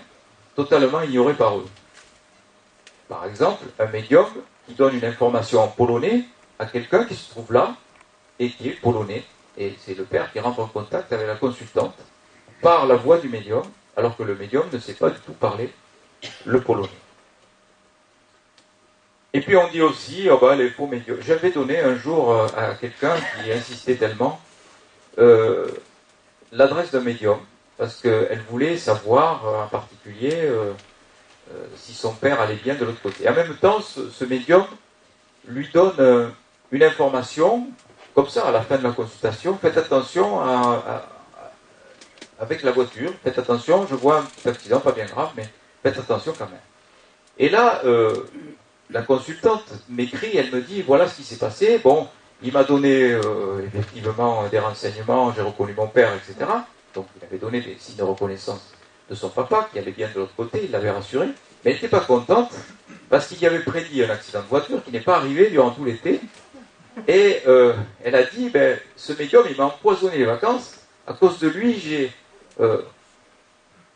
totalement 0.54 1.00
ignorée 1.02 1.34
par 1.34 1.58
eux. 1.58 1.68
Par 3.08 3.24
exemple, 3.24 3.64
un 3.80 3.86
médium 3.86 4.26
qui 4.66 4.74
donne 4.74 4.94
une 4.94 5.04
information 5.04 5.62
en 5.62 5.68
polonais 5.68 6.24
à 6.60 6.66
quelqu'un 6.66 7.04
qui 7.04 7.16
se 7.16 7.30
trouve 7.30 7.52
là 7.52 7.74
et 8.38 8.50
qui 8.50 8.68
est 8.68 8.80
polonais. 8.80 9.24
Et 9.56 9.74
c'est 9.84 9.94
le 9.94 10.04
père 10.04 10.32
qui 10.32 10.38
rentre 10.38 10.60
en 10.60 10.66
contact 10.66 11.12
avec 11.12 11.26
la 11.26 11.34
consultante 11.34 11.94
par 12.62 12.86
la 12.86 12.96
voix 12.96 13.18
du 13.18 13.28
médium, 13.28 13.62
alors 13.96 14.16
que 14.16 14.22
le 14.22 14.34
médium 14.34 14.64
ne 14.72 14.78
sait 14.78 14.94
pas 14.94 15.10
du 15.10 15.18
tout 15.20 15.32
parler 15.32 15.70
le 16.44 16.60
polonais. 16.60 16.88
Et 19.32 19.40
puis 19.40 19.56
on 19.56 19.68
dit 19.68 19.80
aussi, 19.80 20.28
oh 20.30 20.38
bah, 20.40 20.56
les 20.56 20.70
faux 20.70 20.86
médiums. 20.86 21.18
J'avais 21.22 21.50
donné 21.50 21.78
un 21.78 21.96
jour 21.96 22.32
euh, 22.32 22.46
à 22.56 22.74
quelqu'un 22.74 23.14
qui 23.16 23.52
insistait 23.52 23.94
tellement 23.94 24.40
euh, 25.18 25.68
l'adresse 26.52 26.90
d'un 26.90 27.00
médium, 27.00 27.38
parce 27.76 28.00
qu'elle 28.00 28.42
voulait 28.50 28.76
savoir 28.76 29.46
euh, 29.46 29.64
en 29.64 29.68
particulier 29.68 30.50
si 31.74 31.94
son 31.94 32.12
père 32.12 32.40
allait 32.40 32.54
bien 32.54 32.76
de 32.76 32.84
l'autre 32.84 33.02
côté. 33.02 33.28
En 33.28 33.34
même 33.34 33.56
temps, 33.56 33.80
ce, 33.80 34.24
médium 34.24 34.64
lui 35.48 35.68
donne 35.74 36.30
une 36.70 36.82
information, 36.84 37.66
comme 38.14 38.28
ça, 38.28 38.46
à 38.46 38.52
la 38.52 38.62
fin 38.62 38.78
de 38.78 38.84
la 38.84 38.92
consultation, 38.92 39.58
faites 39.60 39.76
attention 39.76 40.38
avec 42.40 42.62
la 42.62 42.72
voiture, 42.72 43.12
faites 43.22 43.38
attention, 43.38 43.86
je 43.88 43.94
vois 43.94 44.18
un 44.18 44.22
petit 44.22 44.48
accident, 44.48 44.80
pas 44.80 44.92
bien 44.92 45.04
grave, 45.04 45.30
mais 45.36 45.46
faites 45.82 45.98
attention 45.98 46.32
quand 46.36 46.46
même. 46.46 46.58
Et 47.38 47.48
là, 47.48 47.82
la 48.90 49.02
consultante 49.02 49.64
m'écrit, 49.88 50.36
elle 50.36 50.50
me 50.50 50.60
dit 50.60 50.82
voilà 50.82 51.08
ce 51.08 51.16
qui 51.16 51.24
s'est 51.24 51.38
passé. 51.38 51.80
Bon, 51.82 52.08
il 52.42 52.52
m'a 52.52 52.64
donné 52.64 53.12
euh, 53.12 53.64
effectivement 53.66 54.46
des 54.48 54.58
renseignements, 54.58 55.32
j'ai 55.32 55.42
reconnu 55.42 55.74
mon 55.74 55.86
père, 55.86 56.12
etc. 56.14 56.50
Donc 56.94 57.06
il 57.16 57.24
avait 57.24 57.38
donné 57.38 57.60
des 57.60 57.76
signes 57.78 57.96
de 57.96 58.02
reconnaissance 58.02 58.72
de 59.08 59.14
son 59.14 59.28
papa 59.28 59.68
qui 59.72 59.78
allait 59.78 59.92
bien 59.92 60.08
de 60.12 60.20
l'autre 60.20 60.34
côté, 60.36 60.62
il 60.64 60.70
l'avait 60.70 60.90
rassuré. 60.90 61.26
Mais 61.64 61.72
elle 61.72 61.74
n'était 61.74 61.88
pas 61.88 62.00
contente 62.00 62.52
parce 63.08 63.26
qu'il 63.26 63.40
y 63.40 63.46
avait 63.46 63.60
prédit 63.60 64.02
un 64.02 64.10
accident 64.10 64.40
de 64.40 64.46
voiture 64.46 64.82
qui 64.82 64.90
n'est 64.90 65.00
pas 65.00 65.16
arrivé 65.16 65.50
durant 65.50 65.70
tout 65.70 65.84
l'été. 65.84 66.20
Et 67.06 67.42
euh, 67.46 67.74
elle 68.02 68.14
a 68.14 68.24
dit 68.24 68.48
ben, 68.50 68.78
ce 68.96 69.12
médium, 69.12 69.44
il 69.48 69.56
m'a 69.56 69.66
empoisonné 69.66 70.18
les 70.18 70.24
vacances. 70.24 70.76
À 71.06 71.12
cause 71.12 71.38
de 71.38 71.48
lui, 71.48 71.78
j'ai 71.78 72.12
euh, 72.60 72.82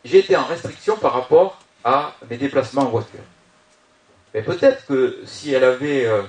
j'ai 0.03 0.19
été 0.19 0.35
en 0.35 0.45
restriction 0.45 0.97
par 0.97 1.13
rapport 1.13 1.59
à 1.83 2.15
mes 2.29 2.37
déplacements 2.37 2.83
en 2.83 2.89
voiture. 2.89 3.19
Mais 4.33 4.41
peut-être 4.41 4.85
que 4.85 5.19
si 5.25 5.53
elle 5.53 5.63
avait 5.63 6.05
euh, 6.05 6.21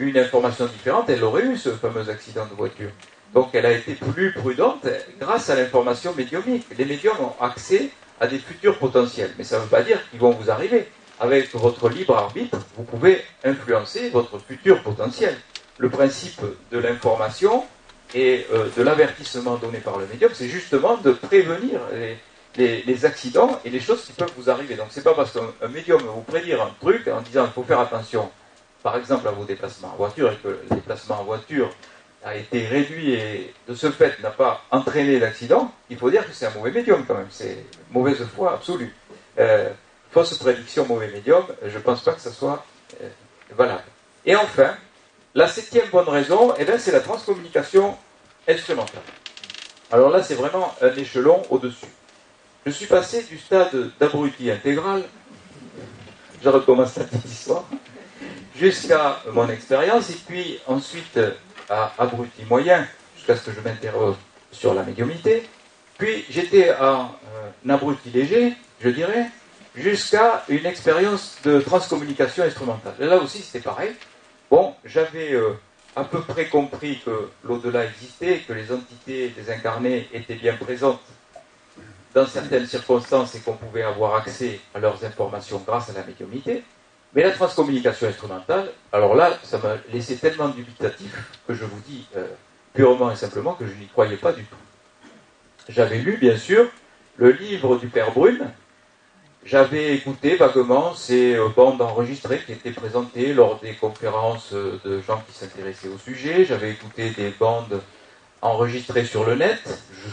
une 0.00 0.18
information 0.18 0.66
différente, 0.66 1.10
elle 1.10 1.22
aurait 1.22 1.44
eu 1.44 1.56
ce 1.56 1.70
fameux 1.70 2.08
accident 2.08 2.46
de 2.46 2.54
voiture. 2.54 2.90
Donc 3.34 3.50
elle 3.52 3.66
a 3.66 3.72
été 3.72 3.94
plus 3.94 4.32
prudente 4.32 4.86
grâce 5.20 5.50
à 5.50 5.56
l'information 5.56 6.14
médiumique. 6.14 6.66
Les 6.78 6.84
médiums 6.84 7.16
ont 7.20 7.44
accès 7.44 7.90
à 8.20 8.26
des 8.26 8.38
futurs 8.38 8.78
potentiels, 8.78 9.32
mais 9.36 9.44
ça 9.44 9.58
ne 9.58 9.62
veut 9.62 9.68
pas 9.68 9.82
dire 9.82 9.98
qu'ils 10.10 10.20
vont 10.20 10.30
vous 10.30 10.50
arriver. 10.50 10.88
Avec 11.18 11.54
votre 11.54 11.88
libre 11.88 12.16
arbitre, 12.16 12.58
vous 12.76 12.84
pouvez 12.84 13.22
influencer 13.42 14.10
votre 14.10 14.38
futur 14.38 14.82
potentiel. 14.82 15.34
Le 15.78 15.88
principe 15.88 16.40
de 16.70 16.78
l'information 16.78 17.64
et 18.14 18.46
euh, 18.52 18.68
de 18.76 18.82
l'avertissement 18.82 19.56
donné 19.56 19.78
par 19.78 19.98
le 19.98 20.06
médium, 20.06 20.30
c'est 20.34 20.48
justement 20.48 20.96
de 20.98 21.12
prévenir 21.12 21.80
les, 22.56 23.04
accidents 23.04 23.60
et 23.64 23.70
les 23.70 23.80
choses 23.80 24.04
qui 24.04 24.12
peuvent 24.12 24.32
vous 24.36 24.50
arriver. 24.50 24.74
Donc 24.74 24.88
c'est 24.90 25.04
pas 25.04 25.14
parce 25.14 25.32
qu'un 25.32 25.68
médium 25.68 26.00
va 26.02 26.10
vous 26.10 26.22
prédire 26.22 26.62
un 26.62 26.70
truc 26.80 27.08
en 27.08 27.20
disant 27.20 27.44
qu'il 27.44 27.52
faut 27.52 27.62
faire 27.62 27.80
attention, 27.80 28.30
par 28.82 28.96
exemple 28.96 29.26
à 29.28 29.30
vos 29.30 29.44
déplacements 29.44 29.92
en 29.92 29.96
voiture, 29.96 30.32
et 30.32 30.36
que 30.36 30.48
le 30.48 30.66
déplacement 30.70 31.20
en 31.20 31.24
voiture 31.24 31.70
a 32.24 32.34
été 32.34 32.66
réduit 32.66 33.12
et 33.12 33.54
de 33.68 33.74
ce 33.74 33.90
fait 33.90 34.20
n'a 34.20 34.30
pas 34.30 34.62
entraîné 34.70 35.18
l'accident, 35.20 35.72
il 35.90 35.96
faut 35.96 36.10
dire 36.10 36.26
que 36.26 36.32
c'est 36.32 36.46
un 36.46 36.50
mauvais 36.50 36.72
médium 36.72 37.04
quand 37.06 37.14
même. 37.14 37.28
C'est 37.30 37.64
mauvaise 37.90 38.22
foi 38.34 38.54
absolue. 38.54 38.92
Euh, 39.38 39.70
fausse 40.10 40.36
prédiction, 40.38 40.86
mauvais 40.86 41.08
médium, 41.08 41.44
je 41.64 41.76
ne 41.76 41.82
pense 41.82 42.02
pas 42.02 42.12
que 42.12 42.20
ce 42.20 42.30
soit 42.30 42.64
euh, 43.00 43.08
valable. 43.54 43.84
Et 44.24 44.34
enfin, 44.34 44.74
la 45.36 45.46
septième 45.46 45.88
bonne 45.90 46.08
raison, 46.08 46.54
eh 46.58 46.64
c'est 46.78 46.92
la 46.92 47.00
transcommunication 47.00 47.94
instrumentale. 48.48 49.02
Alors 49.92 50.08
là, 50.08 50.22
c'est 50.22 50.34
vraiment 50.34 50.74
un 50.80 50.96
échelon 50.96 51.42
au-dessus. 51.50 51.86
Je 52.64 52.70
suis 52.70 52.86
passé 52.86 53.22
du 53.24 53.38
stade 53.38 53.90
d'abruti 54.00 54.50
intégral, 54.50 55.04
je 56.42 56.48
recommence 56.48 56.94
cette 56.94 57.12
histoire, 57.26 57.64
jusqu'à 58.58 59.20
mon 59.30 59.46
expérience, 59.50 60.08
et 60.08 60.16
puis 60.26 60.58
ensuite 60.66 61.20
à 61.68 61.92
abruti 61.98 62.42
moyen, 62.48 62.88
jusqu'à 63.14 63.36
ce 63.36 63.50
que 63.50 63.52
je 63.52 63.60
m'interroge 63.60 64.16
sur 64.50 64.72
la 64.72 64.84
médiumité. 64.84 65.46
Puis 65.98 66.24
j'étais 66.30 66.74
en 66.76 67.10
euh, 67.68 67.74
abruti 67.74 68.08
léger, 68.08 68.54
je 68.80 68.88
dirais, 68.88 69.26
jusqu'à 69.74 70.44
une 70.48 70.64
expérience 70.64 71.36
de 71.44 71.60
transcommunication 71.60 72.44
instrumentale. 72.44 72.94
Et 72.98 73.04
là 73.04 73.18
aussi, 73.18 73.42
c'était 73.42 73.62
pareil. 73.62 73.94
Bon, 74.50 74.74
j'avais 74.84 75.32
euh, 75.32 75.54
à 75.96 76.04
peu 76.04 76.20
près 76.20 76.46
compris 76.46 77.00
que 77.04 77.30
l'au-delà 77.44 77.84
existait, 77.84 78.38
que 78.46 78.52
les 78.52 78.70
entités 78.70 79.30
désincarnées 79.30 80.08
étaient 80.12 80.34
bien 80.34 80.54
présentes 80.54 81.00
dans 82.14 82.26
certaines 82.26 82.66
circonstances 82.66 83.34
et 83.34 83.40
qu'on 83.40 83.54
pouvait 83.54 83.82
avoir 83.82 84.14
accès 84.14 84.60
à 84.74 84.78
leurs 84.78 85.04
informations 85.04 85.62
grâce 85.66 85.90
à 85.90 85.94
la 85.94 86.04
médiumité. 86.04 86.62
Mais 87.14 87.22
la 87.22 87.30
transcommunication 87.30 88.08
instrumentale, 88.08 88.70
alors 88.92 89.14
là, 89.14 89.38
ça 89.42 89.58
m'a 89.58 89.76
laissé 89.92 90.16
tellement 90.16 90.48
dubitatif 90.48 91.12
que 91.46 91.54
je 91.54 91.64
vous 91.64 91.80
dis 91.86 92.06
euh, 92.16 92.26
purement 92.72 93.10
et 93.10 93.16
simplement 93.16 93.54
que 93.54 93.66
je 93.66 93.74
n'y 93.74 93.86
croyais 93.86 94.16
pas 94.16 94.32
du 94.32 94.44
tout. 94.44 94.56
J'avais 95.68 95.98
lu, 95.98 96.18
bien 96.18 96.36
sûr, 96.36 96.68
le 97.16 97.32
livre 97.32 97.76
du 97.76 97.88
Père 97.88 98.12
Brune. 98.12 98.50
J'avais 99.46 99.94
écouté 99.94 100.34
vaguement 100.34 100.92
ces 100.92 101.36
euh, 101.36 101.48
bandes 101.54 101.80
enregistrées 101.80 102.42
qui 102.44 102.50
étaient 102.50 102.72
présentées 102.72 103.32
lors 103.32 103.60
des 103.60 103.74
conférences 103.74 104.50
euh, 104.52 104.80
de 104.84 105.00
gens 105.00 105.22
qui 105.24 105.38
s'intéressaient 105.38 105.86
au 105.86 105.98
sujet. 105.98 106.44
J'avais 106.44 106.72
écouté 106.72 107.10
des 107.10 107.30
bandes 107.30 107.80
enregistré 108.42 109.04
sur 109.04 109.24
le 109.24 109.36
net, 109.36 109.60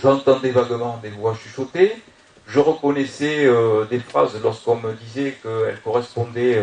j'entendais 0.04 0.52
vaguement 0.52 1.00
des 1.02 1.10
voix 1.10 1.34
chuchotées, 1.34 1.96
je 2.46 2.60
reconnaissais 2.60 3.46
euh, 3.46 3.86
des 3.86 3.98
phrases 3.98 4.40
lorsqu'on 4.42 4.76
me 4.76 4.94
disait 4.94 5.36
qu'elles 5.42 5.82
correspondaient 5.84 6.62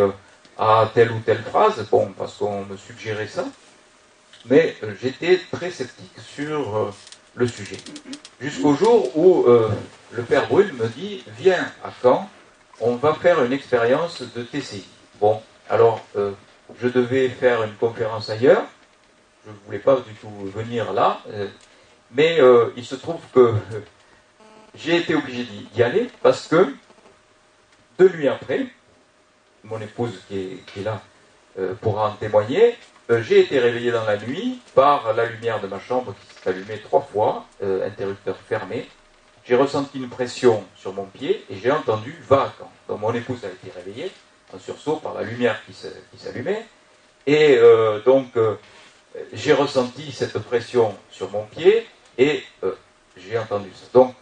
à 0.56 0.88
telle 0.94 1.10
ou 1.10 1.18
telle 1.26 1.42
phrase, 1.42 1.84
bon, 1.90 2.12
parce 2.16 2.36
qu'on 2.36 2.64
me 2.66 2.76
suggérait 2.76 3.26
ça, 3.26 3.46
mais 4.48 4.76
j'étais 5.02 5.40
très 5.50 5.72
sceptique 5.72 6.16
sur 6.24 6.92
le 7.34 7.46
sujet. 7.48 7.78
Jusqu'au 8.40 8.74
jour 8.74 9.16
où 9.16 9.46
le 10.12 10.22
père 10.22 10.48
Brune 10.48 10.72
me 10.78 10.88
dit, 10.88 11.24
viens 11.38 11.66
à 11.84 11.92
Caen, 12.02 12.28
on 12.80 12.96
va 12.96 13.14
faire 13.14 13.42
une 13.44 13.52
expérience 13.52 14.22
de 14.22 14.42
TCI. 14.42 14.84
Bon, 15.20 15.40
alors 15.68 16.04
je 16.80 16.88
devais 16.88 17.28
faire 17.28 17.62
une 17.62 17.74
conférence 17.74 18.30
ailleurs, 18.30 18.64
je 19.44 19.50
ne 19.50 19.56
voulais 19.66 19.78
pas 19.78 19.96
du 19.96 20.14
tout 20.14 20.30
venir 20.54 20.92
là, 20.92 21.20
euh, 21.28 21.48
mais 22.12 22.40
euh, 22.40 22.72
il 22.76 22.84
se 22.84 22.94
trouve 22.94 23.20
que 23.32 23.40
euh, 23.40 23.54
j'ai 24.74 24.96
été 24.96 25.14
obligé 25.14 25.44
d'y 25.44 25.82
aller 25.82 26.10
parce 26.22 26.46
que 26.46 26.74
deux 27.98 28.08
nuits 28.10 28.28
après, 28.28 28.66
mon 29.64 29.80
épouse 29.80 30.22
qui 30.28 30.62
est, 30.76 30.82
là 30.82 31.02
pourra 31.80 32.08
en 32.08 32.12
témoigner, 32.12 32.78
j'ai 33.10 33.40
été 33.40 33.58
réveillé 33.58 33.90
dans 33.90 34.04
la 34.04 34.16
nuit 34.16 34.60
par 34.74 35.12
la 35.12 35.26
lumière 35.26 35.60
de 35.60 35.66
ma 35.66 35.80
chambre 35.80 36.14
qui 36.14 36.34
s'est 36.34 36.48
allumée 36.48 36.78
trois 36.78 37.02
fois, 37.02 37.44
interrupteur 37.60 38.36
fermé. 38.48 38.88
J'ai 39.46 39.56
ressenti 39.56 39.98
une 39.98 40.08
pression 40.08 40.64
sur 40.76 40.92
mon 40.92 41.04
pied 41.04 41.44
et 41.50 41.56
j'ai 41.56 41.70
entendu 41.70 42.16
va 42.28 42.42
à 42.42 42.54
quand. 42.58 42.70
Donc 42.88 43.00
mon 43.00 43.12
épouse 43.14 43.44
a 43.44 43.48
été 43.48 43.70
réveillée 43.74 44.10
en 44.54 44.58
sursaut 44.58 44.96
par 44.96 45.14
la 45.14 45.22
lumière 45.22 45.60
qui 45.64 45.74
s'allumait. 46.18 46.66
Et 47.26 47.58
donc 48.04 48.36
j'ai 49.32 49.52
ressenti 49.52 50.12
cette 50.12 50.38
pression 50.38 50.94
sur 51.10 51.30
mon 51.30 51.44
pied 51.44 51.86
et 52.18 52.42
euh, 52.64 52.72
j'ai 53.16 53.38
entendu 53.38 53.70
ça. 53.74 53.86
Donc, 53.92 54.14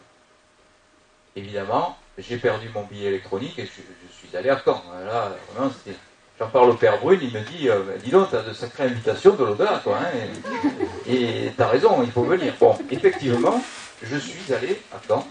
évidemment, 1.36 1.96
j'ai 2.16 2.36
perdu 2.36 2.68
mon 2.74 2.84
billet 2.84 3.08
électronique 3.08 3.58
et 3.58 3.66
je, 3.66 3.70
suis 3.70 4.36
allé 4.36 4.50
à 4.50 4.60
Caen. 4.64 4.82
Là, 5.06 5.32
J'en 6.38 6.48
parle 6.48 6.70
au 6.70 6.74
père 6.74 7.00
Brune, 7.00 7.18
il 7.20 7.32
me 7.32 7.40
dit 7.40 7.68
euh, 7.68 7.82
Dis 8.04 8.10
donc, 8.10 8.30
t'as 8.30 8.42
de 8.42 8.52
sacrées 8.52 8.84
invitations 8.84 9.34
de 9.34 9.44
l'au-delà, 9.44 9.80
toi. 9.82 9.98
Hein, 10.00 10.70
et 11.08 11.50
t'as 11.56 11.66
raison, 11.66 12.00
il 12.04 12.12
faut 12.12 12.22
venir. 12.22 12.54
Bon, 12.60 12.78
effectivement, 12.90 13.60
je 14.02 14.16
suis 14.16 14.52
allé 14.52 14.80
à 14.92 15.00
Caen 15.06 15.26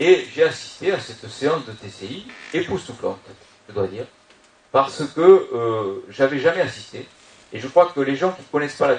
et 0.00 0.26
j'ai 0.34 0.42
assisté 0.42 0.92
à 0.92 1.00
cette 1.00 1.28
séance 1.28 1.64
de 1.66 1.72
TCI 1.72 2.26
époustouflante, 2.52 3.20
je 3.68 3.74
dois 3.74 3.86
dire, 3.86 4.06
parce 4.72 5.04
que 5.14 5.20
euh, 5.20 6.04
j'avais 6.08 6.38
jamais 6.38 6.62
assisté. 6.62 7.06
Et 7.52 7.60
je 7.60 7.68
crois 7.68 7.92
que 7.94 8.00
les 8.00 8.16
gens 8.16 8.32
qui 8.32 8.42
ne 8.42 8.46
connaissent 8.48 8.76
pas 8.76 8.88
la, 8.88 8.96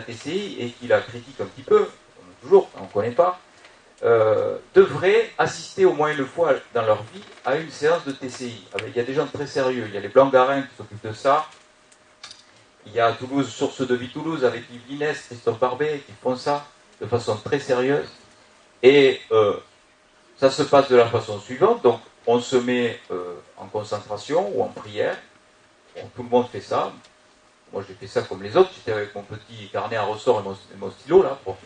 TCI 0.00 0.56
et 0.58 0.70
qui 0.70 0.86
la 0.88 1.00
critiquent 1.00 1.40
un 1.40 1.46
petit 1.46 1.62
peu, 1.62 1.86
toujours, 2.40 2.70
on 2.78 2.84
ne 2.84 2.88
connaît 2.88 3.10
pas, 3.10 3.38
euh, 4.02 4.56
devraient 4.74 5.30
assister 5.36 5.84
au 5.84 5.92
moins 5.92 6.10
une 6.10 6.24
fois 6.24 6.54
dans 6.72 6.82
leur 6.82 7.02
vie 7.12 7.22
à 7.44 7.56
une 7.56 7.70
séance 7.70 8.02
de 8.06 8.12
TCI. 8.12 8.64
Il 8.86 8.96
y 8.96 9.00
a 9.00 9.02
des 9.02 9.12
gens 9.12 9.26
très 9.26 9.46
sérieux, 9.46 9.84
il 9.86 9.94
y 9.94 9.98
a 9.98 10.00
les 10.00 10.08
Blancs-Garins 10.08 10.62
qui 10.62 10.76
s'occupent 10.78 11.06
de 11.06 11.12
ça, 11.12 11.46
Il 12.86 12.94
y 12.94 13.00
a 13.00 13.12
Toulouse, 13.12 13.46
Source 13.50 13.86
de 13.86 13.94
vie 13.94 14.08
Toulouse, 14.08 14.42
avec 14.42 14.62
Yves 14.72 14.88
Linès, 14.88 15.20
Christophe 15.26 15.58
Barbet, 15.58 16.02
qui 16.06 16.12
font 16.22 16.34
ça 16.34 16.66
de 17.02 17.06
façon 17.06 17.36
très 17.36 17.60
sérieuse. 17.60 18.08
Et 18.82 19.20
euh, 19.32 19.54
ça 20.36 20.50
se 20.50 20.62
passe 20.62 20.88
de 20.88 20.96
la 20.96 21.06
façon 21.06 21.38
suivante. 21.40 21.82
Donc, 21.82 22.00
on 22.26 22.40
se 22.40 22.56
met 22.56 22.98
euh, 23.10 23.34
en 23.56 23.66
concentration 23.66 24.50
ou 24.54 24.62
en 24.62 24.68
prière. 24.68 25.16
tout 25.94 26.22
le 26.22 26.28
monde 26.28 26.48
fait 26.48 26.60
ça. 26.60 26.92
Moi, 27.72 27.84
j'ai 27.86 27.94
fait 27.94 28.06
ça 28.06 28.22
comme 28.22 28.42
les 28.42 28.56
autres. 28.56 28.70
J'étais 28.74 28.92
avec 28.92 29.14
mon 29.14 29.22
petit 29.22 29.68
carnet 29.70 29.96
à 29.96 30.02
ressort 30.02 30.40
et 30.40 30.76
mon, 30.76 30.90
stylo, 30.90 31.22
là, 31.22 31.38
pour, 31.44 31.56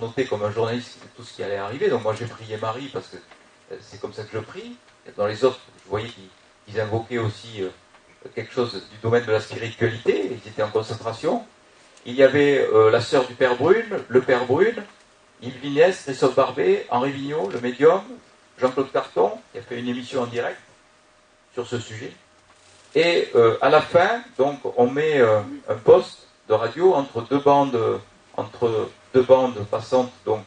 noter 0.00 0.24
comme 0.24 0.44
un 0.44 0.52
journaliste 0.52 0.98
tout 1.16 1.24
ce 1.24 1.34
qui 1.34 1.42
allait 1.42 1.56
arriver. 1.56 1.88
Donc, 1.88 2.02
moi, 2.02 2.14
j'ai 2.18 2.26
prié 2.26 2.56
Marie 2.56 2.88
parce 2.92 3.08
que 3.08 3.16
euh, 3.16 3.76
c'est 3.80 4.00
comme 4.00 4.12
ça 4.12 4.22
que 4.22 4.30
je 4.32 4.38
prie. 4.38 4.76
Dans 5.16 5.26
les 5.26 5.44
autres, 5.44 5.60
je 5.84 5.90
voyais 5.90 6.08
qu'ils 6.08 6.80
invoquaient 6.80 7.18
aussi 7.18 7.64
quelque 8.34 8.52
chose 8.52 8.74
du 8.74 8.98
domaine 9.02 9.24
de 9.24 9.32
la 9.32 9.40
spiritualité. 9.40 10.30
Ils 10.30 10.48
étaient 10.48 10.62
en 10.62 10.70
concentration. 10.70 11.44
Il 12.04 12.14
y 12.14 12.22
avait 12.22 12.68
la 12.92 13.00
sœur 13.00 13.26
du 13.26 13.34
Père 13.34 13.56
Brune, 13.56 13.98
le 14.08 14.20
Père 14.20 14.44
Brune, 14.44 14.84
Yves 15.42 15.62
Lignès, 15.62 16.02
Christophe 16.02 16.34
Barbet, 16.34 16.86
Henri 16.90 17.12
Vignot, 17.12 17.48
le 17.50 17.60
médium, 17.60 18.02
Jean-Claude 18.58 18.92
Carton, 18.92 19.32
qui 19.52 19.58
a 19.58 19.62
fait 19.62 19.78
une 19.78 19.88
émission 19.88 20.22
en 20.22 20.26
direct 20.26 20.58
sur 21.54 21.66
ce 21.66 21.78
sujet. 21.78 22.12
Et 22.94 23.30
euh, 23.34 23.56
à 23.60 23.70
la 23.70 23.80
fin, 23.80 24.22
donc, 24.36 24.60
on 24.76 24.90
met 24.90 25.18
euh, 25.18 25.40
un 25.68 25.76
poste 25.76 26.26
de 26.48 26.54
radio 26.54 26.94
entre 26.94 27.22
deux 27.22 27.38
bandes, 27.38 27.78
entre 28.36 28.90
deux 29.14 29.22
bandes 29.22 29.64
passantes, 29.70 30.12
donc 30.26 30.44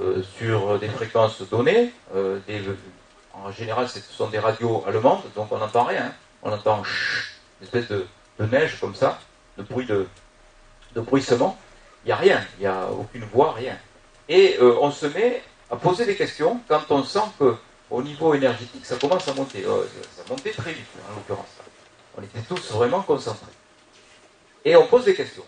euh, 0.00 0.22
sur 0.36 0.78
des 0.78 0.88
fréquences 0.88 1.42
données. 1.48 1.92
en 3.34 3.52
général, 3.52 3.88
ce 3.88 4.00
sont 4.00 4.28
des 4.28 4.38
radios 4.38 4.84
allemandes, 4.86 5.22
donc 5.34 5.50
on 5.52 5.58
n'entend 5.58 5.84
rien. 5.84 6.12
On 6.42 6.52
entend 6.52 6.82
une 7.60 7.66
espèce 7.66 7.88
de, 7.88 8.06
neige 8.40 8.78
comme 8.80 8.96
ça, 8.96 9.20
de 9.56 9.62
bruit 9.62 9.86
de, 9.86 10.06
de 10.96 11.00
bruissement. 11.00 11.56
Il 12.04 12.08
n'y 12.08 12.12
a 12.12 12.16
rien, 12.16 12.44
il 12.58 12.62
n'y 12.62 12.66
a 12.66 12.88
aucune 12.90 13.24
voix, 13.26 13.52
rien. 13.52 13.78
Et 14.28 14.56
euh, 14.60 14.76
on 14.80 14.90
se 14.90 15.06
met 15.06 15.42
à 15.70 15.76
poser 15.76 16.06
des 16.06 16.16
questions 16.16 16.60
quand 16.68 16.82
on 16.90 17.04
sent 17.04 17.20
que 17.38 17.54
au 17.90 18.02
niveau 18.02 18.34
énergétique, 18.34 18.86
ça 18.86 18.96
commence 18.96 19.26
à 19.28 19.34
monter. 19.34 19.64
Euh, 19.64 19.84
ça 20.16 20.22
montait 20.28 20.50
très 20.52 20.72
vite, 20.72 20.86
en 21.10 21.14
l'occurrence. 21.14 21.48
On 22.16 22.22
était 22.22 22.40
tous 22.40 22.72
vraiment 22.72 23.02
concentrés. 23.02 23.52
Et 24.64 24.76
on 24.76 24.86
pose 24.86 25.04
des 25.04 25.14
questions. 25.14 25.44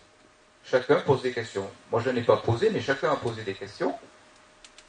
Chacun 0.65 0.97
pose 0.97 1.23
des 1.23 1.33
questions. 1.33 1.69
Moi, 1.91 2.03
je 2.05 2.11
n'ai 2.11 2.23
pas 2.23 2.39
posé, 2.39 2.71
mais 2.71 2.81
chacun 2.81 3.13
a 3.13 3.17
posé 3.17 3.43
des 3.43 3.55
questions. 3.55 3.95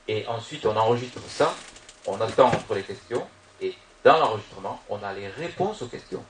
Et 0.07 0.25
ensuite, 0.27 0.65
on 0.65 0.75
enregistre 0.75 1.19
ça. 1.29 1.53
On 2.07 2.19
attend 2.21 2.47
entre 2.47 2.75
les 2.75 2.83
questions. 2.83 3.25
Et 3.61 3.75
dans 4.03 4.17
l'enregistrement, 4.17 4.81
on 4.89 5.01
a 5.03 5.13
les 5.13 5.27
réponses 5.27 5.81
aux 5.81 5.87
questions. 5.87 6.23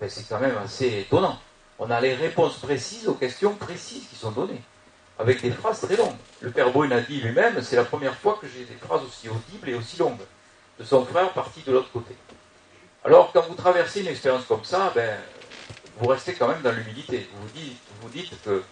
Ben, 0.00 0.08
c'est 0.08 0.28
quand 0.28 0.40
même 0.40 0.56
assez 0.56 1.00
étonnant. 1.00 1.38
On 1.78 1.90
a 1.90 2.00
les 2.00 2.14
réponses 2.14 2.56
précises 2.58 3.08
aux 3.08 3.14
questions 3.14 3.54
précises 3.54 4.06
qui 4.08 4.16
sont 4.16 4.32
données 4.32 4.62
avec 5.22 5.40
des 5.40 5.52
phrases 5.52 5.80
très 5.80 5.96
longues. 5.96 6.16
Le 6.40 6.50
père 6.50 6.70
Brune 6.72 6.92
a 6.92 7.00
dit 7.00 7.20
lui-même, 7.20 7.62
c'est 7.62 7.76
la 7.76 7.84
première 7.84 8.16
fois 8.16 8.38
que 8.40 8.48
j'ai 8.48 8.64
des 8.64 8.74
phrases 8.74 9.02
aussi 9.04 9.28
audibles 9.28 9.68
et 9.68 9.74
aussi 9.74 9.96
longues, 9.96 10.18
de 10.80 10.84
son 10.84 11.06
frère 11.06 11.30
parti 11.30 11.62
de 11.62 11.70
l'autre 11.72 11.90
côté. 11.92 12.14
Alors, 13.04 13.32
quand 13.32 13.42
vous 13.48 13.54
traversez 13.54 14.00
une 14.00 14.08
expérience 14.08 14.44
comme 14.46 14.64
ça, 14.64 14.92
ben, 14.94 15.16
vous 15.98 16.08
restez 16.08 16.34
quand 16.34 16.48
même 16.48 16.60
dans 16.62 16.72
l'humilité. 16.72 17.28
Vous 17.34 17.48
vous 18.02 18.08
dites 18.08 18.32
que, 18.42 18.62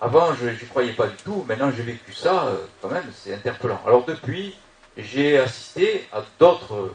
avant, 0.00 0.34
je 0.34 0.48
n'y 0.48 0.68
croyais 0.68 0.92
pas 0.94 1.06
du 1.06 1.16
tout, 1.16 1.44
maintenant 1.46 1.70
j'ai 1.70 1.84
vécu 1.84 2.12
ça, 2.12 2.46
euh, 2.46 2.56
quand 2.80 2.88
même, 2.88 3.08
c'est 3.14 3.32
interpellant. 3.32 3.80
Alors, 3.86 4.04
depuis, 4.04 4.56
j'ai 4.96 5.38
assisté 5.38 6.08
à 6.12 6.24
d'autres 6.40 6.92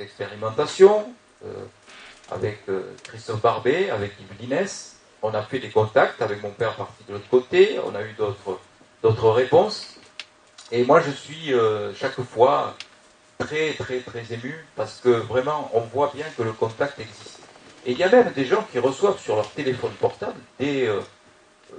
expérimentations, 0.00 1.12
euh, 1.44 1.52
avec 2.32 2.62
euh, 2.68 2.82
Christophe 3.04 3.40
Barbet, 3.40 3.90
avec 3.90 4.12
Yves 4.18 4.40
Linès, 4.40 4.95
on 5.22 5.34
a 5.34 5.42
fait 5.42 5.58
des 5.58 5.70
contacts 5.70 6.20
avec 6.22 6.42
mon 6.42 6.50
père 6.50 6.74
parti 6.74 7.04
de 7.08 7.14
l'autre 7.14 7.28
côté, 7.28 7.78
on 7.84 7.94
a 7.94 8.02
eu 8.02 8.14
d'autres 9.02 9.30
réponses. 9.30 9.96
Et 10.72 10.84
moi, 10.84 11.00
je 11.00 11.10
suis 11.10 11.52
euh, 11.52 11.94
chaque 11.94 12.20
fois 12.20 12.74
très, 13.38 13.72
très, 13.74 14.00
très 14.00 14.32
ému 14.32 14.54
parce 14.74 15.00
que 15.00 15.10
vraiment, 15.10 15.70
on 15.74 15.80
voit 15.80 16.10
bien 16.14 16.26
que 16.36 16.42
le 16.42 16.52
contact 16.52 16.98
existe. 16.98 17.40
Et 17.84 17.92
il 17.92 17.98
y 17.98 18.02
a 18.02 18.10
même 18.10 18.32
des 18.32 18.44
gens 18.44 18.66
qui 18.72 18.78
reçoivent 18.80 19.20
sur 19.20 19.36
leur 19.36 19.48
téléphone 19.50 19.92
portable 19.92 20.38
des, 20.58 20.86
euh, 20.86 21.00
euh, 21.72 21.76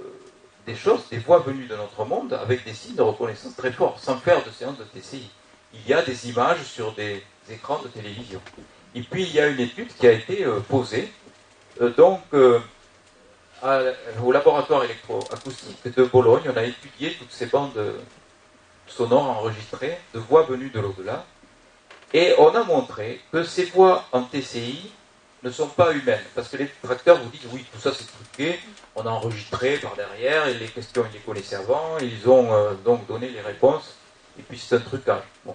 des 0.66 0.74
choses, 0.74 1.06
des 1.10 1.18
voix 1.18 1.40
venues 1.40 1.66
de 1.66 1.76
notre 1.76 2.04
monde 2.06 2.32
avec 2.32 2.64
des 2.64 2.72
signes 2.72 2.94
de 2.94 3.02
reconnaissance 3.02 3.54
très 3.56 3.72
forts, 3.72 3.98
sans 4.00 4.16
faire 4.16 4.42
de 4.42 4.50
séance 4.50 4.78
de 4.78 4.84
TCI. 4.84 5.30
Il 5.74 5.86
y 5.86 5.92
a 5.92 6.02
des 6.02 6.30
images 6.30 6.62
sur 6.62 6.94
des 6.94 7.22
écrans 7.50 7.80
de 7.82 7.88
télévision. 7.88 8.40
Et 8.94 9.02
puis, 9.02 9.24
il 9.24 9.34
y 9.34 9.40
a 9.40 9.48
une 9.48 9.60
étude 9.60 9.94
qui 9.94 10.06
a 10.06 10.12
été 10.12 10.46
posée. 10.70 11.12
donc, 11.98 12.22
au 14.22 14.32
laboratoire 14.32 14.84
électroacoustique 14.84 15.94
de 15.96 16.04
Bologne, 16.04 16.42
on 16.52 16.56
a 16.56 16.64
étudié 16.64 17.14
toutes 17.18 17.32
ces 17.32 17.46
bandes 17.46 17.78
sonores 18.86 19.30
enregistrées 19.30 19.98
de 20.14 20.18
voix 20.18 20.42
venues 20.42 20.70
de 20.70 20.80
l'au-delà. 20.80 21.24
Et 22.14 22.34
on 22.38 22.54
a 22.54 22.64
montré 22.64 23.20
que 23.32 23.44
ces 23.44 23.66
voix 23.66 24.04
en 24.12 24.22
TCI 24.22 24.90
ne 25.42 25.50
sont 25.50 25.68
pas 25.68 25.92
humaines. 25.92 26.24
Parce 26.34 26.48
que 26.48 26.56
les 26.56 26.68
tracteurs 26.82 27.18
vous 27.18 27.30
disent 27.30 27.46
oui, 27.52 27.64
tout 27.72 27.78
ça 27.78 27.92
c'est 27.92 28.06
truqué, 28.06 28.58
on 28.96 29.02
a 29.06 29.10
enregistré 29.10 29.76
par 29.76 29.94
derrière, 29.94 30.48
et 30.48 30.54
les 30.54 30.68
questions 30.68 31.04
ils 31.10 31.12
les 31.12 31.20
connaissaient 31.20 31.56
avant, 31.56 31.98
ils 32.00 32.28
ont 32.28 32.52
euh, 32.52 32.72
donc 32.84 33.06
donné 33.06 33.28
les 33.28 33.40
réponses, 33.40 33.94
et 34.38 34.42
puis 34.42 34.58
c'est 34.58 34.76
un 34.76 34.80
trucage. 34.80 35.22
Bon. 35.44 35.54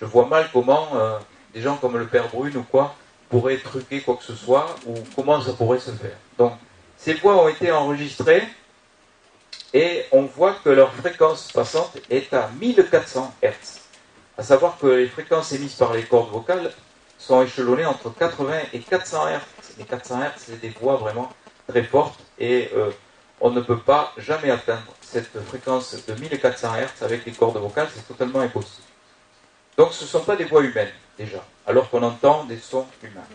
Je 0.00 0.04
vois 0.04 0.26
mal 0.26 0.48
comment 0.52 0.88
euh, 0.94 1.18
des 1.54 1.60
gens 1.60 1.76
comme 1.76 1.96
le 1.96 2.06
père 2.06 2.28
Brune 2.28 2.56
ou 2.56 2.64
quoi 2.64 2.94
pourraient 3.28 3.58
truquer 3.58 4.00
quoi 4.00 4.16
que 4.16 4.24
ce 4.24 4.34
soit, 4.34 4.74
ou 4.86 4.94
comment 5.14 5.40
ça 5.40 5.52
pourrait 5.52 5.78
se 5.78 5.90
faire. 5.92 6.16
Donc 6.38 6.52
ces 7.02 7.14
voix 7.14 7.42
ont 7.42 7.48
été 7.48 7.72
enregistrées 7.72 8.44
et 9.74 10.04
on 10.12 10.22
voit 10.22 10.54
que 10.62 10.68
leur 10.68 10.92
fréquence 10.94 11.50
passante 11.50 11.98
est 12.08 12.32
à 12.32 12.48
1400 12.60 13.34
Hz. 13.42 13.80
À 14.38 14.44
savoir 14.44 14.78
que 14.78 14.86
les 14.86 15.08
fréquences 15.08 15.50
émises 15.50 15.74
par 15.74 15.94
les 15.94 16.04
cordes 16.04 16.30
vocales 16.30 16.72
sont 17.18 17.42
échelonnées 17.42 17.86
entre 17.86 18.14
80 18.14 18.52
et 18.72 18.78
400 18.78 19.26
Hz. 19.30 19.40
Les 19.78 19.84
400 19.84 20.20
Hz, 20.20 20.30
c'est 20.36 20.60
des 20.60 20.68
voix 20.68 20.94
vraiment 20.94 21.28
très 21.66 21.82
fortes 21.82 22.20
et 22.38 22.70
euh, 22.76 22.90
on 23.40 23.50
ne 23.50 23.60
peut 23.60 23.80
pas 23.80 24.12
jamais 24.16 24.50
atteindre 24.50 24.94
cette 25.00 25.28
fréquence 25.48 25.96
de 26.06 26.14
1400 26.14 26.68
Hz 26.68 27.02
avec 27.04 27.26
les 27.26 27.32
cordes 27.32 27.58
vocales, 27.58 27.88
c'est 27.92 28.06
totalement 28.06 28.40
impossible. 28.40 28.86
Donc 29.76 29.92
ce 29.92 30.04
ne 30.04 30.08
sont 30.08 30.20
pas 30.20 30.36
des 30.36 30.44
voix 30.44 30.62
humaines 30.62 30.92
déjà, 31.18 31.44
alors 31.66 31.90
qu'on 31.90 32.04
entend 32.04 32.44
des 32.44 32.58
sons 32.58 32.86
humains. 33.02 33.26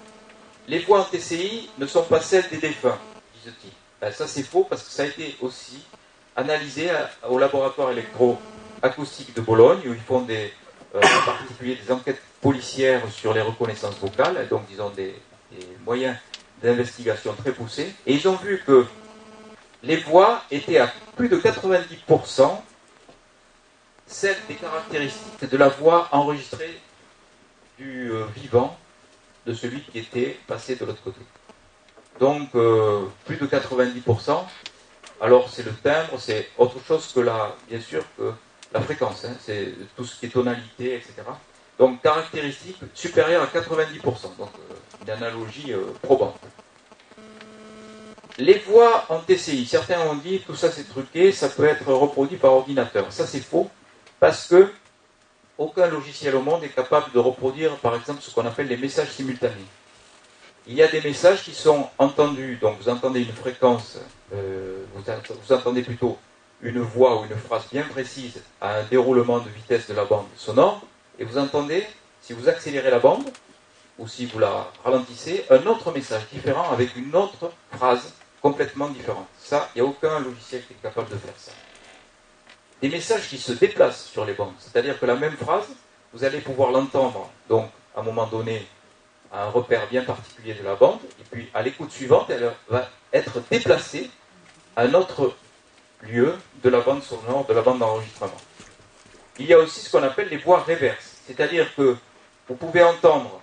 Les 0.69 0.79
voix 0.79 1.01
en 1.01 1.03
TCI 1.03 1.69
ne 1.77 1.85
sont 1.85 2.03
pas 2.03 2.21
celles 2.21 2.47
des 2.49 2.57
défunts. 2.57 2.97
Ben, 4.01 4.11
ça 4.11 4.27
c'est 4.27 4.43
faux 4.43 4.65
parce 4.69 4.83
que 4.83 4.91
ça 4.91 5.03
a 5.03 5.05
été 5.07 5.35
aussi 5.41 5.83
analysé 6.35 6.89
au 7.27 7.39
laboratoire 7.39 7.91
électroacoustique 7.91 9.33
de 9.33 9.41
Bologne 9.41 9.81
où 9.87 9.93
ils 9.93 9.99
font 9.99 10.21
des, 10.21 10.53
euh, 10.95 11.01
en 11.01 11.25
particulier 11.25 11.75
des 11.75 11.91
enquêtes 11.91 12.21
policières 12.41 13.01
sur 13.11 13.33
les 13.33 13.41
reconnaissances 13.41 13.97
vocales, 13.99 14.47
donc 14.49 14.63
ils 14.71 14.81
ont 14.81 14.89
des, 14.91 15.15
moyens 15.85 16.15
d'investigation 16.61 17.33
très 17.33 17.51
poussés, 17.51 17.93
et 18.05 18.13
ils 18.13 18.27
ont 18.27 18.35
vu 18.35 18.61
que 18.65 18.85
les 19.81 19.95
voix 19.95 20.43
étaient 20.51 20.77
à 20.77 20.91
plus 21.15 21.29
de 21.29 21.37
90% 21.37 22.61
celles 24.05 24.37
des 24.47 24.55
caractéristiques 24.55 25.49
de 25.49 25.57
la 25.57 25.69
voix 25.69 26.09
enregistrée 26.11 26.79
du 27.77 28.11
euh, 28.11 28.25
vivant 28.35 28.77
de 29.45 29.53
celui 29.53 29.81
qui 29.81 29.99
était 29.99 30.37
passé 30.47 30.75
de 30.75 30.85
l'autre 30.85 31.01
côté. 31.03 31.19
Donc, 32.19 32.49
euh, 32.55 33.05
plus 33.25 33.37
de 33.37 33.45
90%. 33.45 34.45
Alors, 35.21 35.49
c'est 35.49 35.63
le 35.63 35.73
timbre, 35.73 36.19
c'est 36.19 36.49
autre 36.57 36.77
chose 36.85 37.11
que 37.13 37.19
la, 37.19 37.55
bien 37.69 37.79
sûr, 37.79 38.03
que 38.17 38.31
la 38.73 38.81
fréquence. 38.81 39.25
Hein. 39.25 39.33
c'est 39.43 39.73
tout 39.95 40.05
ce 40.05 40.19
qui 40.19 40.27
est 40.27 40.29
tonalité, 40.29 40.95
etc. 40.95 41.13
Donc, 41.77 42.01
caractéristique 42.01 42.79
supérieure 42.93 43.43
à 43.43 43.47
90%. 43.47 44.01
Donc, 44.03 44.21
euh, 44.41 44.73
une 45.03 45.09
analogie 45.09 45.73
euh, 45.73 45.83
probante. 46.01 46.39
Les 48.39 48.59
voix 48.59 49.05
en 49.09 49.19
TCI, 49.19 49.65
certains 49.65 49.99
ont 50.01 50.15
dit 50.15 50.41
tout 50.45 50.55
ça 50.55 50.71
c'est 50.71 50.87
truqué, 50.87 51.31
ça 51.31 51.49
peut 51.49 51.65
être 51.65 51.91
reproduit 51.91 52.37
par 52.37 52.53
ordinateur. 52.53 53.11
Ça 53.11 53.25
c'est 53.25 53.39
faux, 53.39 53.67
parce 54.19 54.47
que 54.47 54.71
aucun 55.57 55.87
logiciel 55.87 56.35
au 56.35 56.41
monde 56.43 56.63
est 56.63 56.69
capable 56.69 57.11
de 57.13 57.17
reproduire, 57.17 57.75
par 57.77 57.95
exemple, 57.95 58.21
ce 58.21 58.29
qu'on 58.29 58.45
appelle 58.45 58.67
les 58.67 58.77
messages 58.77 59.09
simultanés 59.09 59.55
il 60.67 60.75
y 60.75 60.83
a 60.83 60.87
des 60.87 61.01
messages 61.01 61.43
qui 61.43 61.53
sont 61.53 61.87
entendus, 61.97 62.57
donc 62.61 62.77
vous 62.81 62.89
entendez 62.89 63.21
une 63.21 63.31
fréquence, 63.31 63.97
euh, 64.33 64.83
vous, 64.93 65.53
entendez 65.53 65.81
plutôt 65.81 66.17
une 66.61 66.79
voix 66.79 67.21
ou 67.21 67.25
une 67.25 67.37
phrase 67.37 67.63
bien 67.71 67.83
précise 67.83 68.41
à 68.59 68.79
un 68.79 68.83
déroulement 68.83 69.39
de 69.39 69.49
vitesse 69.49 69.87
de 69.87 69.93
la 69.93 70.03
bande 70.03 70.25
sonore, 70.35 70.81
et 71.19 71.23
vous 71.23 71.37
entendez, 71.37 71.85
si 72.21 72.33
vous 72.33 72.49
accélérez 72.49 72.91
la 72.91 72.99
bande, 72.99 73.29
ou 73.97 74.07
si 74.07 74.25
vous 74.25 74.39
la 74.39 74.67
ralentissez, 74.83 75.45
un 75.49 75.65
autre 75.65 75.91
message 75.91 76.23
différent 76.31 76.69
avec 76.71 76.95
une 76.95 77.15
autre 77.15 77.51
phrase 77.71 78.13
complètement 78.41 78.89
différente. 78.89 79.25
Ça, 79.39 79.69
il 79.73 79.81
n'y 79.81 79.87
a 79.87 79.89
aucun 79.89 80.19
logiciel 80.19 80.63
qui 80.67 80.73
est 80.73 80.81
capable 80.83 81.09
de 81.09 81.15
faire 81.15 81.33
ça. 81.37 81.51
Des 82.81 82.89
messages 82.89 83.27
qui 83.27 83.37
se 83.37 83.53
déplacent 83.53 84.05
sur 84.05 84.25
les 84.25 84.33
bandes, 84.33 84.53
c'est-à-dire 84.59 84.99
que 84.99 85.05
la 85.05 85.15
même 85.15 85.35
phrase, 85.35 85.67
vous 86.13 86.23
allez 86.23 86.39
pouvoir 86.41 86.71
l'entendre, 86.71 87.29
donc 87.49 87.69
à 87.95 88.01
un 88.01 88.03
moment 88.03 88.27
donné, 88.27 88.67
à 89.31 89.45
un 89.45 89.49
repère 89.49 89.87
bien 89.87 90.03
particulier 90.03 90.53
de 90.53 90.63
la 90.63 90.75
bande, 90.75 90.99
et 91.19 91.23
puis 91.29 91.49
à 91.53 91.61
l'écoute 91.61 91.91
suivante, 91.91 92.29
elle 92.29 92.51
va 92.69 92.89
être 93.13 93.41
déplacé 93.49 94.09
à 94.75 94.83
un 94.83 94.93
autre 94.93 95.33
lieu 96.03 96.33
de 96.63 96.69
la 96.69 96.81
bande 96.81 97.03
sonore, 97.03 97.45
de 97.45 97.53
la 97.53 97.61
bande 97.61 97.79
d'enregistrement. 97.79 98.37
Il 99.39 99.45
y 99.45 99.53
a 99.53 99.59
aussi 99.59 99.81
ce 99.81 99.91
qu'on 99.91 100.03
appelle 100.03 100.29
les 100.29 100.37
voix 100.37 100.63
réverses, 100.63 101.17
c'est-à-dire 101.27 101.73
que 101.75 101.97
vous 102.47 102.55
pouvez 102.55 102.83
entendre 102.83 103.41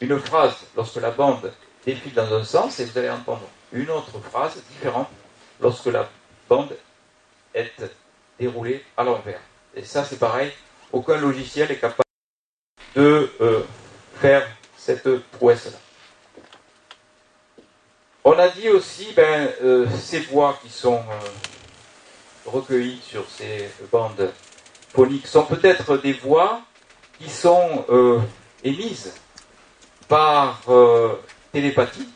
une 0.00 0.18
phrase 0.18 0.56
lorsque 0.76 0.96
la 0.96 1.10
bande 1.10 1.52
défile 1.84 2.14
dans 2.14 2.32
un 2.34 2.44
sens 2.44 2.78
et 2.80 2.84
vous 2.84 2.98
allez 2.98 3.10
entendre 3.10 3.48
une 3.72 3.90
autre 3.90 4.18
phrase 4.20 4.62
différente 4.70 5.08
lorsque 5.60 5.86
la 5.86 6.08
bande 6.48 6.76
est 7.54 7.72
déroulée 8.38 8.84
à 8.96 9.04
l'envers. 9.04 9.40
Et 9.74 9.84
ça, 9.84 10.04
c'est 10.04 10.18
pareil, 10.18 10.52
aucun 10.92 11.16
logiciel 11.16 11.70
est 11.70 11.78
capable 11.78 12.02
de 12.94 13.30
euh, 13.40 13.62
faire 14.20 14.46
cette 14.86 15.18
prouesse-là. 15.32 15.78
On 18.24 18.38
a 18.38 18.48
dit 18.48 18.68
aussi, 18.68 19.12
ben, 19.14 19.50
euh, 19.62 19.86
ces 20.00 20.20
voix 20.20 20.58
qui 20.62 20.70
sont 20.70 21.02
euh, 21.10 21.28
recueillies 22.46 23.00
sur 23.04 23.28
ces 23.28 23.68
bandes 23.90 24.32
phoniques 24.94 25.26
sont 25.26 25.44
peut-être 25.44 25.96
des 25.96 26.12
voix 26.12 26.60
qui 27.18 27.28
sont 27.28 27.84
émises 28.62 29.14
par 30.06 30.62
télépathie 31.52 32.08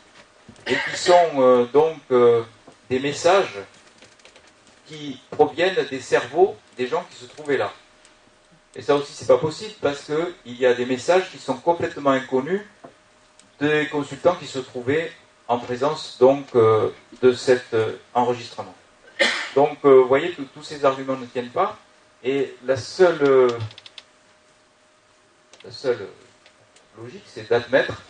et 0.67 0.75
qui 0.89 0.97
sont 0.97 1.67
donc 1.73 1.97
des 2.89 2.99
messages 2.99 3.57
qui 4.87 5.19
proviennent 5.31 5.85
des 5.89 5.99
cerveaux 5.99 6.55
des 6.77 6.87
gens 6.87 7.03
qui 7.09 7.17
se 7.17 7.25
trouvaient 7.25 7.57
là. 7.57 7.71
Et 8.75 8.81
ça 8.81 8.95
aussi, 8.95 9.11
c'est 9.11 9.27
pas 9.27 9.37
possible 9.37 9.73
parce 9.81 10.05
qu'il 10.05 10.57
y 10.57 10.65
a 10.65 10.73
des 10.73 10.85
messages 10.85 11.29
qui 11.29 11.37
sont 11.37 11.55
complètement 11.55 12.11
inconnus 12.11 12.61
des 13.59 13.87
consultants 13.91 14.35
qui 14.35 14.47
se 14.47 14.59
trouvaient 14.59 15.11
en 15.47 15.59
présence 15.59 16.17
donc 16.19 16.45
euh, 16.55 16.89
de 17.21 17.33
cet 17.33 17.73
euh, 17.73 17.97
enregistrement. 18.13 18.73
Donc, 19.55 19.77
euh, 19.83 20.01
vous 20.01 20.07
voyez 20.07 20.31
que 20.31 20.41
tous 20.41 20.63
ces 20.63 20.85
arguments 20.85 21.17
ne 21.17 21.25
tiennent 21.25 21.49
pas. 21.49 21.77
Et 22.23 22.55
la 22.65 22.77
seule, 22.77 23.49
la 25.65 25.71
seule 25.71 26.07
logique, 26.97 27.23
c'est 27.25 27.49
d'admettre 27.49 28.01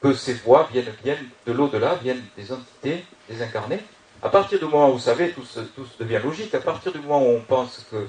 que 0.00 0.14
ces 0.14 0.34
voix 0.34 0.68
viennent, 0.72 0.92
viennent 1.02 1.28
de 1.46 1.52
l'au-delà, 1.52 1.96
viennent 1.96 2.24
des 2.36 2.52
entités 2.52 3.04
désincarnées. 3.28 3.80
À 4.22 4.28
partir 4.30 4.58
du 4.58 4.64
moment 4.64 4.90
où 4.90 4.94
vous 4.94 4.98
savez, 5.00 5.32
tout, 5.32 5.44
tout 5.74 5.86
devient 5.98 6.20
logique, 6.22 6.54
à 6.54 6.60
partir 6.60 6.92
du 6.92 7.00
moment 7.00 7.22
où 7.22 7.36
on 7.36 7.40
pense 7.40 7.84
que 7.90 8.06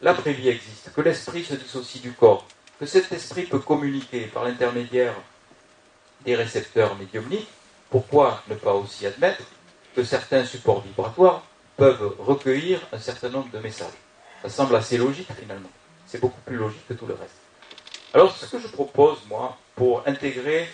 l'après-vie 0.00 0.48
existe, 0.48 0.92
que 0.94 1.00
l'esprit 1.00 1.44
se 1.44 1.54
dissocie 1.54 2.00
du 2.00 2.12
corps, 2.12 2.46
que 2.78 2.86
cet 2.86 3.12
esprit 3.12 3.44
peut 3.44 3.58
communiquer 3.58 4.26
par 4.26 4.44
l'intermédiaire 4.44 5.14
des 6.24 6.34
récepteurs 6.34 6.96
médiumniques, 6.96 7.48
pourquoi 7.90 8.42
ne 8.48 8.54
pas 8.54 8.72
aussi 8.74 9.06
admettre 9.06 9.42
que 9.94 10.02
certains 10.02 10.44
supports 10.44 10.82
vibratoires 10.82 11.44
peuvent 11.76 12.14
recueillir 12.18 12.80
un 12.92 12.98
certain 12.98 13.28
nombre 13.28 13.50
de 13.50 13.58
messages? 13.58 13.92
Ça 14.42 14.48
semble 14.48 14.76
assez 14.76 14.98
logique 14.98 15.28
finalement. 15.38 15.70
C'est 16.06 16.20
beaucoup 16.20 16.40
plus 16.44 16.56
logique 16.56 16.86
que 16.88 16.94
tout 16.94 17.06
le 17.06 17.14
reste. 17.14 17.36
Alors 18.12 18.36
ce 18.36 18.46
que 18.46 18.58
je 18.58 18.68
propose, 18.68 19.18
moi, 19.28 19.56
pour 19.74 20.02
intégrer 20.06 20.68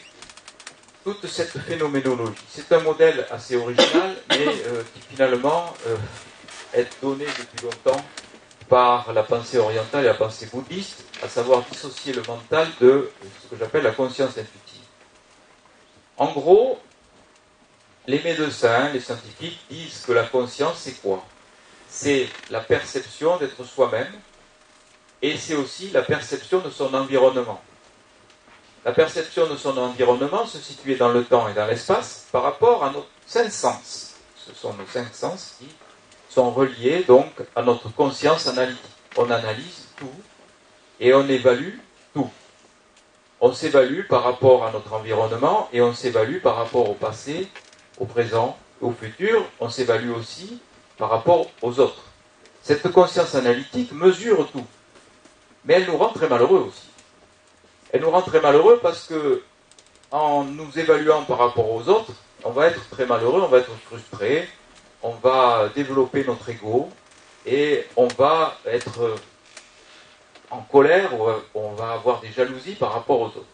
toute 1.05 1.27
cette 1.27 1.59
phénoménologie, 1.59 2.35
c'est 2.51 2.71
un 2.73 2.81
modèle 2.81 3.27
assez 3.31 3.57
original, 3.57 4.17
mais 4.29 4.47
euh, 4.67 4.83
qui 4.95 5.01
finalement 5.11 5.75
euh, 5.87 5.97
est 6.75 6.89
donné 7.01 7.25
depuis 7.25 7.65
longtemps 7.65 8.05
par 8.71 9.13
la 9.13 9.25
pensée 9.25 9.59
orientale 9.59 10.05
et 10.05 10.07
la 10.07 10.15
pensée 10.15 10.47
bouddhiste, 10.47 11.05
à 11.23 11.29
savoir 11.29 11.63
dissocier 11.71 12.13
le 12.13 12.23
mental 12.23 12.69
de 12.81 13.11
ce 13.43 13.49
que 13.49 13.57
j'appelle 13.59 13.83
la 13.83 13.91
conscience 13.91 14.31
intuitive. 14.31 14.85
En 16.17 16.33
gros, 16.33 16.79
les 18.07 18.23
médecins, 18.23 18.91
les 18.91 19.01
scientifiques 19.01 19.59
disent 19.69 20.05
que 20.07 20.13
la 20.13 20.23
conscience, 20.23 20.79
c'est 20.79 21.03
quoi? 21.03 21.25
C'est 21.89 22.29
la 22.49 22.61
perception 22.61 23.37
d'être 23.39 23.65
soi-même 23.65 24.13
et 25.21 25.37
c'est 25.37 25.57
aussi 25.57 25.91
la 25.91 26.03
perception 26.03 26.61
de 26.61 26.71
son 26.71 26.95
environnement. 26.95 27.61
La 28.85 28.93
perception 28.93 29.49
de 29.49 29.57
son 29.57 29.77
environnement 29.77 30.47
se 30.47 30.59
situe 30.59 30.95
dans 30.95 31.11
le 31.11 31.25
temps 31.25 31.49
et 31.49 31.55
dans 31.55 31.67
l'espace 31.67 32.27
par 32.31 32.45
rapport 32.45 32.85
à 32.85 32.91
nos 32.91 33.05
cinq 33.27 33.51
sens. 33.51 34.15
Ce 34.37 34.55
sont 34.55 34.73
nos 34.75 34.87
cinq 34.87 35.13
sens 35.13 35.57
qui 35.59 35.67
sont 36.31 36.51
reliés 36.51 37.05
donc 37.07 37.31
à 37.55 37.63
notre 37.63 37.93
conscience 37.93 38.47
analytique. 38.47 38.81
On 39.17 39.31
analyse 39.31 39.89
tout 39.97 40.07
et 41.01 41.13
on 41.13 41.29
évalue 41.29 41.75
tout. 42.15 42.31
On 43.41 43.53
s'évalue 43.53 44.07
par 44.09 44.23
rapport 44.23 44.65
à 44.65 44.71
notre 44.71 44.93
environnement 44.93 45.69
et 45.73 45.83
on 45.83 45.93
s'évalue 45.93 46.41
par 46.41 46.57
rapport 46.57 46.89
au 46.89 46.95
passé, 46.95 47.49
au 47.99 48.07
présent, 48.07 48.57
au 48.81 48.93
futur. 48.93 49.45
On 49.59 49.69
s'évalue 49.69 50.13
aussi 50.13 50.61
par 50.97 51.11
rapport 51.11 51.47
aux 51.63 51.81
autres. 51.81 52.05
Cette 52.63 52.91
conscience 52.93 53.35
analytique 53.35 53.93
mesure 53.93 54.49
tout. 54.53 54.67
Mais 55.65 55.75
elle 55.75 55.87
nous 55.87 55.97
rend 55.97 56.11
très 56.11 56.29
malheureux 56.29 56.67
aussi. 56.69 56.89
Elle 57.93 58.03
nous 58.03 58.11
rend 58.11 58.23
très 58.23 58.41
malheureux 58.41 58.79
parce 58.81 59.07
que, 59.07 59.43
en 60.13 60.45
nous 60.45 60.79
évaluant 60.79 61.23
par 61.25 61.39
rapport 61.39 61.71
aux 61.71 61.89
autres, 61.89 62.13
on 62.45 62.51
va 62.51 62.69
être 62.69 62.89
très 62.91 63.07
malheureux, 63.07 63.43
on 63.43 63.49
va 63.49 63.59
être 63.59 63.73
frustré, 63.87 64.49
on 65.03 65.13
va 65.13 65.71
développer 65.75 66.25
notre 66.25 66.49
ego 66.49 66.89
et 67.47 67.87
on 67.97 68.09
va 68.09 68.59
être 68.67 69.17
en 70.51 70.61
colère 70.63 71.19
ou 71.19 71.29
on 71.55 71.73
va 71.73 71.93
avoir 71.93 72.21
des 72.21 72.31
jalousies 72.31 72.75
par 72.75 72.93
rapport 72.93 73.21
aux 73.21 73.27
autres. 73.27 73.45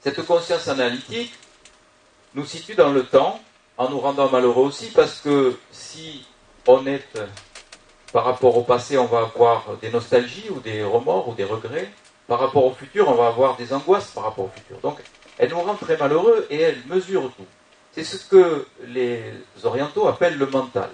Cette 0.00 0.24
conscience 0.24 0.68
analytique 0.68 1.34
nous 2.34 2.44
situe 2.44 2.74
dans 2.74 2.92
le 2.92 3.04
temps 3.04 3.40
en 3.76 3.88
nous 3.88 4.00
rendant 4.00 4.30
malheureux 4.30 4.66
aussi 4.66 4.90
parce 4.90 5.20
que 5.20 5.56
si 5.70 6.26
on 6.66 6.86
est 6.86 7.04
par 8.12 8.24
rapport 8.24 8.56
au 8.56 8.62
passé, 8.62 8.96
on 8.96 9.06
va 9.06 9.20
avoir 9.20 9.76
des 9.80 9.90
nostalgies 9.90 10.48
ou 10.50 10.60
des 10.60 10.82
remords 10.82 11.28
ou 11.28 11.34
des 11.34 11.44
regrets. 11.44 11.90
Par 12.26 12.40
rapport 12.40 12.64
au 12.64 12.72
futur, 12.72 13.08
on 13.08 13.14
va 13.14 13.28
avoir 13.28 13.56
des 13.56 13.72
angoisses 13.72 14.10
par 14.10 14.24
rapport 14.24 14.46
au 14.46 14.50
futur. 14.54 14.78
Donc, 14.78 14.98
elle 15.38 15.50
nous 15.50 15.60
rend 15.60 15.74
très 15.74 15.96
malheureux 15.96 16.46
et 16.50 16.60
elle 16.60 16.78
mesure 16.86 17.30
tout. 17.36 17.46
C'est 18.04 18.16
ce 18.16 18.26
que 18.26 18.64
les 18.86 19.34
orientaux 19.64 20.06
appellent 20.06 20.38
le 20.38 20.46
mental. 20.46 20.88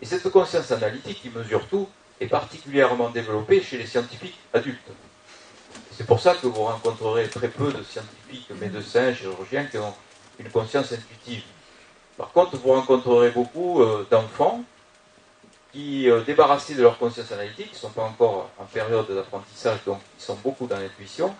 Et 0.00 0.06
cette 0.06 0.30
conscience 0.30 0.70
analytique 0.70 1.20
qui 1.20 1.30
mesure 1.30 1.66
tout 1.66 1.88
est 2.20 2.28
particulièrement 2.28 3.10
développée 3.10 3.60
chez 3.60 3.76
les 3.76 3.86
scientifiques 3.86 4.38
adultes. 4.54 4.78
C'est 5.96 6.06
pour 6.06 6.20
ça 6.20 6.36
que 6.36 6.46
vous 6.46 6.62
rencontrerez 6.62 7.28
très 7.28 7.48
peu 7.48 7.72
de 7.72 7.82
scientifiques, 7.82 8.48
médecins, 8.60 9.12
chirurgiens 9.12 9.64
qui 9.64 9.78
ont 9.78 9.92
une 10.38 10.48
conscience 10.48 10.92
intuitive. 10.92 11.42
Par 12.16 12.30
contre, 12.30 12.56
vous 12.56 12.68
rencontrerez 12.68 13.30
beaucoup 13.30 13.82
euh, 13.82 14.06
d'enfants 14.08 14.62
qui, 15.72 16.08
euh, 16.08 16.20
débarrassés 16.22 16.76
de 16.76 16.82
leur 16.82 16.98
conscience 16.98 17.32
analytique, 17.32 17.72
ne 17.72 17.78
sont 17.78 17.90
pas 17.90 18.04
encore 18.04 18.48
en 18.58 18.64
période 18.64 19.08
d'apprentissage, 19.12 19.80
donc 19.84 19.98
ils 20.16 20.22
sont 20.22 20.36
beaucoup 20.36 20.68
dans 20.68 20.78
l'intuition, 20.78 21.34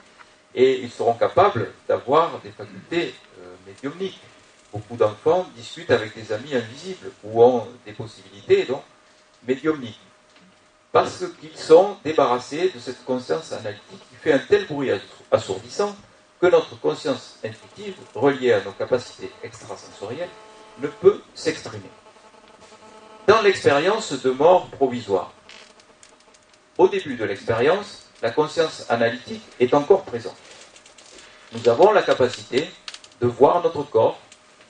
et 0.57 0.81
ils 0.81 0.91
seront 0.91 1.15
capables 1.15 1.70
d'avoir 1.87 2.41
des 2.41 2.51
facultés 2.51 3.15
euh, 3.41 3.55
médiumniques 3.65 4.20
beaucoup 4.73 4.97
d'enfants 4.97 5.47
discutent 5.57 5.90
avec 5.90 6.15
des 6.15 6.32
amis 6.32 6.55
invisibles 6.55 7.11
ou 7.24 7.43
ont 7.43 7.66
des 7.86 7.93
possibilités 7.93 8.65
donc 8.65 8.82
médiumniques. 9.47 10.01
Parce 10.93 11.24
qu'ils 11.40 11.57
sont 11.57 11.97
débarrassés 12.05 12.70
de 12.74 12.78
cette 12.78 13.05
conscience 13.05 13.53
analytique 13.53 14.01
qui 14.11 14.16
fait 14.16 14.32
un 14.32 14.39
tel 14.39 14.66
bruit 14.66 14.90
assourdissant 15.31 15.95
que 16.40 16.47
notre 16.47 16.78
conscience 16.81 17.36
intuitive, 17.45 17.95
reliée 18.15 18.53
à 18.53 18.62
nos 18.62 18.73
capacités 18.73 19.31
extrasensorielles, 19.43 20.31
ne 20.81 20.86
peut 20.86 21.20
s'exprimer. 21.35 21.90
Dans 23.27 23.43
l'expérience 23.43 24.12
de 24.12 24.31
mort 24.31 24.69
provisoire, 24.70 25.32
au 26.78 26.89
début 26.89 27.16
de 27.16 27.24
l'expérience, 27.24 28.07
la 28.23 28.31
conscience 28.31 28.86
analytique 28.89 29.43
est 29.61 29.74
encore 29.74 30.05
présente. 30.05 30.36
Nous 31.53 31.69
avons 31.69 31.93
la 31.93 32.03
capacité 32.03 32.69
de 33.20 33.27
voir 33.27 33.62
notre 33.62 33.82
corps 33.82 34.19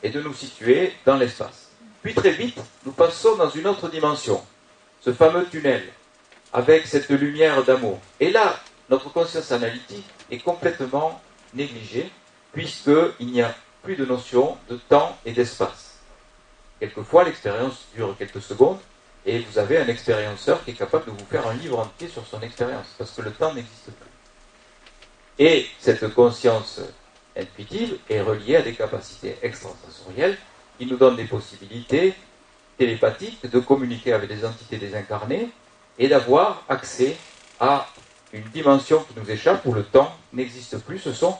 et 0.02 0.10
de 0.10 0.20
nous 0.20 0.34
situer 0.34 0.92
dans 1.04 1.16
l'espace. 1.16 1.70
Puis 2.02 2.14
très 2.14 2.30
vite, 2.30 2.58
nous 2.84 2.92
passons 2.92 3.36
dans 3.36 3.50
une 3.50 3.66
autre 3.66 3.88
dimension, 3.88 4.44
ce 5.00 5.12
fameux 5.12 5.46
tunnel, 5.46 5.82
avec 6.52 6.86
cette 6.86 7.08
lumière 7.08 7.64
d'amour. 7.64 7.98
Et 8.20 8.30
là, 8.30 8.58
notre 8.88 9.12
conscience 9.12 9.52
analytique 9.52 10.06
est 10.30 10.38
complètement 10.38 11.20
négligée, 11.54 12.10
puisqu'il 12.52 13.26
n'y 13.26 13.42
a 13.42 13.54
plus 13.82 13.96
de 13.96 14.04
notion 14.04 14.56
de 14.68 14.76
temps 14.76 15.16
et 15.24 15.32
d'espace. 15.32 15.98
Quelquefois, 16.80 17.24
l'expérience 17.24 17.86
dure 17.94 18.16
quelques 18.16 18.42
secondes, 18.42 18.78
et 19.26 19.40
vous 19.40 19.58
avez 19.58 19.78
un 19.78 19.88
expérienceur 19.88 20.64
qui 20.64 20.70
est 20.70 20.74
capable 20.74 21.06
de 21.06 21.10
vous 21.10 21.26
faire 21.30 21.46
un 21.46 21.54
livre 21.54 21.78
entier 21.80 22.08
sur 22.08 22.26
son 22.26 22.40
expérience, 22.40 22.86
parce 22.96 23.10
que 23.10 23.22
le 23.22 23.32
temps 23.32 23.52
n'existe 23.52 23.90
plus. 23.90 25.44
Et 25.44 25.66
cette 25.78 26.14
conscience 26.14 26.80
intuitive 27.38 27.98
est 28.10 28.20
reliée 28.20 28.56
à 28.56 28.62
des 28.62 28.72
capacités 28.72 29.36
extrasensorielles 29.42 30.36
qui 30.78 30.86
nous 30.86 30.96
donnent 30.96 31.16
des 31.16 31.24
possibilités 31.24 32.14
télépathiques 32.76 33.48
de 33.50 33.58
communiquer 33.58 34.12
avec 34.12 34.28
des 34.28 34.44
entités 34.44 34.76
désincarnées 34.76 35.48
et 35.98 36.08
d'avoir 36.08 36.64
accès 36.68 37.16
à 37.60 37.88
une 38.32 38.44
dimension 38.44 39.04
qui 39.04 39.18
nous 39.18 39.30
échappe 39.30 39.64
où 39.64 39.72
le 39.72 39.82
temps 39.82 40.14
n'existe 40.32 40.78
plus. 40.78 40.98
Ce 40.98 41.12
sont 41.12 41.36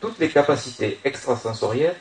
toutes 0.00 0.18
les 0.18 0.28
capacités 0.28 0.98
extrasensorielles 1.04 1.96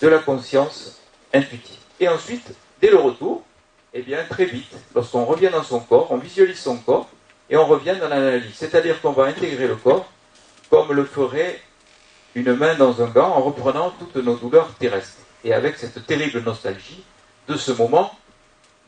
de 0.00 0.08
la 0.08 0.18
conscience 0.18 1.00
intuitive. 1.34 1.76
Et 1.98 2.08
ensuite, 2.08 2.54
dès 2.80 2.90
le 2.90 2.96
retour, 2.96 3.42
eh 3.92 4.02
bien, 4.02 4.24
très 4.28 4.44
vite, 4.44 4.72
lorsqu'on 4.94 5.24
revient 5.24 5.50
dans 5.50 5.64
son 5.64 5.80
corps, 5.80 6.10
on 6.10 6.16
visualise 6.16 6.58
son 6.58 6.76
corps 6.76 7.08
et 7.50 7.56
on 7.56 7.66
revient 7.66 7.96
dans 8.00 8.08
l'analyse. 8.08 8.54
C'est-à-dire 8.54 9.00
qu'on 9.00 9.12
va 9.12 9.24
intégrer 9.24 9.66
le 9.66 9.74
corps 9.74 10.08
comme 10.70 10.92
le 10.92 11.04
ferait 11.04 11.60
une 12.34 12.54
main 12.54 12.74
dans 12.74 13.02
un 13.02 13.08
gant 13.08 13.28
en 13.28 13.42
reprenant 13.42 13.92
toutes 13.98 14.16
nos 14.16 14.36
douleurs 14.36 14.72
terrestres. 14.74 15.18
Et 15.44 15.52
avec 15.52 15.76
cette 15.76 16.06
terrible 16.06 16.40
nostalgie 16.40 17.02
de 17.48 17.56
ce 17.56 17.72
moment 17.72 18.12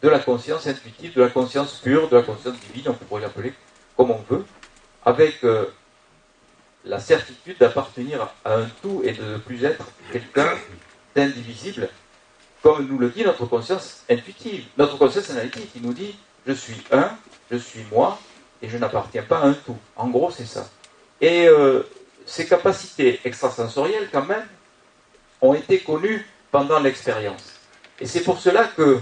de 0.02 0.08
la 0.08 0.18
conscience 0.18 0.66
intuitive, 0.66 1.14
de 1.14 1.22
la 1.22 1.28
conscience 1.28 1.80
pure, 1.82 2.08
de 2.08 2.16
la 2.16 2.22
conscience 2.22 2.56
divine, 2.60 2.90
on 2.90 2.94
pourrait 2.94 3.22
l'appeler 3.22 3.54
comme 3.96 4.10
on 4.10 4.24
veut, 4.28 4.44
avec 5.04 5.44
euh, 5.44 5.66
la 6.84 6.98
certitude 6.98 7.56
d'appartenir 7.58 8.28
à 8.44 8.54
un 8.54 8.66
tout 8.82 9.02
et 9.04 9.12
de 9.12 9.22
ne 9.22 9.38
plus 9.38 9.64
être 9.64 9.84
quelqu'un 10.10 10.48
d'indivisible, 11.14 11.88
comme 12.62 12.86
nous 12.86 12.98
le 12.98 13.10
dit 13.10 13.24
notre 13.24 13.46
conscience 13.46 14.02
intuitive, 14.10 14.64
notre 14.78 14.96
conscience 14.96 15.30
analytique, 15.30 15.72
qui 15.72 15.80
nous 15.80 15.92
dit 15.92 16.16
je 16.46 16.52
suis 16.52 16.82
un, 16.90 17.10
je 17.50 17.56
suis 17.56 17.84
moi, 17.90 18.18
et 18.62 18.68
je 18.68 18.78
n'appartiens 18.78 19.22
pas 19.22 19.40
à 19.40 19.46
un 19.46 19.52
tout. 19.52 19.76
En 19.96 20.08
gros, 20.08 20.30
c'est 20.30 20.46
ça. 20.46 20.68
Et 21.20 21.46
euh, 21.48 21.82
ces 22.26 22.46
capacités 22.46 23.20
extrasensorielles, 23.24 24.08
quand 24.12 24.24
même, 24.24 24.46
ont 25.40 25.54
été 25.54 25.80
connues 25.80 26.26
pendant 26.50 26.78
l'expérience. 26.78 27.60
Et 28.00 28.06
c'est 28.06 28.22
pour 28.22 28.38
cela 28.38 28.64
que, 28.64 29.00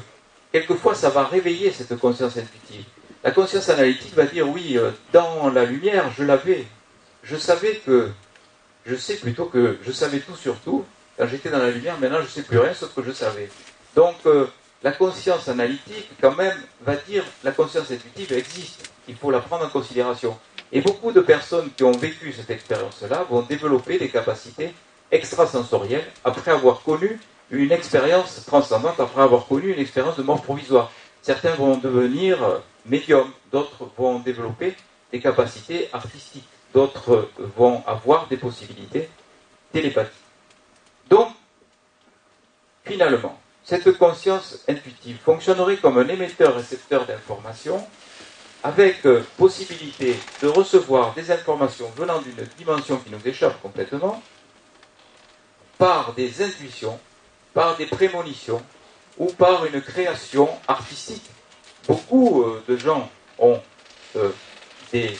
quelquefois, 0.53 0.95
ça 0.95 1.11
va 1.11 1.25
réveiller 1.25 1.73
cette 1.73 1.97
conscience 1.99 2.37
intuitive. 2.37 2.85
La 3.23 3.31
conscience 3.31 3.69
analytique 3.69 4.15
va 4.15 4.25
dire, 4.25 4.49
oui, 4.49 4.79
euh, 4.79 4.91
dans 5.13 5.51
la 5.51 5.65
lumière, 5.65 6.11
je 6.17 6.25
l'avais. 6.25 6.67
Je 7.23 7.37
savais 7.37 7.77
que, 7.85 8.11
je 8.87 8.97
sais 8.97 9.17
plutôt 9.17 9.45
que 9.47 9.79
je 9.83 9.93
savais 9.93 10.21
tout 10.21 10.37
sur 10.37 10.59
tout. 10.61 10.85
Quand 11.19 11.27
j'étais 11.27 11.51
dans 11.51 11.59
la 11.59 11.71
lumière, 11.71 11.99
maintenant, 11.99 12.19
je 12.19 12.25
ne 12.25 12.29
sais 12.29 12.43
plus 12.43 12.59
rien, 12.59 12.73
sauf 12.73 12.95
que 12.95 13.03
je 13.03 13.13
savais. 13.13 13.51
Donc, 13.95 14.17
euh, 14.25 14.47
la 14.83 14.93
conscience 14.93 15.49
analytique, 15.49 16.09
quand 16.21 16.35
même, 16.35 16.57
va 16.83 16.97
dire, 16.97 17.25
la 17.45 17.53
conscience 17.53 17.91
intuitive 17.91 18.33
existe. 18.33 18.91
Il 19.09 19.17
faut 19.17 19.31
la 19.31 19.41
prendre 19.41 19.67
en 19.67 19.69
considération. 19.69 20.39
Et 20.73 20.81
beaucoup 20.81 21.11
de 21.13 21.21
personnes 21.21 21.71
qui 21.77 21.83
ont 21.85 21.93
vécu 21.93 22.33
cette 22.33 22.51
expérience-là 22.51 23.27
vont 23.29 23.43
développer 23.43 23.99
des 23.99 24.09
capacités 24.09 24.73
extrasensorielles 25.11 26.07
après 26.25 26.53
avoir 26.53 26.83
connu 26.83 27.19
une 27.51 27.73
expérience 27.73 28.45
transcendante, 28.47 29.01
après 29.01 29.23
avoir 29.23 29.47
connu 29.47 29.73
une 29.73 29.81
expérience 29.81 30.17
de 30.17 30.23
mort 30.23 30.43
provisoire. 30.43 30.93
Certains 31.23 31.55
vont 31.55 31.77
devenir 31.77 32.39
médiums, 32.87 33.31
d'autres 33.51 33.91
vont 33.99 34.21
développer 34.21 34.75
des 35.11 35.21
capacités 35.21 35.89
artistiques, 35.93 36.47
d'autres 36.73 37.29
vont 37.57 37.83
avoir 37.87 38.29
des 38.29 38.37
possibilités 38.37 39.09
télépathiques. 39.73 40.15
Donc, 41.09 41.29
finalement, 42.85 43.39
cette 43.65 43.99
conscience 43.99 44.65
intuitive 44.69 45.19
fonctionnerait 45.25 45.77
comme 45.77 45.99
un 45.99 46.09
émetteur-récepteur 46.09 47.07
d'informations 47.07 47.85
avec 48.63 49.07
euh, 49.07 49.25
possibilité 49.39 50.19
de 50.43 50.49
recevoir 50.49 51.15
des 51.15 51.31
informations 51.31 51.91
venant 51.97 52.21
d'une 52.21 52.47
dimension 52.59 52.99
qui 52.99 53.11
nous 53.11 53.21
échappe 53.25 53.61
complètement, 53.63 54.23
par 55.79 56.13
des 56.13 56.43
intuitions, 56.43 56.99
par 57.55 57.77
des 57.77 57.87
prémonitions 57.87 58.63
ou 59.19 59.27
par 59.27 59.65
une 59.65 59.81
création 59.81 60.49
artistique. 60.69 61.25
Beaucoup 61.89 62.43
euh, 62.43 62.63
de 62.69 62.77
gens 62.77 63.09
ont 63.39 63.61
euh, 64.17 64.31
des 64.93 65.17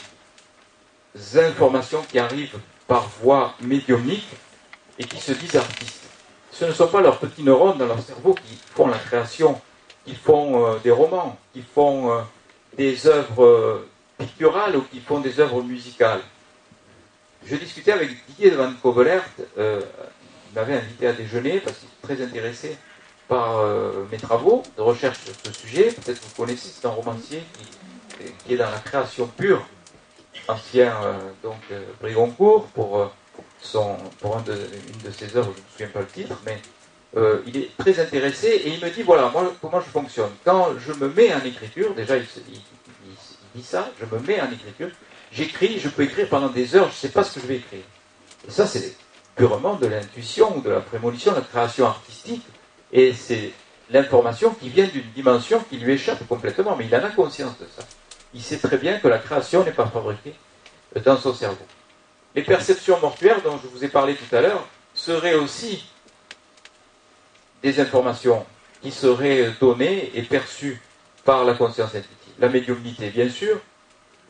informations 1.35 2.03
qui 2.03 2.19
arrivent 2.19 2.59
par 2.87 3.07
voie 3.21 3.55
médiumnique 3.59 4.29
et 4.99 5.03
qui 5.03 5.19
se 5.19 5.31
disent 5.31 5.55
artistes. 5.55 6.03
Ce 6.51 6.65
ne 6.65 6.73
sont 6.73 6.87
pas 6.87 7.01
leurs 7.01 7.17
petits 7.17 7.43
neurones 7.43 7.79
dans 7.79 7.87
leur 7.87 8.01
cerveau 8.01 8.35
qui 8.35 8.55
font 8.75 8.87
la 8.87 8.99
création, 8.99 9.59
qui 10.05 10.13
font 10.13 10.77
des 10.83 10.91
romans, 10.91 11.37
qui 11.53 11.61
font 11.61 12.23
des 12.77 13.07
œuvres 13.07 13.43
euh, 13.43 13.89
picturales 14.17 14.75
ou 14.75 14.81
qui 14.81 14.99
font 14.99 15.19
des 15.19 15.39
œuvres 15.39 15.61
musicales. 15.61 16.21
Je 17.45 17.55
discutais 17.55 17.91
avec 17.91 18.09
Didier 18.27 18.51
de 18.51 18.55
Van 18.55 18.71
Covelert, 18.81 19.25
euh, 19.57 19.81
il 20.51 20.55
m'avait 20.55 20.75
invité 20.75 21.07
à 21.07 21.13
déjeuner 21.13 21.59
parce 21.59 21.77
qu'il 21.77 21.87
est 21.87 22.15
très 22.15 22.23
intéressé 22.23 22.77
par 23.27 23.59
euh, 23.59 24.05
mes 24.11 24.17
travaux 24.17 24.63
de 24.77 24.81
recherche 24.81 25.19
sur 25.19 25.33
ce 25.43 25.51
sujet. 25.53 25.91
Peut-être 25.91 26.19
que 26.19 26.25
vous 26.25 26.35
connaissez, 26.35 26.69
c'est 26.69 26.85
un 26.85 26.91
romancier 26.91 27.43
qui, 28.45 28.53
est 28.53 28.57
dans 28.57 28.69
la 28.69 28.79
création 28.79 29.25
pure, 29.25 29.65
ancien 30.47 30.93
donc 31.41 31.57
Brigoncourt 32.01 32.67
pour, 32.67 33.11
son, 33.59 33.97
pour 34.19 34.37
une 34.37 34.43
de 34.43 35.11
ses 35.11 35.35
œuvres, 35.35 35.53
je 35.55 35.59
ne 35.59 35.63
me 35.63 35.71
souviens 35.71 35.87
pas 35.87 35.99
le 36.01 36.05
titre, 36.05 36.35
mais 36.45 36.61
il 37.15 37.57
est 37.57 37.77
très 37.77 37.99
intéressé 37.99 38.47
et 38.47 38.69
il 38.69 38.83
me 38.83 38.89
dit 38.89 39.01
voilà, 39.01 39.29
moi, 39.29 39.53
comment 39.61 39.81
je 39.81 39.89
fonctionne. 39.89 40.31
Quand 40.45 40.69
je 40.79 40.93
me 40.93 41.09
mets 41.09 41.33
en 41.33 41.43
écriture, 41.43 41.93
déjà 41.93 42.17
il, 42.17 42.25
dit 43.55 43.63
ça, 43.63 43.89
je 43.99 44.05
me 44.05 44.21
mets 44.21 44.39
en 44.39 44.51
écriture, 44.51 44.89
j'écris, 45.31 45.79
je 45.79 45.89
peux 45.89 46.03
écrire 46.03 46.29
pendant 46.29 46.49
des 46.49 46.75
heures, 46.75 46.87
je 46.87 46.93
ne 46.93 46.97
sais 46.97 47.09
pas 47.09 47.23
ce 47.23 47.35
que 47.35 47.41
je 47.41 47.47
vais 47.47 47.57
écrire. 47.57 47.83
Et 48.47 48.51
ça, 48.51 48.65
c'est 48.65 48.95
purement 49.35 49.75
de 49.75 49.87
l'intuition 49.87 50.57
ou 50.57 50.61
de 50.61 50.69
la 50.69 50.81
prémonition, 50.81 51.31
de 51.31 51.37
la 51.37 51.43
création 51.43 51.85
artistique. 51.85 52.43
Et 52.91 53.13
c'est 53.13 53.51
l'information 53.89 54.53
qui 54.53 54.69
vient 54.69 54.87
d'une 54.87 55.09
dimension 55.15 55.63
qui 55.69 55.77
lui 55.77 55.93
échappe 55.93 56.25
complètement, 56.27 56.75
mais 56.75 56.85
il 56.85 56.95
en 56.95 57.03
a 57.03 57.09
conscience 57.09 57.57
de 57.59 57.65
ça. 57.75 57.83
Il 58.33 58.41
sait 58.41 58.57
très 58.57 58.77
bien 58.77 58.99
que 58.99 59.07
la 59.07 59.17
création 59.17 59.63
n'est 59.63 59.71
pas 59.71 59.87
fabriquée 59.87 60.35
dans 61.03 61.17
son 61.17 61.33
cerveau. 61.33 61.65
Les 62.35 62.43
perceptions 62.43 62.99
mortuaires 62.99 63.41
dont 63.41 63.59
je 63.61 63.67
vous 63.67 63.83
ai 63.83 63.89
parlé 63.89 64.15
tout 64.15 64.35
à 64.35 64.41
l'heure 64.41 64.65
seraient 64.93 65.35
aussi 65.35 65.85
des 67.63 67.79
informations 67.79 68.45
qui 68.81 68.91
seraient 68.91 69.51
données 69.59 70.11
et 70.15 70.23
perçues 70.23 70.81
par 71.23 71.45
la 71.45 71.53
conscience 71.53 71.93
intuitive 71.95 72.21
la 72.41 72.49
médiumnité, 72.49 73.09
bien 73.09 73.29
sûr, 73.29 73.59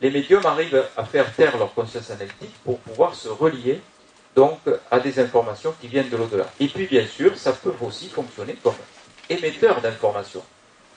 les 0.01 0.11
médiums 0.11 0.45
arrivent 0.45 0.83
à 0.97 1.05
faire 1.05 1.33
taire 1.33 1.57
leur 1.57 1.73
conscience 1.73 2.11
analytique 2.11 2.53
pour 2.63 2.79
pouvoir 2.79 3.15
se 3.15 3.29
relier 3.29 3.79
donc 4.35 4.59
à 4.89 4.99
des 4.99 5.19
informations 5.19 5.73
qui 5.79 5.87
viennent 5.87 6.09
de 6.09 6.17
l'au-delà. 6.17 6.47
Et 6.59 6.67
puis 6.67 6.87
bien 6.87 7.05
sûr, 7.07 7.37
ça 7.37 7.53
peut 7.53 7.73
aussi 7.81 8.09
fonctionner 8.09 8.55
comme 8.61 8.75
émetteur 9.29 9.81
d'informations. 9.81 10.43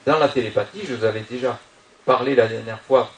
Dans 0.06 0.19
la 0.19 0.28
télépathie, 0.28 0.82
je 0.86 0.94
vous 0.94 1.05
avais 1.05 1.20
déjà 1.20 1.59
parlé 2.05 2.35
la 2.35 2.47
dernière 2.47 2.81
fois 2.81 3.11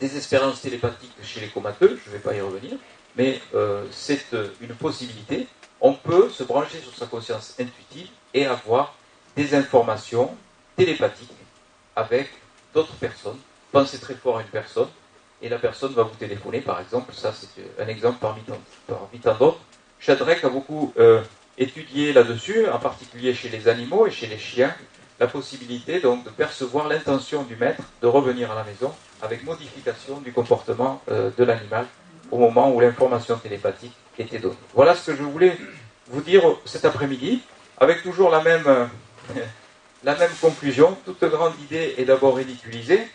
des 0.00 0.16
expériences 0.16 0.60
télépathiques 0.60 1.14
chez 1.22 1.40
les 1.40 1.48
comateux, 1.48 1.98
je 2.04 2.10
ne 2.10 2.16
vais 2.16 2.22
pas 2.22 2.34
y 2.34 2.40
revenir, 2.40 2.72
mais 3.16 3.40
euh, 3.54 3.84
c'est 3.90 4.26
une 4.60 4.74
possibilité. 4.74 5.46
On 5.80 5.94
peut 5.94 6.28
se 6.30 6.42
brancher 6.42 6.80
sur 6.80 6.94
sa 6.94 7.06
conscience 7.06 7.54
intuitive 7.60 8.08
et 8.34 8.46
avoir 8.46 8.94
des 9.36 9.54
informations 9.54 10.34
télépathiques 10.76 11.30
avec 11.96 12.28
d'autres 12.74 12.94
personnes. 12.94 13.38
Pensez 13.72 13.98
très 13.98 14.14
fort 14.14 14.38
à 14.38 14.42
une 14.42 14.48
personne 14.48 14.88
et 15.40 15.48
la 15.48 15.58
personne 15.58 15.92
va 15.92 16.02
vous 16.02 16.14
téléphoner, 16.16 16.60
par 16.60 16.80
exemple. 16.80 17.14
Ça, 17.14 17.32
c'est 17.32 17.82
un 17.82 17.88
exemple 17.88 18.18
parmi 18.20 18.42
tant, 18.42 19.34
d'autres. 19.38 19.60
Shadrach 20.00 20.44
a 20.44 20.48
beaucoup 20.48 20.92
euh, 20.98 21.22
étudié 21.58 22.12
là-dessus, 22.12 22.68
en 22.68 22.78
particulier 22.78 23.34
chez 23.34 23.48
les 23.48 23.68
animaux 23.68 24.06
et 24.06 24.10
chez 24.10 24.26
les 24.26 24.38
chiens, 24.38 24.74
la 25.20 25.26
possibilité 25.26 26.00
donc 26.00 26.24
de 26.24 26.30
percevoir 26.30 26.88
l'intention 26.88 27.44
du 27.44 27.56
maître 27.56 27.82
de 28.02 28.06
revenir 28.06 28.50
à 28.50 28.54
la 28.56 28.64
maison 28.64 28.92
avec 29.22 29.44
modification 29.44 30.18
du 30.18 30.32
comportement 30.32 31.00
euh, 31.10 31.30
de 31.38 31.44
l'animal 31.44 31.86
au 32.30 32.38
moment 32.38 32.72
où 32.72 32.80
l'information 32.80 33.36
télépathique 33.38 33.94
était 34.18 34.38
donnée. 34.38 34.56
Voilà 34.74 34.94
ce 34.94 35.10
que 35.10 35.16
je 35.16 35.22
voulais 35.22 35.56
vous 36.08 36.20
dire 36.20 36.42
cet 36.64 36.84
après-midi, 36.84 37.40
avec 37.78 38.02
toujours 38.02 38.30
la 38.30 38.42
même, 38.42 38.64
euh, 38.66 38.86
la 40.04 40.16
même 40.16 40.30
conclusion, 40.40 40.96
toute 41.04 41.24
grande 41.24 41.54
idée 41.62 41.94
est 41.98 42.04
d'abord 42.04 42.36
ridiculisée. 42.36 43.06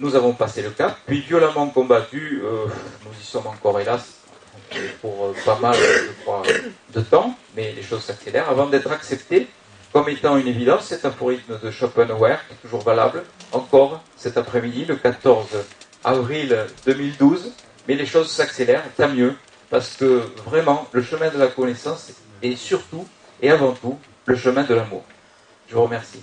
Nous 0.00 0.16
avons 0.16 0.32
passé 0.32 0.62
le 0.62 0.70
cap, 0.70 0.98
puis 1.06 1.20
violemment 1.20 1.68
combattu, 1.68 2.42
euh, 2.44 2.66
nous 3.04 3.12
y 3.20 3.24
sommes 3.24 3.46
encore 3.46 3.78
hélas 3.78 4.14
pour 5.00 5.26
euh, 5.26 5.34
pas 5.44 5.58
mal, 5.58 5.76
je 5.76 6.22
crois, 6.22 6.42
de 6.92 7.00
temps, 7.00 7.36
mais 7.54 7.72
les 7.72 7.82
choses 7.82 8.02
s'accélèrent, 8.02 8.50
avant 8.50 8.66
d'être 8.66 8.90
accepté 8.90 9.48
comme 9.92 10.08
étant 10.08 10.36
une 10.36 10.48
évidence, 10.48 10.86
cet 10.86 11.04
aphorisme 11.04 11.60
de 11.62 11.70
Schopenhauer, 11.70 12.38
qui 12.48 12.54
est 12.54 12.56
toujours 12.62 12.82
valable, 12.82 13.22
encore 13.52 14.02
cet 14.16 14.36
après-midi, 14.36 14.84
le 14.84 14.96
14 14.96 15.46
avril 16.02 16.66
2012, 16.84 17.52
mais 17.86 17.94
les 17.94 18.06
choses 18.06 18.28
s'accélèrent, 18.28 18.82
tant 18.96 19.08
mieux, 19.08 19.34
parce 19.70 19.96
que 19.96 20.24
vraiment, 20.46 20.88
le 20.90 21.00
chemin 21.00 21.30
de 21.30 21.38
la 21.38 21.46
connaissance 21.46 22.10
est 22.42 22.56
surtout 22.56 23.06
et 23.40 23.50
avant 23.50 23.72
tout 23.72 23.98
le 24.26 24.36
chemin 24.36 24.62
de 24.64 24.74
l'amour. 24.74 25.04
Je 25.68 25.74
vous 25.74 25.82
remercie. 25.82 26.22